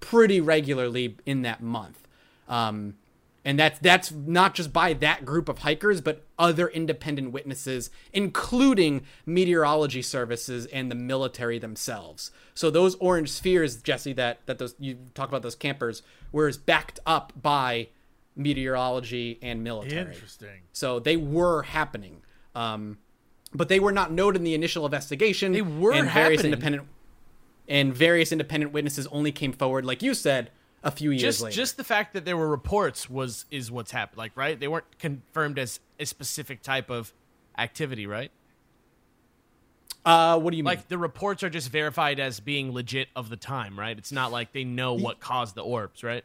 pretty 0.00 0.40
regularly 0.40 1.16
in 1.26 1.42
that 1.42 1.62
month. 1.62 2.06
Um, 2.48 2.96
and 3.44 3.58
that's 3.58 3.78
that's 3.78 4.12
not 4.12 4.54
just 4.54 4.72
by 4.72 4.92
that 4.94 5.24
group 5.24 5.48
of 5.48 5.58
hikers, 5.58 6.00
but 6.00 6.26
other 6.38 6.68
independent 6.68 7.32
witnesses, 7.32 7.90
including 8.12 9.02
meteorology 9.24 10.02
services 10.02 10.66
and 10.66 10.90
the 10.90 10.94
military 10.94 11.58
themselves. 11.58 12.30
So 12.54 12.70
those 12.70 12.96
orange 12.96 13.30
spheres, 13.30 13.76
Jesse, 13.76 14.12
that 14.14 14.44
that 14.46 14.58
those 14.58 14.74
you 14.78 14.98
talk 15.14 15.28
about 15.28 15.42
those 15.42 15.54
campers, 15.54 16.02
were 16.32 16.52
backed 16.66 17.00
up 17.06 17.32
by 17.40 17.88
meteorology 18.36 19.38
and 19.40 19.64
military. 19.64 20.12
Interesting. 20.12 20.62
So 20.72 21.00
they 21.00 21.16
were 21.16 21.62
happening, 21.62 22.22
um, 22.54 22.98
but 23.54 23.68
they 23.68 23.80
were 23.80 23.92
not 23.92 24.12
noted 24.12 24.40
in 24.40 24.44
the 24.44 24.54
initial 24.54 24.84
investigation. 24.84 25.52
They 25.52 25.62
were 25.62 25.92
and 25.92 26.10
various 26.10 26.40
happening. 26.40 26.52
independent 26.52 26.88
and 27.68 27.94
various 27.94 28.32
independent 28.32 28.72
witnesses 28.72 29.06
only 29.06 29.32
came 29.32 29.52
forward, 29.52 29.84
like 29.86 30.02
you 30.02 30.12
said, 30.12 30.50
a 30.82 30.90
few 30.90 31.10
years 31.10 31.22
Just 31.22 31.40
later. 31.42 31.54
just 31.56 31.76
the 31.76 31.84
fact 31.84 32.14
that 32.14 32.24
there 32.24 32.36
were 32.36 32.48
reports 32.48 33.10
was 33.10 33.44
is 33.50 33.70
what's 33.70 33.90
happened. 33.90 34.18
Like 34.18 34.36
right, 34.36 34.58
they 34.58 34.68
weren't 34.68 34.98
confirmed 34.98 35.58
as 35.58 35.80
a 35.98 36.06
specific 36.06 36.62
type 36.62 36.90
of 36.90 37.12
activity, 37.58 38.06
right? 38.06 38.30
uh, 40.04 40.38
what 40.38 40.50
do 40.50 40.56
you 40.56 40.62
mean? 40.62 40.66
Like 40.66 40.88
the 40.88 40.98
reports 40.98 41.42
are 41.42 41.50
just 41.50 41.70
verified 41.70 42.20
as 42.20 42.40
being 42.40 42.72
legit 42.72 43.08
of 43.14 43.28
the 43.28 43.36
time, 43.36 43.78
right? 43.78 43.96
It's 43.96 44.12
not 44.12 44.32
like 44.32 44.52
they 44.52 44.64
know 44.64 44.94
what 44.94 45.20
caused 45.20 45.54
the 45.54 45.62
orbs, 45.62 46.02
right? 46.02 46.24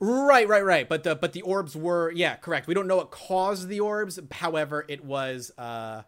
Right, 0.00 0.48
right, 0.48 0.64
right. 0.64 0.88
But 0.88 1.04
the 1.04 1.14
but 1.14 1.32
the 1.32 1.42
orbs 1.42 1.76
were 1.76 2.10
yeah, 2.10 2.36
correct. 2.36 2.66
We 2.66 2.74
don't 2.74 2.86
know 2.86 2.96
what 2.96 3.10
caused 3.10 3.68
the 3.68 3.80
orbs. 3.80 4.18
However, 4.30 4.84
it 4.88 5.04
was 5.04 5.52
uh 5.58 6.02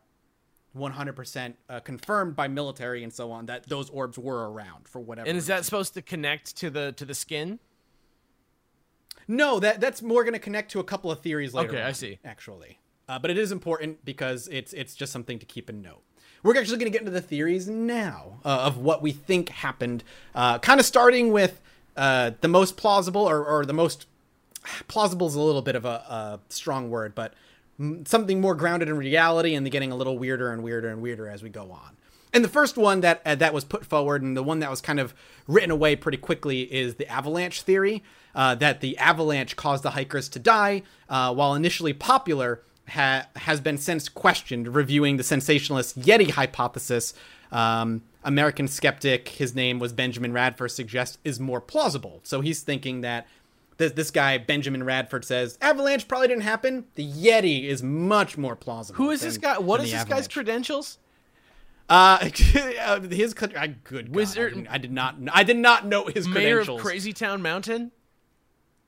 100% 0.77 1.55
uh, 1.69 1.79
confirmed 1.81 2.35
by 2.35 2.49
military 2.49 3.05
and 3.05 3.13
so 3.13 3.31
on 3.31 3.47
that 3.47 3.69
those 3.69 3.89
orbs 3.91 4.19
were 4.19 4.51
around 4.51 4.89
for 4.89 5.01
whatever. 5.01 5.29
And 5.29 5.39
is 5.39 5.47
that 5.47 5.65
supposed 5.65 5.95
to 5.95 6.03
connect 6.03 6.57
to 6.57 6.71
the 6.71 6.93
to 6.93 7.05
the 7.05 7.15
skin? 7.15 7.61
No, 9.27 9.59
that 9.61 9.81
that's 9.81 10.03
more 10.03 10.23
going 10.23 10.35
to 10.35 10.39
connect 10.39 10.71
to 10.73 10.81
a 10.81 10.85
couple 10.85 11.11
of 11.11 11.21
theories 11.21 11.55
later. 11.55 11.71
Okay, 11.71 11.83
I 11.83 11.93
see. 11.93 12.19
Actually, 12.25 12.79
uh, 13.09 13.19
but 13.19 13.31
it 13.31 13.39
is 13.39 13.53
important 13.53 14.05
because 14.05 14.49
it's 14.49 14.73
it's 14.73 14.95
just 14.95 15.13
something 15.13 15.39
to 15.39 15.47
keep 15.47 15.71
in 15.71 15.83
note. 15.83 16.03
We're 16.43 16.59
actually 16.59 16.77
going 16.77 16.93
to 16.93 16.99
get 16.99 17.01
into 17.01 17.11
the 17.13 17.23
theories 17.23 17.69
now 17.69 18.41
uh, 18.45 18.49
of 18.65 18.77
what 18.77 19.01
we 19.01 19.13
think 19.13 19.49
happened. 19.49 20.05
Uh, 20.35 20.59
kind 20.59 20.79
of 20.79 20.85
starting 20.85 21.33
with 21.33 21.63
uh, 21.97 22.33
the 22.43 22.49
most 22.49 22.77
plausible, 22.77 23.23
or, 23.23 23.43
or 23.45 23.65
the 23.65 23.73
most 23.73 24.07
plausible 24.89 25.27
is 25.27 25.35
a 25.35 25.41
little 25.41 25.63
bit 25.63 25.75
of 25.75 25.87
a, 25.87 25.89
a 25.89 26.41
strong 26.51 26.91
word, 26.91 27.15
but 27.15 27.33
m- 27.81 28.05
something 28.05 28.43
more 28.43 28.55
grounded 28.55 28.89
in 28.91 28.97
reality, 28.99 29.55
and 29.55 29.71
getting 29.71 29.91
a 29.91 29.97
little 29.97 30.19
weirder 30.19 30.53
and 30.53 30.63
weirder 30.63 30.89
and 30.91 31.01
weirder 31.01 31.29
as 31.29 31.43
we 31.43 31.49
go 31.49 31.71
on. 31.71 31.97
And 32.35 32.45
the 32.45 32.49
first 32.49 32.77
one 32.77 33.01
that 33.01 33.23
uh, 33.25 33.37
that 33.37 33.55
was 33.55 33.65
put 33.65 33.87
forward, 33.87 34.21
and 34.21 34.37
the 34.37 34.43
one 34.43 34.59
that 34.59 34.69
was 34.69 34.81
kind 34.81 35.01
of 35.01 35.15
written 35.47 35.71
away 35.71 35.95
pretty 35.95 36.19
quickly, 36.19 36.63
is 36.63 36.97
the 36.97 37.09
avalanche 37.09 37.63
theory. 37.63 38.03
Uh, 38.35 38.57
that 38.57 38.81
the 38.81 38.99
avalanche 38.99 39.55
caused 39.55 39.85
the 39.85 39.91
hikers 39.91 40.29
to 40.29 40.41
die, 40.41 40.83
uh, 41.09 41.33
while 41.33 41.55
initially 41.55 41.93
popular, 41.93 42.61
ha- 42.89 43.29
has 43.37 43.61
been 43.61 43.79
since 43.79 44.09
questioned, 44.09 44.75
reviewing 44.75 45.17
the 45.17 45.23
sensationalist 45.23 46.01
Yeti 46.01 46.33
hypothesis. 46.33 47.15
Um, 47.53 48.03
American 48.25 48.67
skeptic, 48.67 49.29
his 49.29 49.55
name 49.55 49.79
was 49.79 49.93
Benjamin 49.93 50.33
Radford, 50.33 50.73
suggests 50.73 51.19
is 51.23 51.39
more 51.39 51.61
plausible. 51.61 52.21
So 52.25 52.41
he's 52.41 52.63
thinking 52.63 53.03
that 53.03 53.29
this, 53.77 53.93
this 53.93 54.11
guy 54.11 54.39
Benjamin 54.39 54.83
Radford 54.83 55.25
says 55.25 55.57
avalanche 55.61 56.09
probably 56.09 56.29
didn't 56.29 56.43
happen. 56.43 56.87
The 56.95 57.07
Yeti 57.07 57.65
is 57.65 57.83
much 57.83 58.37
more 58.37 58.57
plausible. 58.57 58.97
Who 58.97 59.11
is 59.11 59.21
this 59.21 59.39
guy? 59.39 59.59
What 59.59 59.81
is 59.81 59.91
than 59.91 60.01
this 60.01 60.09
guy's 60.09 60.27
credentials? 60.29 60.99
Uh, 61.89 62.19
his 63.11 63.35
cred- 63.35 63.57
I 63.57 63.67
good 63.69 64.07
God, 64.07 64.15
Wizard- 64.17 64.53
I, 64.53 64.55
didn't- 64.55 64.69
I 64.69 64.79
did 64.79 64.93
not. 64.93 65.17
I 65.33 65.43
did 65.45 65.57
not 65.59 65.87
know 65.87 66.07
his 66.07 66.27
Mayor 66.27 66.61
of. 66.61 66.81
Crazy 66.81 67.13
Town 67.13 67.43
Mountain? 67.43 67.93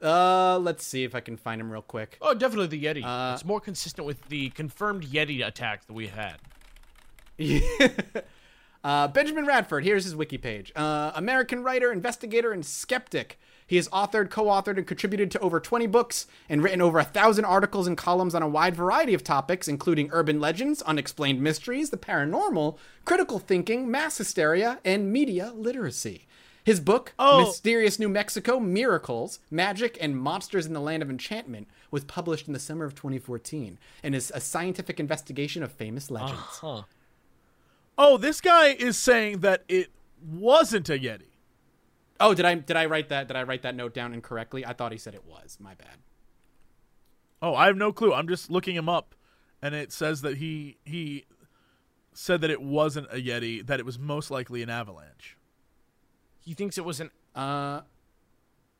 Uh, 0.03 0.59
let's 0.59 0.85
see 0.85 1.05
if 1.05 1.15
I 1.15 1.21
can 1.21 1.37
find 1.37 1.61
him 1.61 1.71
real 1.71 1.83
quick. 1.83 2.19
Oh, 2.21 2.35
definitely 2.35 2.67
the 2.69 2.83
Yeti. 2.85 3.05
Uh, 3.05 3.35
it's 3.35 3.45
more 3.45 3.61
consistent 3.61 4.07
with 4.07 4.29
the 4.29 4.51
confirmed 4.51 5.05
Yeti 5.05 5.47
attacks 5.47 5.87
that 5.87 5.93
we 5.95 6.09
had. 6.09 6.37
uh, 8.85 9.09
Benjamin 9.09 9.47
Radford. 9.47 9.85
Here's 9.85 10.05
his 10.05 10.15
wiki 10.17 10.39
page. 10.39 10.73
Uh, 10.77 11.13
American 11.15 11.63
writer, 11.63 11.93
investigator, 11.93 12.53
and 12.53 12.65
skeptic. 12.65 13.39
He 13.67 13.77
has 13.77 13.89
authored, 13.89 14.31
co-authored, 14.31 14.77
and 14.79 14.87
contributed 14.87 15.31
to 15.33 15.41
over 15.41 15.59
20 15.59 15.87
books 15.89 16.27
and 16.49 16.63
written 16.63 16.81
over 16.81 16.99
a 17.01 17.05
thousand 17.05 17.47
articles 17.47 17.87
and 17.89 17.97
columns 17.97 18.35
on 18.35 18.43
a 18.43 18.49
wide 18.49 18.77
variety 18.77 19.13
of 19.13 19.25
topics, 19.25 19.67
including 19.67 20.09
urban 20.13 20.39
legends, 20.39 20.83
unexplained 20.83 21.41
mysteries, 21.43 21.91
the 21.91 21.97
paranormal, 21.97 22.77
critical 23.05 23.39
thinking, 23.41 23.91
mass 23.91 24.19
hysteria, 24.19 24.79
and 24.85 25.13
media 25.13 25.53
literacy. 25.55 26.27
His 26.63 26.81
book, 26.81 27.13
Oh. 27.19 27.41
Mysterious 27.47 27.99
New 27.99 28.09
Mexico 28.09 28.59
Miracles, 28.61 29.39
Magic, 29.51 29.97
and 30.01 30.17
Monsters 30.17 30.67
in 30.67 30.73
the 30.73 30.81
Land 30.81 31.03
of 31.03 31.11
Enchantment, 31.11 31.69
was 31.91 32.05
published 32.05 32.47
in 32.49 32.53
the 32.53 32.59
summer 32.59 32.85
of 32.85 32.95
2014 32.95 33.79
and 34.03 34.15
is 34.15 34.33
a 34.35 34.41
scientific 34.41 34.99
investigation 35.01 35.63
of 35.63 35.71
famous 35.73 36.11
legends. 36.11 36.41
Huh. 36.61 36.83
Oh, 37.99 38.17
this 38.17 38.41
guy 38.41 38.69
is 38.69 38.97
saying 38.99 39.41
that 39.41 39.65
it 39.69 39.91
wasn't 40.25 40.89
a 40.89 40.99
Yeti. 40.99 41.23
Oh, 42.21 42.35
did 42.35 42.45
I 42.45 42.55
did 42.55 42.77
I 42.77 42.87
write 42.87 43.09
that 43.11 43.29
did 43.29 43.37
I 43.37 43.43
write 43.43 43.63
that 43.63 43.75
note 43.75 43.95
down 43.95 44.15
incorrectly? 44.15 44.65
I 44.65 44.73
thought 44.73 44.93
he 44.93 44.99
said 44.99 45.15
it 45.15 45.25
was. 45.25 45.59
My 45.61 45.75
bad. 45.75 45.99
Oh, 47.43 47.55
I 47.55 47.67
have 47.67 47.77
no 47.77 47.93
clue. 47.93 48.15
I'm 48.15 48.29
just 48.29 48.51
looking 48.51 48.77
him 48.77 48.89
up, 48.89 49.15
and 49.61 49.75
it 49.75 49.93
says 49.93 50.23
that 50.23 50.39
he 50.39 50.79
he 50.85 51.25
said 52.13 52.41
that 52.41 52.51
it 52.51 52.63
wasn't 52.63 53.07
a 53.11 53.17
Yeti, 53.17 53.67
that 53.67 53.79
it 53.79 53.87
was 53.87 53.99
most 53.99 54.31
likely 54.31 54.63
an 54.63 54.71
avalanche. 54.71 55.37
He 56.41 56.55
thinks 56.55 56.79
it 56.79 56.85
was 56.85 57.01
an. 57.01 57.11
Uh 57.35 57.83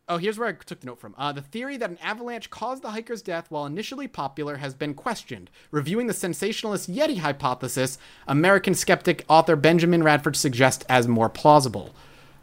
Oh, 0.09 0.19
here's 0.19 0.39
where 0.39 0.49
I 0.49 0.53
took 0.53 0.79
the 0.79 0.87
note 0.87 1.01
from. 1.01 1.17
Uh, 1.19 1.33
the 1.33 1.43
theory 1.43 1.77
that 1.79 1.91
an 1.91 1.99
avalanche 2.01 2.49
caused 2.49 2.83
the 2.85 2.91
hiker's 2.91 3.23
death, 3.23 3.51
while 3.51 3.67
initially 3.67 4.07
popular, 4.07 4.59
has 4.59 4.73
been 4.73 4.95
questioned. 4.95 5.51
Reviewing 5.73 6.07
the 6.07 6.13
sensationalist 6.15 6.89
Yeti 6.89 7.19
hypothesis, 7.19 7.99
American 8.29 8.75
skeptic 8.75 9.25
author 9.29 9.57
Benjamin 9.57 10.05
Radford 10.05 10.37
suggests 10.37 10.85
as 10.89 11.09
more 11.09 11.29
plausible. 11.29 11.93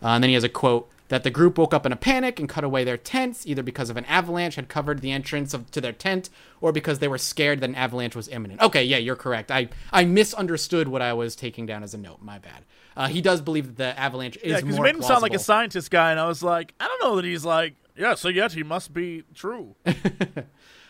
Uh, 0.03 0.09
and 0.09 0.23
then 0.23 0.29
he 0.29 0.33
has 0.33 0.43
a 0.43 0.49
quote 0.49 0.89
that 1.09 1.23
the 1.23 1.29
group 1.29 1.57
woke 1.57 1.73
up 1.73 1.85
in 1.85 1.91
a 1.91 1.95
panic 1.95 2.39
and 2.39 2.49
cut 2.49 2.63
away 2.63 2.83
their 2.83 2.97
tents, 2.97 3.45
either 3.45 3.61
because 3.61 3.89
of 3.89 3.97
an 3.97 4.05
avalanche 4.05 4.55
had 4.55 4.67
covered 4.67 5.01
the 5.01 5.11
entrance 5.11 5.53
of, 5.53 5.69
to 5.71 5.79
their 5.79 5.91
tent, 5.91 6.29
or 6.59 6.71
because 6.71 6.99
they 6.99 7.07
were 7.07 7.17
scared 7.17 7.59
that 7.59 7.69
an 7.69 7.75
avalanche 7.75 8.15
was 8.15 8.27
imminent. 8.29 8.61
Okay, 8.61 8.83
yeah, 8.83 8.97
you're 8.97 9.15
correct. 9.15 9.51
I 9.51 9.69
I 9.91 10.05
misunderstood 10.05 10.87
what 10.87 11.01
I 11.01 11.13
was 11.13 11.35
taking 11.35 11.65
down 11.65 11.83
as 11.83 11.93
a 11.93 11.97
note. 11.97 12.21
My 12.21 12.39
bad. 12.39 12.63
Uh, 12.95 13.07
he 13.07 13.21
does 13.21 13.41
believe 13.41 13.67
that 13.67 13.77
the 13.77 13.99
avalanche 13.99 14.37
is 14.37 14.53
Yeah, 14.53 14.61
more 14.61 14.77
he 14.77 14.81
made 14.81 14.95
him 14.95 15.01
sound 15.01 15.21
like 15.21 15.33
a 15.33 15.39
scientist 15.39 15.91
guy, 15.91 16.11
and 16.11 16.19
I 16.19 16.27
was 16.27 16.43
like, 16.43 16.73
I 16.79 16.87
don't 16.87 17.03
know 17.03 17.15
that 17.15 17.25
he's 17.25 17.45
like, 17.45 17.75
yeah, 17.95 18.15
so 18.15 18.29
yet 18.29 18.53
he 18.53 18.63
must 18.63 18.93
be 18.93 19.23
true. 19.33 19.75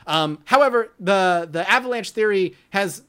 Um, 0.06 0.40
however, 0.46 0.92
the 1.00 1.48
the 1.50 1.70
avalanche 1.70 2.12
theory 2.12 2.56
has 2.72 3.04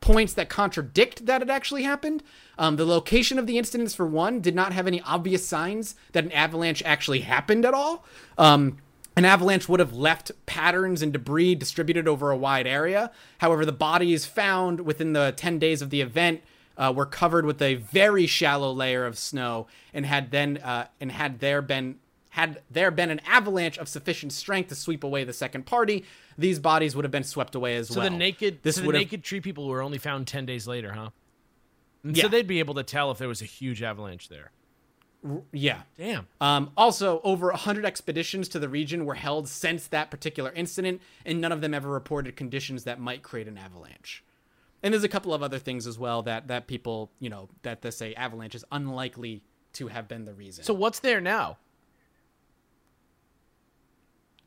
points 0.00 0.32
that 0.34 0.48
contradict 0.48 1.26
that 1.26 1.42
it 1.42 1.50
actually 1.50 1.82
happened. 1.82 2.22
Um, 2.58 2.76
the 2.76 2.84
location 2.84 3.38
of 3.38 3.46
the 3.46 3.58
incidents, 3.58 3.94
for 3.94 4.06
one, 4.06 4.40
did 4.40 4.54
not 4.54 4.72
have 4.72 4.86
any 4.86 5.00
obvious 5.02 5.46
signs 5.46 5.94
that 6.12 6.24
an 6.24 6.32
avalanche 6.32 6.82
actually 6.84 7.20
happened 7.20 7.64
at 7.64 7.74
all. 7.74 8.04
Um, 8.36 8.78
an 9.16 9.24
avalanche 9.24 9.68
would 9.68 9.80
have 9.80 9.92
left 9.92 10.30
patterns 10.46 11.02
and 11.02 11.12
debris 11.12 11.56
distributed 11.56 12.06
over 12.06 12.30
a 12.30 12.36
wide 12.36 12.68
area. 12.68 13.10
However, 13.38 13.64
the 13.64 13.72
bodies 13.72 14.26
found 14.26 14.82
within 14.82 15.12
the 15.12 15.34
10 15.36 15.58
days 15.58 15.82
of 15.82 15.90
the 15.90 16.00
event 16.00 16.40
uh, 16.76 16.92
were 16.94 17.04
covered 17.04 17.44
with 17.44 17.60
a 17.60 17.74
very 17.74 18.26
shallow 18.26 18.72
layer 18.72 19.04
of 19.04 19.18
snow 19.18 19.66
and 19.92 20.06
had 20.06 20.30
then 20.30 20.58
uh, 20.58 20.86
and 21.00 21.10
had 21.10 21.40
there 21.40 21.60
been 21.60 21.98
had 22.30 22.62
there 22.70 22.90
been 22.90 23.10
an 23.10 23.20
avalanche 23.26 23.78
of 23.78 23.88
sufficient 23.88 24.32
strength 24.32 24.68
to 24.68 24.74
sweep 24.74 25.02
away 25.04 25.24
the 25.24 25.32
second 25.32 25.64
party, 25.66 26.04
these 26.36 26.58
bodies 26.58 26.94
would 26.94 27.04
have 27.04 27.10
been 27.12 27.24
swept 27.24 27.54
away 27.54 27.76
as 27.76 27.88
So 27.88 28.00
well. 28.00 28.10
the 28.10 28.16
naked, 28.16 28.60
this 28.62 28.76
so 28.76 28.82
the 28.82 28.92
naked 28.92 29.24
tree 29.24 29.40
people 29.40 29.66
were 29.66 29.80
only 29.82 29.98
found 29.98 30.26
ten 30.26 30.44
days 30.46 30.66
later, 30.68 30.92
huh? 30.92 31.10
And 32.04 32.16
Yeah. 32.16 32.24
So 32.24 32.28
they'd 32.28 32.46
be 32.46 32.58
able 32.58 32.74
to 32.74 32.82
tell 32.84 33.10
if 33.10 33.18
there 33.18 33.28
was 33.28 33.42
a 33.42 33.46
huge 33.46 33.82
avalanche 33.82 34.28
there. 34.28 34.50
yeah. 35.52 35.82
Damn. 35.96 36.28
Um, 36.40 36.70
also, 36.76 37.20
over 37.24 37.48
100 37.48 37.84
expeditions 37.84 38.48
to 38.50 38.58
the 38.60 38.68
region 38.68 39.04
were 39.04 39.14
held 39.16 39.48
since 39.48 39.88
that 39.88 40.10
particular 40.10 40.52
incident, 40.52 41.00
and 41.26 41.40
none 41.40 41.50
of 41.50 41.60
them 41.60 41.74
ever 41.74 41.88
reported 41.88 42.36
conditions 42.36 42.84
that 42.84 43.00
might 43.00 43.22
create 43.22 43.48
an 43.48 43.58
avalanche. 43.58 44.22
And 44.80 44.94
there's 44.94 45.02
a 45.02 45.08
couple 45.08 45.34
of 45.34 45.42
other 45.42 45.58
things 45.58 45.88
as 45.88 45.98
well 45.98 46.22
that, 46.22 46.46
that 46.48 46.68
people, 46.68 47.10
you 47.18 47.28
know, 47.30 47.48
that 47.62 47.82
they 47.82 47.90
say 47.90 48.14
avalanche 48.14 48.54
is 48.54 48.64
unlikely 48.70 49.42
to 49.72 49.88
have 49.88 50.06
been 50.06 50.24
the 50.24 50.34
reason. 50.34 50.62
So 50.62 50.72
what's 50.72 51.00
there 51.00 51.20
now? 51.20 51.58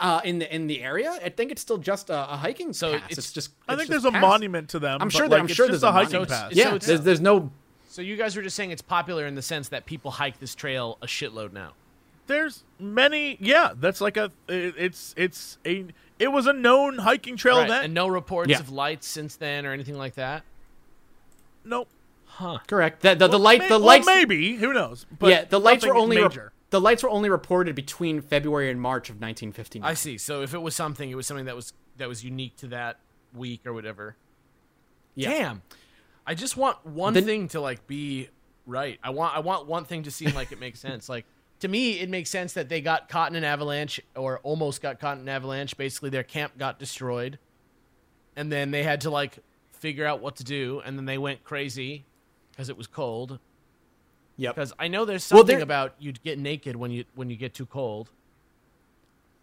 Uh, 0.02 0.20
in 0.26 0.40
the 0.40 0.54
in 0.54 0.68
the 0.68 0.82
area, 0.84 1.18
I 1.24 1.30
think 1.30 1.52
it's 1.52 1.62
still 1.62 1.78
just 1.78 2.10
a, 2.10 2.34
a 2.34 2.36
hiking 2.36 2.74
So 2.74 2.92
pass. 2.94 3.04
it's- 3.12 3.18
It's, 3.20 3.32
just. 3.32 3.52
I 3.70 3.76
think 3.76 3.90
just 3.90 4.04
there's 4.04 4.06
a 4.16 4.20
monument 4.20 4.70
to 4.70 4.80
them. 4.80 5.00
I'm 5.02 5.10
sure. 5.10 5.28
like, 5.30 5.40
I'm 5.40 5.46
it's 5.46 5.54
sure 5.54 5.68
just 5.68 5.82
there's 5.82 5.84
a 5.84 5.92
hiking 5.94 6.14
monument. 6.20 6.30
So 6.32 6.36
it's- 6.36 6.50
pass. 6.50 6.56
yeah, 6.58 6.64
so 6.72 6.76
it's- 6.76 6.88
there's, 6.88 7.02
there's 7.02 7.22
no. 7.22 7.52
So 7.88 8.02
you 8.02 8.18
guys 8.18 8.36
were 8.36 8.42
just 8.42 8.56
saying 8.56 8.72
it's 8.72 8.82
popular 8.82 9.26
in 9.28 9.36
the 9.36 9.42
sense 9.42 9.70
that 9.70 9.86
people 9.86 10.12
hike 10.12 10.40
this 10.40 10.56
trail 10.56 10.98
a 11.02 11.06
shitload 11.08 11.54
now. 11.54 11.74
There's 12.28 12.64
many. 12.80 13.38
Yeah, 13.40 13.74
that's 13.80 14.02
like 14.02 14.18
a. 14.18 14.32
it- 14.48 14.76
It's 14.78 15.14
it's 15.18 15.58
a. 15.66 15.86
It 16.20 16.32
was 16.32 16.46
a 16.48 16.54
known 16.54 16.98
hiking 17.00 17.36
trail 17.38 17.58
Right, 17.60 17.68
then. 17.70 17.84
And 17.86 17.94
no 17.94 18.08
reports 18.08 18.50
Yeah. 18.50 18.60
of 18.60 18.70
lights 18.72 19.08
since 19.08 19.36
then 19.38 19.66
or 19.66 19.72
anything 19.74 19.98
like 19.98 20.16
that. 20.16 20.44
nope. 21.64 21.88
Huh. 22.26 22.60
Correct. 22.66 23.02
The 23.02 23.14
the, 23.16 23.28
the 23.28 23.32
Well, 23.32 23.40
light 23.40 23.60
may- 23.60 23.68
the 23.70 23.80
well, 23.80 24.04
maybe 24.06 24.56
who 24.56 24.72
knows? 24.74 25.06
But 25.20 25.30
yeah 25.30 25.44
the 25.46 25.60
lights 25.60 25.84
were 25.84 25.90
nothing 25.90 26.02
only 26.04 26.18
re- 26.18 26.24
major. 26.24 26.54
The 26.72 26.82
lights 26.82 27.04
were 27.04 27.10
only 27.10 27.30
reported 27.30 27.76
between 27.76 28.22
February 28.22 28.72
and 28.72 28.82
March 28.82 29.10
of 29.10 29.16
1959. 29.18 29.90
I 29.90 29.94
see. 29.94 30.18
So 30.18 30.42
if 30.42 30.54
it 30.54 30.62
was 30.62 30.76
something, 30.76 31.10
it 31.10 31.16
was 31.16 31.28
something 31.28 31.46
that 31.46 31.56
was 31.56 31.74
that 31.98 32.08
was 32.10 32.24
unique 32.24 32.58
to 32.58 32.68
that 32.68 33.00
week 33.34 33.62
or 33.66 33.74
whatever. 33.74 34.16
Yeah. 35.16 35.30
Damn. 35.30 35.62
I 36.26 36.34
just 36.34 36.58
want 36.58 36.84
one 36.86 37.14
Then- 37.14 37.26
thing 37.26 37.48
to 37.50 37.62
like 37.62 37.86
be 37.88 38.30
right. 38.66 39.00
I 39.04 39.12
want 39.12 39.36
I 39.36 39.40
want 39.40 39.68
one 39.68 39.86
thing 39.86 40.04
to 40.04 40.12
seem 40.12 40.34
like 40.34 40.52
it 40.52 40.60
makes 40.60 40.80
sense. 40.90 41.08
Like 41.08 41.26
to 41.60 41.68
me, 41.68 42.00
it 42.00 42.10
makes 42.10 42.30
sense 42.32 42.54
that 42.54 42.70
they 42.70 42.82
got 42.82 43.08
caught 43.10 43.30
in 43.30 43.36
an 43.36 43.44
avalanche 43.44 44.00
or 44.16 44.40
almost 44.40 44.82
got 44.82 45.00
caught 45.00 45.18
in 45.18 45.24
an 45.24 45.30
avalanche. 45.30 45.78
Basically, 45.78 46.10
their 46.10 46.24
camp 46.24 46.58
got 46.58 46.80
destroyed, 46.80 47.38
and 48.36 48.52
then 48.52 48.72
they 48.72 48.82
had 48.84 49.02
to 49.02 49.10
like 49.12 49.38
figure 49.72 50.06
out 50.06 50.22
what 50.22 50.38
to 50.38 50.44
do, 50.44 50.82
and 50.86 50.98
then 50.98 51.06
they 51.06 51.18
went 51.18 51.44
crazy 51.44 52.06
because 52.52 52.70
it 52.70 52.78
was 52.78 52.88
cold. 52.88 53.40
Yep. 54.38 54.56
Because 54.56 54.74
I 54.80 54.88
know 54.88 55.06
there's 55.06 55.30
Well, 55.32 55.40
something 55.40 55.58
there- 55.58 55.64
about 55.64 55.96
you'd 56.00 56.22
get 56.24 56.40
naked 56.40 56.76
when 56.76 56.92
you 56.92 57.06
when 57.16 57.30
you 57.30 57.36
get 57.36 57.54
too 57.54 57.66
cold, 57.66 58.10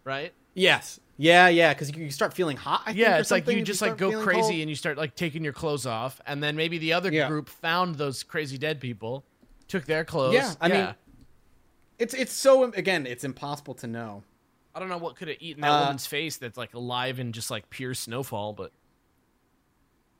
right? 0.03 0.33
Yes. 0.53 0.99
Yeah, 1.17 1.49
yeah, 1.49 1.73
because 1.73 1.93
you, 1.95 2.05
you 2.05 2.11
start 2.11 2.33
feeling 2.33 2.55
hot. 2.55 2.81
I 2.85 2.85
think, 2.87 2.97
yeah, 2.99 3.17
it's 3.17 3.29
like 3.29 3.45
you 3.47 3.61
just 3.61 3.79
start 3.79 3.91
like 3.91 3.99
go 3.99 4.23
crazy 4.23 4.41
cold. 4.41 4.53
and 4.61 4.69
you 4.69 4.75
start 4.75 4.97
like 4.97 5.15
taking 5.15 5.43
your 5.43 5.51
clothes 5.53 5.85
off, 5.85 6.21
and 6.25 6.41
then 6.41 6.55
maybe 6.55 6.77
the 6.77 6.93
other 6.93 7.11
Yeah. 7.11 7.27
group 7.27 7.49
found 7.49 7.95
those 7.95 8.23
crazy 8.23 8.57
dead 8.57 8.79
people, 8.79 9.25
took 9.67 9.83
their 9.85 10.05
clothes. 10.05 10.33
Yeah, 10.35 10.53
I 10.61 10.69
mean, 10.69 10.95
it's 11.97 12.13
it's 12.13 12.31
so 12.31 12.63
again, 12.71 13.05
it's 13.05 13.25
impossible 13.25 13.73
to 13.75 13.87
know. 13.87 14.23
I 14.73 14.79
don't 14.79 14.87
know 14.87 14.97
what 14.97 15.17
could 15.17 15.27
have 15.27 15.37
eaten 15.41 15.61
that 15.61 15.69
Uh, 15.71 15.79
woman's 15.81 16.05
face 16.05 16.37
that's 16.37 16.57
like 16.57 16.73
alive 16.73 17.19
in 17.19 17.33
just 17.33 17.51
like 17.51 17.69
pure 17.69 17.93
snowfall, 17.93 18.53
but 18.53 18.71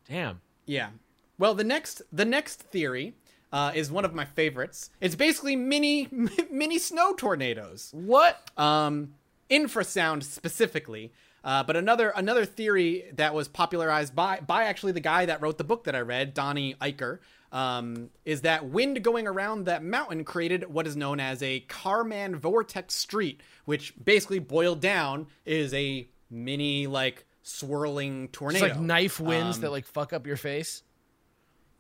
damn. 0.08 0.42
Yeah. 0.66 0.90
Well, 1.38 1.56
the 1.56 1.64
next 1.64 2.02
the 2.12 2.26
next 2.26 2.62
theory 2.64 3.14
uh, 3.52 3.72
is 3.74 3.92
one 3.92 4.06
of 4.06 4.14
my 4.14 4.26
favorites. 4.26 4.90
It's 5.02 5.16
basically 5.16 5.56
mini 5.56 6.08
mini 6.52 6.80
snow 6.80 7.14
tornadoes. 7.14 7.92
What? 7.94 8.42
um, 8.58 9.14
infrasound 9.50 10.24
specifically. 10.24 11.12
Uh, 11.44 11.64
but 11.64 11.76
another 11.76 12.10
another 12.10 12.46
theory 12.46 13.06
that 13.14 13.34
was 13.34 13.48
popularized 13.48 14.14
by 14.16 14.40
by 14.46 14.66
actually 14.66 14.92
the 14.92 15.00
guy 15.00 15.26
that 15.26 15.42
wrote 15.42 15.58
the 15.58 15.64
book 15.64 15.86
that 15.86 15.96
I 15.96 16.02
read, 16.02 16.34
Donnie 16.34 16.76
Eichar, 16.82 17.20
um, 17.54 18.10
is 18.26 18.42
that 18.42 18.66
wind 18.66 19.02
going 19.04 19.26
around 19.26 19.66
that 19.66 19.82
mountain 19.82 20.26
created 20.26 20.72
what 20.72 20.86
is 20.86 20.98
known 20.98 21.20
as 21.22 21.42
a 21.42 21.62
Karman 21.70 22.36
vortex 22.36 22.94
street, 22.94 23.42
which 23.66 23.94
basically 24.04 24.40
boiled 24.40 24.82
down 24.82 25.28
is 25.46 25.74
a 25.74 26.08
mini 26.30 26.88
like 26.88 27.26
swirling 27.42 28.28
tornado, 28.28 28.66
It's 28.66 28.76
like 28.76 28.82
knife 28.82 29.20
winds 29.20 29.58
Um, 29.58 29.62
that 29.62 29.72
like 29.72 29.86
fuck 29.86 30.12
up 30.12 30.28
your 30.28 30.38
face. 30.38 30.84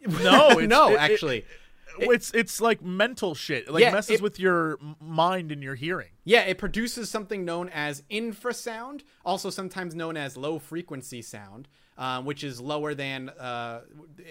No, 0.24 0.50
no, 0.60 0.89
it- 0.89 0.93
it- 0.93 1.00
actually. 1.00 1.45
it's 2.00 2.32
it's 2.34 2.62
like 2.62 2.82
mental 2.82 3.36
shit. 3.36 3.68
It, 3.68 3.72
like 3.74 3.82
Yeah, 3.82 3.91
messes 3.91 4.16
it- 4.18 4.22
with 4.22 4.39
your 4.39 4.78
mind 5.02 5.52
and 5.52 5.62
your 5.62 5.76
hearing. 5.76 6.10
Yeah, 6.24 6.41
it 6.41 6.58
produces 6.58 7.10
something 7.10 7.43
known 7.43 7.70
as 7.70 8.04
infrasound, 8.10 9.02
also 9.26 9.50
sometimes 9.50 9.95
known 9.95 10.16
as 10.16 10.38
low 10.38 10.60
frequency 10.60 11.22
sound, 11.22 11.68
um, 11.97 12.24
which 12.26 12.43
is 12.43 12.62
lower 12.62 12.93
than 12.93 13.30
uh, 13.30 13.82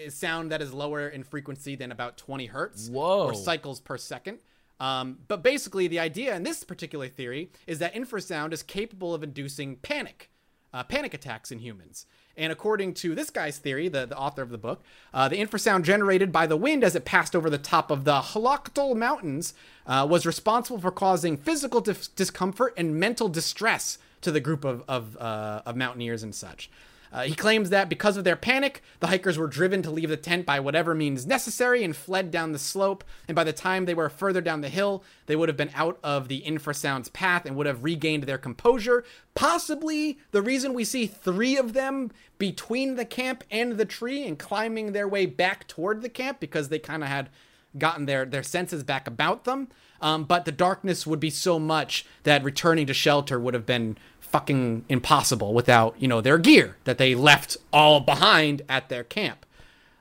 sound 0.09 0.51
that 0.51 0.61
is 0.61 0.73
lower 0.73 1.07
in 1.09 1.23
frequency 1.23 1.75
than 1.75 1.91
about 1.91 2.17
20 2.17 2.47
hertz 2.47 2.89
Whoa. 2.89 3.25
or 3.27 3.33
cycles 3.35 3.79
per 3.79 3.97
second. 3.97 4.39
Um, 4.79 5.19
but 5.27 5.43
basically, 5.43 5.87
the 5.89 5.99
idea 5.99 6.33
in 6.35 6.43
this 6.43 6.63
particular 6.63 7.09
theory 7.09 7.51
is 7.67 7.79
that 7.79 7.93
infrasound 7.93 8.53
is 8.53 8.63
capable 8.63 9.13
of 9.13 9.23
inducing 9.23 9.75
panic, 9.75 10.29
uh, 10.73 10.83
panic 10.83 11.13
attacks 11.13 11.51
in 11.51 11.59
humans. 11.59 12.05
And 12.37 12.51
according 12.53 12.93
to 12.95 13.15
this 13.15 13.29
guy's 13.29 13.57
theory, 13.57 13.89
the, 13.89 14.05
the 14.05 14.17
author 14.17 14.41
of 14.41 14.49
the 14.49 14.57
book, 14.57 14.81
uh, 15.13 15.27
the 15.27 15.37
infrasound 15.37 15.83
generated 15.83 16.31
by 16.31 16.47
the 16.47 16.55
wind 16.55 16.83
as 16.83 16.95
it 16.95 17.03
passed 17.03 17.35
over 17.35 17.49
the 17.49 17.57
top 17.57 17.91
of 17.91 18.05
the 18.05 18.21
Halakdal 18.21 18.95
Mountains 18.95 19.53
uh, 19.85 20.07
was 20.09 20.25
responsible 20.25 20.79
for 20.79 20.91
causing 20.91 21.35
physical 21.35 21.81
dis- 21.81 22.07
discomfort 22.07 22.73
and 22.77 22.97
mental 22.97 23.27
distress 23.27 23.97
to 24.21 24.31
the 24.31 24.39
group 24.39 24.63
of, 24.63 24.83
of, 24.87 25.17
uh, 25.17 25.63
of 25.65 25.75
mountaineers 25.75 26.23
and 26.23 26.33
such. 26.33 26.69
Uh, 27.11 27.23
he 27.23 27.33
claims 27.33 27.69
that 27.69 27.89
because 27.89 28.17
of 28.17 28.23
their 28.23 28.35
panic, 28.35 28.83
the 28.99 29.07
hikers 29.07 29.37
were 29.37 29.47
driven 29.47 29.81
to 29.81 29.91
leave 29.91 30.09
the 30.09 30.17
tent 30.17 30.45
by 30.45 30.59
whatever 30.59 30.93
means 30.93 31.25
necessary 31.25 31.83
and 31.83 31.95
fled 31.95 32.29
down 32.29 32.51
the 32.51 32.59
slope. 32.59 33.03
And 33.27 33.35
by 33.35 33.43
the 33.43 33.53
time 33.53 33.85
they 33.85 33.93
were 33.93 34.09
further 34.09 34.41
down 34.41 34.61
the 34.61 34.69
hill, 34.69 35.03
they 35.25 35.35
would 35.35 35.49
have 35.49 35.57
been 35.57 35.71
out 35.73 35.99
of 36.03 36.27
the 36.27 36.39
infrasound's 36.39 37.09
path 37.09 37.45
and 37.45 37.55
would 37.55 37.65
have 37.65 37.83
regained 37.83 38.23
their 38.23 38.37
composure. 38.37 39.03
Possibly 39.33 40.19
the 40.31 40.41
reason 40.41 40.73
we 40.73 40.83
see 40.83 41.07
three 41.07 41.57
of 41.57 41.73
them 41.73 42.11
between 42.37 42.95
the 42.95 43.05
camp 43.05 43.43
and 43.49 43.73
the 43.73 43.85
tree 43.85 44.25
and 44.25 44.37
climbing 44.37 44.91
their 44.91 45.07
way 45.07 45.25
back 45.25 45.67
toward 45.67 46.01
the 46.01 46.09
camp 46.09 46.39
because 46.39 46.69
they 46.69 46.79
kind 46.79 47.03
of 47.03 47.09
had 47.09 47.29
gotten 47.77 48.05
their, 48.05 48.25
their 48.25 48.43
senses 48.43 48.83
back 48.83 49.07
about 49.07 49.43
them. 49.43 49.67
Um, 50.01 50.23
but 50.23 50.45
the 50.45 50.51
darkness 50.51 51.05
would 51.05 51.19
be 51.19 51.29
so 51.29 51.59
much 51.59 52.05
that 52.23 52.43
returning 52.43 52.87
to 52.87 52.93
shelter 52.93 53.39
would 53.39 53.53
have 53.53 53.65
been 53.65 53.97
fucking 54.29 54.85
impossible 54.89 55.53
without 55.53 55.95
you 55.99 56.07
know 56.07 56.21
their 56.21 56.37
gear 56.37 56.77
that 56.83 56.97
they 56.97 57.15
left 57.15 57.57
all 57.73 57.99
behind 57.99 58.61
at 58.69 58.89
their 58.89 59.03
camp. 59.03 59.45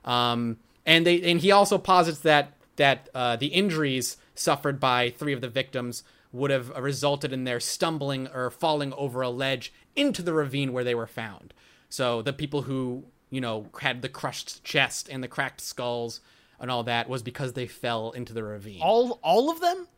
Um, 0.04 0.58
and 0.86 1.06
they 1.06 1.20
and 1.22 1.40
he 1.40 1.50
also 1.50 1.78
posits 1.78 2.20
that 2.20 2.52
that 2.76 3.08
uh, 3.14 3.36
the 3.36 3.48
injuries 3.48 4.16
suffered 4.34 4.78
by 4.78 5.10
three 5.10 5.32
of 5.32 5.40
the 5.40 5.48
victims 5.48 6.04
would 6.32 6.50
have 6.50 6.68
resulted 6.70 7.32
in 7.32 7.44
their 7.44 7.58
stumbling 7.58 8.28
or 8.28 8.50
falling 8.50 8.92
over 8.94 9.22
a 9.22 9.30
ledge 9.30 9.72
into 9.96 10.22
the 10.22 10.32
ravine 10.32 10.72
where 10.72 10.84
they 10.84 10.94
were 10.94 11.06
found. 11.06 11.54
So 11.88 12.22
the 12.22 12.32
people 12.32 12.62
who 12.62 13.04
you 13.30 13.40
know 13.40 13.68
had 13.80 14.02
the 14.02 14.08
crushed 14.08 14.62
chest 14.64 15.08
and 15.10 15.22
the 15.22 15.28
cracked 15.28 15.60
skulls 15.60 16.20
and 16.60 16.70
all 16.70 16.82
that 16.84 17.08
was 17.08 17.22
because 17.22 17.52
they 17.52 17.66
fell 17.66 18.10
into 18.12 18.32
the 18.32 18.42
ravine. 18.42 18.80
All 18.82 19.18
all 19.22 19.50
of 19.50 19.60
them? 19.60 19.88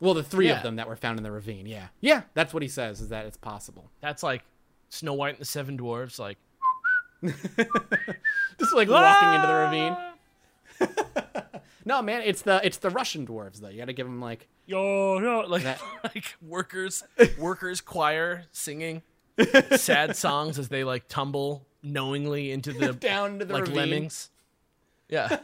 Well, 0.00 0.14
the 0.14 0.22
three 0.22 0.46
Yeah. 0.48 0.56
of 0.58 0.62
them 0.62 0.76
that 0.76 0.88
were 0.88 0.96
found 0.96 1.18
in 1.18 1.22
the 1.24 1.30
ravine. 1.30 1.66
Yeah, 1.66 1.88
yeah, 2.00 2.22
that's 2.34 2.52
what 2.54 2.62
he 2.62 2.68
says 2.68 3.00
is 3.00 3.08
that 3.10 3.26
it's 3.26 3.36
possible. 3.36 3.90
That's 4.00 4.22
like 4.22 4.42
Snow 4.88 5.14
White 5.14 5.34
and 5.34 5.40
the 5.40 5.44
Seven 5.44 5.78
Dwarves, 5.78 6.18
Like 6.18 6.38
Just 7.24 8.72
like 8.74 8.88
walking 8.88 9.34
into 9.34 9.46
the 9.46 9.54
ravine. 9.54 9.96
No, 11.88 12.02
man, 12.02 12.22
it's 12.22 12.42
the 12.42 12.60
it's 12.66 12.78
the 12.78 12.90
Russian 12.90 13.28
dwarves 13.28 13.60
though. 13.60 13.68
You 13.68 13.78
got 13.78 13.84
to 13.84 13.92
give 13.92 14.08
them 14.08 14.20
like 14.20 14.48
yo, 14.66 15.20
yo, 15.20 15.44
like 15.46 15.62
That- 15.62 15.80
like 16.04 16.34
workers 16.42 17.04
workers 17.38 17.80
choir 17.80 18.42
singing 18.50 19.02
sad 19.76 20.16
songs 20.16 20.58
as 20.58 20.66
they 20.68 20.82
like 20.82 21.06
tumble 21.06 21.64
knowingly 21.84 22.50
into 22.50 22.72
the 22.72 22.92
down 22.92 23.38
to 23.38 23.44
the 23.44 23.52
like 23.54 23.60
ravine. 23.66 23.76
lemmings. 23.76 24.30
Yeah. 25.08 25.38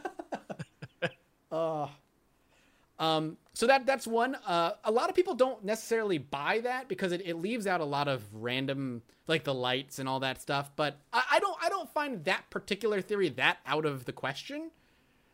Um, 2.99 3.37
so 3.53 3.67
that 3.67 3.85
that's 3.85 4.07
one. 4.07 4.35
Uh, 4.47 4.71
a 4.83 4.91
lot 4.91 5.09
of 5.09 5.15
people 5.15 5.35
don't 5.35 5.63
necessarily 5.63 6.17
buy 6.17 6.59
that 6.63 6.87
because 6.87 7.11
it, 7.11 7.21
it 7.25 7.35
leaves 7.35 7.67
out 7.67 7.81
a 7.81 7.85
lot 7.85 8.07
of 8.07 8.23
random 8.33 9.01
like 9.27 9.43
the 9.43 9.53
lights 9.53 9.99
and 9.99 10.09
all 10.09 10.19
that 10.21 10.41
stuff. 10.41 10.71
But 10.75 10.97
I, 11.13 11.23
I 11.33 11.39
don't 11.39 11.57
I 11.61 11.69
don't 11.69 11.89
find 11.93 12.23
that 12.25 12.49
particular 12.49 13.01
theory 13.01 13.29
that 13.29 13.57
out 13.65 13.85
of 13.85 14.05
the 14.05 14.11
question. 14.13 14.71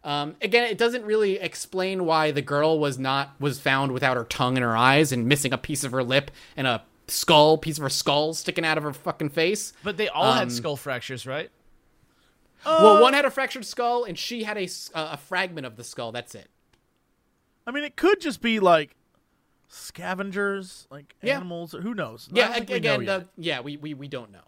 Um, 0.03 0.36
again, 0.41 0.63
it 0.63 0.78
doesn't 0.78 1.03
really 1.03 1.39
explain 1.39 2.05
why 2.05 2.32
the 2.32 2.41
girl 2.41 2.80
was 2.80 2.97
not 2.97 3.36
was 3.39 3.59
found 3.59 3.91
without 3.91 4.15
her 4.17 4.24
tongue 4.24 4.55
in 4.57 4.63
her 4.63 4.78
eyes 4.78 5.11
and 5.11 5.26
missing 5.28 5.51
a 5.51 5.57
piece 5.57 5.84
of 5.84 5.91
her 5.91 6.03
lip 6.03 6.32
and 6.55 6.67
a 6.67 6.84
skull 7.07 7.57
piece 7.57 7.78
of 7.78 7.84
her 7.84 7.89
skull 7.89 8.34
sticking 8.34 8.63
out 8.63 8.78
of 8.78 8.84
her 8.84 8.93
fucking 8.93 9.30
face. 9.30 9.74
But 9.84 9.97
they 9.97 10.07
all 10.07 10.32
Um, 10.32 10.38
had 10.38 10.51
skull 10.51 10.76
fractures, 10.78 11.26
right? 11.26 11.49
well, 12.65 13.01
one 13.01 13.13
had 13.13 13.26
a 13.26 13.32
fractured 13.32 13.65
skull 13.65 14.03
and 14.03 14.17
she 14.17 14.43
had 14.43 14.57
a 14.57 14.67
a 14.93 15.17
fragment 15.17 15.65
of 15.65 15.76
the 15.76 15.84
skull. 15.84 16.11
That's 16.11 16.36
it. 16.36 16.49
I 17.70 17.72
mean, 17.72 17.84
it 17.84 17.95
could 17.95 18.20
just 18.20 18.41
be 18.41 18.59
like 18.59 18.95
scavengers, 19.67 20.88
like 20.89 21.15
Yeah. 21.22 21.36
animals. 21.38 21.74
Who 21.74 21.93
knows? 21.93 22.28
Yeah, 22.32 22.49
ag- 22.55 22.70
know 22.70 22.76
again, 22.76 23.01
yet. 23.03 23.07
the 23.22 23.28
yeah, 23.41 23.59
we, 23.61 23.78
we 23.78 23.93
we 23.93 24.07
don't 24.07 24.32
know. 24.32 24.43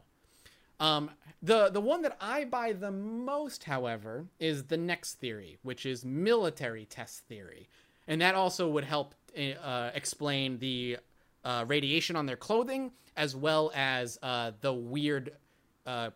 Um, 0.79 1.11
the 1.43 1.69
the 1.69 1.79
one 1.81 2.01
that 2.01 2.17
I 2.19 2.45
buy 2.45 2.73
the 2.73 2.89
most, 2.91 3.65
however, 3.65 4.25
is 4.39 4.63
the 4.65 4.77
next 4.77 5.19
theory, 5.19 5.59
which 5.61 5.85
is 5.85 6.03
military 6.03 6.85
test 6.85 7.19
theory, 7.27 7.69
and 8.07 8.19
that 8.21 8.33
also 8.33 8.67
would 8.69 8.85
help 8.85 9.13
uh, 9.37 9.91
explain 9.93 10.57
the 10.57 10.97
uh, 11.45 11.65
radiation 11.67 12.15
on 12.15 12.25
their 12.25 12.35
clothing 12.35 12.91
as 13.15 13.35
well 13.35 13.71
as 13.75 14.17
uh, 14.23 14.51
the 14.61 14.73
weird 14.73 15.33
uh, 15.85 16.09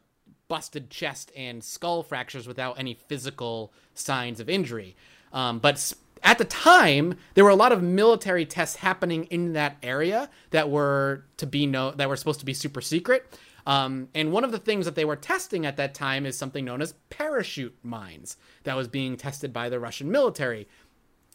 busted 0.48 0.90
chest 0.90 1.32
and 1.36 1.64
skull 1.64 2.02
fractures 2.02 2.48
without 2.48 2.80
any 2.80 2.94
physical 2.96 3.72
signs 3.94 4.40
of 4.40 4.50
injury. 4.50 4.96
Um, 5.34 5.60
but 5.60 5.94
at 6.26 6.40
the 6.40 6.46
time, 6.46 7.16
there 7.36 7.44
were 7.44 7.52
a 7.52 7.56
lot 7.56 7.72
of 7.72 7.84
military 7.84 8.46
tests 8.46 8.78
happening 8.78 9.26
in 9.26 9.54
that 9.54 9.78
area 9.84 10.30
that 10.50 10.70
were 10.72 11.24
to 11.38 11.46
be 11.46 11.68
no 11.68 11.92
that 11.92 12.10
were 12.10 12.18
supposed 12.18 12.40
to 12.40 12.46
be 12.46 12.54
super 12.54 12.82
secret. 12.82 13.40
Um, 13.68 14.10
and 14.14 14.32
one 14.32 14.44
of 14.44 14.52
the 14.52 14.60
things 14.60 14.86
that 14.86 14.96
they 14.96 15.06
were 15.06 15.16
testing 15.16 15.66
at 15.66 15.78
that 15.78 15.94
time 15.94 16.26
is 16.26 16.38
something 16.38 16.66
known 16.66 16.82
as 16.82 16.94
parachute 17.10 17.76
mines 17.84 18.38
that 18.64 18.76
was 18.76 18.88
being 18.88 19.18
tested 19.18 19.54
by 19.54 19.70
the 19.70 19.80
Russian 19.80 20.12
military. 20.12 20.68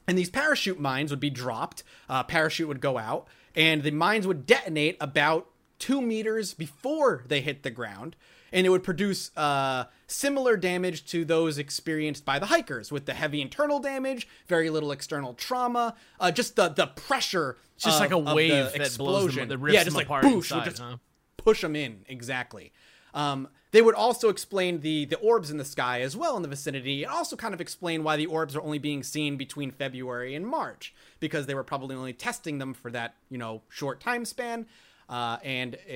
And 0.06 0.18
these 0.18 0.30
parachute 0.30 0.80
mines 0.80 1.10
would 1.10 1.20
be 1.20 1.30
dropped, 1.30 1.84
uh, 2.08 2.24
parachute 2.24 2.68
would 2.68 2.80
go 2.80 2.98
out, 2.98 3.28
and 3.54 3.82
the 3.82 3.90
mines 3.92 4.26
would 4.26 4.44
detonate 4.44 4.96
about 5.00 5.48
two 5.78 6.02
meters 6.02 6.52
before 6.52 7.24
they 7.28 7.40
hit 7.40 7.62
the 7.62 7.70
ground. 7.70 8.16
And 8.52 8.66
it 8.66 8.70
would 8.70 8.82
produce 8.82 9.30
uh, 9.36 9.84
similar 10.10 10.56
damage 10.56 11.06
to 11.06 11.24
those 11.24 11.58
experienced 11.58 12.24
by 12.24 12.38
the 12.38 12.46
hikers, 12.46 12.90
with 12.90 13.06
the 13.06 13.14
heavy 13.14 13.40
internal 13.40 13.78
damage, 13.78 14.26
very 14.48 14.68
little 14.70 14.92
external 14.92 15.34
trauma, 15.34 15.94
uh, 16.18 16.30
just 16.30 16.56
the 16.56 16.68
the 16.68 16.86
pressure. 16.88 17.56
It's 17.76 17.84
just 17.84 17.96
of- 17.96 18.00
like 18.00 18.10
a 18.10 18.18
wave 18.34 18.50
that 18.50 18.72
blows 18.72 18.76
them- 18.76 18.82
explosion. 18.82 19.48
that 19.48 19.58
rips 19.58 19.74
yeah, 19.74 19.84
them 19.84 19.94
just 19.94 19.96
like 19.96 20.08
boosh, 20.08 20.34
inside, 20.34 20.64
just 20.64 20.78
huh? 20.78 20.96
push 21.36 21.62
them 21.62 21.74
in 21.76 22.04
exactly. 22.08 22.72
Um, 23.14 23.48
they 23.72 23.82
would 23.82 23.94
also 23.94 24.28
explain 24.28 24.80
the 24.80 25.04
the 25.04 25.16
orbs 25.18 25.50
in 25.50 25.56
the 25.56 25.64
sky 25.64 26.00
as 26.00 26.16
well 26.16 26.36
in 26.36 26.42
the 26.42 26.48
vicinity, 26.48 27.02
and 27.04 27.12
also 27.12 27.36
kind 27.36 27.54
of 27.54 27.60
explain 27.60 28.02
why 28.04 28.16
the 28.16 28.26
orbs 28.26 28.54
are 28.56 28.62
only 28.62 28.78
being 28.78 29.02
seen 29.02 29.36
between 29.36 29.70
February 29.70 30.34
and 30.34 30.46
March 30.46 30.92
because 31.20 31.46
they 31.46 31.54
were 31.54 31.64
probably 31.64 31.94
only 31.96 32.12
testing 32.12 32.58
them 32.58 32.74
for 32.74 32.90
that 32.90 33.14
you 33.30 33.38
know 33.38 33.62
short 33.68 34.00
time 34.00 34.24
span, 34.24 34.66
uh, 35.08 35.38
and 35.44 35.76
uh, 35.76 35.94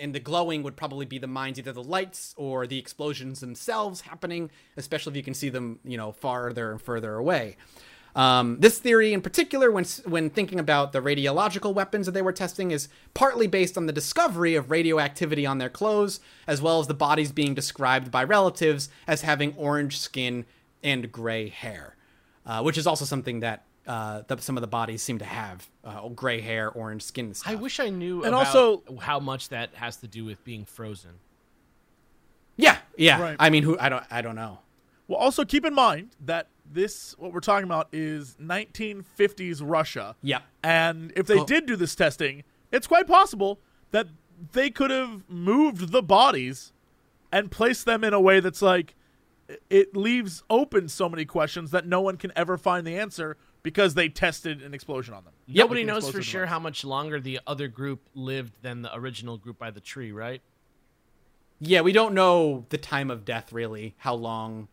and 0.00 0.14
the 0.14 0.20
glowing 0.20 0.62
would 0.62 0.76
probably 0.76 1.06
be 1.06 1.18
the 1.18 1.26
mines, 1.26 1.58
either 1.58 1.72
the 1.72 1.82
lights 1.82 2.34
or 2.36 2.66
the 2.66 2.78
explosions 2.78 3.40
themselves 3.40 4.00
happening, 4.00 4.50
especially 4.76 5.12
if 5.12 5.16
you 5.16 5.22
can 5.22 5.34
see 5.34 5.48
them 5.48 5.78
you 5.84 5.96
know 5.96 6.12
farther 6.12 6.72
and 6.72 6.80
further 6.80 7.14
away. 7.14 7.56
Um, 8.16 8.58
this 8.58 8.78
theory, 8.78 9.12
in 9.12 9.22
particular, 9.22 9.70
when 9.70 9.84
when 10.04 10.30
thinking 10.30 10.58
about 10.58 10.92
the 10.92 11.00
radiological 11.00 11.74
weapons 11.74 12.06
that 12.06 12.12
they 12.12 12.22
were 12.22 12.32
testing, 12.32 12.70
is 12.70 12.88
partly 13.14 13.46
based 13.46 13.76
on 13.76 13.86
the 13.86 13.92
discovery 13.92 14.54
of 14.56 14.70
radioactivity 14.70 15.46
on 15.46 15.58
their 15.58 15.68
clothes, 15.68 16.20
as 16.46 16.60
well 16.60 16.80
as 16.80 16.86
the 16.86 16.94
bodies 16.94 17.30
being 17.30 17.54
described 17.54 18.10
by 18.10 18.24
relatives 18.24 18.88
as 19.06 19.22
having 19.22 19.54
orange 19.56 19.98
skin 19.98 20.44
and 20.82 21.12
gray 21.12 21.48
hair, 21.48 21.94
uh, 22.46 22.62
which 22.62 22.78
is 22.78 22.86
also 22.86 23.04
something 23.04 23.40
that 23.40 23.64
uh, 23.90 24.22
that 24.28 24.40
some 24.40 24.56
of 24.56 24.60
the 24.60 24.66
bodies 24.68 25.02
seem 25.02 25.18
to 25.18 25.24
have 25.24 25.68
uh, 25.84 26.08
gray 26.10 26.40
hair, 26.40 26.70
orange 26.70 27.02
skin. 27.02 27.26
and 27.26 27.36
Stuff. 27.36 27.52
I 27.52 27.56
wish 27.56 27.80
I 27.80 27.88
knew 27.88 28.18
And 28.22 28.34
about 28.34 28.46
also- 28.54 28.82
how 29.00 29.18
much 29.18 29.48
that 29.48 29.74
has 29.74 29.96
to 29.98 30.06
do 30.06 30.24
with 30.24 30.42
being 30.44 30.64
frozen. 30.64 31.12
Yeah, 32.56 32.78
yeah. 32.96 33.20
Right. 33.20 33.36
I 33.38 33.50
mean, 33.50 33.62
who? 33.62 33.78
I 33.78 33.88
don't. 33.88 34.04
I 34.10 34.20
don't 34.22 34.36
know. 34.36 34.58
Well, 35.08 35.18
also 35.18 35.44
keep 35.44 35.64
in 35.64 35.74
mind 35.74 36.10
that 36.24 36.46
this 36.70 37.16
what 37.18 37.32
we're 37.32 37.40
talking 37.40 37.64
about 37.64 37.88
is 37.92 38.36
1950s 38.40 39.60
Russia. 39.64 40.14
Yeah. 40.22 40.40
And 40.62 41.12
if 41.16 41.26
they 41.26 41.38
Oh. 41.40 41.44
did 41.46 41.66
do 41.66 41.74
this 41.76 41.94
testing, 41.94 42.44
it's 42.70 42.86
quite 42.86 43.06
possible 43.06 43.58
that 43.90 44.06
they 44.52 44.70
could 44.70 44.90
have 44.90 45.28
moved 45.28 45.90
the 45.90 46.02
bodies 46.02 46.72
and 47.32 47.50
placed 47.50 47.86
them 47.86 48.04
in 48.04 48.12
a 48.12 48.20
way 48.20 48.40
that's 48.40 48.62
like 48.62 48.94
it 49.68 49.96
leaves 49.96 50.44
open 50.48 50.88
so 50.88 51.08
many 51.08 51.24
questions 51.24 51.72
that 51.72 51.86
no 51.86 52.00
one 52.00 52.16
can 52.16 52.30
ever 52.36 52.56
find 52.56 52.86
the 52.86 52.96
answer 52.96 53.36
because 53.62 53.94
they 53.94 54.08
tested 54.08 54.62
an 54.62 54.72
explosion 54.74 55.14
on 55.14 55.24
them. 55.24 55.32
Nobody 55.46 55.80
Like 55.80 55.88
an 55.88 55.94
knows 55.94 56.04
for 56.04 56.08
explosive 56.18 56.24
sure 56.24 56.40
device. 56.42 56.52
how 56.52 56.58
much 56.60 56.84
longer 56.84 57.20
the 57.20 57.40
other 57.46 57.68
group 57.68 58.08
lived 58.14 58.62
than 58.62 58.82
the 58.82 58.94
original 58.96 59.36
group 59.38 59.58
by 59.58 59.70
the 59.70 59.80
tree, 59.80 60.12
right? 60.12 60.40
Yeah, 61.58 61.82
we 61.82 61.92
don't 61.92 62.14
know 62.14 62.64
the 62.70 62.78
time 62.78 63.10
of 63.10 63.24
death 63.24 63.52
really, 63.52 63.94
how 63.98 64.14
long, 64.14 64.68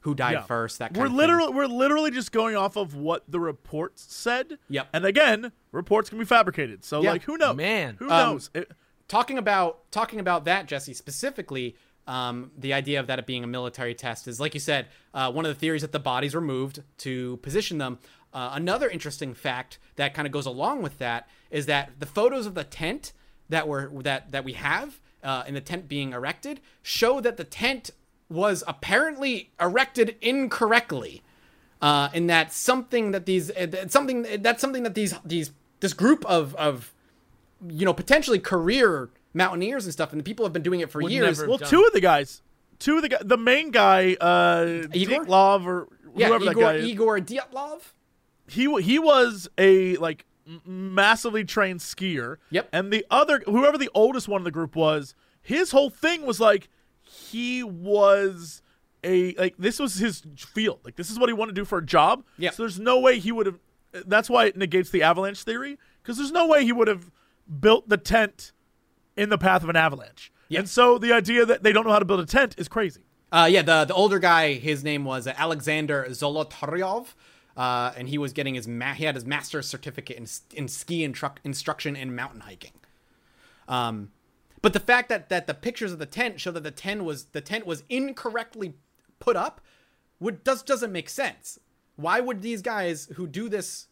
who 0.00 0.14
died 0.14 0.32
Yeah. 0.32 0.42
first. 0.42 0.78
That 0.80 0.88
kind 0.94 0.98
We're 0.98 1.04
of 1.06 1.10
thing. 1.12 1.16
literally 1.18 1.52
we're 1.52 1.66
literally 1.66 2.10
just 2.10 2.32
going 2.32 2.56
off 2.56 2.76
of 2.76 2.94
what 2.94 3.24
the 3.28 3.38
reports 3.40 4.06
said. 4.12 4.58
Yep. 4.68 4.88
And 4.92 5.04
again, 5.06 5.52
reports 5.72 6.08
can 6.10 6.18
be 6.18 6.24
fabricated. 6.24 6.84
So 6.84 7.02
Yeah. 7.02 7.12
like 7.12 7.22
who 7.22 7.36
knows? 7.36 7.56
Man. 7.56 7.96
Who 7.98 8.06
Um, 8.06 8.10
knows? 8.32 8.50
It- 8.54 8.70
talking 9.08 9.38
about 9.38 9.88
talking 9.92 10.18
about 10.18 10.44
that 10.46 10.66
jesse 10.66 10.92
specifically 10.92 11.76
um, 12.08 12.52
the 12.56 12.72
idea 12.72 13.00
of 13.00 13.08
that 13.08 13.18
it 13.18 13.26
being 13.26 13.42
a 13.42 13.46
military 13.48 13.92
test 13.94 14.26
is 14.28 14.38
like 14.40 14.52
you 14.54 14.60
said 14.60 14.86
uh, 15.14 15.30
one 15.32 15.44
of 15.44 15.48
the 15.52 15.58
theories 15.58 15.82
that 15.82 15.90
the 15.92 15.98
bodies 16.00 16.34
were 16.36 16.40
moved 16.40 16.82
to 16.98 17.36
position 17.38 17.78
them 17.78 17.98
uh, 18.36 18.50
another 18.52 18.90
interesting 18.90 19.32
fact 19.32 19.78
that 19.96 20.12
kind 20.12 20.26
of 20.26 20.32
goes 20.32 20.44
along 20.44 20.82
with 20.82 20.98
that 20.98 21.26
is 21.50 21.64
that 21.64 21.92
the 21.98 22.04
photos 22.04 22.44
of 22.44 22.54
the 22.54 22.64
tent 22.64 23.14
that 23.48 23.66
were 23.66 23.90
that 24.02 24.30
that 24.30 24.44
we 24.44 24.52
have 24.52 25.00
uh, 25.24 25.44
in 25.48 25.54
the 25.54 25.60
tent 25.60 25.88
being 25.88 26.12
erected 26.12 26.60
show 26.82 27.18
that 27.18 27.38
the 27.38 27.44
tent 27.44 27.92
was 28.28 28.62
apparently 28.68 29.50
erected 29.58 30.16
incorrectly 30.20 31.22
uh, 31.80 32.10
in 32.12 32.26
that 32.26 32.52
something 32.52 33.12
that 33.12 33.24
these 33.24 33.50
uh, 33.52 33.88
something 33.88 34.26
that's 34.40 34.60
something 34.60 34.82
that 34.82 34.94
these 34.94 35.14
these 35.24 35.50
this 35.80 35.94
group 35.94 36.22
of 36.26 36.54
of 36.56 36.92
you 37.66 37.86
know 37.86 37.94
potentially 37.94 38.38
career 38.38 39.08
mountaineers 39.32 39.86
and 39.86 39.94
stuff 39.94 40.12
and 40.12 40.20
the 40.20 40.24
people 40.24 40.44
have 40.44 40.52
been 40.52 40.62
doing 40.62 40.80
it 40.80 40.90
for 40.90 41.00
Would 41.00 41.10
years 41.10 41.42
well, 41.42 41.56
done. 41.56 41.70
two 41.70 41.82
of 41.84 41.94
the 41.94 42.02
guys, 42.02 42.42
two 42.78 42.96
of 42.96 43.02
the 43.02 43.08
guy, 43.08 43.18
the 43.22 43.38
main 43.38 43.70
guy, 43.70 44.14
uh, 44.20 44.88
Igor? 44.92 45.24
Love 45.24 45.66
or 45.66 45.88
yeah 46.14 46.28
whoever 46.28 46.44
igor 46.44 46.54
that 46.54 46.60
guy 46.60 46.74
is, 46.74 46.86
igor 46.86 47.18
dyatlov 47.20 47.80
he 48.48 48.82
he 48.82 48.98
was 48.98 49.48
a 49.58 49.96
like 49.96 50.24
massively 50.64 51.44
trained 51.44 51.80
skier. 51.80 52.36
Yep. 52.50 52.68
And 52.72 52.92
the 52.92 53.04
other, 53.10 53.42
whoever 53.46 53.76
the 53.78 53.90
oldest 53.94 54.28
one 54.28 54.40
in 54.40 54.44
the 54.44 54.50
group 54.50 54.76
was, 54.76 55.14
his 55.42 55.70
whole 55.72 55.90
thing 55.90 56.24
was 56.24 56.38
like 56.40 56.68
he 57.02 57.62
was 57.62 58.62
a 59.04 59.34
like 59.34 59.56
this 59.58 59.78
was 59.78 59.96
his 59.96 60.22
field. 60.36 60.80
Like 60.84 60.96
this 60.96 61.10
is 61.10 61.18
what 61.18 61.28
he 61.28 61.32
wanted 61.32 61.54
to 61.54 61.60
do 61.60 61.64
for 61.64 61.78
a 61.78 61.84
job. 61.84 62.24
Yeah. 62.38 62.50
So 62.50 62.62
there's 62.62 62.78
no 62.80 63.00
way 63.00 63.18
he 63.18 63.32
would 63.32 63.46
have. 63.46 63.58
That's 63.92 64.28
why 64.30 64.46
it 64.46 64.56
negates 64.56 64.90
the 64.90 65.02
avalanche 65.02 65.42
theory 65.42 65.78
because 66.02 66.16
there's 66.18 66.32
no 66.32 66.46
way 66.46 66.64
he 66.64 66.72
would 66.72 66.88
have 66.88 67.10
built 67.60 67.88
the 67.88 67.96
tent 67.96 68.52
in 69.16 69.28
the 69.30 69.38
path 69.38 69.62
of 69.62 69.68
an 69.68 69.76
avalanche. 69.76 70.30
Yeah. 70.48 70.60
And 70.60 70.68
so 70.68 70.98
the 70.98 71.12
idea 71.12 71.44
that 71.46 71.62
they 71.62 71.72
don't 71.72 71.84
know 71.86 71.92
how 71.92 71.98
to 71.98 72.04
build 72.04 72.20
a 72.20 72.26
tent 72.26 72.54
is 72.58 72.68
crazy. 72.68 73.00
uh, 73.32 73.48
yeah 73.50 73.62
the 73.62 73.84
the 73.84 73.94
older 73.94 74.18
guy 74.20 74.52
his 74.54 74.84
name 74.84 75.04
was 75.04 75.26
alexander 75.26 76.06
zolotaryov 76.10 77.14
uh, 77.56 77.92
and 77.96 78.08
he 78.08 78.18
was 78.18 78.32
getting 78.32 78.54
his 78.54 78.68
ma- 78.68 78.94
he 78.94 79.04
had 79.04 79.14
his 79.14 79.24
master's 79.24 79.66
certificate 79.66 80.16
in, 80.16 80.26
in 80.56 80.68
ski 80.68 81.04
and 81.04 81.14
truck 81.14 81.40
instruction 81.44 81.96
and 81.96 82.14
mountain 82.14 82.40
hiking 82.40 82.72
um 83.68 84.10
but 84.62 84.72
the 84.72 84.80
fact 84.80 85.08
that 85.08 85.28
that 85.28 85.46
the 85.46 85.54
pictures 85.54 85.92
of 85.92 85.98
the 85.98 86.06
tent 86.06 86.40
show 86.40 86.50
that 86.50 86.64
the 86.64 86.70
tent 86.70 87.04
was 87.04 87.26
the 87.26 87.40
tent 87.40 87.66
was 87.66 87.84
incorrectly 87.88 88.74
put 89.18 89.36
up 89.36 89.60
would 90.18 90.42
does 90.44 90.62
doesn't 90.62 90.92
make 90.92 91.08
sense. 91.08 91.58
Why 91.96 92.20
would 92.20 92.42
these 92.42 92.62
guys 92.62 93.06
who 93.14 93.26
do 93.26 93.48
this 93.48 93.86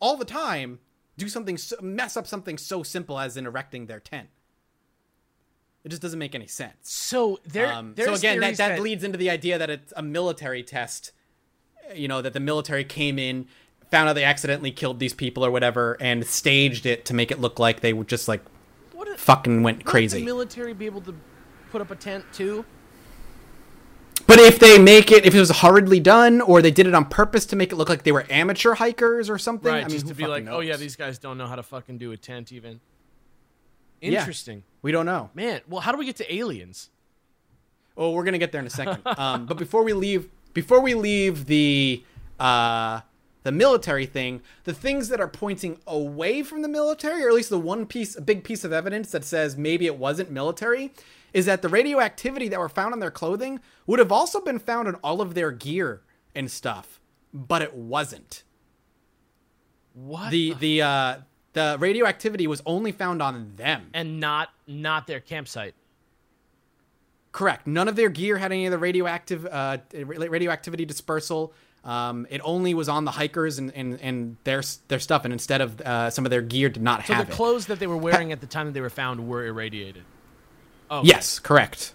all 0.00 0.16
the 0.16 0.24
time 0.24 0.80
do 1.16 1.28
something 1.28 1.58
so, 1.58 1.76
mess 1.82 2.16
up 2.16 2.26
something 2.26 2.56
so 2.56 2.82
simple 2.82 3.18
as 3.18 3.36
in 3.36 3.46
erecting 3.46 3.86
their 3.86 4.00
tent? 4.00 4.28
It 5.84 5.88
just 5.88 6.00
doesn't 6.00 6.18
make 6.18 6.34
any 6.34 6.46
sense. 6.46 6.74
So 6.82 7.40
there, 7.44 7.72
Um, 7.72 7.94
so 7.96 8.14
again, 8.14 8.38
that, 8.38 8.56
theories 8.56 8.58
that 8.58 8.80
leads 8.80 9.04
into 9.04 9.18
the 9.18 9.30
idea 9.30 9.58
that 9.58 9.70
it's 9.70 9.92
a 9.96 10.02
military 10.02 10.62
test. 10.62 11.12
You 11.94 12.08
know 12.08 12.22
that 12.22 12.32
the 12.32 12.40
military 12.40 12.84
came 12.84 13.18
in, 13.18 13.46
found 13.90 14.08
out 14.08 14.14
they 14.14 14.24
accidentally 14.24 14.70
killed 14.70 14.98
these 14.98 15.12
people 15.14 15.44
or 15.44 15.50
whatever, 15.50 15.96
and 16.00 16.26
staged 16.26 16.86
it 16.86 17.04
to 17.06 17.14
make 17.14 17.30
it 17.30 17.40
look 17.40 17.58
like 17.58 17.80
they 17.80 17.92
would 17.92 18.08
just 18.08 18.28
like 18.28 18.42
what 18.92 19.08
if, 19.08 19.20
fucking 19.20 19.62
went 19.62 19.84
crazy. 19.84 20.20
The 20.20 20.24
military 20.24 20.72
be 20.72 20.86
able 20.86 21.02
to 21.02 21.14
put 21.70 21.80
up 21.80 21.90
a 21.90 21.96
tent 21.96 22.24
too. 22.32 22.64
But 24.26 24.38
if 24.38 24.58
they 24.58 24.78
make 24.78 25.10
it, 25.10 25.26
if 25.26 25.34
it 25.34 25.38
was 25.38 25.50
hurriedly 25.50 26.00
done, 26.00 26.40
or 26.40 26.62
they 26.62 26.70
did 26.70 26.86
it 26.86 26.94
on 26.94 27.06
purpose 27.06 27.44
to 27.46 27.56
make 27.56 27.72
it 27.72 27.76
look 27.76 27.88
like 27.88 28.04
they 28.04 28.12
were 28.12 28.24
amateur 28.30 28.74
hikers 28.74 29.28
or 29.28 29.36
something, 29.36 29.70
Right, 29.70 29.84
I 29.84 29.88
mean, 29.88 29.90
just 29.90 30.06
to 30.08 30.14
be 30.14 30.26
like, 30.26 30.46
oh 30.48 30.60
yeah, 30.60 30.76
these 30.76 30.96
guys 30.96 31.18
don't 31.18 31.36
know 31.38 31.46
how 31.46 31.56
to 31.56 31.62
fucking 31.62 31.98
do 31.98 32.12
a 32.12 32.16
tent 32.16 32.52
even. 32.52 32.80
Yeah. 34.00 34.20
Interesting, 34.20 34.64
we 34.80 34.90
don't 34.92 35.06
know. 35.06 35.30
man. 35.34 35.60
Well, 35.68 35.80
how 35.80 35.92
do 35.92 35.98
we 35.98 36.06
get 36.06 36.16
to 36.16 36.34
aliens? 36.34 36.90
Oh, 37.96 38.12
we're 38.12 38.24
gonna 38.24 38.38
get 38.38 38.52
there 38.52 38.60
in 38.60 38.66
a 38.66 38.70
second. 38.70 39.02
um, 39.18 39.46
but 39.46 39.58
before 39.58 39.82
we 39.82 39.92
leave, 39.92 40.28
before 40.54 40.80
we 40.80 40.94
leave 40.94 41.46
the 41.46 42.04
uh, 42.38 43.00
the 43.42 43.52
military 43.52 44.06
thing, 44.06 44.40
the 44.64 44.74
things 44.74 45.08
that 45.08 45.20
are 45.20 45.28
pointing 45.28 45.78
away 45.86 46.42
from 46.42 46.62
the 46.62 46.68
military, 46.68 47.24
or 47.24 47.28
at 47.28 47.34
least 47.34 47.50
the 47.50 47.58
one 47.58 47.86
piece, 47.86 48.16
a 48.16 48.20
big 48.20 48.44
piece 48.44 48.64
of 48.64 48.72
evidence 48.72 49.10
that 49.10 49.24
says 49.24 49.56
maybe 49.56 49.86
it 49.86 49.96
wasn't 49.96 50.30
military, 50.30 50.92
is 51.32 51.46
that 51.46 51.62
the 51.62 51.68
radioactivity 51.68 52.48
that 52.48 52.58
were 52.58 52.68
found 52.68 52.92
on 52.92 53.00
their 53.00 53.10
clothing 53.10 53.60
would 53.86 53.98
have 53.98 54.12
also 54.12 54.40
been 54.40 54.58
found 54.58 54.88
in 54.88 54.94
all 54.96 55.20
of 55.20 55.34
their 55.34 55.50
gear 55.50 56.02
and 56.34 56.50
stuff, 56.50 57.00
but 57.32 57.62
it 57.62 57.74
wasn't. 57.74 58.44
What? 59.94 60.30
The 60.30 60.54
the 60.54 60.82
uh, 60.82 61.16
the 61.52 61.76
radioactivity 61.78 62.46
was 62.46 62.62
only 62.64 62.92
found 62.92 63.20
on 63.20 63.52
them. 63.56 63.90
and 63.92 64.20
not 64.20 64.50
not 64.66 65.06
their 65.06 65.20
campsite. 65.20 65.74
Correct. 67.32 67.66
None 67.66 67.88
of 67.88 67.96
their 67.96 68.10
gear 68.10 68.36
had 68.36 68.52
any 68.52 68.66
of 68.66 68.70
the 68.72 68.78
radioactive 68.78 69.46
uh, 69.46 69.78
radioactivity 69.94 70.84
dispersal. 70.84 71.52
Um, 71.84 72.26
it 72.30 72.40
only 72.44 72.74
was 72.74 72.88
on 72.88 73.04
the 73.04 73.10
hikers 73.10 73.58
and, 73.58 73.72
and, 73.74 74.00
and 74.00 74.36
their 74.44 74.62
their 74.88 75.00
stuff, 75.00 75.24
and 75.24 75.32
instead 75.32 75.60
of 75.60 75.80
uh, 75.80 76.10
some 76.10 76.24
of 76.24 76.30
their 76.30 76.42
gear 76.42 76.68
did 76.68 76.82
not 76.82 77.04
So 77.06 77.14
have 77.14 77.22
So 77.22 77.26
the 77.26 77.32
it. 77.32 77.34
clothes 77.34 77.66
that 77.66 77.80
they 77.80 77.86
were 77.88 77.96
wearing 77.96 78.30
at 78.32 78.40
the 78.40 78.46
time 78.46 78.66
that 78.66 78.72
they 78.72 78.80
were 78.80 78.90
found 78.90 79.26
were 79.26 79.44
irradiated. 79.46 80.04
Oh, 80.90 80.98
okay. 80.98 81.08
Yes, 81.08 81.38
correct. 81.40 81.94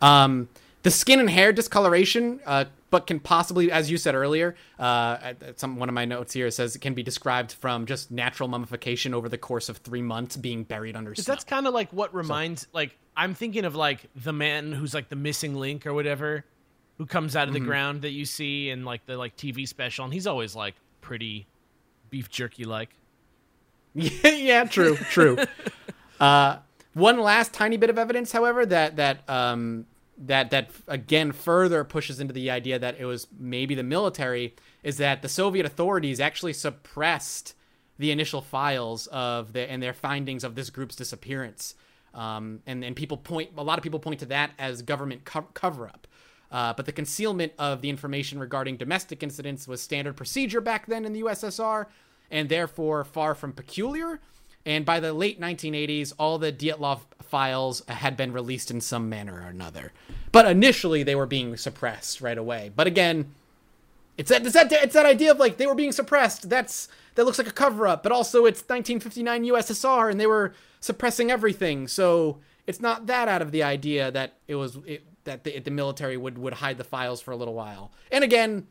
Um, 0.00 0.48
the 0.82 0.90
skin 0.90 1.18
and 1.18 1.30
hair 1.30 1.52
discoloration, 1.52 2.40
uh, 2.46 2.66
but 2.90 3.06
can 3.06 3.18
possibly, 3.18 3.72
as 3.72 3.90
you 3.90 3.96
said 3.96 4.14
earlier, 4.14 4.54
uh, 4.78 5.16
at- 5.22 5.42
at 5.42 5.58
some 5.58 5.76
one 5.78 5.88
of 5.88 5.94
my 5.94 6.04
notes 6.04 6.34
here 6.34 6.50
says 6.50 6.76
it 6.76 6.80
can 6.80 6.92
be 6.94 7.02
described 7.02 7.52
from 7.52 7.86
just 7.86 8.10
natural 8.12 8.48
mummification 8.48 9.14
over 9.14 9.28
the 9.28 9.38
course 9.38 9.68
of 9.70 9.78
three 9.78 10.02
months 10.02 10.36
being 10.36 10.62
buried 10.62 10.94
under 10.94 11.14
snow. 11.14 11.32
that's 11.32 11.44
kind 11.44 11.66
of 11.66 11.72
like 11.74 11.90
what 11.92 12.14
reminds, 12.14 12.68
like, 12.72 12.96
I'm 13.16 13.34
thinking 13.34 13.64
of 13.64 13.74
like 13.74 14.08
the 14.16 14.32
man 14.32 14.72
who's 14.72 14.94
like 14.94 15.08
the 15.08 15.16
missing 15.16 15.54
link 15.54 15.86
or 15.86 15.94
whatever, 15.94 16.44
who 16.98 17.06
comes 17.06 17.36
out 17.36 17.48
of 17.48 17.54
the 17.54 17.60
Mm-hmm. 17.60 17.68
ground 17.68 18.02
that 18.02 18.10
you 18.10 18.24
see 18.24 18.70
in 18.70 18.84
like 18.84 19.06
the 19.06 19.16
like 19.16 19.36
TV 19.36 19.66
special, 19.68 20.04
and 20.04 20.12
he's 20.14 20.26
always 20.26 20.54
like 20.54 20.74
pretty 21.00 21.46
beef 22.10 22.28
jerky 22.30 22.64
like. 22.64 22.90
yeah, 23.94 24.64
true, 24.64 24.96
true. 24.96 25.38
uh, 26.20 26.58
one 26.94 27.18
last 27.20 27.52
tiny 27.52 27.76
bit 27.76 27.90
of 27.90 27.98
evidence, 27.98 28.32
however, 28.32 28.66
that 28.66 28.96
that 28.96 29.28
um, 29.28 29.86
that 30.18 30.50
that 30.50 30.70
again 30.88 31.32
further 31.32 31.84
pushes 31.84 32.20
into 32.20 32.32
the 32.32 32.50
idea 32.50 32.78
that 32.78 32.96
it 32.98 33.04
was 33.04 33.26
maybe 33.38 33.74
the 33.74 33.82
military 33.84 34.54
is 34.82 34.96
that 34.98 35.22
the 35.22 35.28
Soviet 35.28 35.64
authorities 35.66 36.20
actually 36.20 36.52
suppressed 36.52 37.54
the 37.98 38.10
initial 38.10 38.40
files 38.40 39.06
of 39.08 39.52
the 39.52 39.70
and 39.70 39.82
their 39.82 39.92
findings 39.92 40.42
of 40.42 40.54
this 40.56 40.70
group's 40.70 40.96
disappearance. 40.96 41.74
Um, 42.14 42.60
and 42.66 42.84
and 42.84 42.94
people 42.94 43.16
point 43.16 43.50
a 43.56 43.64
lot 43.64 43.78
of 43.78 43.82
people 43.82 43.98
point 43.98 44.20
to 44.20 44.26
that 44.26 44.52
as 44.58 44.82
government 44.82 45.24
co- 45.24 45.48
cover 45.54 45.86
up. 45.86 46.06
Uh, 46.50 46.72
but 46.72 46.86
the 46.86 46.92
concealment 46.92 47.52
of 47.58 47.80
the 47.80 47.90
information 47.90 48.38
regarding 48.38 48.76
domestic 48.76 49.22
incidents 49.22 49.66
was 49.66 49.82
standard 49.82 50.16
procedure 50.16 50.60
back 50.60 50.86
then 50.86 51.04
in 51.04 51.12
the 51.12 51.22
USSR, 51.22 51.86
and 52.30 52.48
therefore 52.48 53.02
far 53.02 53.34
from 53.34 53.52
peculiar. 53.52 54.20
And 54.64 54.84
by 54.84 55.00
the 55.00 55.12
late 55.12 55.40
1980s, 55.40 56.12
all 56.18 56.38
the 56.38 56.52
Dyatlov 56.52 57.00
files 57.22 57.82
had 57.88 58.16
been 58.16 58.32
released 58.32 58.70
in 58.70 58.80
some 58.80 59.08
manner 59.08 59.42
or 59.42 59.48
another. 59.48 59.92
But 60.32 60.46
initially, 60.46 61.02
they 61.02 61.14
were 61.14 61.26
being 61.26 61.56
suppressed 61.56 62.20
right 62.20 62.38
away. 62.38 62.70
But 62.74 62.86
again, 62.86 63.34
it's 64.16 64.30
that, 64.30 64.46
it's 64.46 64.54
that 64.54 64.72
it's 64.72 64.94
that 64.94 65.06
idea 65.06 65.32
of 65.32 65.38
like 65.38 65.56
they 65.56 65.66
were 65.66 65.74
being 65.74 65.92
suppressed. 65.92 66.48
That's 66.48 66.88
that 67.16 67.24
looks 67.24 67.38
like 67.38 67.48
a 67.48 67.52
cover 67.52 67.86
up, 67.86 68.02
but 68.02 68.12
also 68.12 68.46
it's 68.46 68.60
1959 68.60 69.44
USSR 69.46 70.10
and 70.10 70.20
they 70.20 70.26
were 70.26 70.54
suppressing 70.84 71.30
everything. 71.30 71.88
So 71.88 72.40
it's 72.66 72.80
not 72.80 73.06
that 73.06 73.26
out 73.26 73.40
of 73.40 73.52
the 73.52 73.62
idea 73.62 74.10
that 74.10 74.34
it 74.46 74.54
was 74.56 74.76
it, 74.84 75.02
that 75.24 75.42
the, 75.42 75.58
the 75.58 75.70
military 75.70 76.18
would 76.18 76.36
would 76.36 76.54
hide 76.54 76.76
the 76.76 76.84
files 76.84 77.22
for 77.22 77.30
a 77.30 77.36
little 77.36 77.54
while. 77.54 77.90
And 78.12 78.22
again, 78.22 78.66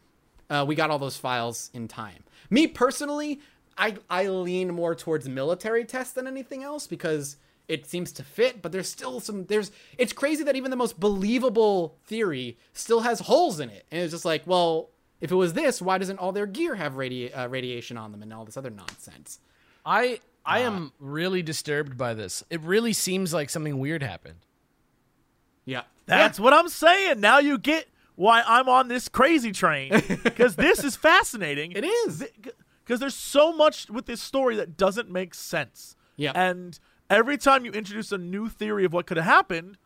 uh, 0.49 0.63
we 0.67 0.75
got 0.75 0.91
all 0.91 0.99
those 0.99 1.17
files 1.17 1.71
in 1.73 1.87
time. 1.87 2.23
Me 2.51 2.67
personally, 2.67 3.41
I 3.77 3.97
I 4.09 4.27
lean 4.27 4.73
more 4.73 4.93
towards 4.93 5.27
military 5.27 5.85
tests 5.85 6.13
than 6.13 6.27
anything 6.27 6.63
else 6.63 6.85
because 6.85 7.37
it 7.67 7.87
seems 7.87 8.11
to 8.11 8.23
fit. 8.23 8.61
But 8.61 8.71
there's 8.71 8.89
still 8.89 9.19
some 9.19 9.45
there's 9.45 9.71
it's 9.97 10.13
crazy 10.13 10.43
that 10.43 10.55
even 10.55 10.69
the 10.69 10.77
most 10.77 10.99
believable 10.99 11.95
theory 12.05 12.59
still 12.73 12.99
has 12.99 13.21
holes 13.21 13.59
in 13.59 13.71
it, 13.71 13.87
and 13.89 14.03
it's 14.03 14.13
just 14.13 14.25
like, 14.25 14.45
well, 14.45 14.91
if 15.19 15.31
it 15.31 15.35
was 15.35 15.53
this, 15.53 15.81
why 15.81 15.97
doesn't 15.97 16.19
all 16.19 16.31
their 16.31 16.45
gear 16.45 16.75
have 16.75 16.93
radi- 16.93 17.35
uh, 17.35 17.49
radiation 17.49 17.97
on 17.97 18.11
them 18.11 18.21
and 18.21 18.31
all 18.31 18.45
this 18.45 18.57
other 18.57 18.69
nonsense? 18.69 19.39
I 19.83 20.19
I 20.45 20.63
Uh, 20.63 20.67
am 20.71 20.91
really 20.99 21.41
disturbed 21.41 21.97
by 21.97 22.13
this. 22.13 22.43
It 22.49 22.61
really 22.61 22.93
seems 22.93 23.33
like 23.33 23.49
something 23.49 23.79
weird 23.79 24.03
happened. 24.03 24.39
Yeah, 25.65 25.83
That's 26.05 26.39
what 26.39 26.53
I'm 26.53 26.67
saying. 26.67 27.21
Now 27.21 27.39
you 27.39 27.57
get 27.57 27.87
why 28.15 28.43
I'm 28.45 28.67
on 28.67 28.89
this 28.89 29.07
crazy 29.07 29.51
train 29.53 29.91
because 30.23 30.55
this 30.57 30.83
is 30.83 30.95
fascinating. 30.97 31.71
It 31.71 31.85
is. 31.85 32.25
because 32.83 32.99
there's 32.99 33.15
so 33.15 33.53
much 33.53 33.89
with 33.89 34.05
this 34.05 34.21
story 34.21 34.57
that 34.57 34.75
doesn't 34.75 35.09
make 35.09 35.33
sense. 35.33 35.95
Yep. 36.17 36.35
And 36.35 36.77
every 37.09 37.37
time 37.37 37.63
you 37.63 37.71
introduce 37.71 38.11
a 38.11 38.17
new 38.17 38.49
theory 38.49 38.83
of 38.83 38.91
what 38.91 39.07
could 39.07 39.15
have 39.17 39.25
happened, 39.25 39.77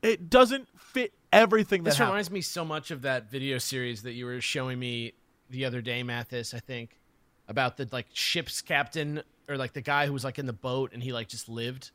it 0.00 0.30
doesn't 0.30 0.68
fit 0.78 1.12
everything 1.32 1.82
that 1.82 1.90
This 1.90 1.98
happened. 1.98 2.12
reminds 2.14 2.30
me 2.30 2.40
so 2.40 2.64
much 2.64 2.92
of 2.92 3.02
that 3.02 3.28
video 3.28 3.58
series 3.58 4.02
that 4.04 4.12
you 4.12 4.24
were 4.26 4.40
showing 4.40 4.78
me 4.78 5.12
the 5.50 5.64
other 5.64 5.80
day, 5.82 6.02
Mathas. 6.04 6.54
I 6.54 6.60
think 6.60 7.00
about 7.48 7.76
the 7.76 7.88
like 7.90 8.06
ship's 8.12 8.62
captain 8.62 9.22
or 9.48 9.56
like 9.56 9.72
the 9.72 9.80
guy 9.80 10.06
who 10.06 10.12
was 10.12 10.24
like 10.24 10.38
in 10.38 10.46
the 10.46 10.52
boat 10.52 10.92
and 10.92 11.02
he 11.02 11.12
like 11.12 11.28
just 11.28 11.48
lived. 11.48 11.90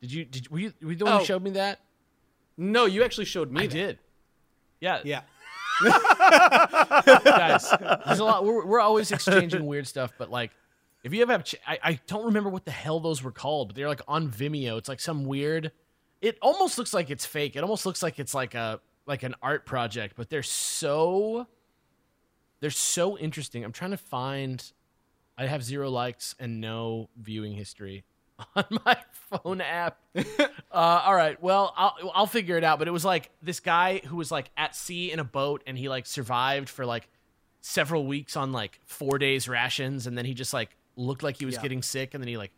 Did 0.00 0.12
you? 0.12 0.24
Did 0.24 0.50
were 0.50 0.58
you? 0.58 0.72
Were 0.82 0.90
you 0.92 0.96
the 0.98 1.04
one 1.04 1.14
Oh. 1.14 1.18
who 1.18 1.24
showed 1.24 1.42
me 1.42 1.50
that? 1.52 1.80
No, 2.56 2.84
you 2.86 3.02
actually 3.04 3.24
showed 3.26 3.50
me. 3.50 3.62
I 3.62 3.66
that. 3.66 3.72
did. 3.72 3.98
Yeah, 4.80 5.00
Yeah. 5.04 5.22
guys. 7.24 7.68
There's 8.06 8.18
a 8.18 8.24
lot. 8.24 8.44
We're, 8.44 8.64
we're 8.66 8.80
always 8.80 9.10
exchanging 9.12 9.66
weird 9.66 9.86
stuff, 9.86 10.12
but 10.18 10.30
like, 10.30 10.50
if 11.02 11.12
you 11.12 11.22
ever 11.22 11.32
have, 11.32 11.44
ch- 11.44 11.56
I, 11.66 11.78
I 11.82 12.00
don't 12.06 12.26
remember 12.26 12.50
what 12.50 12.64
the 12.64 12.70
hell 12.70 13.00
those 13.00 13.22
were 13.22 13.32
called, 13.32 13.68
but 13.68 13.76
they're 13.76 13.88
like 13.88 14.02
on 14.08 14.30
Vimeo. 14.30 14.78
It's 14.78 14.88
like 14.88 15.00
some 15.00 15.24
weird. 15.24 15.72
It 16.20 16.38
almost 16.40 16.78
looks 16.78 16.94
like 16.94 17.10
it's 17.10 17.26
fake. 17.26 17.56
It 17.56 17.62
almost 17.62 17.84
looks 17.86 18.02
like 18.02 18.18
it's 18.18 18.34
like 18.34 18.54
a 18.54 18.80
like 19.06 19.22
an 19.22 19.34
art 19.42 19.66
project, 19.66 20.14
but 20.16 20.30
they're 20.30 20.42
so 20.42 21.46
they're 22.60 22.70
so 22.70 23.18
interesting. 23.18 23.64
I'm 23.64 23.72
trying 23.72 23.90
to 23.92 23.96
find. 23.98 24.62
I 25.36 25.46
have 25.46 25.62
zero 25.64 25.90
likes 25.90 26.34
and 26.38 26.60
no 26.60 27.08
viewing 27.16 27.52
history 27.54 28.04
on 28.56 28.64
my 28.84 28.96
phone 29.12 29.60
app. 29.60 29.98
uh, 30.16 30.22
all 30.72 31.14
right, 31.14 31.40
well, 31.42 31.72
I'll 31.76 32.12
I'll 32.14 32.26
figure 32.26 32.56
it 32.56 32.64
out. 32.64 32.78
But 32.78 32.88
it 32.88 32.92
was 32.92 33.04
like 33.04 33.30
this 33.42 33.60
guy 33.60 34.00
who 34.06 34.16
was 34.16 34.30
like 34.30 34.50
at 34.56 34.74
sea 34.76 35.10
in 35.12 35.18
a 35.18 35.24
boat, 35.24 35.62
and 35.66 35.76
he 35.78 35.88
like 35.88 36.06
survived 36.06 36.68
for 36.68 36.84
like 36.86 37.08
several 37.60 38.06
weeks 38.06 38.36
on 38.36 38.52
like 38.52 38.80
four 38.84 39.18
days 39.18 39.48
rations, 39.48 40.06
and 40.06 40.16
then 40.16 40.24
he 40.24 40.34
just 40.34 40.52
like 40.52 40.76
looked 40.96 41.22
like 41.22 41.36
he 41.38 41.46
was 41.46 41.54
Yeah. 41.56 41.62
getting 41.62 41.82
sick, 41.82 42.14
and 42.14 42.22
then 42.22 42.28
he 42.28 42.36
like 42.36 42.52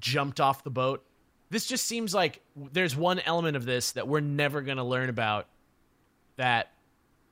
jumped 0.00 0.40
off 0.40 0.64
the 0.64 0.70
boat. 0.70 1.04
This 1.50 1.66
just 1.66 1.84
seems 1.86 2.12
like 2.14 2.40
there's 2.72 2.96
one 2.96 3.20
element 3.20 3.56
of 3.56 3.64
this 3.64 3.92
that 3.92 4.08
we're 4.08 4.20
never 4.20 4.62
gonna 4.62 4.84
learn 4.84 5.08
about 5.08 5.46
that 6.36 6.72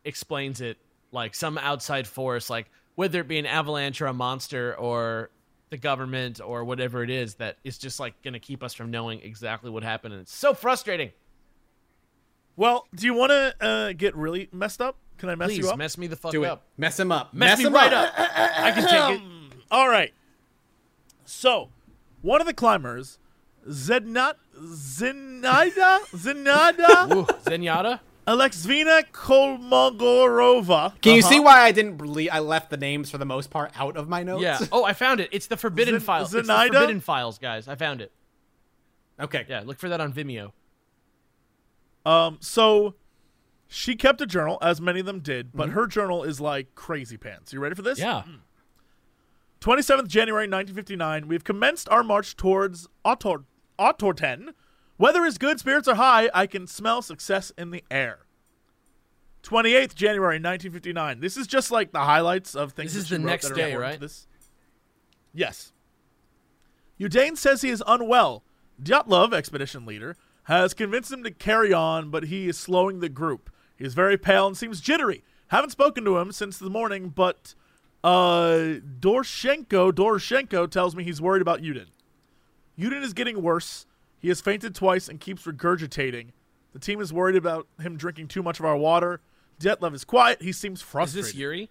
explains 0.05 0.61
it 0.61 0.79
like 1.13 1.35
some 1.35 1.59
outside 1.59 2.07
force 2.07 2.49
like 2.51 2.71
whether 2.95 3.21
it 3.21 3.29
be 3.29 3.39
an 3.39 3.47
avalanche 3.47 4.01
or 4.01 4.07
a 4.07 4.13
monster 4.13 4.75
or 4.77 5.31
the 5.71 5.77
government 5.77 6.41
or 6.45 6.65
whatever 6.65 7.03
it 7.03 7.11
is 7.11 7.35
that 7.37 7.57
is 7.65 7.79
just 7.79 7.99
like 7.99 8.21
going 8.23 8.35
to 8.35 8.39
keep 8.41 8.63
us 8.63 8.75
from 8.75 8.91
knowing 8.91 9.21
exactly 9.23 9.71
what 9.71 9.83
happened 9.83 10.15
and 10.15 10.23
it's 10.23 10.35
so 10.35 10.55
frustrating 10.55 11.11
well, 12.57 12.87
do 12.95 13.05
you 13.07 13.15
want 13.15 13.31
to 13.33 13.55
uh, 13.61 13.93
get 13.95 14.15
really 14.15 14.49
messed 14.53 14.81
up? 14.81 14.97
Can 15.19 15.29
I 15.29 15.35
mess 15.35 15.49
please 15.49 15.59
you 15.59 15.71
up? 15.71 15.77
mess 15.77 15.99
me 15.99 16.07
the 16.07 16.15
fuck 16.15 16.31
Do 16.31 16.45
it. 16.45 16.49
up 16.49 16.63
Mess 16.77 17.01
him 17.01 17.11
up. 17.11 17.35
mess, 17.35 17.59
me 17.59 17.65
him 17.65 17.73
right 17.75 17.93
up. 17.93 18.13
i 18.17 18.71
can 18.71 18.89
take 18.89 19.21
it 19.21 19.27
All 19.73 19.89
right. 19.89 20.13
So, 21.25 21.71
one 22.23 22.41
of 22.41 22.47
the 22.47 22.55
climbers, 22.55 23.19
Zednat 23.69 24.35
Zenida 24.57 25.99
Zenada 26.15 27.13
Ooh, 27.13 27.25
zenyatta 27.45 27.99
Alexvina 28.27 29.03
Kolmogorova. 29.13 30.99
Can 31.03 31.15
you 31.15 31.21
Uh-huh. 31.21 31.29
see 31.29 31.41
why 31.41 31.61
I 31.61 31.73
didn't 31.73 31.97
believe 31.99 32.31
I 32.33 32.39
left 32.41 32.71
the 32.71 32.77
names 32.77 33.11
for 33.11 33.19
the 33.19 33.25
most 33.27 33.51
part 33.51 33.71
out 33.79 33.97
of 33.97 34.09
my 34.09 34.23
notes? 34.23 34.43
yeah 34.43 34.59
oh 34.73 34.85
i 34.85 34.93
found 34.95 35.21
it 35.21 35.29
it's 35.33 35.47
the 35.47 35.57
forbidden 35.57 35.95
Zen- 35.95 36.01
files 36.01 36.35
it's 36.35 36.47
the 36.49 36.53
Zenaida? 36.53 36.73
forbidden 36.73 37.01
files 37.01 37.39
guys 37.39 37.69
i 37.69 37.75
found 37.75 38.01
it 38.01 38.13
Okay. 39.21 39.45
yeah 39.49 39.63
look 39.65 39.79
for 39.79 39.89
that 39.89 40.01
on 40.01 40.13
vimeo 40.13 40.53
Um, 42.07 42.39
so 42.41 42.95
she 43.67 43.97
kept 43.97 44.21
a 44.21 44.27
journal, 44.27 44.59
as 44.61 44.79
many 44.81 45.01
of 45.01 45.07
them 45.07 45.21
did, 45.21 45.53
but 45.53 45.69
Mm-hmm. 45.69 45.75
her 45.79 45.87
journal 45.87 46.23
is 46.23 46.39
like 46.41 46.75
crazy 46.75 47.17
pants. 47.17 47.53
You 47.53 47.61
ready 47.61 47.75
for 47.75 47.83
this? 47.83 47.99
yeah 47.99 48.23
27th 49.61 50.09
January 50.09 50.45
1959, 50.47 51.27
we've 51.29 51.45
commenced 51.45 51.89
our 51.89 52.03
march 52.03 52.37
towards 52.37 52.87
Autor- 53.05 53.45
Otorten. 53.79 54.53
Weather 54.97 55.25
is 55.25 55.39
good, 55.39 55.59
spirits 55.59 55.89
are 55.89 55.97
high. 55.97 56.31
I 56.33 56.47
can 56.47 56.67
smell 56.67 57.03
success 57.03 57.53
in 57.59 57.71
the 57.71 57.85
air. 57.91 58.21
28th 59.43 59.95
January 59.95 60.37
1959. 60.37 61.21
This 61.21 61.37
is 61.37 61.47
just 61.47 61.71
like 61.71 61.93
the 61.93 62.01
highlights 62.01 62.55
of 62.55 62.73
things. 62.73 62.95
This 62.95 63.05
is 63.05 63.11
the 63.11 63.19
next 63.19 63.51
day, 63.51 63.75
right? 63.75 64.01
This. 64.01 64.27
Yes. 65.35 65.73
Udane 66.99 67.37
says 67.37 67.63
he 67.63 67.71
is 67.71 67.83
unwell. 67.87 68.45
Dyatlov, 68.83 69.35
expedition 69.35 69.85
leader, 69.85 70.17
has 70.45 70.75
convinced 70.75 71.13
him 71.13 71.23
to 71.25 71.31
carry 71.31 71.73
on, 71.73 72.11
but 72.11 72.25
he 72.25 72.49
is 72.49 72.59
slowing 72.59 73.01
the 73.01 73.09
group. 73.09 73.51
He 73.77 73.85
is 73.85 73.95
very 73.95 74.17
pale 74.17 74.47
and 74.47 74.57
seems 74.57 74.81
jittery. 74.81 75.25
Haven't 75.49 75.71
spoken 75.71 76.05
to 76.05 76.19
him 76.19 76.33
since 76.33 76.59
the 76.59 76.71
morning, 76.71 77.11
but 77.11 77.55
uh, 78.03 78.81
Dorshenko, 79.01 79.93
Doroshenko 79.93 80.71
tells 80.71 80.97
me 80.97 81.05
he's 81.05 81.21
worried 81.21 81.43
about 81.43 81.61
Udin. 81.61 81.87
Udin 82.79 83.03
is 83.03 83.13
getting 83.13 83.43
worse. 83.43 83.87
He 84.25 84.29
has 84.29 84.41
fainted 84.41 84.75
twice 84.75 85.07
and 85.07 85.21
keeps 85.21 85.43
regurgitating. 85.43 86.29
The 86.73 86.79
team 86.79 86.99
is 87.03 87.13
worried 87.13 87.37
about 87.37 87.69
him 87.79 87.99
drinking 87.99 88.29
too 88.29 88.43
much 88.43 88.59
of 88.59 88.65
our 88.65 88.75
water. 88.75 89.21
Dyatlov 89.61 89.93
is 89.93 90.03
quiet. 90.03 90.41
He 90.41 90.51
seems 90.51 90.81
frustrated. 90.81 91.27
is 91.27 91.33
this 91.33 91.39
yuri 91.39 91.71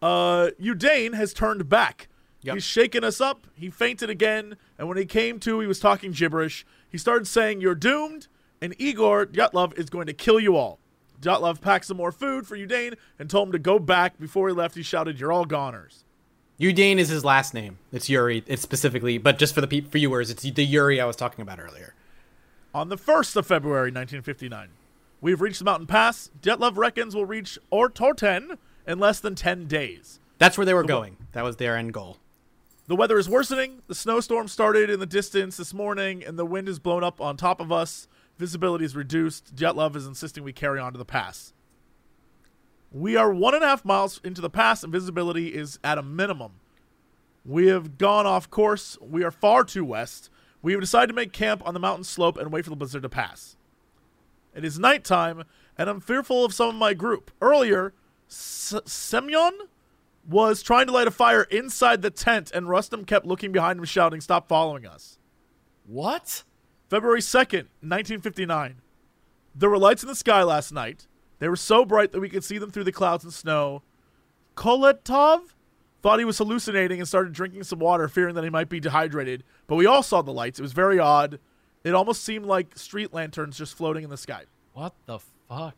Uh, 0.00 0.50
Udane 0.62 1.14
has 1.14 1.34
turned 1.34 1.68
back. 1.68 2.06
Yep. 2.42 2.54
He's 2.54 2.62
shaken 2.62 3.02
us 3.02 3.20
up. 3.20 3.48
He 3.54 3.70
fainted 3.70 4.08
again, 4.08 4.56
and 4.78 4.86
when 4.86 4.96
he 4.96 5.04
came 5.04 5.40
to, 5.40 5.58
he 5.58 5.66
was 5.66 5.80
talking 5.80 6.12
gibberish. 6.12 6.64
He 6.88 6.96
started 6.96 7.26
saying, 7.26 7.60
"You're 7.60 7.74
doomed," 7.74 8.28
and 8.60 8.72
Igor 8.78 9.26
Dyatlov 9.26 9.76
is 9.76 9.90
going 9.90 10.06
to 10.06 10.12
kill 10.12 10.38
you 10.38 10.54
all. 10.54 10.78
Dyatlov 11.20 11.60
packed 11.60 11.86
some 11.86 11.96
more 11.96 12.12
food 12.12 12.46
for 12.46 12.56
Udane 12.56 12.94
and 13.18 13.28
told 13.28 13.48
him 13.48 13.52
to 13.52 13.58
go 13.58 13.80
back. 13.80 14.16
Before 14.20 14.46
he 14.46 14.54
left, 14.54 14.76
he 14.76 14.84
shouted, 14.84 15.18
"You're 15.18 15.32
all 15.32 15.44
goners." 15.44 16.04
Udane 16.60 16.98
is 16.98 17.08
his 17.08 17.24
last 17.24 17.54
name. 17.54 17.78
It's 17.92 18.08
Yuri. 18.08 18.42
It's 18.48 18.62
specifically, 18.62 19.16
but 19.16 19.38
just 19.38 19.54
for 19.54 19.60
the 19.60 19.68
pe- 19.68 19.82
for 19.82 19.98
viewers, 19.98 20.28
it's 20.28 20.42
the 20.42 20.64
Yuri 20.64 21.00
I 21.00 21.04
was 21.04 21.14
talking 21.14 21.42
about 21.42 21.60
earlier. 21.60 21.94
On 22.74 22.88
the 22.88 22.96
1st 22.96 23.36
of 23.36 23.46
February 23.46 23.90
1959, 23.92 24.70
we've 25.20 25.40
reached 25.40 25.60
the 25.60 25.64
mountain 25.64 25.86
pass. 25.86 26.30
Dyatlov 26.42 26.76
reckons 26.76 27.14
we'll 27.14 27.26
reach 27.26 27.60
Otorten 27.72 28.58
in 28.88 28.98
less 28.98 29.20
than 29.20 29.36
10 29.36 29.66
days. 29.66 30.18
That's 30.38 30.58
where 30.58 30.64
they 30.64 30.74
were 30.74 30.82
going. 30.82 31.16
That 31.32 31.44
was 31.44 31.56
their 31.56 31.76
end 31.76 31.92
goal. 31.92 32.18
The 32.88 32.96
weather 32.96 33.18
is 33.18 33.28
worsening. 33.28 33.82
The 33.86 33.94
snowstorm 33.94 34.48
started 34.48 34.90
in 34.90 34.98
the 34.98 35.06
distance 35.06 35.58
this 35.58 35.72
morning, 35.72 36.24
and 36.24 36.36
the 36.38 36.46
wind 36.46 36.68
is 36.68 36.80
blown 36.80 37.04
up 37.04 37.20
on 37.20 37.36
top 37.36 37.60
of 37.60 37.70
us. 37.70 38.08
Visibility 38.36 38.84
is 38.84 38.96
reduced. 38.96 39.54
Dyatlov 39.54 39.94
is 39.94 40.06
insisting 40.06 40.42
we 40.42 40.52
carry 40.52 40.80
on 40.80 40.92
to 40.92 40.98
the 40.98 41.04
pass. 41.04 41.52
We 42.90 43.16
are 43.16 43.32
one 43.32 43.54
and 43.54 43.62
a 43.62 43.66
half 43.66 43.84
miles 43.84 44.20
into 44.24 44.40
the 44.40 44.50
pass, 44.50 44.82
and 44.82 44.92
visibility 44.92 45.48
is 45.54 45.78
at 45.84 45.98
a 45.98 46.02
minimum. 46.02 46.52
We 47.44 47.66
have 47.68 47.98
gone 47.98 48.26
off 48.26 48.50
course. 48.50 48.96
We 49.00 49.24
are 49.24 49.30
far 49.30 49.64
too 49.64 49.84
west. 49.84 50.30
We 50.62 50.72
have 50.72 50.80
decided 50.80 51.08
to 51.08 51.14
make 51.14 51.32
camp 51.32 51.62
on 51.66 51.74
the 51.74 51.80
mountain 51.80 52.04
slope 52.04 52.36
and 52.36 52.50
wait 52.52 52.64
for 52.64 52.70
the 52.70 52.76
blizzard 52.76 53.02
to 53.02 53.08
pass. 53.08 53.56
It 54.54 54.64
is 54.64 54.78
nighttime, 54.78 55.44
and 55.76 55.88
I'm 55.88 56.00
fearful 56.00 56.44
of 56.44 56.52
some 56.54 56.68
of 56.70 56.74
my 56.74 56.94
group. 56.94 57.30
Earlier, 57.40 57.94
S- 58.28 58.74
Semyon 58.86 59.52
was 60.28 60.62
trying 60.62 60.86
to 60.86 60.92
light 60.92 61.06
a 61.06 61.10
fire 61.12 61.42
inside 61.44 62.02
the 62.02 62.10
tent, 62.10 62.50
and 62.52 62.66
Rustum 62.68 63.06
kept 63.06 63.24
looking 63.26 63.52
behind 63.52 63.78
him, 63.78 63.84
shouting, 63.84 64.20
Stop 64.20 64.48
following 64.48 64.84
us. 64.86 65.18
what 65.86 66.42
February 66.90 67.20
2nd, 67.20 67.68
1959. 67.80 68.80
There 69.54 69.70
were 69.70 69.78
lights 69.78 70.02
in 70.02 70.08
the 70.08 70.14
sky 70.14 70.42
last 70.42 70.72
night. 70.72 71.06
They 71.38 71.48
were 71.48 71.56
so 71.56 71.84
bright 71.84 72.12
that 72.12 72.20
we 72.20 72.28
could 72.28 72.44
see 72.44 72.58
them 72.58 72.70
through 72.70 72.84
the 72.84 72.92
clouds 72.92 73.24
and 73.24 73.32
snow. 73.32 73.82
Koletov 74.56 75.54
thought 76.02 76.18
he 76.18 76.24
was 76.24 76.38
hallucinating 76.38 76.98
and 76.98 77.08
started 77.08 77.32
drinking 77.32 77.64
some 77.64 77.78
water, 77.78 78.08
fearing 78.08 78.34
that 78.34 78.44
he 78.44 78.50
might 78.50 78.68
be 78.68 78.80
dehydrated. 78.80 79.44
But 79.66 79.76
we 79.76 79.86
all 79.86 80.02
saw 80.02 80.22
the 80.22 80.32
lights. 80.32 80.58
It 80.58 80.62
was 80.62 80.72
very 80.72 80.98
odd. 80.98 81.38
It 81.84 81.94
almost 81.94 82.24
seemed 82.24 82.46
like 82.46 82.76
street 82.76 83.12
lanterns 83.14 83.56
just 83.58 83.76
floating 83.76 84.04
in 84.04 84.10
the 84.10 84.16
sky. 84.16 84.44
what 84.72 84.94
the 85.06 85.18
fuck 85.48 85.74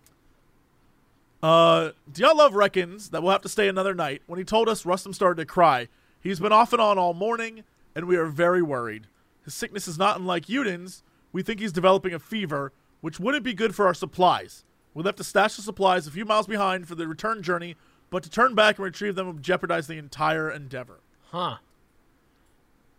Uh, 1.42 1.90
Dyatlov 2.10 2.54
reckons 2.54 3.10
that 3.10 3.22
we'll 3.22 3.32
have 3.32 3.42
to 3.42 3.48
stay 3.48 3.68
another 3.68 3.94
night. 3.94 4.22
When 4.26 4.38
he 4.38 4.44
told 4.44 4.68
us, 4.68 4.84
Rustum 4.84 5.14
started 5.14 5.40
to 5.40 5.46
cry. 5.46 5.88
He's 6.20 6.40
been 6.40 6.52
off 6.52 6.72
and 6.72 6.82
on 6.82 6.98
all 6.98 7.14
morning, 7.14 7.64
and 7.94 8.06
we 8.06 8.16
are 8.16 8.26
very 8.26 8.60
worried. 8.62 9.06
His 9.44 9.54
sickness 9.54 9.88
is 9.88 9.98
not 9.98 10.18
unlike 10.18 10.46
Udin's. 10.50 11.02
We 11.32 11.42
think 11.42 11.60
he's 11.60 11.72
developing 11.72 12.12
a 12.12 12.18
fever, 12.18 12.72
which 13.00 13.18
wouldn't 13.18 13.44
be 13.44 13.54
good 13.54 13.74
for 13.74 13.86
our 13.86 13.94
supplies. 13.94 14.64
We'll 14.94 15.04
have 15.04 15.16
to 15.16 15.24
stash 15.24 15.56
the 15.56 15.62
supplies 15.62 16.06
a 16.06 16.10
few 16.10 16.24
miles 16.24 16.46
behind 16.46 16.88
for 16.88 16.94
the 16.94 17.06
return 17.06 17.42
journey, 17.42 17.76
but 18.10 18.22
to 18.24 18.30
turn 18.30 18.54
back 18.54 18.78
and 18.78 18.84
retrieve 18.84 19.14
them 19.14 19.26
would 19.28 19.42
jeopardize 19.42 19.86
the 19.86 19.98
entire 19.98 20.50
endeavor. 20.50 21.00
huh 21.30 21.56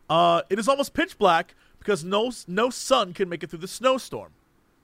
Uh, 0.10 0.42
it 0.50 0.58
is 0.60 0.68
almost 0.68 0.94
pitch 0.94 1.18
black 1.18 1.56
because 1.80 2.04
no 2.04 2.32
no 2.48 2.70
sun 2.70 3.14
can 3.14 3.28
make 3.28 3.44
it 3.44 3.50
through 3.50 3.60
the 3.60 3.68
snowstorm. 3.68 4.32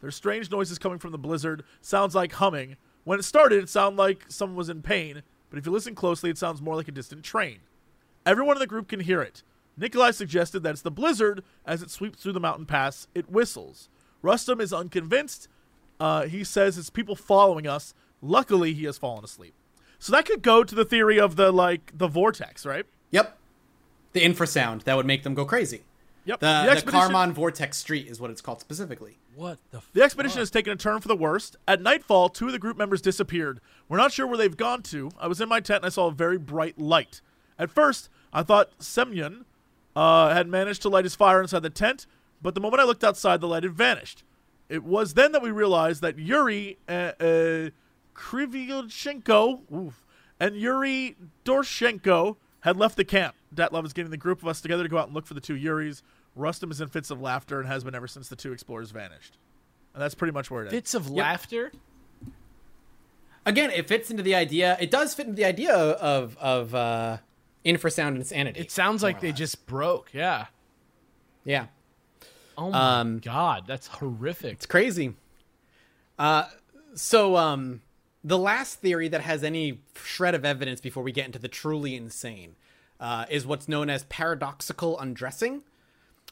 There's 0.02 0.16
strange 0.16 0.52
noises 0.52 0.78
coming 0.78 1.00
from 1.00 1.12
the 1.12 1.18
blizzard. 1.18 1.64
Sounds 1.82 2.14
like 2.14 2.34
humming. 2.34 2.76
When 3.04 3.20
it 3.20 3.24
started, 3.24 3.64
it 3.64 3.70
sounded 3.70 3.98
like 3.98 4.26
someone 4.28 4.58
was 4.58 4.70
in 4.70 4.82
pain, 4.82 5.24
but 5.50 5.58
if 5.58 5.66
you 5.66 5.72
listen 5.72 5.96
closely, 5.96 6.30
it 6.30 6.38
sounds 6.38 6.62
more 6.62 6.76
like 6.76 6.88
a 6.88 6.92
distant 6.92 7.24
train. 7.24 7.60
Everyone 8.26 8.58
in 8.58 8.60
the 8.60 8.68
group 8.68 8.90
can 8.90 9.00
hear 9.00 9.22
it. 9.22 9.44
Nikolai 9.78 10.12
suggested 10.12 10.62
that 10.64 10.72
it's 10.72 10.82
the 10.82 10.92
blizzard 10.92 11.44
as 11.66 11.82
it 11.82 11.90
sweeps 11.90 12.22
through 12.22 12.34
the 12.34 12.40
mountain 12.40 12.66
pass. 12.66 13.08
It 13.16 13.30
whistles. 13.32 13.90
Rustum 14.22 14.60
is 14.60 14.74
unconvinced. 14.74 15.48
Uh, 16.00 16.24
he 16.24 16.44
says 16.44 16.78
it's 16.78 16.90
people 16.90 17.16
following 17.16 17.68
us. 17.68 17.94
Luckily, 18.22 18.74
he 18.74 18.86
has 18.86 18.98
fallen 18.98 19.24
asleep. 19.24 19.54
So 20.00 20.12
that 20.12 20.26
could 20.26 20.42
go 20.42 20.64
to 20.64 20.76
the 20.76 20.86
theory 20.86 21.20
of 21.20 21.36
the 21.36 21.52
like 21.52 21.98
the 21.98 22.08
vortex, 22.08 22.66
right? 22.66 22.86
Yep. 23.12 23.38
The 24.14 24.22
infrasound 24.22 24.84
that 24.84 24.96
would 24.96 25.06
make 25.06 25.24
them 25.24 25.34
go 25.34 25.46
crazy. 25.46 25.82
Yep. 26.26 26.40
The, 26.40 26.46
the, 26.66 26.72
expedition- 26.72 27.12
Karman 27.12 27.32
Vortex 27.32 27.78
Street 27.78 28.08
is 28.08 28.20
what 28.20 28.30
it's 28.30 28.42
called 28.42 28.60
specifically. 28.60 29.18
What 29.36 29.60
the? 29.72 29.82
The 29.94 30.02
expedition 30.04 30.40
has 30.40 30.52
taken 30.52 30.74
a 30.74 30.76
turn 30.76 31.00
for 31.00 31.08
the 31.08 31.16
worst. 31.16 31.56
At 31.68 31.82
nightfall, 31.82 32.30
two 32.30 32.48
of 32.48 32.52
the 32.52 32.60
group 32.60 32.78
members 32.78 33.02
disappeared. 33.02 33.62
We're 33.88 33.98
not 33.98 34.12
sure 34.12 34.28
where 34.28 34.38
they've 34.38 34.58
gone 34.58 34.82
to. 34.84 35.12
I 35.20 35.28
was 35.28 35.40
in 35.40 35.48
my 35.48 35.62
tent 35.62 35.78
and 35.78 35.86
I 35.86 35.90
saw 35.90 36.08
a 36.08 36.12
very 36.12 36.38
bright 36.38 36.78
light. 36.78 37.22
At 37.58 37.72
first, 37.72 38.10
I 38.34 38.44
thought 38.44 38.72
Semyon 38.80 39.46
uh, 39.96 40.34
had 40.34 40.48
managed 40.48 40.82
to 40.84 40.90
light 40.90 41.06
his 41.06 41.16
fire 41.16 41.42
inside 41.42 41.64
the 41.64 41.70
tent, 41.70 42.06
but 42.42 42.56
the 42.56 42.62
moment 42.62 42.82
I 42.82 42.86
looked 42.86 43.04
outside, 43.04 43.40
the 43.40 43.48
light 43.48 43.64
had 43.64 43.74
vanished. 43.74 44.24
It 44.70 44.84
was 44.84 45.14
then 45.14 45.32
that 45.32 45.42
we 45.42 45.52
realized 45.52 46.02
that 46.02 46.20
Yuri 46.20 46.78
uh, 46.90 47.12
uh, 47.20 47.70
Krivyochenko 48.14 49.94
and 50.40 50.56
Yuri 50.56 51.16
Doroshenko 51.46 52.36
had 52.62 52.78
left 52.78 52.98
the 52.98 53.06
camp. 53.06 53.36
Dyatlov 53.56 53.86
is 53.86 53.94
getting 53.94 54.12
the 54.12 54.18
group 54.18 54.42
of 54.42 54.48
us 54.48 54.60
together 54.60 54.84
to 54.84 54.90
go 54.90 54.98
out 54.98 55.08
and 55.08 55.16
look 55.16 55.26
for 55.26 55.34
the 55.34 55.42
two 55.42 55.56
Yuris. 55.56 56.02
Rustem 56.38 56.72
is 56.72 56.82
in 56.82 56.90
fits 56.90 57.10
of 57.10 57.22
laughter 57.22 57.60
and 57.60 57.68
has 57.68 57.84
been 57.84 57.96
ever 57.96 58.08
since 58.08 58.28
the 58.30 58.36
two 58.36 58.52
explorers 58.52 58.92
vanished. 58.92 59.38
And 59.94 60.02
that's 60.04 60.16
pretty 60.16 60.34
much 60.34 60.52
where 60.52 60.64
it 60.64 60.66
ends. 60.66 60.74
Fits 60.74 60.94
of 60.94 61.10
laughter. 61.10 61.72
Again, 63.46 63.72
it 63.72 63.88
fits 63.88 64.12
into 64.12 64.22
the 64.22 64.36
idea. 64.36 64.78
It 64.80 64.92
does 64.92 65.14
fit 65.14 65.26
into 65.26 65.38
the 65.38 65.46
idea 65.46 65.74
of 65.74 66.38
of 66.38 66.76
uh, 66.76 67.18
infrasound 67.66 68.16
insanity. 68.16 68.60
It 68.60 68.72
sounds 68.72 69.02
like 69.02 69.22
they 69.22 69.30
less. 69.30 69.38
just 69.38 69.66
broke. 69.66 70.14
Yeah. 70.14 70.48
yeah. 71.46 71.68
Oh 72.58 72.72
my 72.72 73.00
Um, 73.00 73.20
god, 73.20 73.66
that's 73.68 73.88
horrific. 73.88 74.54
It's 74.54 74.66
crazy. 74.66 75.14
Uh, 76.18 76.46
so 76.96 77.38
um, 77.38 77.82
the 78.24 78.38
last 78.38 78.80
theory 78.80 79.08
that 79.10 79.22
has 79.22 79.44
any 79.44 79.82
shred 79.96 80.34
of 80.34 80.44
evidence 80.44 80.82
before 80.82 81.04
we 81.04 81.12
get 81.12 81.26
into 81.26 81.40
the 81.40 81.48
truly 81.48 81.96
insane 81.96 82.56
uh, 83.00 83.26
is 83.30 83.46
what's 83.46 83.68
known 83.68 83.90
as 83.90 84.04
paradoxical 84.06 85.00
undressing, 85.00 85.62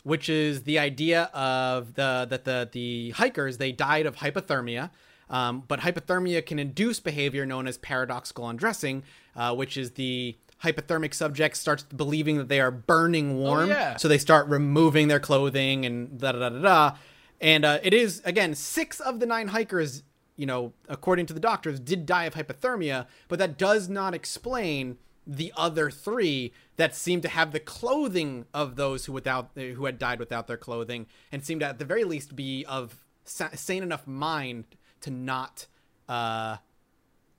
which 0.03 0.27
is 0.27 0.63
the 0.63 0.79
idea 0.79 1.23
of 1.33 1.93
the 1.93 2.25
that 2.29 2.45
the 2.45 2.67
the 2.71 3.11
hikers 3.11 3.57
they 3.57 3.71
died 3.71 4.05
of 4.05 4.17
hypothermia. 4.17 4.89
Um, 5.29 5.63
but 5.67 5.79
hypothermia 5.79 6.45
can 6.45 6.59
induce 6.59 6.99
behavior 6.99 7.45
known 7.47 7.67
as 7.67 7.79
paradoxical 7.79 8.47
undressing, 8.47 9.03
uh, 9.35 9.55
which 9.55 9.75
is 9.75 9.91
the 9.91 10.35
hypothermic 10.63 11.13
subject 11.13 11.57
starts 11.57 11.83
believing 11.83 12.37
that 12.37 12.47
they 12.47 12.59
are 12.59 12.71
burning 12.71 13.37
warm, 13.37 13.69
yeah. 13.69 13.97
so 13.97 14.07
they 14.07 14.17
start 14.17 14.47
removing 14.47 15.07
their 15.07 15.19
clothing 15.19 15.85
and 15.85 16.19
da 16.19 16.31
da 16.31 16.39
da 16.39 16.49
da 16.49 16.61
da. 16.61 16.97
And 17.41 17.65
uh, 17.65 17.79
it 17.83 17.93
is 17.93 18.21
again 18.25 18.55
six 18.55 18.99
of 18.99 19.19
the 19.19 19.25
nine 19.25 19.49
hikers, 19.49 20.03
you 20.37 20.45
know, 20.45 20.73
according 20.87 21.25
to 21.27 21.33
the 21.33 21.39
doctors, 21.39 21.79
did 21.79 22.05
die 22.05 22.23
of 22.23 22.33
hypothermia, 22.33 23.07
but 23.27 23.39
that 23.39 23.57
does 23.57 23.89
not 23.89 24.13
explain 24.13 24.97
the 25.27 25.51
other 25.57 25.89
three 25.89 26.53
that 26.77 26.95
seem 26.95 27.19
to 27.21 27.27
have 27.27 27.51
the 27.51 27.59
clothing 27.59 28.45
of 28.53 28.75
those 28.75 29.05
who 29.05 29.13
without 29.13 29.49
who 29.55 29.85
had 29.85 29.97
died 29.97 30.19
without 30.19 30.47
their 30.47 30.57
clothing, 30.57 31.07
and 31.31 31.43
seemed 31.43 31.61
to 31.61 31.67
at 31.67 31.79
the 31.79 31.85
very 31.85 32.03
least 32.03 32.35
be 32.35 32.65
of 32.65 33.03
sa- 33.23 33.49
sane 33.53 33.83
enough 33.83 34.07
mind 34.07 34.65
to 35.01 35.11
not, 35.11 35.65
uh, 36.07 36.57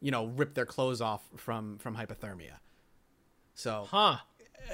you 0.01 0.11
know, 0.11 0.27
rip 0.27 0.55
their 0.55 0.67
clothes 0.67 1.01
off 1.01 1.23
from 1.37 1.79
from 1.79 1.97
hypothermia. 1.97 2.59
So 3.57 3.88
Huh. 3.90 4.18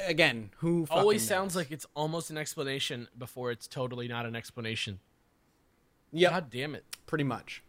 again, 0.07 0.51
who 0.59 0.87
Always 0.91 1.23
knows? 1.23 1.29
sounds 1.29 1.57
like 1.57 1.71
it's 1.71 1.87
almost 1.95 2.31
an 2.31 2.37
explanation 2.37 3.09
before 3.17 3.51
it's 3.51 3.67
totally 3.67 4.09
not 4.09 4.27
an 4.27 4.37
explanation. 4.37 4.99
Yep. 6.13 6.31
God 6.31 6.51
damn 6.51 6.75
it. 6.75 6.85
pretty 7.07 7.25
much. 7.25 7.63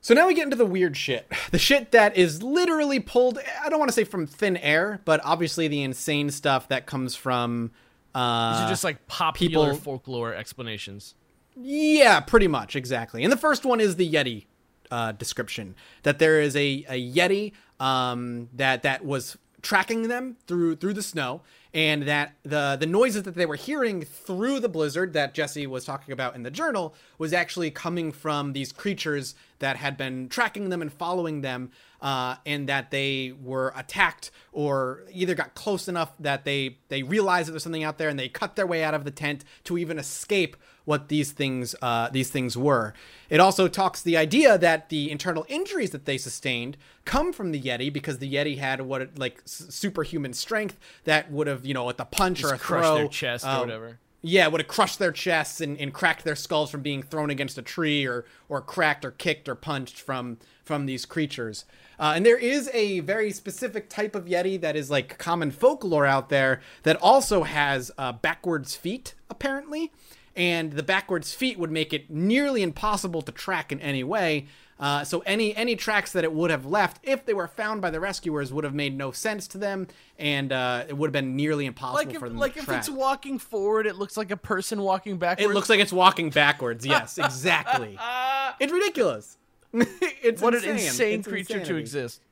So 0.00 0.14
now 0.14 0.26
we 0.28 0.34
get 0.34 0.44
into 0.44 0.56
the 0.56 0.66
weird 0.66 0.96
shit. 0.96 1.26
The 1.50 1.58
shit 1.58 1.90
that 1.92 2.16
is 2.16 2.42
literally 2.42 3.00
pulled, 3.00 3.38
I 3.64 3.68
don't 3.70 3.78
want 3.78 3.88
to 3.88 3.92
say 3.94 4.04
from 4.04 4.26
thin 4.26 4.56
air, 4.58 5.00
but 5.06 5.20
obviously 5.24 5.66
the 5.66 5.82
insane 5.82 6.30
stuff 6.30 6.68
that 6.68 6.84
comes 6.86 7.16
from. 7.16 7.70
Uh, 8.14 8.52
These 8.52 8.66
are 8.66 8.68
just 8.68 8.84
like 8.84 9.06
popular 9.08 9.70
people- 9.72 9.80
folklore 9.80 10.34
explanations. 10.34 11.14
Yeah, 11.56 12.20
pretty 12.20 12.46
much, 12.48 12.76
exactly. 12.76 13.24
And 13.24 13.32
the 13.32 13.36
first 13.38 13.64
one 13.64 13.80
is 13.80 13.96
the 13.96 14.08
Yeti 14.08 14.44
uh, 14.90 15.12
description 15.12 15.74
that 16.04 16.18
there 16.20 16.40
is 16.40 16.54
a, 16.54 16.84
a 16.88 17.12
Yeti 17.12 17.52
um, 17.80 18.48
that 18.54 18.82
that 18.82 19.04
was 19.04 19.36
tracking 19.62 20.08
them 20.08 20.36
through 20.46 20.76
through 20.76 20.94
the 20.94 21.02
snow, 21.02 21.42
and 21.74 22.04
that 22.04 22.34
the 22.42 22.76
the 22.78 22.86
noises 22.86 23.24
that 23.24 23.34
they 23.34 23.46
were 23.46 23.56
hearing 23.56 24.02
through 24.02 24.60
the 24.60 24.68
blizzard 24.68 25.12
that 25.12 25.34
Jesse 25.34 25.66
was 25.66 25.84
talking 25.84 26.12
about 26.12 26.34
in 26.34 26.42
the 26.42 26.50
journal 26.50 26.94
was 27.18 27.32
actually 27.32 27.70
coming 27.70 28.12
from 28.12 28.52
these 28.52 28.72
creatures 28.72 29.34
that 29.58 29.76
had 29.76 29.96
been 29.96 30.28
tracking 30.28 30.68
them 30.68 30.80
and 30.80 30.92
following 30.92 31.40
them, 31.40 31.70
uh, 32.00 32.36
and 32.46 32.68
that 32.68 32.90
they 32.90 33.32
were 33.42 33.72
attacked 33.76 34.30
or 34.52 35.02
either 35.12 35.34
got 35.34 35.54
close 35.54 35.88
enough 35.88 36.12
that 36.20 36.44
they 36.44 36.78
they 36.88 37.02
realized 37.02 37.48
that 37.48 37.52
there's 37.52 37.62
something 37.62 37.84
out 37.84 37.98
there 37.98 38.08
and 38.08 38.18
they 38.18 38.28
cut 38.28 38.56
their 38.56 38.66
way 38.66 38.84
out 38.84 38.94
of 38.94 39.04
the 39.04 39.10
tent 39.10 39.44
to 39.64 39.76
even 39.76 39.98
escape 39.98 40.56
what 40.88 41.08
these 41.08 41.32
things 41.32 41.74
uh, 41.82 42.08
these 42.10 42.30
things 42.30 42.56
were. 42.56 42.94
It 43.28 43.40
also 43.40 43.68
talks 43.68 44.00
the 44.00 44.16
idea 44.16 44.56
that 44.56 44.88
the 44.88 45.10
internal 45.10 45.44
injuries 45.46 45.90
that 45.90 46.06
they 46.06 46.16
sustained 46.16 46.78
come 47.04 47.30
from 47.34 47.52
the 47.52 47.60
Yeti 47.60 47.92
because 47.92 48.18
the 48.20 48.34
Yeti 48.34 48.56
had 48.56 48.80
what 48.80 49.18
like 49.18 49.42
superhuman 49.44 50.32
strength 50.32 50.78
that 51.04 51.30
would 51.30 51.46
have 51.46 51.66
you 51.66 51.74
know 51.74 51.90
at 51.90 51.98
the 51.98 52.06
punch 52.06 52.42
or 52.42 52.48
a 52.48 52.50
Just 52.52 52.62
crush 52.62 52.84
throw 52.84 52.94
their 52.94 53.08
chest 53.08 53.44
or 53.44 53.48
uh, 53.48 53.60
whatever. 53.60 53.98
yeah, 54.22 54.46
would 54.48 54.62
have 54.62 54.68
crushed 54.68 54.98
their 54.98 55.12
chests 55.12 55.60
and, 55.60 55.78
and 55.78 55.92
cracked 55.92 56.24
their 56.24 56.34
skulls 56.34 56.70
from 56.70 56.80
being 56.80 57.02
thrown 57.02 57.28
against 57.28 57.58
a 57.58 57.62
tree 57.62 58.06
or 58.06 58.24
or 58.48 58.62
cracked 58.62 59.04
or 59.04 59.10
kicked 59.10 59.46
or 59.46 59.54
punched 59.54 60.00
from 60.00 60.38
from 60.64 60.86
these 60.86 61.04
creatures. 61.04 61.66
Uh, 62.00 62.12
and 62.16 62.24
there 62.24 62.38
is 62.38 62.70
a 62.72 63.00
very 63.00 63.30
specific 63.30 63.90
type 63.90 64.14
of 64.14 64.24
yeti 64.24 64.58
that 64.58 64.74
is 64.74 64.90
like 64.90 65.18
common 65.18 65.50
folklore 65.50 66.06
out 66.06 66.30
there 66.30 66.60
that 66.84 66.96
also 67.02 67.42
has 67.42 67.90
uh, 67.98 68.12
backwards 68.12 68.74
feet 68.74 69.14
apparently, 69.28 69.92
and 70.38 70.72
the 70.72 70.84
backwards 70.84 71.34
feet 71.34 71.58
would 71.58 71.70
make 71.72 71.92
it 71.92 72.08
nearly 72.08 72.62
impossible 72.62 73.20
to 73.22 73.32
track 73.32 73.72
in 73.72 73.80
any 73.80 74.04
way. 74.04 74.46
Uh, 74.80 75.02
so 75.02 75.18
any 75.26 75.54
any 75.56 75.74
tracks 75.74 76.12
that 76.12 76.22
it 76.22 76.32
would 76.32 76.52
have 76.52 76.64
left 76.64 77.00
if 77.02 77.26
they 77.26 77.34
were 77.34 77.48
found 77.48 77.82
by 77.82 77.90
the 77.90 77.98
rescuers 77.98 78.52
would 78.52 78.62
have 78.62 78.72
made 78.74 78.96
no 78.96 79.10
sense 79.10 79.48
to 79.48 79.58
them, 79.58 79.88
and 80.16 80.52
uh, 80.52 80.84
it 80.88 80.96
would 80.96 81.08
have 81.08 81.12
been 81.12 81.34
nearly 81.34 81.66
impossible 81.66 81.96
Like 82.06 82.14
if, 82.14 82.20
for 82.20 82.28
them 82.28 82.38
like 82.38 82.52
to 82.52 82.60
if 82.60 82.66
track. 82.66 82.78
it's 82.78 82.88
walking 82.88 83.40
forward, 83.40 83.88
it 83.88 83.96
looks 83.96 84.16
like 84.16 84.30
a 84.30 84.36
person 84.36 84.80
walking 84.80 85.18
backwards. 85.18 85.50
It 85.50 85.52
looks 85.52 85.68
like 85.68 85.80
it's 85.80 85.92
walking 85.92 86.30
backwards. 86.30 86.86
Yes, 86.86 87.18
exactly. 87.28 87.98
it's 88.60 88.72
ridiculous. 88.72 89.36
it's 89.72 90.40
what 90.40 90.54
insane. 90.54 90.70
an 90.70 90.76
insane 90.78 91.18
It's 91.18 91.28
creature 91.28 91.64
to 91.64 91.74
exist. 91.74 92.22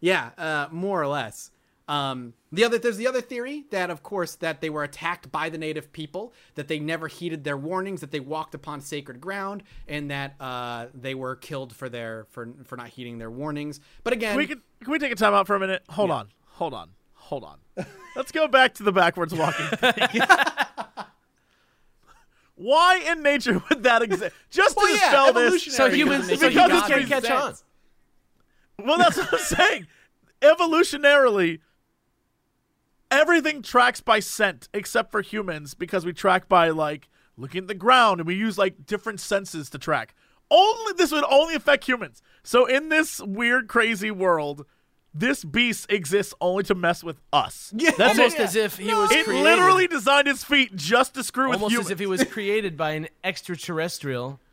Yeah, 0.00 0.30
uh, 0.36 0.66
more 0.72 1.00
or 1.00 1.06
less. 1.06 1.52
Um, 1.88 2.34
the 2.50 2.64
other 2.64 2.78
there's 2.78 2.96
the 2.96 3.06
other 3.06 3.20
theory 3.20 3.64
that, 3.70 3.90
of 3.90 4.02
course, 4.02 4.34
that 4.36 4.60
they 4.60 4.70
were 4.70 4.82
attacked 4.82 5.30
by 5.30 5.48
the 5.50 5.58
native 5.58 5.92
people, 5.92 6.32
that 6.56 6.66
they 6.66 6.80
never 6.80 7.06
heeded 7.06 7.44
their 7.44 7.56
warnings, 7.56 8.00
that 8.00 8.10
they 8.10 8.18
walked 8.20 8.54
upon 8.54 8.80
sacred 8.80 9.20
ground, 9.20 9.62
and 9.86 10.10
that 10.10 10.34
uh, 10.40 10.86
they 10.94 11.14
were 11.14 11.36
killed 11.36 11.74
for 11.74 11.88
their 11.88 12.26
for 12.30 12.48
for 12.64 12.76
not 12.76 12.88
heeding 12.88 13.18
their 13.18 13.30
warnings. 13.30 13.80
But 14.02 14.12
again, 14.14 14.36
we 14.36 14.46
can 14.46 14.62
can 14.82 14.90
we 14.92 14.98
take 14.98 15.12
a 15.12 15.16
time 15.16 15.32
out 15.32 15.46
for 15.46 15.54
a 15.54 15.60
minute? 15.60 15.82
Hold 15.90 16.10
on, 16.10 16.28
hold 16.46 16.74
on, 16.74 16.90
hold 17.14 17.44
on. 17.44 17.58
Let's 18.16 18.32
go 18.32 18.48
back 18.48 18.74
to 18.74 18.82
the 18.82 18.92
backwards 18.92 19.32
walking. 19.34 19.66
thing. 19.76 20.22
Why 22.56 23.04
in 23.06 23.22
nature 23.22 23.62
would 23.68 23.82
that 23.82 24.02
exist? 24.02 24.34
Just 24.50 24.76
to 24.76 24.82
Well, 24.82 24.94
yeah, 24.94 25.00
dispel 25.10 25.32
this, 25.34 25.64
So 25.64 25.90
humans, 25.90 26.28
doesn't 26.28 26.38
so 26.38 26.48
because 26.48 26.62
humans 26.66 26.82
can 26.84 26.92
any 26.94 27.04
catch 27.04 27.30
on. 27.30 27.54
Well, 28.82 28.98
that's 28.98 29.16
what 29.18 29.32
I'm 29.32 29.38
saying. 29.40 29.86
Evolutionarily, 30.40 31.60
everything 33.10 33.62
tracks 33.62 34.00
by 34.00 34.20
scent 34.20 34.68
except 34.74 35.10
for 35.10 35.22
humans 35.22 35.74
because 35.74 36.04
we 36.04 36.12
track 36.12 36.48
by 36.48 36.70
like 36.70 37.08
looking 37.36 37.62
at 37.62 37.68
the 37.68 37.74
ground 37.74 38.20
and 38.20 38.26
we 38.26 38.34
use 38.34 38.56
like 38.58 38.86
different 38.86 39.20
senses 39.20 39.70
to 39.70 39.78
track. 39.78 40.14
Only 40.50 40.92
this 40.94 41.12
would 41.12 41.24
only 41.28 41.54
affect 41.54 41.84
humans. 41.88 42.22
So 42.42 42.66
in 42.66 42.88
this 42.88 43.20
weird, 43.20 43.66
crazy 43.68 44.10
world, 44.10 44.64
this 45.12 45.44
beast 45.44 45.90
exists 45.90 46.34
only 46.40 46.62
to 46.64 46.74
mess 46.74 47.02
with 47.02 47.20
us. 47.32 47.72
Yeah. 47.76 47.90
That's 47.96 48.18
Almost 48.18 48.36
it. 48.36 48.42
as 48.42 48.54
if 48.56 48.76
he 48.78 48.92
was 48.94 49.10
It 49.10 49.24
created, 49.24 49.42
literally 49.44 49.86
designed 49.88 50.28
his 50.28 50.44
feet 50.44 50.76
just 50.76 51.14
to 51.14 51.24
screw 51.24 51.48
with 51.48 51.58
humans. 51.58 51.72
almost 51.74 51.86
as 51.86 51.90
if 51.90 51.98
he 51.98 52.06
was 52.06 52.24
created 52.24 52.76
by 52.76 52.92
an 52.92 53.08
extraterrestrial. 53.24 54.40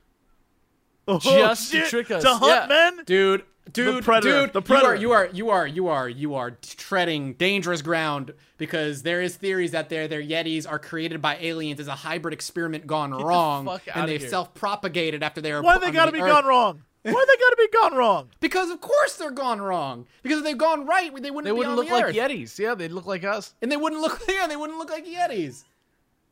Oh, 1.06 1.20
just 1.20 1.70
to 1.74 1.86
trick 1.90 2.10
us. 2.12 2.24
To 2.24 2.30
hunt 2.36 2.46
Yeah. 2.46 2.66
men? 2.68 3.04
dude 3.06 3.44
dude 3.72 3.96
the 3.98 4.02
predator, 4.02 4.42
dude 4.46 4.54
the 4.54 4.62
predator. 4.62 4.96
you 4.96 5.12
are 5.14 5.26
you 5.28 5.50
are 5.50 5.66
you 5.68 5.88
are 5.88 5.88
you 5.88 5.88
are 5.88 6.10
you 6.10 6.36
are 6.36 6.52
treading 6.52 7.34
dangerous 7.36 7.82
ground 7.82 8.34
because 8.58 9.04
there 9.04 9.22
is 9.22 9.36
theories 9.38 9.74
out 9.74 9.90
there 9.90 10.08
their 10.08 10.22
yetis 10.22 10.70
are 10.70 10.80
created 10.80 11.22
by 11.22 11.38
aliens 11.40 11.80
as 11.80 11.88
a 11.88 11.96
hybrid 11.96 12.34
experiment 12.34 12.86
gone 12.86 13.12
wrong 13.12 13.66
fuck 13.66 13.82
outta 13.90 14.00
and 14.00 14.10
they've 14.10 14.28
self-propagated 14.30 15.24
after 15.24 15.40
they 15.42 15.52
are 15.52 15.62
Why 15.62 15.78
they 15.78 15.92
gotta 15.92 16.12
the 16.12 16.18
be 16.18 16.22
Earth. 16.22 16.30
gone 16.32 16.46
wrong? 16.46 16.82
Why 17.04 17.12
they 17.28 17.36
gotta 17.38 17.56
be 17.58 17.68
gone 17.70 17.96
wrong? 17.96 18.30
because 18.40 18.70
of 18.70 18.80
course 18.82 19.16
they're 19.16 19.32
gone 19.32 19.62
wrong 19.62 20.06
because 20.24 20.40
if 20.40 20.44
they've 20.44 20.58
gone 20.58 20.86
right 20.86 21.14
they 21.16 21.32
wouldn't 21.32 21.46
They 21.46 21.52
be 21.52 21.58
wouldn't 21.58 21.76
look 21.76 21.88
the 21.88 21.94
like 21.94 22.06
Earth. 22.06 22.16
Yetis. 22.16 22.60
Yeah, 22.60 22.76
they'd 22.76 22.92
look 22.92 23.06
like 23.06 23.24
us. 23.24 23.54
and 23.62 23.72
they 23.72 23.78
wouldn't 23.78 24.02
look 24.02 24.22
yeah 24.30 24.48
they 24.48 24.56
wouldn't 24.58 24.78
look 24.80 24.90
like 24.90 25.06
yetis 25.06 25.64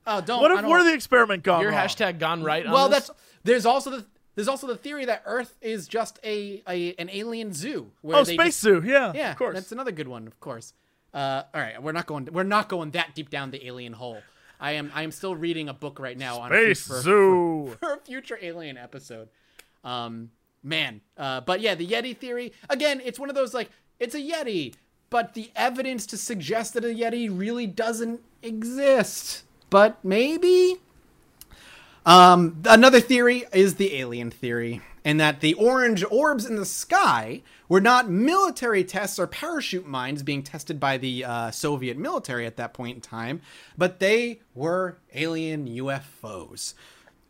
oh 0.06 0.20
don't 0.22 0.42
What 0.42 0.52
if 0.52 0.66
we're 0.66 0.84
the 0.84 0.94
experiment 0.94 1.44
gone 1.44 1.62
Your 1.62 1.72
wrong? 1.72 1.80
hashtag 1.80 2.20
gone 2.20 2.44
right. 2.44 2.66
on 2.66 2.72
well 2.74 2.90
this? 2.90 3.08
that's 3.08 3.20
there's 3.44 3.66
also 3.66 3.90
the 3.92 4.06
There's 4.36 4.48
also 4.48 4.66
the 4.68 4.78
theory 4.78 5.06
that 5.06 5.24
Earth 5.26 5.56
is 5.62 5.88
just 5.88 6.20
a, 6.24 6.64
a 6.68 6.94
an 6.96 7.10
alien 7.12 7.54
zoo. 7.54 7.92
Where 8.02 8.18
Oh, 8.18 8.24
space 8.24 8.38
just- 8.38 8.62
zoo. 8.62 8.82
Yeah, 8.86 9.12
Yeah, 9.14 9.32
of 9.32 9.38
course. 9.38 9.56
That's 9.56 9.72
another 9.72 9.92
good 9.92 10.08
one, 10.08 10.26
of 10.28 10.40
course. 10.40 10.74
Uh, 11.14 11.44
all 11.54 11.60
right, 11.62 11.82
we're 11.84 11.92
not 11.92 12.06
going. 12.06 12.30
We're 12.32 12.44
not 12.44 12.70
going 12.70 12.92
that 12.92 13.14
deep 13.16 13.30
down 13.30 13.52
the 13.52 13.66
alien 13.68 13.94
hole. 13.94 14.22
I 14.60 14.74
am. 14.74 14.92
I 14.96 15.04
am 15.04 15.12
still 15.12 15.36
reading 15.36 15.68
a 15.68 15.74
book 15.74 16.00
right 16.00 16.18
now 16.18 16.40
on 16.40 16.52
Space 16.52 16.82
fu- 16.88 16.94
for- 16.94 17.02
zoo. 17.02 17.78
for 17.82 17.94
a 17.96 17.98
future 18.00 18.38
alien 18.42 18.78
episode. 18.78 19.28
Um, 19.84 20.32
man. 20.64 21.02
Uh, 21.18 21.42
but 21.42 21.60
yeah, 21.60 21.76
the 21.76 21.86
Yeti 21.86 22.16
theory. 22.16 22.54
Again, 22.70 23.02
it's 23.04 23.20
one 23.20 23.28
of 23.30 23.36
those 23.36 23.54
like 23.54 23.70
it's 24.00 24.16
a 24.16 24.20
Yeti, 24.22 24.74
but 25.10 25.34
the 25.34 25.52
evidence 25.56 26.06
to 26.06 26.18
suggest 26.18 26.76
that 26.76 26.86
a 26.86 26.90
Yeti 26.90 27.28
really 27.30 27.68
doesn't 27.68 28.22
exist. 28.42 29.44
But 29.70 29.98
maybe. 30.06 30.78
Um, 32.06 32.62
another 32.66 33.00
theory 33.00 33.46
is 33.54 33.76
the 33.76 33.96
alien 33.96 34.32
theory, 34.32 34.82
and 35.06 35.20
that 35.20 35.42
the 35.42 35.54
orange 35.54 36.04
orbs 36.10 36.46
in 36.46 36.56
the 36.56 36.66
sky 36.66 37.44
were 37.70 37.82
not 37.82 38.10
military 38.10 38.84
tests 38.84 39.20
or 39.20 39.28
parachute 39.28 39.88
mines 39.88 40.24
being 40.24 40.44
tested 40.44 40.80
by 40.80 40.98
the 40.98 41.24
uh, 41.24 41.52
Soviet 41.52 41.98
military 41.98 42.46
at 42.46 42.58
that 42.58 42.74
point 42.74 42.96
in 42.96 43.02
time, 43.02 43.42
but 43.78 44.00
they 44.00 44.42
were 44.56 44.98
alien 45.14 45.68
UFOs. 45.68 46.74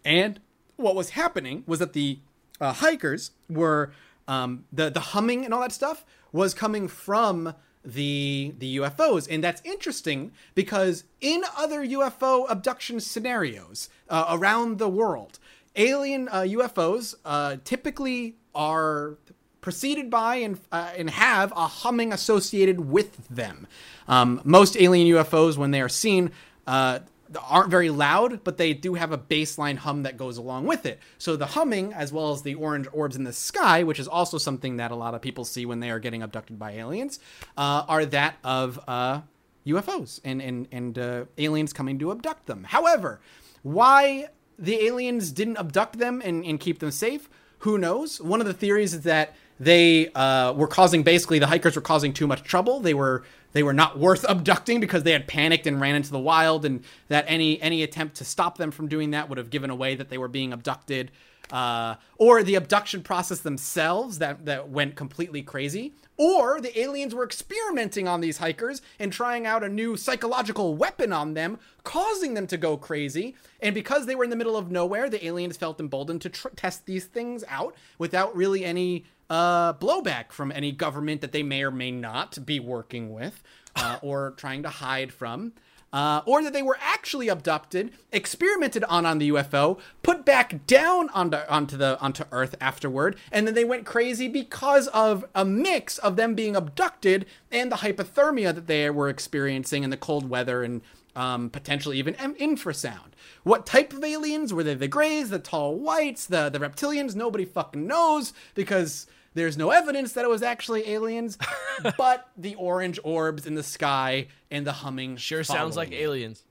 And 0.06 0.40
what 0.78 0.96
was 0.96 1.12
happening 1.12 1.64
was 1.68 1.80
that 1.80 1.94
the 1.94 2.20
uh, 2.60 2.74
hikers 2.74 3.32
were 3.50 3.92
um, 4.28 4.66
the 4.72 4.90
the 4.90 5.00
humming 5.00 5.44
and 5.44 5.54
all 5.54 5.62
that 5.62 5.72
stuff 5.72 6.06
was 6.32 6.54
coming 6.54 6.88
from 6.88 7.54
the 7.84 8.54
the 8.58 8.78
UFOs, 8.78 9.28
and 9.30 9.44
that's 9.44 9.62
interesting 9.64 10.32
because 10.56 11.04
in 11.20 11.44
other 11.58 11.86
UFO 11.86 12.46
abduction 12.50 13.00
scenarios 13.00 13.90
uh, 14.10 14.26
around 14.30 14.78
the 14.78 14.90
world, 14.90 15.40
alien 15.76 16.28
uh, 16.30 16.42
UFOs 16.42 17.16
uh, 17.26 17.58
typically 17.64 18.36
are 18.54 19.18
preceded 19.62 20.10
by 20.10 20.36
and 20.36 20.60
uh, 20.72 20.92
and 20.98 21.10
have 21.10 21.52
a 21.56 21.68
humming 21.68 22.12
associated 22.12 22.92
with 22.92 23.28
them. 23.28 23.68
Um, 24.08 24.42
most 24.44 24.76
alien 24.78 25.08
UFOs, 25.16 25.58
when 25.58 25.72
they 25.72 25.82
are 25.82 25.90
seen, 25.90 26.32
uh, 26.68 27.00
aren't 27.40 27.70
very 27.70 27.90
loud, 27.90 28.44
but 28.44 28.58
they 28.58 28.74
do 28.74 28.96
have 28.96 29.12
a 29.12 29.18
baseline 29.18 29.78
hum 29.78 30.04
that 30.04 30.18
goes 30.18 30.38
along 30.38 30.66
with 30.66 30.86
it. 30.86 31.00
So 31.18 31.36
the 31.36 31.48
humming, 31.48 31.94
as 31.94 32.12
well 32.12 32.32
as 32.32 32.42
the 32.42 32.56
orange 32.56 32.88
orbs 32.92 33.16
in 33.16 33.24
the 33.24 33.34
sky, 33.34 33.84
which 33.84 34.00
is 34.00 34.08
also 34.08 34.38
something 34.38 34.78
that 34.78 34.92
a 34.92 34.96
lot 34.96 35.14
of 35.14 35.22
people 35.22 35.46
see 35.46 35.66
when 35.66 35.80
they 35.80 35.90
are 35.90 36.00
getting 36.00 36.24
abducted 36.24 36.60
by 36.60 36.72
aliens, 36.72 37.20
uh, 37.58 37.86
are 37.88 38.06
that 38.06 38.36
of 38.44 38.80
uh, 38.88 39.22
UFOs 39.68 40.20
and 40.24 40.42
and 40.42 40.68
and 40.72 40.98
uh, 40.98 41.26
aliens 41.38 41.74
coming 41.74 42.00
to 42.00 42.12
abduct 42.12 42.48
them. 42.48 42.64
However, 42.64 43.20
why 43.64 44.30
the 44.58 44.86
aliens 44.86 45.32
didn't 45.32 45.58
abduct 45.58 45.98
them 45.98 46.22
and, 46.24 46.46
and 46.46 46.60
keep 46.60 46.80
them 46.80 46.92
safe? 46.92 47.30
Who 47.60 47.78
knows? 47.78 48.20
One 48.20 48.42
of 48.42 48.48
the 48.48 48.54
theories 48.54 48.94
is 48.94 49.04
that 49.04 49.36
they 49.60 50.12
uh, 50.14 50.54
were 50.54 50.68
causing 50.68 51.04
basically 51.04 51.38
the 51.38 51.48
hikers 51.48 51.76
were 51.76 51.84
causing 51.84 52.14
too 52.14 52.26
much 52.26 52.44
trouble. 52.44 52.80
They 52.80 52.96
were 52.96 53.24
they 53.54 53.64
were 53.64 53.74
not 53.74 54.00
worth 54.00 54.26
abducting 54.30 54.80
because 54.80 55.04
they 55.04 55.12
had 55.12 55.28
panicked 55.28 55.68
and 55.68 55.82
ran 55.82 55.96
into 55.96 56.12
the 56.12 56.20
wild, 56.20 56.66
and 56.66 56.84
that 57.08 57.26
any 57.28 57.62
any 57.62 57.84
attempt 57.84 58.16
to 58.18 58.26
stop 58.26 58.58
them 58.58 58.72
from 58.72 58.88
doing 58.88 59.12
that 59.12 59.30
would 59.30 59.38
have 59.38 59.50
given 59.50 59.70
away 59.70 59.96
that 59.96 60.10
they 60.10 60.18
were 60.18 60.28
being 60.28 60.54
abducted, 60.54 61.12
uh, 61.52 61.96
or 62.18 62.44
the 62.44 62.56
abduction 62.56 63.02
process 63.04 63.40
themselves 63.40 64.20
that 64.20 64.46
that 64.46 64.70
went 64.70 64.96
completely 64.96 65.42
crazy, 65.42 65.94
or 66.18 66.62
the 66.62 66.80
aliens 66.80 67.16
were 67.16 67.26
experimenting 67.26 68.08
on 68.08 68.22
these 68.22 68.38
hikers 68.38 68.82
and 69.00 69.12
trying 69.12 69.46
out 69.46 69.64
a 69.64 69.70
new 69.70 69.98
psychological 69.98 70.76
weapon 70.76 71.12
on 71.12 71.34
them, 71.34 71.58
causing 71.84 72.36
them 72.36 72.48
to 72.48 72.58
go 72.58 72.78
crazy. 72.78 73.36
And 73.60 73.74
because 73.74 74.06
they 74.06 74.16
were 74.16 74.24
in 74.24 74.30
the 74.30 74.36
middle 74.36 74.56
of 74.56 74.72
nowhere, 74.72 75.10
the 75.10 75.26
aliens 75.26 75.58
felt 75.58 75.80
emboldened 75.80 76.22
to 76.22 76.30
tr- 76.30 76.50
test 76.56 76.86
these 76.86 77.06
things 77.06 77.44
out 77.48 77.76
without 77.98 78.36
really 78.36 78.64
any 78.64 79.06
uh, 79.32 79.74
blowback 79.76 80.34
from 80.34 80.52
any 80.52 80.74
government 80.74 81.22
that 81.22 81.32
they 81.32 81.42
may 81.42 81.64
or 81.64 81.72
may 81.72 81.90
not 81.90 82.46
be 82.46 82.60
working 82.60 83.14
with 83.14 83.42
uh, 83.78 83.98
or 84.04 84.32
trying 84.32 84.62
to 84.62 84.70
hide 84.70 85.12
from. 85.12 85.54
Uh, 85.94 86.22
or 86.26 86.42
that 86.42 86.54
they 86.54 86.62
were 86.62 86.78
actually 86.80 87.28
abducted, 87.28 87.92
experimented 88.14 88.82
on 88.86 89.06
on 89.06 89.18
the 89.18 89.30
UFO, 89.30 89.78
put 90.04 90.24
back 90.24 90.66
down 90.66 91.10
onto 91.10 91.36
onto 91.50 91.76
the 91.76 92.00
onto 92.00 92.24
Earth 92.32 92.56
afterward, 92.62 93.18
and 93.30 93.46
then 93.46 93.56
they 93.56 93.66
went 93.66 93.86
crazy 93.86 94.30
because 94.30 94.88
of 94.90 95.26
a 95.36 95.44
mix 95.44 95.98
of 95.98 96.16
them 96.16 96.34
being 96.34 96.56
abducted 96.56 97.26
and 97.52 97.70
the 97.70 97.78
hypothermia 97.78 98.56
that 98.56 98.68
they 98.68 98.90
were 98.90 99.10
experiencing 99.10 99.84
and 99.84 99.92
the 99.92 99.98
cold 99.98 100.30
weather 100.30 100.64
and 100.64 100.80
um, 101.14 101.50
potentially 101.50 101.98
even 101.98 102.14
infrasound. 102.14 103.12
What 103.44 103.66
type 103.66 103.92
of 103.92 104.02
aliens 104.02 104.54
were 104.54 104.64
they? 104.64 104.76
The 104.76 104.88
grays, 104.88 105.30
the 105.30 105.40
tall 105.40 105.76
whites, 105.76 106.26
the 106.26 106.48
the 106.48 106.60
reptilians? 106.60 107.16
Nobody 107.16 107.44
fucking 107.44 107.86
knows 107.86 108.32
because 108.56 109.08
there's 109.34 109.58
no 109.58 109.72
evidence 109.72 110.14
that 110.14 110.26
it 110.26 110.30
was 110.30 110.42
actually 110.44 110.90
aliens. 110.90 111.38
but 111.98 112.30
the 112.38 112.56
orange 112.56 113.00
orbs 113.04 113.46
in 113.46 113.56
the 113.56 113.64
sky 113.64 114.28
and 114.50 114.66
the 114.68 114.72
humming 114.74 115.18
Sure 115.18 115.44
sounds 115.44 115.76
like 115.78 115.92
it. 115.92 115.96
aliens. 116.02 116.44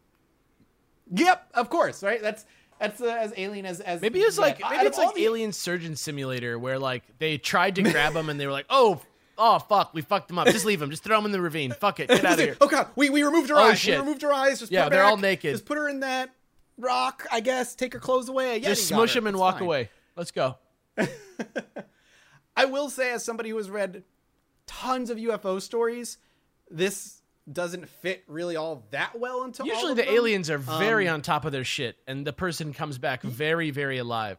Yep, 1.13 1.49
of 1.55 1.69
course, 1.71 2.03
right? 2.03 2.23
That's 2.23 2.45
that's 2.79 3.01
uh, 3.01 3.07
as 3.07 3.35
alien 3.37 3.67
as 3.67 3.81
as 3.81 4.01
Maybe 4.01 4.21
it's 4.21 4.37
yeah. 4.37 4.43
like 4.43 4.61
maybe 4.71 4.87
it's 4.87 4.97
like 4.99 5.15
the- 5.15 5.25
Alien 5.25 5.53
Surgeon 5.53 5.97
Simulator 5.97 6.59
where 6.59 6.79
like 6.79 7.03
they 7.19 7.37
tried 7.37 7.75
to 7.77 7.83
grab 7.91 8.15
him 8.15 8.29
and 8.31 8.39
they 8.41 8.47
were 8.47 8.53
like, 8.53 8.67
oh, 8.71 9.01
oh 9.37 9.59
fuck, 9.59 9.93
we 9.93 10.03
fucked 10.03 10.29
them 10.29 10.39
up. 10.39 10.47
Just 10.47 10.65
leave 10.65 10.81
them. 10.81 10.91
Just 10.91 11.03
throw 11.03 11.17
them 11.17 11.27
in 11.27 11.33
the 11.33 11.41
ravine. 11.41 11.73
Fuck 11.73 12.01
it. 12.01 12.09
Get 12.09 12.25
out 12.25 12.35
of 12.35 12.39
here. 12.39 12.57
Oh 12.61 12.69
god, 12.69 12.89
we, 12.97 13.11
we 13.11 13.23
removed 13.23 13.51
her 13.51 13.57
Oh, 13.57 13.65
eyes. 13.65 13.79
shit. 13.79 13.97
We 13.97 14.01
removed 14.01 14.23
her 14.23 14.33
eyes. 14.33 14.61
Just 14.61 14.71
Yeah, 14.73 14.89
they're 14.89 15.05
all 15.05 15.17
naked. 15.17 15.53
Just 15.53 15.67
put 15.67 15.77
her 15.79 15.89
in 15.89 16.01
that 16.01 16.31
rock, 16.79 17.27
I 17.31 17.41
guess. 17.41 17.75
Take 17.75 17.93
her 17.93 17.99
clothes 18.01 18.29
away. 18.31 18.59
Yeah, 18.59 18.69
Just 18.69 18.87
smush 18.89 19.13
them 19.15 19.27
and 19.27 19.37
walk 19.37 19.61
away. 19.61 19.91
Let's 20.17 20.31
go. 20.31 20.57
I 22.57 22.65
will 22.67 22.91
say, 22.91 23.13
as 23.13 23.25
somebody 23.25 23.51
who 23.51 23.57
has 23.57 23.71
read 23.71 24.03
tons 24.67 25.11
of 25.11 25.19
UFO 25.19 25.61
stories, 25.61 26.19
this 26.71 27.23
doesn't 27.51 27.89
fit 27.89 28.23
really 28.29 28.57
all 28.57 28.85
that 28.91 29.19
well 29.19 29.43
into. 29.45 29.63
all 29.63 29.69
Usually 29.69 29.95
the 29.95 30.03
them. 30.03 30.15
aliens 30.15 30.51
are 30.51 30.59
very 30.59 31.09
Um, 31.09 31.15
on 31.15 31.23
top 31.23 31.45
of 31.45 31.53
their 31.53 31.65
shit, 31.65 31.97
and 32.07 32.27
the 32.27 32.33
person 32.33 32.73
comes 32.73 32.99
back 32.99 33.23
very, 33.23 33.71
very 33.71 33.99
alive. 33.99 34.39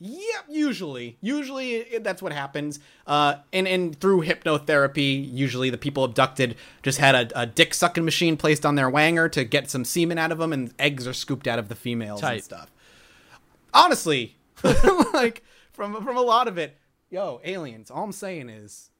Yep, 0.00 0.46
usually, 0.50 1.16
usually 1.20 1.98
that's 2.00 2.20
what 2.20 2.32
happens. 2.32 2.80
Uh, 3.06 3.36
and 3.52 3.68
and 3.68 3.98
through 3.98 4.22
hypnotherapy, 4.22 5.32
usually 5.32 5.70
the 5.70 5.78
people 5.78 6.02
abducted 6.04 6.56
just 6.82 6.98
had 6.98 7.14
a, 7.32 7.40
a 7.42 7.46
dick 7.46 7.72
sucking 7.72 8.04
machine 8.04 8.36
placed 8.36 8.66
on 8.66 8.74
their 8.74 8.90
wanger 8.90 9.30
to 9.32 9.44
get 9.44 9.70
some 9.70 9.84
semen 9.84 10.18
out 10.18 10.32
of 10.32 10.38
them, 10.38 10.52
and 10.52 10.74
eggs 10.78 11.06
are 11.06 11.12
scooped 11.12 11.46
out 11.46 11.58
of 11.58 11.68
the 11.68 11.74
females 11.76 12.20
and 12.22 12.42
stuff. 12.42 12.70
Honestly, 13.72 14.36
like 15.14 15.42
from 15.72 16.02
from 16.04 16.16
a 16.16 16.22
lot 16.22 16.48
of 16.48 16.58
it, 16.58 16.76
yo, 17.14 17.40
aliens. 17.44 17.90
All 17.90 18.04
I'm 18.04 18.12
saying 18.12 18.48
is, 18.50 18.90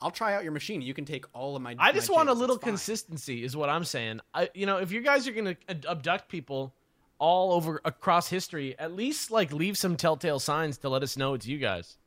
I'll 0.00 0.10
try 0.12 0.34
out 0.34 0.44
your 0.44 0.52
machine. 0.52 0.80
You 0.80 0.94
can 0.94 1.04
take 1.04 1.24
all 1.34 1.56
of 1.56 1.62
my. 1.62 1.74
I 1.78 1.92
just 1.92 2.08
my 2.08 2.16
want 2.16 2.28
a 2.28 2.32
little 2.32 2.56
it's 2.56 2.64
fine. 2.64 2.72
consistency, 2.72 3.44
is 3.44 3.56
what 3.56 3.68
I'm 3.68 3.84
saying. 3.84 4.20
I, 4.32 4.48
you 4.54 4.64
know, 4.64 4.78
if 4.78 4.92
you 4.92 5.00
guys 5.00 5.26
are 5.26 5.32
gonna 5.32 5.56
abduct 5.68 6.28
people 6.28 6.72
all 7.18 7.52
over 7.52 7.80
across 7.84 8.28
history, 8.28 8.78
at 8.78 8.94
least 8.94 9.30
like 9.32 9.52
leave 9.52 9.76
some 9.76 9.96
telltale 9.96 10.38
signs 10.38 10.78
to 10.78 10.88
let 10.88 11.02
us 11.02 11.16
know 11.16 11.34
it's 11.34 11.46
you 11.46 11.58
guys. 11.58 11.98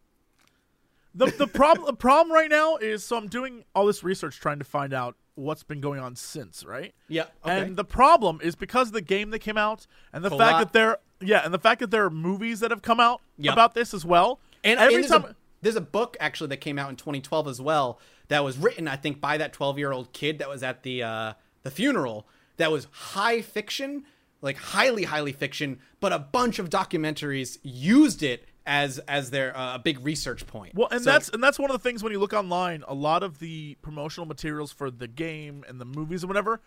The 1.14 1.26
the 1.26 1.48
problem 1.48 1.86
the 1.86 1.94
problem 1.94 2.34
right 2.34 2.50
now 2.50 2.78
is 2.78 3.04
so 3.04 3.18
I'm 3.18 3.28
doing 3.28 3.66
all 3.76 3.86
this 3.86 4.02
research 4.04 4.40
trying 4.40 4.60
to 4.60 4.66
find 4.66 4.94
out 4.94 5.18
what's 5.36 5.64
been 5.64 5.82
going 5.82 6.00
on 6.00 6.16
since, 6.16 6.64
right? 6.64 6.94
Yeah. 7.10 7.24
Okay. 7.44 7.62
And 7.64 7.76
the 7.76 7.84
problem 7.84 8.40
is 8.42 8.56
because 8.56 8.88
of 8.88 8.94
the 8.94 9.02
game 9.02 9.32
that 9.32 9.40
came 9.40 9.58
out 9.58 9.88
and 10.14 10.24
the 10.24 10.30
Fallout. 10.30 10.50
fact 10.52 10.60
that 10.60 10.74
there 10.80 10.98
yeah, 11.20 11.42
and 11.44 11.54
the 11.54 11.60
fact 11.60 11.82
that 11.82 11.92
there 11.92 12.06
are 12.06 12.10
movies 12.10 12.62
that 12.62 12.72
have 12.72 12.82
come 12.82 13.02
out 13.02 13.20
Yep. 13.38 13.52
about 13.54 13.74
this 13.74 13.94
as 13.94 14.06
well. 14.06 14.40
And 14.64 14.80
every 14.80 14.96
and 14.96 15.04
there's, 15.04 15.12
time 15.12 15.32
a, 15.32 15.36
there's 15.62 15.76
a 15.76 15.82
book 15.82 16.18
actually 16.20 16.48
that 16.48 16.58
came 16.58 16.78
out 16.78 16.90
in 16.90 16.96
2012 16.96 17.48
as 17.48 17.62
well 17.62 18.00
that 18.28 18.44
was 18.44 18.58
written, 18.58 18.88
I 18.88 18.96
think, 18.96 19.20
by 19.20 19.38
that 19.38 19.54
12 19.54 19.78
year 19.78 19.92
old 19.92 20.14
kid 20.14 20.40
that 20.40 20.50
was 20.50 20.64
at 20.64 20.84
the 20.84 21.04
uh, 21.04 21.34
the 21.64 21.72
funeral. 21.72 22.28
That 22.58 22.72
was 22.72 22.88
high 22.92 23.42
fiction, 23.42 24.04
like 24.42 24.58
highly 24.58 25.04
highly 25.04 25.32
fiction, 25.32 25.80
but 26.00 26.14
a 26.14 26.20
bunch 26.20 26.60
of 26.60 26.70
documentaries 26.70 27.58
used 27.64 28.22
it 28.24 28.46
as 28.66 29.00
as 29.00 29.32
their 29.32 29.58
uh, 29.58 29.78
big 29.80 30.04
research 30.06 30.46
point. 30.46 30.76
Well, 30.76 30.88
and 30.92 31.02
So- 31.04 31.12
that's 31.12 31.30
and 31.30 31.44
that's 31.44 31.58
one 31.58 31.72
of 31.72 31.74
the 31.74 31.82
things 31.84 32.04
when 32.04 32.12
you 32.12 32.20
look 32.20 32.34
online, 32.34 32.84
a 32.88 32.94
lot 32.94 33.24
of 33.24 33.40
the 33.40 33.76
promotional 33.82 34.26
materials 34.28 34.72
for 34.72 34.92
the 34.92 35.08
game 35.08 35.64
and 35.68 35.82
the 35.82 35.86
movies 35.86 36.24
and 36.24 36.30
whatever, 36.30 36.62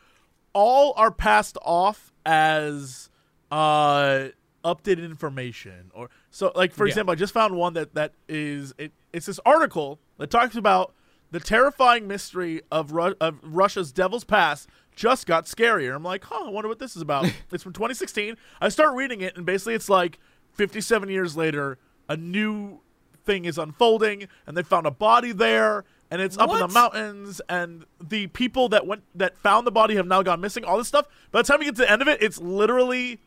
all 0.53 0.95
are 0.97 1.11
passed 1.13 1.57
off 1.63 2.13
as 2.27 3.09
uh 3.51 4.29
updated 4.65 5.05
information 5.05 5.91
or 5.95 6.09
so 6.31 6.51
like 6.55 6.73
for 6.73 6.87
Yeah. 6.87 6.91
example, 6.91 7.13
I 7.13 7.15
just 7.17 7.35
found 7.35 7.55
one 7.57 7.75
that 7.75 7.95
that 7.95 8.13
is 8.29 8.75
it, 8.79 8.93
it's 9.13 9.27
this 9.27 9.39
article 9.45 9.99
that 10.19 10.31
talks 10.31 10.57
about 10.57 10.95
the 11.31 11.41
terrifying 11.41 12.07
mystery 12.07 12.63
of 12.71 12.93
Ru- 12.93 13.17
of 13.21 13.39
Russia's 13.43 13.93
Devil's 13.93 14.25
Pass 14.25 14.67
just 14.95 15.27
got 15.27 15.47
scarier. 15.47 15.95
I'm 15.95 16.05
like, 16.05 16.25
huh, 16.25 16.45
I 16.47 16.51
wonder 16.51 16.69
what 16.69 16.79
this 16.79 16.95
is 16.95 17.03
about. 17.03 17.25
it's 17.53 17.63
from 17.65 17.73
2016. 17.73 18.37
I 18.61 18.69
start 18.69 18.95
reading 18.95 19.21
it, 19.21 19.37
and 19.37 19.45
basically 19.45 19.75
it's 19.75 19.89
like 19.89 20.19
57 20.53 21.09
years 21.09 21.37
later, 21.37 21.79
a 22.09 22.17
new 22.17 22.79
thing 23.25 23.45
is 23.45 23.59
unfolding, 23.59 24.29
and 24.47 24.57
they 24.57 24.63
found 24.63 24.87
a 24.87 24.93
body 24.93 25.33
there, 25.33 25.83
and 26.13 26.23
it's 26.23 26.39
up 26.39 26.51
in 26.51 26.59
the 26.59 26.69
mountains, 26.69 27.41
and 27.49 27.85
the 28.01 28.29
people 28.29 28.69
that 28.69 28.87
went 28.87 29.03
that 29.17 29.37
found 29.37 29.67
the 29.67 29.73
body 29.73 29.97
have 29.97 30.07
now 30.07 30.23
gone 30.23 30.41
missing. 30.41 30.65
All 30.65 30.79
this 30.79 30.87
stuff. 30.87 31.07
By 31.33 31.43
the 31.43 31.49
time 31.49 31.59
you 31.61 31.65
get 31.65 31.75
to 31.77 31.83
the 31.83 31.91
end 31.91 32.01
of 32.03 32.07
it, 32.07 32.23
it's 32.23 32.41
literally 32.41 33.19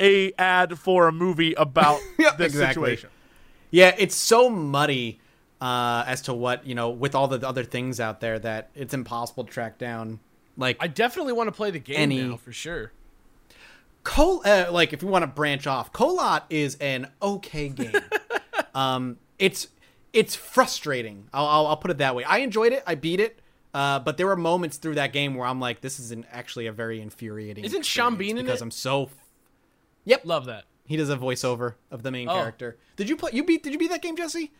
a 0.00 0.32
ad 0.38 0.78
for 0.78 1.08
a 1.08 1.12
movie 1.12 1.54
about 1.54 2.00
Yep, 2.18 2.38
this 2.38 2.52
exactly. 2.52 2.82
situation. 2.90 3.10
Yeah, 3.70 3.94
it's 3.98 4.14
so 4.14 4.48
muddy 4.50 5.20
uh, 5.60 6.04
as 6.06 6.22
to 6.22 6.34
what 6.34 6.66
you 6.66 6.74
know 6.74 6.90
with 6.90 7.14
all 7.14 7.28
the 7.28 7.46
other 7.46 7.64
things 7.64 8.00
out 8.00 8.20
there 8.20 8.38
that 8.38 8.70
it's 8.74 8.94
impossible 8.94 9.44
to 9.44 9.50
track 9.50 9.78
down. 9.78 10.20
Like 10.56 10.76
I 10.80 10.86
definitely 10.86 11.32
want 11.32 11.48
to 11.48 11.52
play 11.52 11.70
the 11.70 11.78
game 11.78 11.96
Any- 11.98 12.22
now 12.22 12.36
for 12.36 12.52
sure. 12.52 12.92
Col, 14.04 14.42
uh, 14.44 14.66
like 14.70 14.92
if 14.92 15.00
you 15.02 15.08
want 15.08 15.22
to 15.22 15.26
branch 15.26 15.66
off, 15.66 15.90
Kholat 15.92 16.42
is 16.50 16.74
an 16.76 17.08
okay 17.22 17.70
game. 17.70 17.94
um, 18.74 19.16
it's 19.38 19.68
it's 20.12 20.34
frustrating. 20.36 21.28
I'll, 21.32 21.46
I'll 21.46 21.66
I'll 21.68 21.76
put 21.78 21.90
it 21.90 21.98
that 21.98 22.14
way. 22.14 22.22
I 22.24 22.38
enjoyed 22.38 22.72
it. 22.74 22.82
I 22.86 22.96
beat 22.96 23.18
it. 23.20 23.40
Uh, 23.72 23.98
but 23.98 24.16
there 24.18 24.26
were 24.26 24.36
moments 24.36 24.76
through 24.76 24.94
that 24.94 25.12
game 25.12 25.34
where 25.34 25.48
I'm 25.48 25.58
like, 25.58 25.80
this 25.80 25.98
is 25.98 26.12
an, 26.12 26.24
actually 26.30 26.68
a 26.68 26.72
very 26.72 27.00
infuriating. 27.00 27.64
Isn't 27.64 27.84
Sean 27.84 28.12
experience 28.12 28.18
Bean 28.18 28.38
in 28.38 28.44
because 28.44 28.60
it? 28.60 28.64
I'm 28.64 28.70
so. 28.70 29.10
Love 30.24 30.46
that. 30.46 30.64
He 30.86 30.96
does 30.96 31.08
a 31.10 31.16
voiceover 31.16 31.74
of 31.90 32.02
the 32.02 32.10
main 32.10 32.28
Oh. 32.28 32.34
character. 32.34 32.76
Did 32.96 33.08
you 33.08 33.16
play? 33.16 33.30
You 33.32 33.44
beat? 33.44 33.62
Did 33.62 33.72
you 33.72 33.78
beat 33.78 33.90
that 33.90 34.02
game, 34.02 34.16
Jesse? 34.16 34.52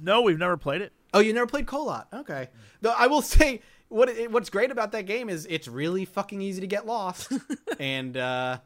No, 0.00 0.22
we've 0.22 0.38
never 0.38 0.56
played 0.56 0.80
it. 0.80 0.92
Oh, 1.12 1.18
you 1.20 1.32
never 1.32 1.46
played 1.46 1.66
Kholat? 1.66 2.06
Okay. 2.12 2.48
Though 2.80 2.94
I 2.96 3.08
will 3.08 3.22
say, 3.36 3.60
what 3.88 4.08
it, 4.08 4.30
what's 4.30 4.48
great 4.50 4.70
about 4.70 4.92
that 4.92 5.06
game 5.06 5.28
is 5.28 5.46
it's 5.50 5.66
really 5.68 6.04
fucking 6.04 6.40
easy 6.40 6.60
to 6.60 6.66
get 6.68 6.86
lost, 6.86 7.32
and 7.80 8.16
uh, 8.16 8.58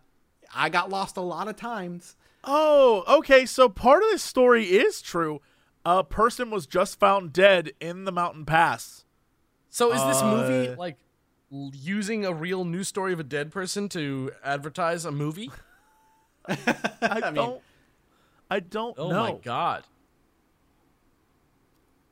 I 0.55 0.69
got 0.69 0.91
lost 0.91 1.17
a 1.17 1.23
lot 1.23 1.49
of 1.49 1.57
times. 1.57 2.17
Oh, 2.45 3.03
okay. 3.21 3.47
So 3.47 3.69
part 3.71 4.03
of 4.03 4.11
this 4.11 4.23
story 4.23 4.65
is 4.65 5.01
true. 5.01 5.41
A 5.87 6.05
person 6.05 6.51
was 6.51 6.67
just 6.67 6.99
found 7.01 7.33
dead 7.33 7.73
in 7.81 8.05
the 8.05 8.13
mountain 8.13 8.45
pass. 8.45 9.05
So 9.71 9.93
is 9.93 10.03
this 10.05 10.23
movie 10.23 10.69
Uh, 10.69 10.77
like 10.77 10.99
using 11.51 12.25
a 12.27 12.33
real 12.35 12.65
news 12.65 12.89
story 12.89 13.13
of 13.15 13.21
a 13.21 13.25
dead 13.25 13.51
person 13.51 13.89
to 13.91 14.31
advertise 14.45 15.05
a 15.07 15.11
movie? 15.11 15.51
I, 17.03 17.21
mean- 17.27 17.35
don't. 17.35 17.63
I 18.51 18.61
don't 18.61 18.95
Oh 18.99 19.11
know. 19.11 19.23
my 19.23 19.33
god. 19.43 19.85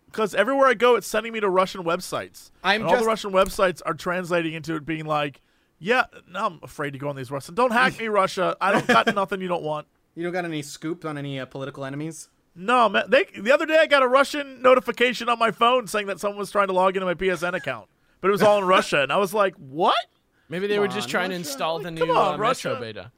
Because 0.06 0.34
everywhere 0.34 0.66
I 0.66 0.74
go, 0.74 0.96
it's 0.96 1.06
sending 1.06 1.32
me 1.32 1.40
to 1.40 1.48
Russian 1.48 1.84
websites. 1.84 2.50
I'm 2.62 2.82
and 2.82 2.90
all 2.90 2.98
the 3.00 3.06
Russian 3.06 3.30
websites 3.32 3.80
are 3.86 3.94
translating 3.94 4.52
into 4.52 4.74
it 4.76 4.84
being 4.84 5.06
like, 5.06 5.40
"Yeah, 5.78 6.04
no, 6.28 6.46
I'm 6.46 6.60
afraid 6.62 6.92
to 6.92 6.98
go 6.98 7.08
on 7.08 7.16
these 7.16 7.30
Russian. 7.30 7.54
Don't 7.54 7.72
hack 7.80 7.98
me, 7.98 8.08
Russia. 8.08 8.56
I 8.60 8.72
don't 8.72 8.86
got 8.86 9.06
nothing 9.14 9.40
you 9.40 9.48
don't 9.48 9.62
want." 9.62 9.86
You 10.14 10.22
don't 10.24 10.32
got 10.34 10.44
any 10.44 10.60
scoops 10.60 11.06
on 11.06 11.16
any 11.16 11.40
uh, 11.40 11.46
political 11.46 11.86
enemies? 11.86 12.28
No, 12.54 12.90
man. 12.90 13.04
They, 13.08 13.24
the 13.38 13.50
other 13.52 13.64
day 13.64 13.78
I 13.78 13.86
got 13.86 14.02
a 14.02 14.06
Russian 14.08 14.60
notification 14.60 15.30
on 15.30 15.38
my 15.38 15.50
phone 15.50 15.86
saying 15.86 16.06
that 16.08 16.20
someone 16.20 16.38
was 16.38 16.50
trying 16.50 16.66
to 16.66 16.74
log 16.74 16.94
into 16.96 17.06
my 17.06 17.14
PSN 17.14 17.54
account, 17.54 17.88
but 18.20 18.28
it 18.28 18.32
was 18.32 18.42
all 18.42 18.58
in 18.58 18.64
Russia, 18.66 19.02
and 19.02 19.10
I 19.10 19.16
was 19.16 19.32
like, 19.32 19.54
"What? 19.56 19.96
Maybe 20.50 20.66
they 20.66 20.78
were 20.78 20.88
just 20.88 21.06
on, 21.06 21.10
trying 21.10 21.30
to 21.30 21.36
Russia. 21.36 21.48
install 21.48 21.78
the 21.78 21.90
new 21.90 22.00
come 22.06 22.10
on, 22.10 22.16
uh, 22.16 22.30
Metro 22.32 22.38
Russia. 22.42 22.78
beta. 22.78 23.12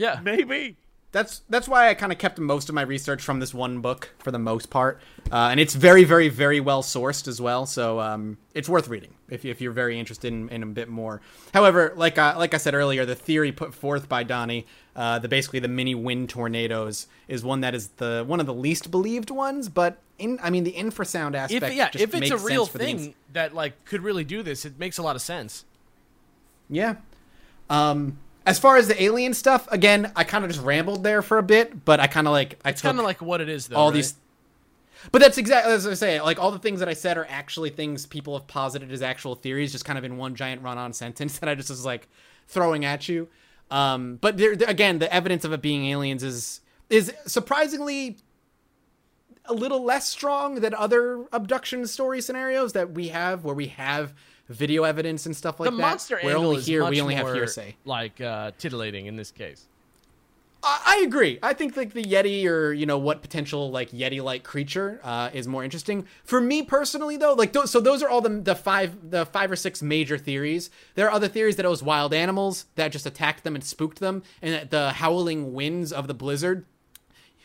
Yeah. 0.00 0.20
Maybe." 0.22 0.76
That's 1.12 1.42
that's 1.48 1.66
why 1.66 1.88
I 1.88 1.94
kind 1.94 2.12
of 2.12 2.18
kept 2.18 2.38
most 2.38 2.68
of 2.68 2.74
my 2.76 2.82
research 2.82 3.20
from 3.20 3.40
this 3.40 3.52
one 3.52 3.80
book 3.80 4.14
for 4.20 4.30
the 4.30 4.38
most 4.38 4.70
part, 4.70 5.00
uh, 5.32 5.48
and 5.50 5.58
it's 5.58 5.74
very, 5.74 6.04
very, 6.04 6.28
very 6.28 6.60
well 6.60 6.84
sourced 6.84 7.26
as 7.26 7.40
well. 7.40 7.66
So 7.66 7.98
um, 7.98 8.38
it's 8.54 8.68
worth 8.68 8.86
reading 8.86 9.14
if, 9.28 9.44
if 9.44 9.60
you're 9.60 9.72
very 9.72 9.98
interested 9.98 10.32
in, 10.32 10.48
in 10.50 10.62
a 10.62 10.66
bit 10.66 10.88
more. 10.88 11.20
However, 11.52 11.92
like 11.96 12.16
I, 12.16 12.36
like 12.36 12.54
I 12.54 12.58
said 12.58 12.74
earlier, 12.74 13.04
the 13.04 13.16
theory 13.16 13.50
put 13.50 13.74
forth 13.74 14.08
by 14.08 14.22
Donnie, 14.22 14.66
uh, 14.94 15.18
the 15.18 15.26
basically 15.26 15.58
the 15.58 15.66
mini 15.66 15.96
wind 15.96 16.30
tornadoes, 16.30 17.08
is 17.26 17.42
one 17.42 17.60
that 17.62 17.74
is 17.74 17.88
the 17.96 18.22
one 18.24 18.38
of 18.38 18.46
the 18.46 18.54
least 18.54 18.92
believed 18.92 19.30
ones. 19.32 19.68
But 19.68 19.98
in 20.16 20.38
I 20.40 20.50
mean 20.50 20.62
the 20.62 20.74
infrasound 20.74 21.34
aspect, 21.34 21.64
If 21.64 21.74
yeah, 21.74 21.90
just 21.90 22.04
if 22.04 22.14
it's 22.14 22.20
makes 22.20 22.30
a 22.30 22.46
real 22.46 22.66
sense 22.66 22.72
for 22.72 22.78
the 22.78 22.88
ins- 22.88 23.02
thing 23.02 23.14
that 23.32 23.52
like 23.52 23.84
could 23.84 24.02
really 24.02 24.22
do 24.22 24.44
this, 24.44 24.64
it 24.64 24.78
makes 24.78 24.96
a 24.96 25.02
lot 25.02 25.16
of 25.16 25.22
sense. 25.22 25.64
Yeah. 26.68 26.96
Um, 27.68 28.18
as 28.46 28.58
far 28.58 28.76
as 28.76 28.88
the 28.88 29.02
alien 29.02 29.34
stuff, 29.34 29.68
again, 29.70 30.10
I 30.16 30.24
kind 30.24 30.44
of 30.44 30.50
just 30.50 30.62
rambled 30.64 31.02
there 31.04 31.22
for 31.22 31.38
a 31.38 31.42
bit, 31.42 31.84
but 31.84 32.00
I 32.00 32.06
kind 32.06 32.26
of 32.26 32.32
like 32.32 32.58
I 32.64 32.70
It's 32.70 32.82
kind 32.82 32.98
of 32.98 33.04
like 33.04 33.20
what 33.20 33.40
it 33.40 33.48
is 33.48 33.68
though. 33.68 33.76
all 33.76 33.88
right? 33.90 33.96
these. 33.96 34.14
But 35.12 35.20
that's 35.22 35.38
exactly 35.38 35.72
as 35.72 35.86
I 35.86 35.94
say. 35.94 36.20
Like 36.20 36.38
all 36.38 36.50
the 36.50 36.58
things 36.58 36.80
that 36.80 36.88
I 36.88 36.92
said 36.94 37.16
are 37.16 37.26
actually 37.30 37.70
things 37.70 38.04
people 38.06 38.36
have 38.38 38.46
posited 38.46 38.92
as 38.92 39.02
actual 39.02 39.34
theories, 39.34 39.72
just 39.72 39.84
kind 39.84 39.98
of 39.98 40.04
in 40.04 40.16
one 40.16 40.34
giant 40.34 40.62
run-on 40.62 40.92
sentence 41.02 41.38
that 41.38 41.48
I 41.48 41.54
just 41.54 41.70
was 41.70 41.84
like 41.84 42.08
throwing 42.48 42.84
at 42.84 43.08
you. 43.08 43.28
Um, 43.70 44.16
but 44.20 44.36
there, 44.36 44.56
there- 44.56 44.68
again, 44.68 44.98
the 44.98 45.12
evidence 45.12 45.44
of 45.44 45.52
it 45.52 45.62
being 45.62 45.86
aliens 45.86 46.22
is 46.22 46.60
is 46.88 47.12
surprisingly 47.26 48.18
a 49.46 49.54
little 49.54 49.82
less 49.84 50.08
strong 50.08 50.56
than 50.56 50.74
other 50.74 51.24
abduction 51.32 51.86
story 51.86 52.20
scenarios 52.20 52.72
that 52.72 52.92
we 52.92 53.08
have, 53.08 53.44
where 53.44 53.54
we 53.54 53.68
have 53.68 54.12
video 54.50 54.84
evidence 54.84 55.26
and 55.26 55.34
stuff 55.34 55.60
like 55.60 55.70
the 55.70 55.76
that. 55.76 55.80
monster 55.80 56.16
where 56.22 56.34
angle 56.34 56.48
only 56.48 56.58
is 56.58 56.66
here 56.66 56.82
much 56.82 56.90
we 56.90 57.00
only 57.00 57.14
have 57.14 57.32
hearsay. 57.32 57.76
like 57.84 58.20
uh, 58.20 58.50
titillating 58.58 59.06
in 59.06 59.16
this 59.16 59.30
case. 59.30 59.66
I 60.62 61.02
agree. 61.06 61.38
I 61.42 61.54
think 61.54 61.74
like 61.76 61.94
the 61.94 62.04
Yeti 62.04 62.46
or 62.46 62.72
you 62.72 62.84
know 62.84 62.98
what 62.98 63.22
potential 63.22 63.70
like 63.70 63.92
Yeti-like 63.92 64.44
creature 64.44 65.00
uh, 65.02 65.30
is 65.32 65.48
more 65.48 65.64
interesting 65.64 66.06
for 66.22 66.38
me 66.38 66.62
personally 66.62 67.16
though. 67.16 67.32
Like 67.32 67.54
those, 67.54 67.70
so 67.70 67.80
those 67.80 68.02
are 68.02 68.10
all 68.10 68.20
the 68.20 68.28
the 68.28 68.54
five 68.54 69.10
the 69.10 69.24
five 69.24 69.50
or 69.50 69.56
six 69.56 69.80
major 69.82 70.18
theories. 70.18 70.70
There 70.96 71.06
are 71.06 71.12
other 71.12 71.28
theories 71.28 71.56
that 71.56 71.64
it 71.64 71.70
was 71.70 71.82
wild 71.82 72.12
animals 72.12 72.66
that 72.74 72.92
just 72.92 73.06
attacked 73.06 73.42
them 73.42 73.54
and 73.54 73.64
spooked 73.64 74.00
them, 74.00 74.22
and 74.42 74.52
that 74.52 74.70
the 74.70 74.90
howling 74.92 75.54
winds 75.54 75.92
of 75.92 76.08
the 76.08 76.14
blizzard. 76.14 76.66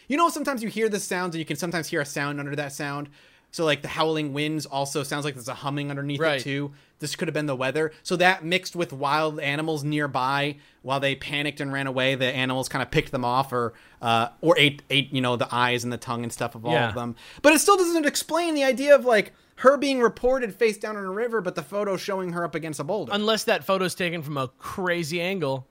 You 0.09 0.17
know, 0.17 0.29
sometimes 0.29 0.61
you 0.61 0.69
hear 0.69 0.89
the 0.89 0.99
sounds 0.99 1.35
and 1.35 1.39
you 1.39 1.45
can 1.45 1.55
sometimes 1.55 1.87
hear 1.87 2.01
a 2.01 2.05
sound 2.05 2.39
under 2.39 2.55
that 2.55 2.73
sound. 2.73 3.09
So 3.55 3.63
like 3.63 3.81
the 3.81 3.87
howling 3.87 4.33
winds 4.33 4.65
also 4.65 5.01
sounds 5.03 5.23
like 5.23 5.33
there's 5.33 5.47
a 5.47 5.53
humming 5.53 5.89
underneath 5.89 6.19
Right. 6.19 6.41
it 6.41 6.43
too. 6.43 6.73
This 6.99 7.15
could 7.15 7.29
have 7.29 7.33
been 7.33 7.45
the 7.45 7.55
weather. 7.55 7.93
So 8.03 8.17
that 8.17 8.43
mixed 8.43 8.75
with 8.75 8.91
wild 8.91 9.39
animals 9.39 9.81
nearby 9.81 10.57
while 10.81 10.99
they 10.99 11.15
panicked 11.15 11.61
and 11.61 11.71
ran 11.71 11.87
away, 11.87 12.15
the 12.15 12.25
animals 12.25 12.67
kind 12.67 12.83
of 12.83 12.91
picked 12.91 13.13
them 13.13 13.23
off 13.23 13.53
or 13.53 13.73
uh, 14.01 14.27
or 14.41 14.57
ate 14.57 14.81
ate 14.89 15.13
you 15.13 15.21
know 15.21 15.37
the 15.37 15.47
eyes 15.55 15.85
and 15.85 15.93
the 15.93 15.97
tongue 15.97 16.23
and 16.23 16.33
stuff 16.33 16.53
of 16.55 16.65
all 16.65 16.73
Yeah. 16.73 16.89
of 16.89 16.95
them. 16.95 17.15
But 17.41 17.53
it 17.53 17.59
still 17.59 17.77
doesn't 17.77 18.05
explain 18.05 18.55
the 18.55 18.65
idea 18.65 18.93
of 18.93 19.05
like 19.05 19.31
her 19.59 19.77
being 19.77 20.01
reported 20.01 20.53
face 20.53 20.77
down 20.77 20.97
in 20.97 21.05
a 21.05 21.09
river, 21.11 21.39
but 21.39 21.55
the 21.55 21.63
photo 21.63 21.95
showing 21.95 22.33
her 22.33 22.43
up 22.43 22.55
against 22.55 22.81
a 22.81 22.83
boulder. 22.83 23.13
Unless 23.15 23.45
that 23.45 23.63
photo's 23.63 23.95
taken 23.95 24.21
from 24.21 24.35
a 24.35 24.49
crazy 24.59 25.21
angle. 25.21 25.65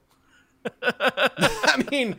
I 0.82 1.84
mean, 1.90 2.16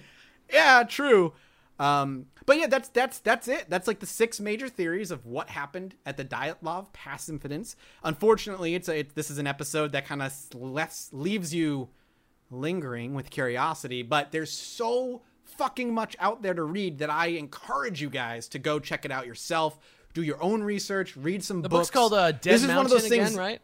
yeah, 0.53 0.83
true. 0.83 1.33
Um, 1.77 2.27
but 2.45 2.57
yeah, 2.57 2.67
that's 2.67 2.87
that's 2.89 3.19
that's 3.19 3.47
it. 3.47 3.65
That's 3.69 3.87
like 3.87 3.99
the 3.99 4.05
six 4.05 4.39
major 4.39 4.69
theories 4.69 5.11
of 5.11 5.25
what 5.25 5.49
happened 5.49 5.95
at 6.05 6.15
the 6.15 6.23
Dyatlov 6.23 6.93
Pass 6.93 7.27
incidents. 7.27 7.75
Unfortunately, 8.03 8.75
it's 8.75 8.87
a 8.87 8.99
it, 8.99 9.15
this 9.15 9.29
is 9.29 9.37
an 9.39 9.47
episode 9.47 9.91
that 9.91 10.05
kind 10.05 10.21
of 10.21 10.33
left 10.53 11.13
leaves 11.13 11.53
you 11.53 11.89
lingering 12.49 13.13
with 13.13 13.29
curiosity. 13.29 14.03
But 14.03 14.31
there's 14.31 14.51
so 14.51 15.21
fucking 15.43 15.93
much 15.93 16.15
out 16.19 16.41
there 16.41 16.53
to 16.53 16.63
read 16.63 16.99
that 16.99 17.09
I 17.09 17.27
encourage 17.27 18.01
you 18.01 18.09
guys 18.09 18.47
to 18.49 18.59
go 18.59 18.79
check 18.79 19.03
it 19.03 19.11
out 19.11 19.25
yourself. 19.27 19.77
Do 20.13 20.23
your 20.23 20.41
own 20.41 20.63
research. 20.63 21.17
Read 21.17 21.43
some 21.43 21.61
The 21.61 21.67
books. 21.67 21.87
book's 21.87 21.93
called 21.93 22.13
uh, 22.13 22.31
Dead 22.31 22.41
this 22.53 22.63
is 22.63 22.69
one 22.69 22.85
of 22.85 22.89
those 22.89 23.07
things. 23.07 23.29
again, 23.31 23.37
right? 23.37 23.61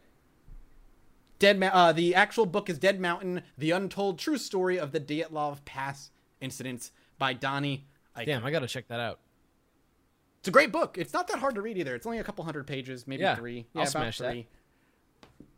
Dead 1.38 1.58
Ma- 1.58 1.66
uh, 1.68 1.92
the 1.92 2.14
actual 2.14 2.46
book 2.46 2.68
is 2.68 2.78
Dead 2.78 3.00
Mountain: 3.00 3.42
The 3.58 3.70
Untold 3.70 4.18
True 4.18 4.36
Story 4.38 4.78
of 4.78 4.92
the 4.92 5.00
Dyatlov 5.00 5.64
Pass 5.64 6.10
Incidents 6.40 6.92
by 7.18 7.32
Donnie. 7.32 7.86
Eichar. 8.16 8.26
Damn, 8.26 8.44
I 8.44 8.50
gotta 8.50 8.66
check 8.66 8.88
that 8.88 9.00
out. 9.00 9.18
It's 10.40 10.48
a 10.48 10.50
great 10.50 10.72
book. 10.72 10.98
It's 10.98 11.12
not 11.12 11.28
that 11.28 11.38
hard 11.38 11.54
to 11.54 11.62
read 11.62 11.78
either. 11.78 11.94
It's 11.94 12.04
only 12.06 12.18
a 12.18 12.24
couple 12.24 12.44
hundred 12.44 12.66
pages, 12.66 13.06
maybe 13.06 13.22
Yeah, 13.22 13.36
three. 13.36 13.66
I'll 13.74 13.82
Yeah, 13.82 13.88
about 13.88 13.90
smash 13.90 14.18
that. 14.18 14.44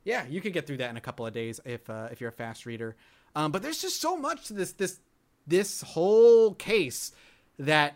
Yeah, 0.04 0.26
you 0.28 0.40
could 0.42 0.52
get 0.52 0.66
through 0.66 0.76
that 0.78 0.90
in 0.90 0.96
a 0.98 1.00
couple 1.00 1.26
of 1.26 1.32
days 1.32 1.60
if 1.64 1.88
uh, 1.88 2.08
if 2.12 2.20
you're 2.20 2.28
a 2.28 2.32
fast 2.32 2.66
reader. 2.66 2.94
Um, 3.34 3.50
but 3.50 3.62
there's 3.62 3.80
just 3.80 4.00
so 4.00 4.16
much 4.16 4.46
to 4.48 4.52
this 4.54 4.72
this 4.72 5.00
this 5.46 5.80
whole 5.80 6.54
case 6.54 7.12
that 7.58 7.94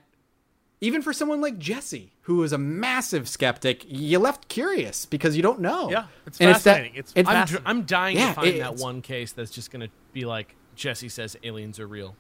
even 0.81 1.03
for 1.03 1.13
someone 1.13 1.41
like 1.43 1.59
Jesse, 1.59 2.13
who 2.23 2.43
is 2.43 2.53
a 2.53 2.59
massive 2.59 3.29
skeptic, 3.29 3.85
you 3.87 4.19
left 4.19 4.49
curious 4.49 5.05
because 5.07 5.37
you 5.37 5.43
don't 5.43 5.61
know. 5.61 5.91
Yeah, 5.91 6.07
it's 6.27 6.41
And 6.41 6.49
that- 6.55 6.63
fascinating. 6.63 6.93
It's 6.97 7.13
it's 7.15 7.29
I'm, 7.29 7.35
fascinating. 7.35 7.67
I'm 7.67 7.83
dying 7.83 8.17
Yeah, 8.17 8.29
to 8.29 8.35
find 8.35 8.61
that 8.61 8.77
one 8.77 9.03
case 9.03 9.33
that's 9.33 9.51
just 9.51 9.71
gonna 9.71 9.89
be 10.15 10.25
like 10.25 10.55
Jesse 10.75 11.09
says 11.11 11.37
aliens 11.43 11.79
are 11.79 11.87
real. 11.87 12.17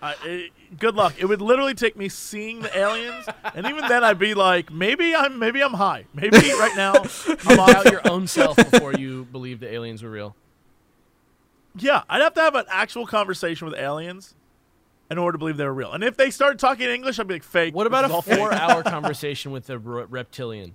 Uh, 0.00 0.14
it- 0.24 0.52
good 0.78 0.94
luck. 0.94 1.14
It 1.18 1.24
would 1.26 1.40
literally 1.40 1.74
take 1.74 1.96
me 1.96 2.08
seeing 2.08 2.60
the 2.60 2.76
aliens, 2.78 3.26
and 3.54 3.66
even 3.66 3.86
then, 3.88 4.04
I'd 4.04 4.18
be 4.18 4.34
like, 4.34 4.72
maybe 4.72 5.14
I'm 5.14 5.38
maybe 5.38 5.60
I'm 5.62 5.72
high. 5.74 6.04
Maybe 6.14 6.36
right 6.36 6.76
now 6.76 6.92
I'm 6.94 7.52
About 7.54 7.86
on. 7.86 7.92
your 7.92 8.08
own 8.08 8.26
self 8.26 8.56
before 8.56 8.92
you 8.94 9.24
believe 9.32 9.58
the 9.60 9.72
aliens 9.72 10.02
were 10.02 10.10
real. 10.10 10.36
Yeah, 11.76 12.02
I'd 12.08 12.22
have 12.22 12.34
to 12.34 12.40
have 12.40 12.54
an 12.54 12.64
actual 12.70 13.06
conversation 13.06 13.66
with 13.68 13.76
aliens 13.78 14.34
in 15.10 15.18
order 15.18 15.32
to 15.36 15.38
believe 15.38 15.56
they 15.56 15.64
were 15.64 15.72
real. 15.74 15.92
And 15.92 16.04
if 16.04 16.16
they 16.16 16.30
started 16.30 16.58
talking 16.58 16.88
English, 16.88 17.18
I'd 17.18 17.26
be 17.26 17.34
like, 17.34 17.42
fake. 17.42 17.74
What 17.74 17.86
about 17.86 18.04
a 18.04 18.22
four-hour 18.36 18.82
conversation 18.84 19.52
with 19.52 19.68
a 19.70 19.78
re- 19.78 20.04
reptilian? 20.08 20.74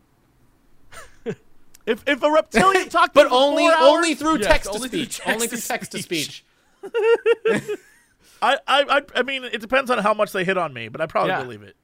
If 1.85 2.01
if 2.07 2.23
a 2.23 2.31
reptilian 2.31 2.87
talked, 2.89 3.13
to 3.13 3.19
but 3.19 3.23
me 3.25 3.29
for 3.29 3.35
only 3.35 3.63
four 3.63 3.73
hours, 3.73 3.81
only 3.83 4.15
through 4.15 4.37
Yes, 4.39 4.47
text 4.47 4.71
to 4.73 4.79
speech, 4.79 5.21
only 5.25 5.47
to 5.47 5.57
through 5.57 5.59
text 5.67 5.91
to 5.91 6.01
speech. 6.01 6.43
speech. 8.52 8.60
I, 8.68 8.82
I 8.82 8.98
I 8.98 9.02
I 9.15 9.24
mean, 9.24 9.44
it 9.44 9.61
depends 9.61 9.90
on 9.91 9.99
how 9.99 10.14
much 10.14 10.32
they 10.32 10.44
hit 10.44 10.57
on 10.57 10.74
me, 10.74 10.88
but 10.90 11.02
I 11.02 11.06
probably 11.06 11.32
Yeah. 11.32 11.44
believe 11.44 11.64
it. 11.64 11.76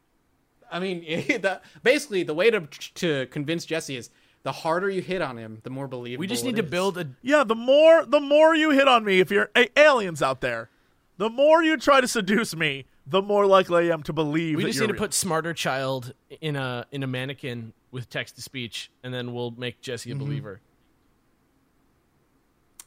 I 0.72 0.80
mean, 0.80 1.02
the, 1.42 1.62
basically, 1.84 2.24
the 2.24 2.34
way 2.34 2.50
to 2.52 2.62
to 2.96 3.26
convince 3.28 3.66
Jesse 3.66 3.96
is 3.98 4.10
the 4.44 4.52
harder 4.52 4.90
you 4.90 5.02
hit 5.02 5.22
on 5.22 5.38
him, 5.38 5.60
the 5.64 5.70
more 5.70 5.88
believable. 5.88 6.22
We 6.22 6.28
just 6.28 6.44
it 6.44 6.48
need 6.48 6.56
to 6.58 6.64
is. 6.64 6.70
build 6.72 6.98
a 6.98 7.10
Yeah, 7.22 7.44
the 7.44 7.56
more 7.56 8.06
the 8.06 8.20
more 8.22 8.56
you 8.56 8.72
hit 8.72 8.88
on 8.88 9.04
me, 9.04 9.20
if 9.20 9.32
you're 9.32 9.50
hey, 9.56 9.70
aliens 9.76 10.22
out 10.22 10.42
there, 10.42 10.70
the 11.18 11.30
more 11.30 11.62
you 11.64 11.76
try 11.78 12.00
to 12.02 12.08
seduce 12.08 12.56
me, 12.56 12.86
the 13.06 13.22
more 13.22 13.46
likely 13.46 13.90
I 13.90 13.94
am 13.94 14.04
to 14.04 14.14
believe. 14.14 14.58
We 14.58 14.64
that 14.64 14.70
just 14.70 14.80
you're 14.80 14.88
need 14.88 14.94
to 14.94 15.00
put 15.00 15.14
smarter 15.14 15.54
child 15.54 16.14
in 16.42 16.56
a 16.56 16.86
in 16.92 17.04
a 17.04 17.08
mannequin 17.08 17.74
with 17.92 18.08
text 18.10 18.36
to 18.36 18.42
speech, 18.42 18.92
and 19.04 19.12
then 19.14 19.34
we'll 19.34 19.52
make 19.52 19.82
Jesse 19.82 20.12
a 20.12 20.14
Mm-hmm. 20.14 20.24
believer. 20.24 20.62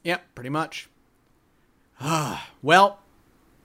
Yeah, 0.04 0.18
pretty 0.34 0.50
much. 0.50 0.88
well, 2.62 2.98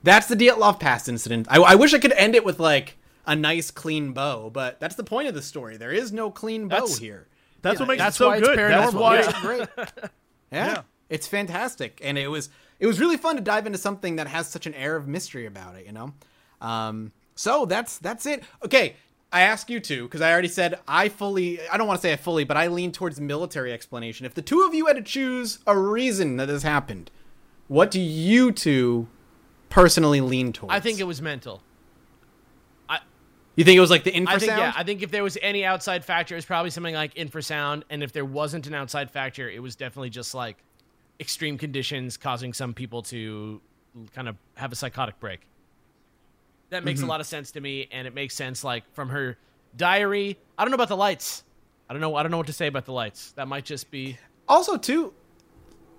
that's 0.08 0.26
the 0.26 0.36
Dyatlov 0.36 0.80
Pass 0.80 1.08
incident. 1.08 1.46
I, 1.50 1.58
I 1.58 1.74
wish 1.74 1.94
I 1.94 1.98
could 1.98 2.12
end 2.12 2.34
it 2.34 2.44
with 2.44 2.58
like 2.60 2.96
a 3.26 3.36
nice 3.36 3.70
clean 3.70 4.12
bow, 4.12 4.50
but 4.50 4.80
that's 4.80 4.94
the 4.94 5.04
point 5.04 5.28
of 5.28 5.34
the 5.34 5.42
story. 5.42 5.76
There 5.76 5.92
is 5.92 6.12
no 6.12 6.30
clean 6.30 6.68
bow 6.68 6.76
That's- 6.80 6.98
here. 6.98 7.26
That's 7.60 7.80
what 7.80 7.88
makes 7.88 7.98
That's 8.00 8.16
it 8.16 8.18
so 8.18 8.28
why 8.28 8.36
it's 8.36 8.46
good. 8.48 8.56
That's 8.58 8.94
paranormal. 8.94 9.00
why 9.00 9.18
It's 9.18 9.28
Yeah. 9.32 9.40
great. 9.42 9.68
Yeah, 10.50 10.66
Yeah. 10.66 10.82
it's 11.10 11.26
fantastic, 11.26 12.00
and 12.02 12.16
it 12.16 12.28
was 12.28 12.48
it 12.80 12.86
was 12.86 13.00
really 13.00 13.16
fun 13.16 13.34
to 13.36 13.42
dive 13.42 13.66
into 13.66 13.78
something 13.78 14.16
that 14.16 14.28
has 14.28 14.48
such 14.48 14.64
an 14.66 14.74
air 14.74 14.94
of 14.96 15.06
mystery 15.08 15.44
about 15.44 15.74
it. 15.76 15.84
You 15.84 15.92
know, 15.92 16.14
um, 16.60 17.12
so 17.34 17.66
that's 17.66 17.98
that's 17.98 18.24
it. 18.26 18.44
Okay, 18.64 18.94
I 19.32 19.42
ask 19.42 19.68
you 19.68 19.80
two 19.80 20.04
because 20.04 20.20
I 20.22 20.32
already 20.32 20.48
said 20.48 20.78
I 20.88 21.08
fully. 21.10 21.60
I 21.68 21.76
don't 21.76 21.86
want 21.86 22.00
to 22.00 22.02
say 22.06 22.12
I 22.12 22.16
fully, 22.16 22.44
but 22.44 22.56
I 22.56 22.68
lean 22.68 22.92
towards 22.92 23.20
military 23.20 23.72
explanation. 23.72 24.24
If 24.24 24.34
the 24.34 24.40
two 24.42 24.62
of 24.62 24.72
you 24.72 24.86
had 24.86 24.96
to 24.96 25.02
choose 25.02 25.58
a 25.66 25.76
reason 25.76 26.36
that 26.36 26.46
this 26.46 26.62
happened, 26.62 27.10
what 27.66 27.90
do 27.90 28.00
you 28.00 28.52
two 28.52 29.08
personally 29.68 30.20
lean 30.20 30.52
towards? 30.52 30.74
I 30.74 30.80
think 30.80 30.98
it 31.00 31.04
was 31.04 31.20
mental. 31.22 31.62
I, 32.88 32.98
you 33.56 33.64
think 33.64 33.76
it 33.76 33.80
was 33.80 33.90
like 33.90 34.04
the 34.04 34.12
infrasound? 34.12 34.28
I 34.28 34.38
think 34.38 34.50
yeah. 34.52 34.72
I 34.76 34.84
think 34.84 35.02
if 35.02 35.10
there 35.10 35.22
was 35.22 35.36
any 35.42 35.64
outside 35.64 36.04
factor, 36.04 36.36
it's 36.36 36.46
probably 36.46 36.70
something 36.70 36.94
like 36.94 37.14
infrasound, 37.14 37.82
and 37.90 38.02
if 38.02 38.12
there 38.12 38.24
wasn't 38.24 38.66
an 38.66 38.74
outside 38.74 39.10
factor, 39.10 39.48
it 39.48 39.60
was 39.62 39.76
definitely 39.76 40.10
just 40.10 40.34
like 40.34 40.56
extreme 41.20 41.58
conditions 41.58 42.16
causing 42.16 42.52
some 42.52 42.72
people 42.74 43.02
to 43.02 43.60
kind 44.14 44.28
of 44.28 44.36
have 44.54 44.72
a 44.72 44.76
psychotic 44.76 45.18
break. 45.20 45.40
That 46.70 46.84
makes 46.84 47.00
Mm-hmm. 47.00 47.08
a 47.08 47.10
lot 47.10 47.20
of 47.20 47.26
sense 47.26 47.50
to 47.52 47.60
me, 47.60 47.88
and 47.90 48.06
it 48.06 48.14
makes 48.14 48.34
sense 48.34 48.62
like 48.62 48.84
from 48.94 49.08
her 49.08 49.36
diary. 49.76 50.38
I 50.56 50.64
don't 50.64 50.70
know 50.70 50.76
about 50.76 50.88
the 50.88 50.96
lights. 50.96 51.42
I 51.88 51.94
don't 51.94 52.00
know. 52.02 52.14
I 52.14 52.22
don't 52.22 52.30
know 52.30 52.36
what 52.36 52.46
to 52.48 52.52
say 52.52 52.66
about 52.66 52.84
the 52.84 52.92
lights. 52.92 53.32
That 53.32 53.48
might 53.48 53.64
just 53.64 53.90
be 53.90 54.18
also 54.46 54.76
too 54.76 55.12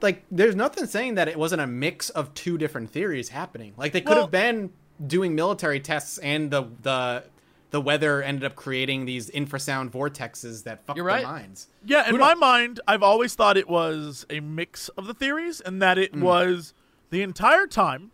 like 0.02 0.24
there's 0.32 0.56
nothing 0.56 0.86
saying 0.86 1.16
that 1.16 1.28
it 1.28 1.38
wasn't 1.38 1.62
a 1.62 1.68
mix 1.68 2.10
of 2.12 2.34
two 2.34 2.58
different 2.58 2.90
theories 2.92 3.30
happening 3.30 3.74
like 3.78 3.92
they 3.94 4.02
could 4.02 4.10
Well- 4.16 4.22
have 4.24 4.32
been 4.32 4.72
doing 5.06 5.34
military 5.36 5.80
tests 5.80 6.18
and 6.20 6.52
the 6.52 6.64
the 6.82 7.24
the 7.72 7.80
weather 7.80 8.22
ended 8.24 8.44
up 8.44 8.56
creating 8.56 9.06
these 9.06 9.30
infrasound 9.30 9.92
vortexes 9.92 10.64
that 10.64 10.84
fuck 10.86 10.98
You're 10.98 11.06
their 11.12 11.22
minds 11.22 11.68
Yeah, 11.86 12.08
in 12.08 12.16
Who 12.16 12.20
my 12.20 12.34
mind, 12.34 12.80
I've 12.88 13.04
always 13.04 13.36
thought 13.36 13.58
it 13.58 13.70
was 13.70 14.26
a 14.30 14.40
mix 14.40 14.90
of 14.90 15.06
the 15.06 15.14
theories, 15.14 15.62
and 15.62 15.80
that 15.82 15.98
Mm. 15.98 16.04
it 16.04 16.16
was 16.16 16.74
the 17.12 17.22
entire 17.22 17.68
time 17.68 18.10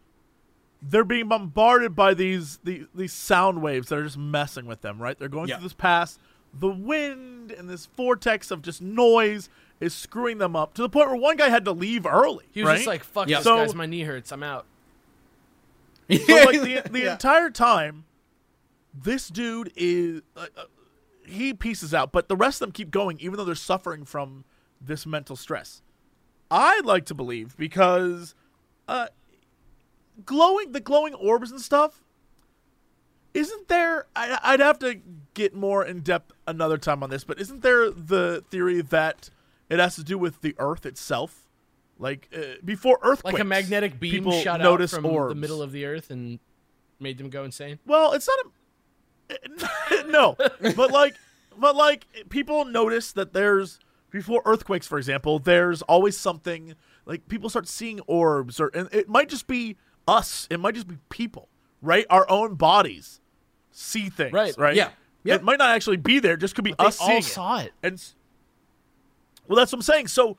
they're 0.81 1.05
being 1.05 1.27
bombarded 1.29 1.95
by 1.95 2.13
these 2.13 2.57
these, 2.63 2.85
these 2.93 3.13
sound 3.13 3.61
waves 3.61 3.87
that 3.89 3.97
are 3.97 4.03
just 4.03 4.17
messing 4.17 4.65
with 4.65 4.81
them. 4.81 5.01
Right? 5.01 5.17
They're 5.17 5.29
going 5.29 5.47
Yeah. 5.47 5.55
through 5.57 5.63
this 5.67 5.73
pass. 5.73 6.19
The 6.53 6.67
wind 6.69 7.51
and 7.51 7.69
this 7.69 7.85
vortex 7.97 8.51
of 8.51 8.61
just 8.61 8.81
noise 8.81 9.49
is 9.79 9.93
screwing 9.93 10.37
them 10.37 10.55
up 10.55 10.73
to 10.75 10.81
the 10.81 10.89
point 10.89 11.07
where 11.07 11.17
one 11.17 11.35
guy 11.37 11.49
had 11.49 11.65
to 11.65 11.71
leave 11.71 12.05
early. 12.05 12.45
he 12.51 12.61
was 12.61 12.67
right? 12.69 12.75
just 12.77 12.87
like, 12.87 13.03
"Fuck 13.03 13.27
Yeah. 13.29 13.37
this, 13.37 13.43
So- 13.45 13.57
guys, 13.57 13.75
my 13.75 13.85
knee 13.85 14.01
hurts. 14.03 14.31
I'm 14.31 14.43
out." 14.43 14.65
So 16.09 16.35
like 16.35 16.61
the, 16.61 16.81
the 16.89 16.99
Yeah. 17.01 17.13
entire 17.13 17.49
time, 17.49 18.05
this 18.93 19.27
dude 19.27 19.71
is 19.75 20.21
uh, 20.37 20.45
uh, 20.55 20.63
he 21.25 21.53
pieces 21.53 21.93
out, 21.93 22.11
but 22.11 22.29
the 22.29 22.35
rest 22.35 22.57
of 22.61 22.67
them 22.67 22.71
keep 22.71 22.91
going, 22.91 23.19
even 23.19 23.37
though 23.37 23.43
they're 23.45 23.55
suffering 23.55 24.05
from 24.05 24.45
this 24.79 25.05
mental 25.07 25.35
stress. 25.35 25.81
I'd 26.51 26.85
like 26.85 27.05
to 27.05 27.15
believe 27.15 27.57
because 27.57 28.35
uh, 28.87 29.07
glowing 30.25 30.71
the 30.73 30.79
glowing 30.79 31.15
orbs 31.15 31.49
and 31.51 31.59
stuff. 31.59 32.03
Isn't 33.33 33.67
there? 33.67 34.05
I, 34.15 34.39
I'd 34.43 34.59
have 34.61 34.79
to 34.79 35.01
get 35.33 35.53
more 35.55 35.83
in 35.83 36.01
depth 36.01 36.31
another 36.47 36.77
time 36.77 37.03
on 37.03 37.09
this, 37.09 37.23
but 37.25 37.37
isn't 37.41 37.63
there 37.63 37.89
the 37.91 38.43
theory 38.49 38.81
that 38.81 39.29
it 39.69 39.79
has 39.79 39.95
to 39.95 40.03
do 40.03 40.17
with 40.17 40.41
the 40.41 40.55
Earth 40.59 40.85
itself? 40.85 41.41
Like 41.97 42.29
uh, 42.35 42.55
before 42.63 42.99
earthquakes, 43.01 43.33
Like 43.35 43.41
a 43.41 43.45
magnetic 43.45 43.99
beam 43.99 44.11
people 44.11 44.31
shot 44.41 44.59
out 44.59 44.63
notice 44.65 44.93
from 44.93 45.05
orbs. 45.05 45.33
the 45.33 45.39
middle 45.39 45.61
of 45.61 45.71
the 45.71 45.85
earth 45.85 46.11
and 46.11 46.39
made 46.99 47.17
them 47.17 47.29
go 47.29 47.45
insane. 47.45 47.79
Well, 47.85 48.11
it's 48.11 48.27
not 48.27 48.37
a 49.31 50.07
no, 50.07 50.35
but 50.75 50.91
like, 50.91 51.15
but 51.57 51.75
like 51.75 52.05
people 52.29 52.65
notice 52.65 53.11
that 53.13 53.31
there's 53.33 53.79
before 54.11 54.41
earthquakes, 54.45 54.87
for 54.87 54.97
example, 54.97 55.39
there's 55.39 55.81
always 55.83 56.17
something 56.17 56.75
like 57.05 57.27
people 57.27 57.49
start 57.49 57.67
seeing 57.67 58.01
orbs, 58.01 58.59
or 58.59 58.69
and 58.73 58.89
it 58.91 59.07
might 59.09 59.29
just 59.29 59.47
be 59.47 59.77
us, 60.07 60.47
it 60.51 60.59
might 60.59 60.75
just 60.75 60.87
be 60.87 60.97
people, 61.09 61.47
right? 61.81 62.05
Our 62.09 62.29
own 62.29 62.55
bodies 62.55 63.21
see 63.71 64.09
things, 64.09 64.33
Right. 64.33 64.53
Right? 64.57 64.75
Yeah. 64.75 64.89
Yep. 65.23 65.39
It 65.41 65.43
might 65.43 65.57
not 65.59 65.73
actually 65.73 65.97
be 65.97 66.19
there; 66.19 66.37
just 66.37 66.53
could 66.55 66.63
be 66.65 66.75
They 66.77 66.85
us 66.85 66.99
all 66.99 67.07
seeing 67.07 67.21
saw 67.23 67.59
it. 67.61 67.71
and 67.81 68.03
well, 69.47 69.57
that's 69.57 69.71
what 69.71 69.79
I'm 69.79 69.83
saying. 69.83 70.07
So 70.07 70.37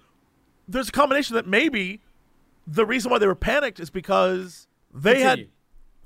there's 0.68 0.88
a 0.88 0.92
combination 0.92 1.34
that 1.36 1.46
maybe 1.46 2.00
the 2.66 2.84
reason 2.84 3.10
why 3.10 3.18
they 3.18 3.26
were 3.26 3.34
panicked 3.34 3.78
is 3.78 3.90
because 3.90 4.66
they 4.92 5.20
had 5.20 5.48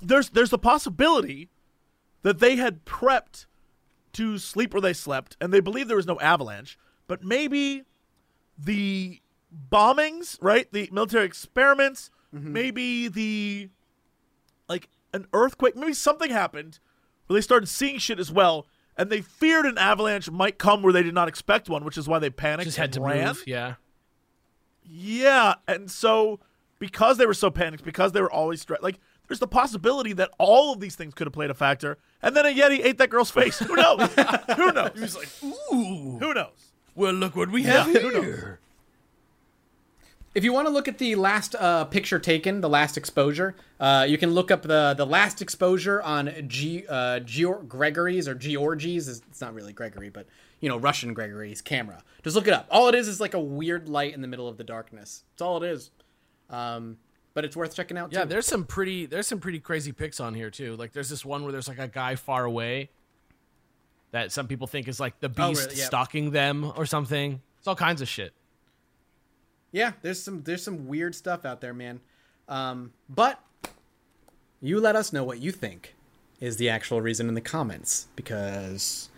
there's 0.01 0.29
there's 0.29 0.49
the 0.49 0.59
possibility 0.59 1.49
that 2.21 2.39
they 2.39 2.55
had 2.55 2.85
prepped 2.85 3.45
to 4.13 4.37
sleep 4.37 4.73
where 4.73 4.81
they 4.81 4.93
slept 4.93 5.37
and 5.39 5.53
they 5.53 5.59
believed 5.59 5.89
there 5.89 5.97
was 5.97 6.05
no 6.05 6.19
avalanche, 6.19 6.77
but 7.07 7.23
maybe 7.23 7.83
the 8.57 9.21
bombings, 9.71 10.37
right? 10.41 10.71
The 10.71 10.89
military 10.91 11.25
experiments, 11.25 12.11
mm-hmm. 12.33 12.53
maybe 12.53 13.07
the 13.07 13.69
like 14.69 14.89
an 15.13 15.27
earthquake, 15.33 15.75
maybe 15.75 15.93
something 15.93 16.29
happened 16.29 16.79
where 17.27 17.37
they 17.37 17.41
started 17.41 17.67
seeing 17.67 17.97
shit 17.97 18.19
as 18.19 18.31
well, 18.31 18.67
and 19.01 19.09
they 19.09 19.21
feared 19.21 19.65
an 19.65 19.77
avalanche 19.79 20.29
might 20.29 20.57
come 20.59 20.83
where 20.83 20.93
they 20.93 21.01
did 21.03 21.13
not 21.15 21.27
expect 21.27 21.67
one, 21.69 21.83
which 21.83 21.97
is 21.97 22.07
why 22.07 22.19
they 22.19 22.29
panicked. 22.29 22.65
Just 22.67 22.77
had 22.77 22.85
and 22.85 22.93
to 22.93 23.01
ran. 23.01 23.27
move. 23.27 23.43
Yeah. 23.47 23.75
Yeah, 24.83 25.55
and 25.67 25.89
so 25.89 26.39
because 26.79 27.17
they 27.17 27.25
were 27.25 27.33
so 27.33 27.49
panicked, 27.49 27.83
because 27.83 28.11
they 28.11 28.21
were 28.21 28.31
always 28.31 28.61
stressed, 28.61 28.83
like 28.83 28.99
there's 29.27 29.39
the 29.39 29.47
possibility 29.47 30.13
that 30.13 30.29
all 30.37 30.73
of 30.73 30.79
these 30.79 30.95
things 30.95 31.13
could 31.13 31.27
have 31.27 31.33
played 31.33 31.49
a 31.49 31.53
factor, 31.53 31.97
and 32.21 32.35
then 32.35 32.45
a 32.45 32.49
yeti 32.53 32.83
ate 32.83 32.97
that 32.97 33.09
girl's 33.09 33.31
face. 33.31 33.59
Who 33.59 33.75
knows? 33.75 34.09
Who 34.55 34.71
knows? 34.71 34.91
He 34.95 35.01
was 35.01 35.15
like, 35.17 35.29
ooh, 35.43 36.17
who 36.19 36.33
knows? 36.33 36.71
Well, 36.95 37.13
look 37.13 37.35
what 37.35 37.49
we 37.51 37.63
Yeah, 37.63 37.83
have 37.85 38.01
who 38.01 38.11
knows? 38.11 38.23
here. 38.25 38.59
If 40.33 40.45
you 40.45 40.53
want 40.53 40.67
to 40.67 40.73
look 40.73 40.87
at 40.87 40.97
the 40.97 41.15
last 41.15 41.55
uh, 41.55 41.83
picture 41.85 42.17
taken, 42.17 42.61
the 42.61 42.69
last 42.69 42.97
exposure, 42.97 43.53
uh, 43.81 44.05
you 44.07 44.17
can 44.17 44.31
look 44.31 44.49
up 44.49 44.61
the 44.61 44.93
the 44.97 45.05
last 45.05 45.41
exposure 45.41 46.01
on 46.01 46.31
G, 46.47 46.85
uh, 46.87 47.19
Geor- 47.19 47.67
Gregory's 47.67 48.27
or 48.29 48.35
Georgie's. 48.35 49.09
It's 49.09 49.41
not 49.41 49.53
really 49.53 49.73
Gregory, 49.73 50.09
but 50.09 50.27
you 50.61 50.69
know 50.69 50.77
Russian 50.77 51.13
Gregory's 51.13 51.61
camera. 51.61 52.01
Just 52.23 52.35
look 52.37 52.47
it 52.47 52.53
up. 52.53 52.67
All 52.71 52.87
it 52.87 52.95
is 52.95 53.09
is 53.09 53.19
like 53.19 53.33
a 53.33 53.39
weird 53.41 53.89
light 53.89 54.13
in 54.13 54.21
the 54.21 54.27
middle 54.27 54.47
of 54.47 54.55
the 54.55 54.63
darkness. 54.63 55.23
That's 55.33 55.41
all 55.41 55.61
it 55.61 55.67
is. 55.69 55.91
Um, 56.49 56.97
but 57.33 57.43
it's 57.43 57.55
worth 57.57 57.75
checking 57.75 57.97
out. 57.97 58.13
Yeah, 58.13 58.23
too. 58.23 58.29
there's 58.29 58.45
some 58.47 58.63
pretty 58.63 59.07
there's 59.07 59.27
some 59.27 59.39
pretty 59.39 59.59
crazy 59.59 59.91
pics 59.91 60.21
on 60.21 60.33
here 60.33 60.49
too. 60.49 60.77
Like 60.77 60.93
there's 60.93 61.09
this 61.09 61.25
one 61.25 61.43
where 61.43 61.51
there's 61.51 61.67
like 61.67 61.79
a 61.79 61.87
guy 61.89 62.15
far 62.15 62.45
away 62.45 62.89
that 64.11 64.31
some 64.31 64.47
people 64.47 64.67
think 64.67 64.87
is 64.87 64.97
like 64.99 65.19
the 65.19 65.27
Oh, 65.37 65.49
beast 65.49 65.65
really? 65.67 65.79
Yeah. 65.79 65.85
stalking 65.87 66.31
them 66.31 66.71
or 66.77 66.85
something. 66.85 67.41
It's 67.59 67.67
all 67.67 67.75
kinds 67.75 68.01
of 68.01 68.07
shit. 68.07 68.33
Yeah. 69.71 69.93
There's 70.01 70.21
some 70.21 70.43
there's 70.43 70.63
some 70.63 70.87
weird 70.87 71.15
stuff 71.15 71.45
out 71.45 71.61
there, 71.61 71.73
man. 71.73 71.99
Um, 72.47 72.91
but 73.09 73.39
you 74.61 74.79
let 74.79 74.95
us 74.95 75.11
know 75.13 75.23
what 75.23 75.39
you 75.39 75.51
think 75.51 75.95
is 76.39 76.57
the 76.57 76.69
actual 76.69 77.01
reason 77.01 77.27
in 77.29 77.33
the 77.35 77.41
comments 77.41 78.07
because 78.15 79.09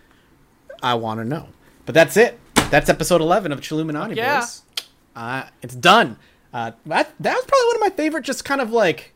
I 0.82 0.94
want 0.96 1.20
to 1.20 1.26
know. 1.26 1.50
But 1.86 1.96
that's 1.96 2.16
it. 2.18 2.40
That's 2.70 2.90
episode 2.90 3.22
11 3.22 3.52
of 3.52 3.62
Chilluminati, 3.62 4.16
Yeah. 4.16 4.40
boys. 4.42 4.62
Uh, 5.16 5.44
it's 5.62 5.76
done. 5.76 6.18
Uh, 6.54 6.72
that, 6.86 7.14
that 7.20 7.36
was 7.36 7.46
probably 7.46 7.68
one 7.68 7.76
of 7.76 7.82
my 7.82 7.90
favorite, 7.96 8.24
just 8.24 8.46
kind 8.46 8.62
of 8.62 8.72
like. 8.72 9.14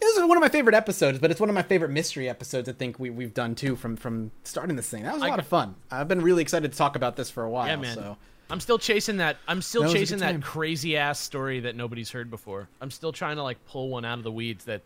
This 0.00 0.16
is 0.16 0.24
one 0.24 0.36
of 0.36 0.40
my 0.40 0.48
favorite 0.48 0.74
episodes, 0.74 1.18
but 1.20 1.30
it's 1.30 1.38
one 1.38 1.48
of 1.48 1.54
my 1.54 1.62
favorite 1.62 1.90
mystery 1.90 2.28
episodes. 2.28 2.68
I 2.68 2.72
think 2.72 2.98
we 2.98 3.08
we've 3.10 3.32
done 3.34 3.54
too 3.54 3.76
from 3.76 3.96
from 3.96 4.32
starting 4.42 4.74
this 4.76 4.88
thing. 4.90 5.04
That 5.04 5.14
was 5.14 5.22
a 5.22 5.26
I- 5.26 5.28
lot 5.28 5.38
of 5.38 5.46
fun. 5.46 5.76
I've 5.90 6.08
been 6.08 6.22
really 6.22 6.42
excited 6.42 6.72
to 6.72 6.76
talk 6.78 6.96
about 6.96 7.14
this 7.16 7.30
for 7.30 7.44
a 7.44 7.50
while. 7.50 7.68
Yeah, 7.68 7.76
man. 7.76 7.94
So 7.94 8.16
I'm 8.50 8.60
still 8.60 8.78
chasing 8.78 9.16
that. 9.18 9.38
I'm 9.48 9.62
still 9.62 9.82
That 9.84 9.92
chasing 9.92 10.18
that 10.18 10.42
crazy 10.42 10.96
ass 10.96 11.18
story 11.18 11.60
that 11.60 11.74
nobody's 11.76 12.10
heard 12.10 12.30
before. 12.30 12.68
I'm 12.80 12.90
still 12.90 13.12
trying 13.12 13.36
to 13.36 13.42
like 13.42 13.64
pull 13.66 13.88
one 13.88 14.04
out 14.04 14.18
of 14.18 14.24
the 14.24 14.32
weeds 14.32 14.64
that 14.66 14.82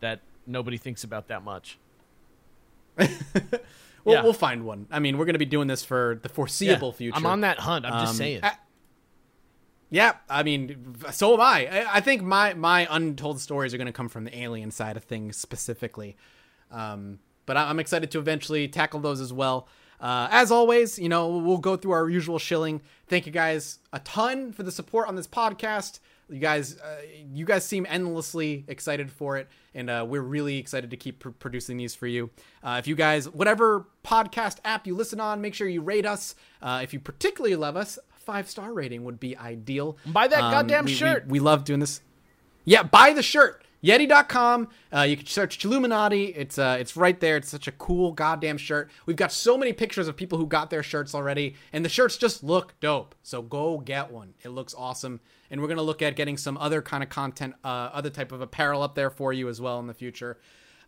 that 0.00 0.20
nobody 0.46 0.78
thinks 0.78 1.04
about 1.04 1.28
that 1.28 1.42
much. 1.44 1.78
we'll, 2.98 3.06
Yeah. 4.06 4.22
we'll 4.22 4.32
find 4.32 4.64
one. 4.64 4.86
I 4.90 4.98
mean, 5.00 5.18
we're 5.18 5.24
going 5.26 5.34
to 5.34 5.38
be 5.38 5.44
doing 5.44 5.68
this 5.68 5.84
for 5.84 6.18
the 6.22 6.28
foreseeable 6.28 6.88
Yeah, 6.88 6.96
future. 6.96 7.16
I'm 7.16 7.26
on 7.26 7.40
that 7.42 7.58
hunt. 7.58 7.84
I'm 7.84 7.92
just 8.04 8.10
Um, 8.12 8.16
saying. 8.16 8.40
I- 8.42 8.56
Yeah, 9.90 10.14
I 10.28 10.42
mean, 10.42 10.96
so 11.12 11.34
am 11.34 11.40
I. 11.40 11.66
I, 11.66 11.96
I 11.96 12.00
think 12.00 12.22
my 12.22 12.54
my 12.54 12.86
untold 12.90 13.40
stories 13.40 13.72
are 13.72 13.76
going 13.76 13.86
to 13.86 13.92
come 13.92 14.08
from 14.08 14.24
the 14.24 14.36
alien 14.36 14.70
side 14.70 14.96
of 14.96 15.04
things 15.04 15.36
specifically, 15.36 16.16
um, 16.72 17.20
but 17.46 17.56
I, 17.56 17.68
I'm 17.70 17.78
excited 17.78 18.10
to 18.12 18.18
eventually 18.18 18.66
tackle 18.68 18.98
those 19.00 19.20
as 19.20 19.32
well. 19.32 19.68
Uh, 20.00 20.28
as 20.30 20.50
always, 20.50 20.98
you 20.98 21.08
know, 21.08 21.38
we'll 21.38 21.58
go 21.58 21.76
through 21.76 21.92
our 21.92 22.08
usual 22.08 22.38
shilling. 22.38 22.80
Thank 23.08 23.26
you 23.26 23.32
guys 23.32 23.78
a 23.92 23.98
ton 24.00 24.52
for 24.52 24.62
the 24.62 24.72
support 24.72 25.08
on 25.08 25.16
this 25.16 25.26
podcast. 25.26 26.00
You 26.28 26.40
guys, 26.40 26.76
uh, 26.80 26.96
you 27.32 27.44
guys 27.44 27.64
seem 27.64 27.86
endlessly 27.88 28.64
excited 28.66 29.12
for 29.12 29.36
it, 29.36 29.46
and 29.76 29.88
uh, 29.88 30.04
we're 30.08 30.22
really 30.22 30.58
excited 30.58 30.90
to 30.90 30.96
keep 30.96 31.20
pr- 31.20 31.28
producing 31.30 31.76
these 31.76 31.94
for 31.94 32.08
you. 32.08 32.30
Uh, 32.64 32.76
if 32.80 32.88
you 32.88 32.96
guys, 32.96 33.28
whatever 33.28 33.86
podcast 34.04 34.58
app 34.64 34.88
you 34.88 34.96
listen 34.96 35.20
on, 35.20 35.40
make 35.40 35.54
sure 35.54 35.68
you 35.68 35.82
rate 35.82 36.04
us. 36.04 36.34
Uh, 36.60 36.80
if 36.82 36.92
you 36.92 36.98
particularly 36.98 37.54
love 37.54 37.76
us, 37.76 37.96
five 38.16 38.50
star 38.50 38.72
rating 38.72 39.04
would 39.04 39.20
be 39.20 39.36
ideal. 39.36 39.96
Buy 40.04 40.26
that 40.26 40.40
goddamn 40.40 40.86
we- 40.86 40.90
we- 40.90 40.96
shirt. 40.96 41.28
We, 41.28 41.38
love 41.38 41.62
doing 41.64 41.78
this. 41.78 42.00
Yeah, 42.64 42.82
buy 42.82 43.12
the 43.12 43.22
shirt. 43.22 43.62
Yetee.com. 43.86 44.68
Uh, 44.92 45.02
you 45.02 45.16
can 45.16 45.26
search 45.26 45.60
Chilluminati. 45.60 46.32
It's 46.36 46.58
uh, 46.58 46.76
it's 46.80 46.96
right 46.96 47.20
there. 47.20 47.36
It's 47.36 47.48
such 47.48 47.68
a 47.68 47.72
cool 47.72 48.10
goddamn 48.10 48.58
shirt. 48.58 48.90
We've 49.06 49.16
got 49.16 49.30
so 49.30 49.56
many 49.56 49.72
pictures 49.72 50.08
of 50.08 50.16
people 50.16 50.38
who 50.38 50.46
got 50.46 50.70
their 50.70 50.82
shirts 50.82 51.14
already, 51.14 51.54
and 51.72 51.84
the 51.84 51.88
shirts 51.88 52.16
just 52.16 52.42
look 52.42 52.74
dope. 52.80 53.14
So 53.22 53.42
go 53.42 53.78
get 53.78 54.10
one. 54.10 54.34
It 54.42 54.48
looks 54.48 54.74
awesome. 54.76 55.20
And 55.52 55.62
we're 55.62 55.68
gonna 55.68 55.82
look 55.82 56.02
at 56.02 56.16
getting 56.16 56.36
some 56.36 56.58
other 56.58 56.82
kind 56.82 57.04
of 57.04 57.10
content, 57.10 57.54
uh, 57.62 57.90
other 57.92 58.10
type 58.10 58.32
of 58.32 58.40
apparel 58.40 58.82
up 58.82 58.96
there 58.96 59.10
for 59.10 59.32
you 59.32 59.48
as 59.48 59.60
well 59.60 59.78
in 59.78 59.86
the 59.86 59.94
future. 59.94 60.38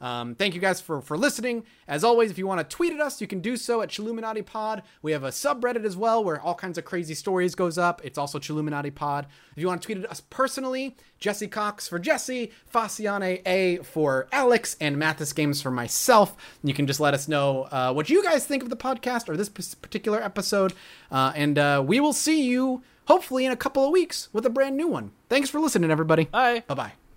Um, 0.01 0.35
thank 0.35 0.55
you 0.55 0.61
guys 0.61 0.81
for 0.81 1.01
for 1.01 1.17
listening. 1.19 1.65
As 1.89 2.05
always, 2.05 2.31
if 2.31 2.39
you 2.39 2.47
want 2.47 2.61
to 2.61 2.77
tweet 2.77 2.93
at 2.93 3.01
us, 3.01 3.21
you 3.21 3.27
can 3.27 3.41
do 3.41 3.57
so 3.57 3.83
at 3.83 3.89
Chilluminati 3.89 4.45
Pod. 4.45 4.83
We 5.03 5.13
have 5.13 5.25
a 5.25 5.29
subreddit 5.31 5.85
as 5.85 5.97
well 5.97 6.23
where 6.23 6.41
all 6.41 6.55
kinds 6.55 6.79
of 6.79 6.85
crazy 6.85 7.15
stories 7.15 7.55
goes 7.55 7.79
up. 7.79 8.01
It's 8.05 8.19
also 8.19 8.39
Chilluminati 8.39 8.95
Pod. 8.95 9.27
If 9.57 9.61
you 9.61 9.67
want 9.67 9.83
to 9.83 9.87
tweet 9.87 9.99
at 10.05 10.11
us 10.11 10.21
personally, 10.31 10.97
Jesse 11.19 11.49
Cox 11.49 11.89
for 11.89 11.99
Jesse, 11.99 12.53
Faciane 12.73 13.43
A 13.47 13.79
for 13.79 14.29
Alex, 14.31 14.77
and 14.81 14.97
Mathas 14.97 15.35
Games 15.35 15.61
for 15.61 15.71
myself. 15.71 16.37
You 16.63 16.75
can 16.75 16.87
just 16.87 17.01
let 17.01 17.15
us 17.15 17.27
know 17.27 17.63
uh, 17.73 17.93
what 17.93 18.09
you 18.09 18.23
guys 18.23 18.47
think 18.47 18.63
of 18.63 18.71
the 18.71 18.77
podcast 18.77 19.29
or 19.29 19.37
this 19.37 19.49
p- 19.49 19.65
particular 19.83 20.23
episode, 20.23 20.75
uh, 21.11 21.33
and 21.35 21.59
uh, 21.59 21.83
we 21.85 21.99
will 21.99 22.13
see 22.13 22.45
you 22.45 22.83
hopefully 23.07 23.47
in 23.47 23.53
a 23.53 23.57
couple 23.57 23.85
of 23.85 23.91
weeks 23.91 24.29
with 24.33 24.47
a 24.47 24.51
brand 24.51 24.77
new 24.77 24.87
one. 24.87 25.11
Thanks 25.29 25.51
for 25.51 25.59
listening, 25.59 25.91
everybody. 25.91 26.27
Bye. 26.27 26.63
Bye 26.69 26.75
bye. 26.75 27.08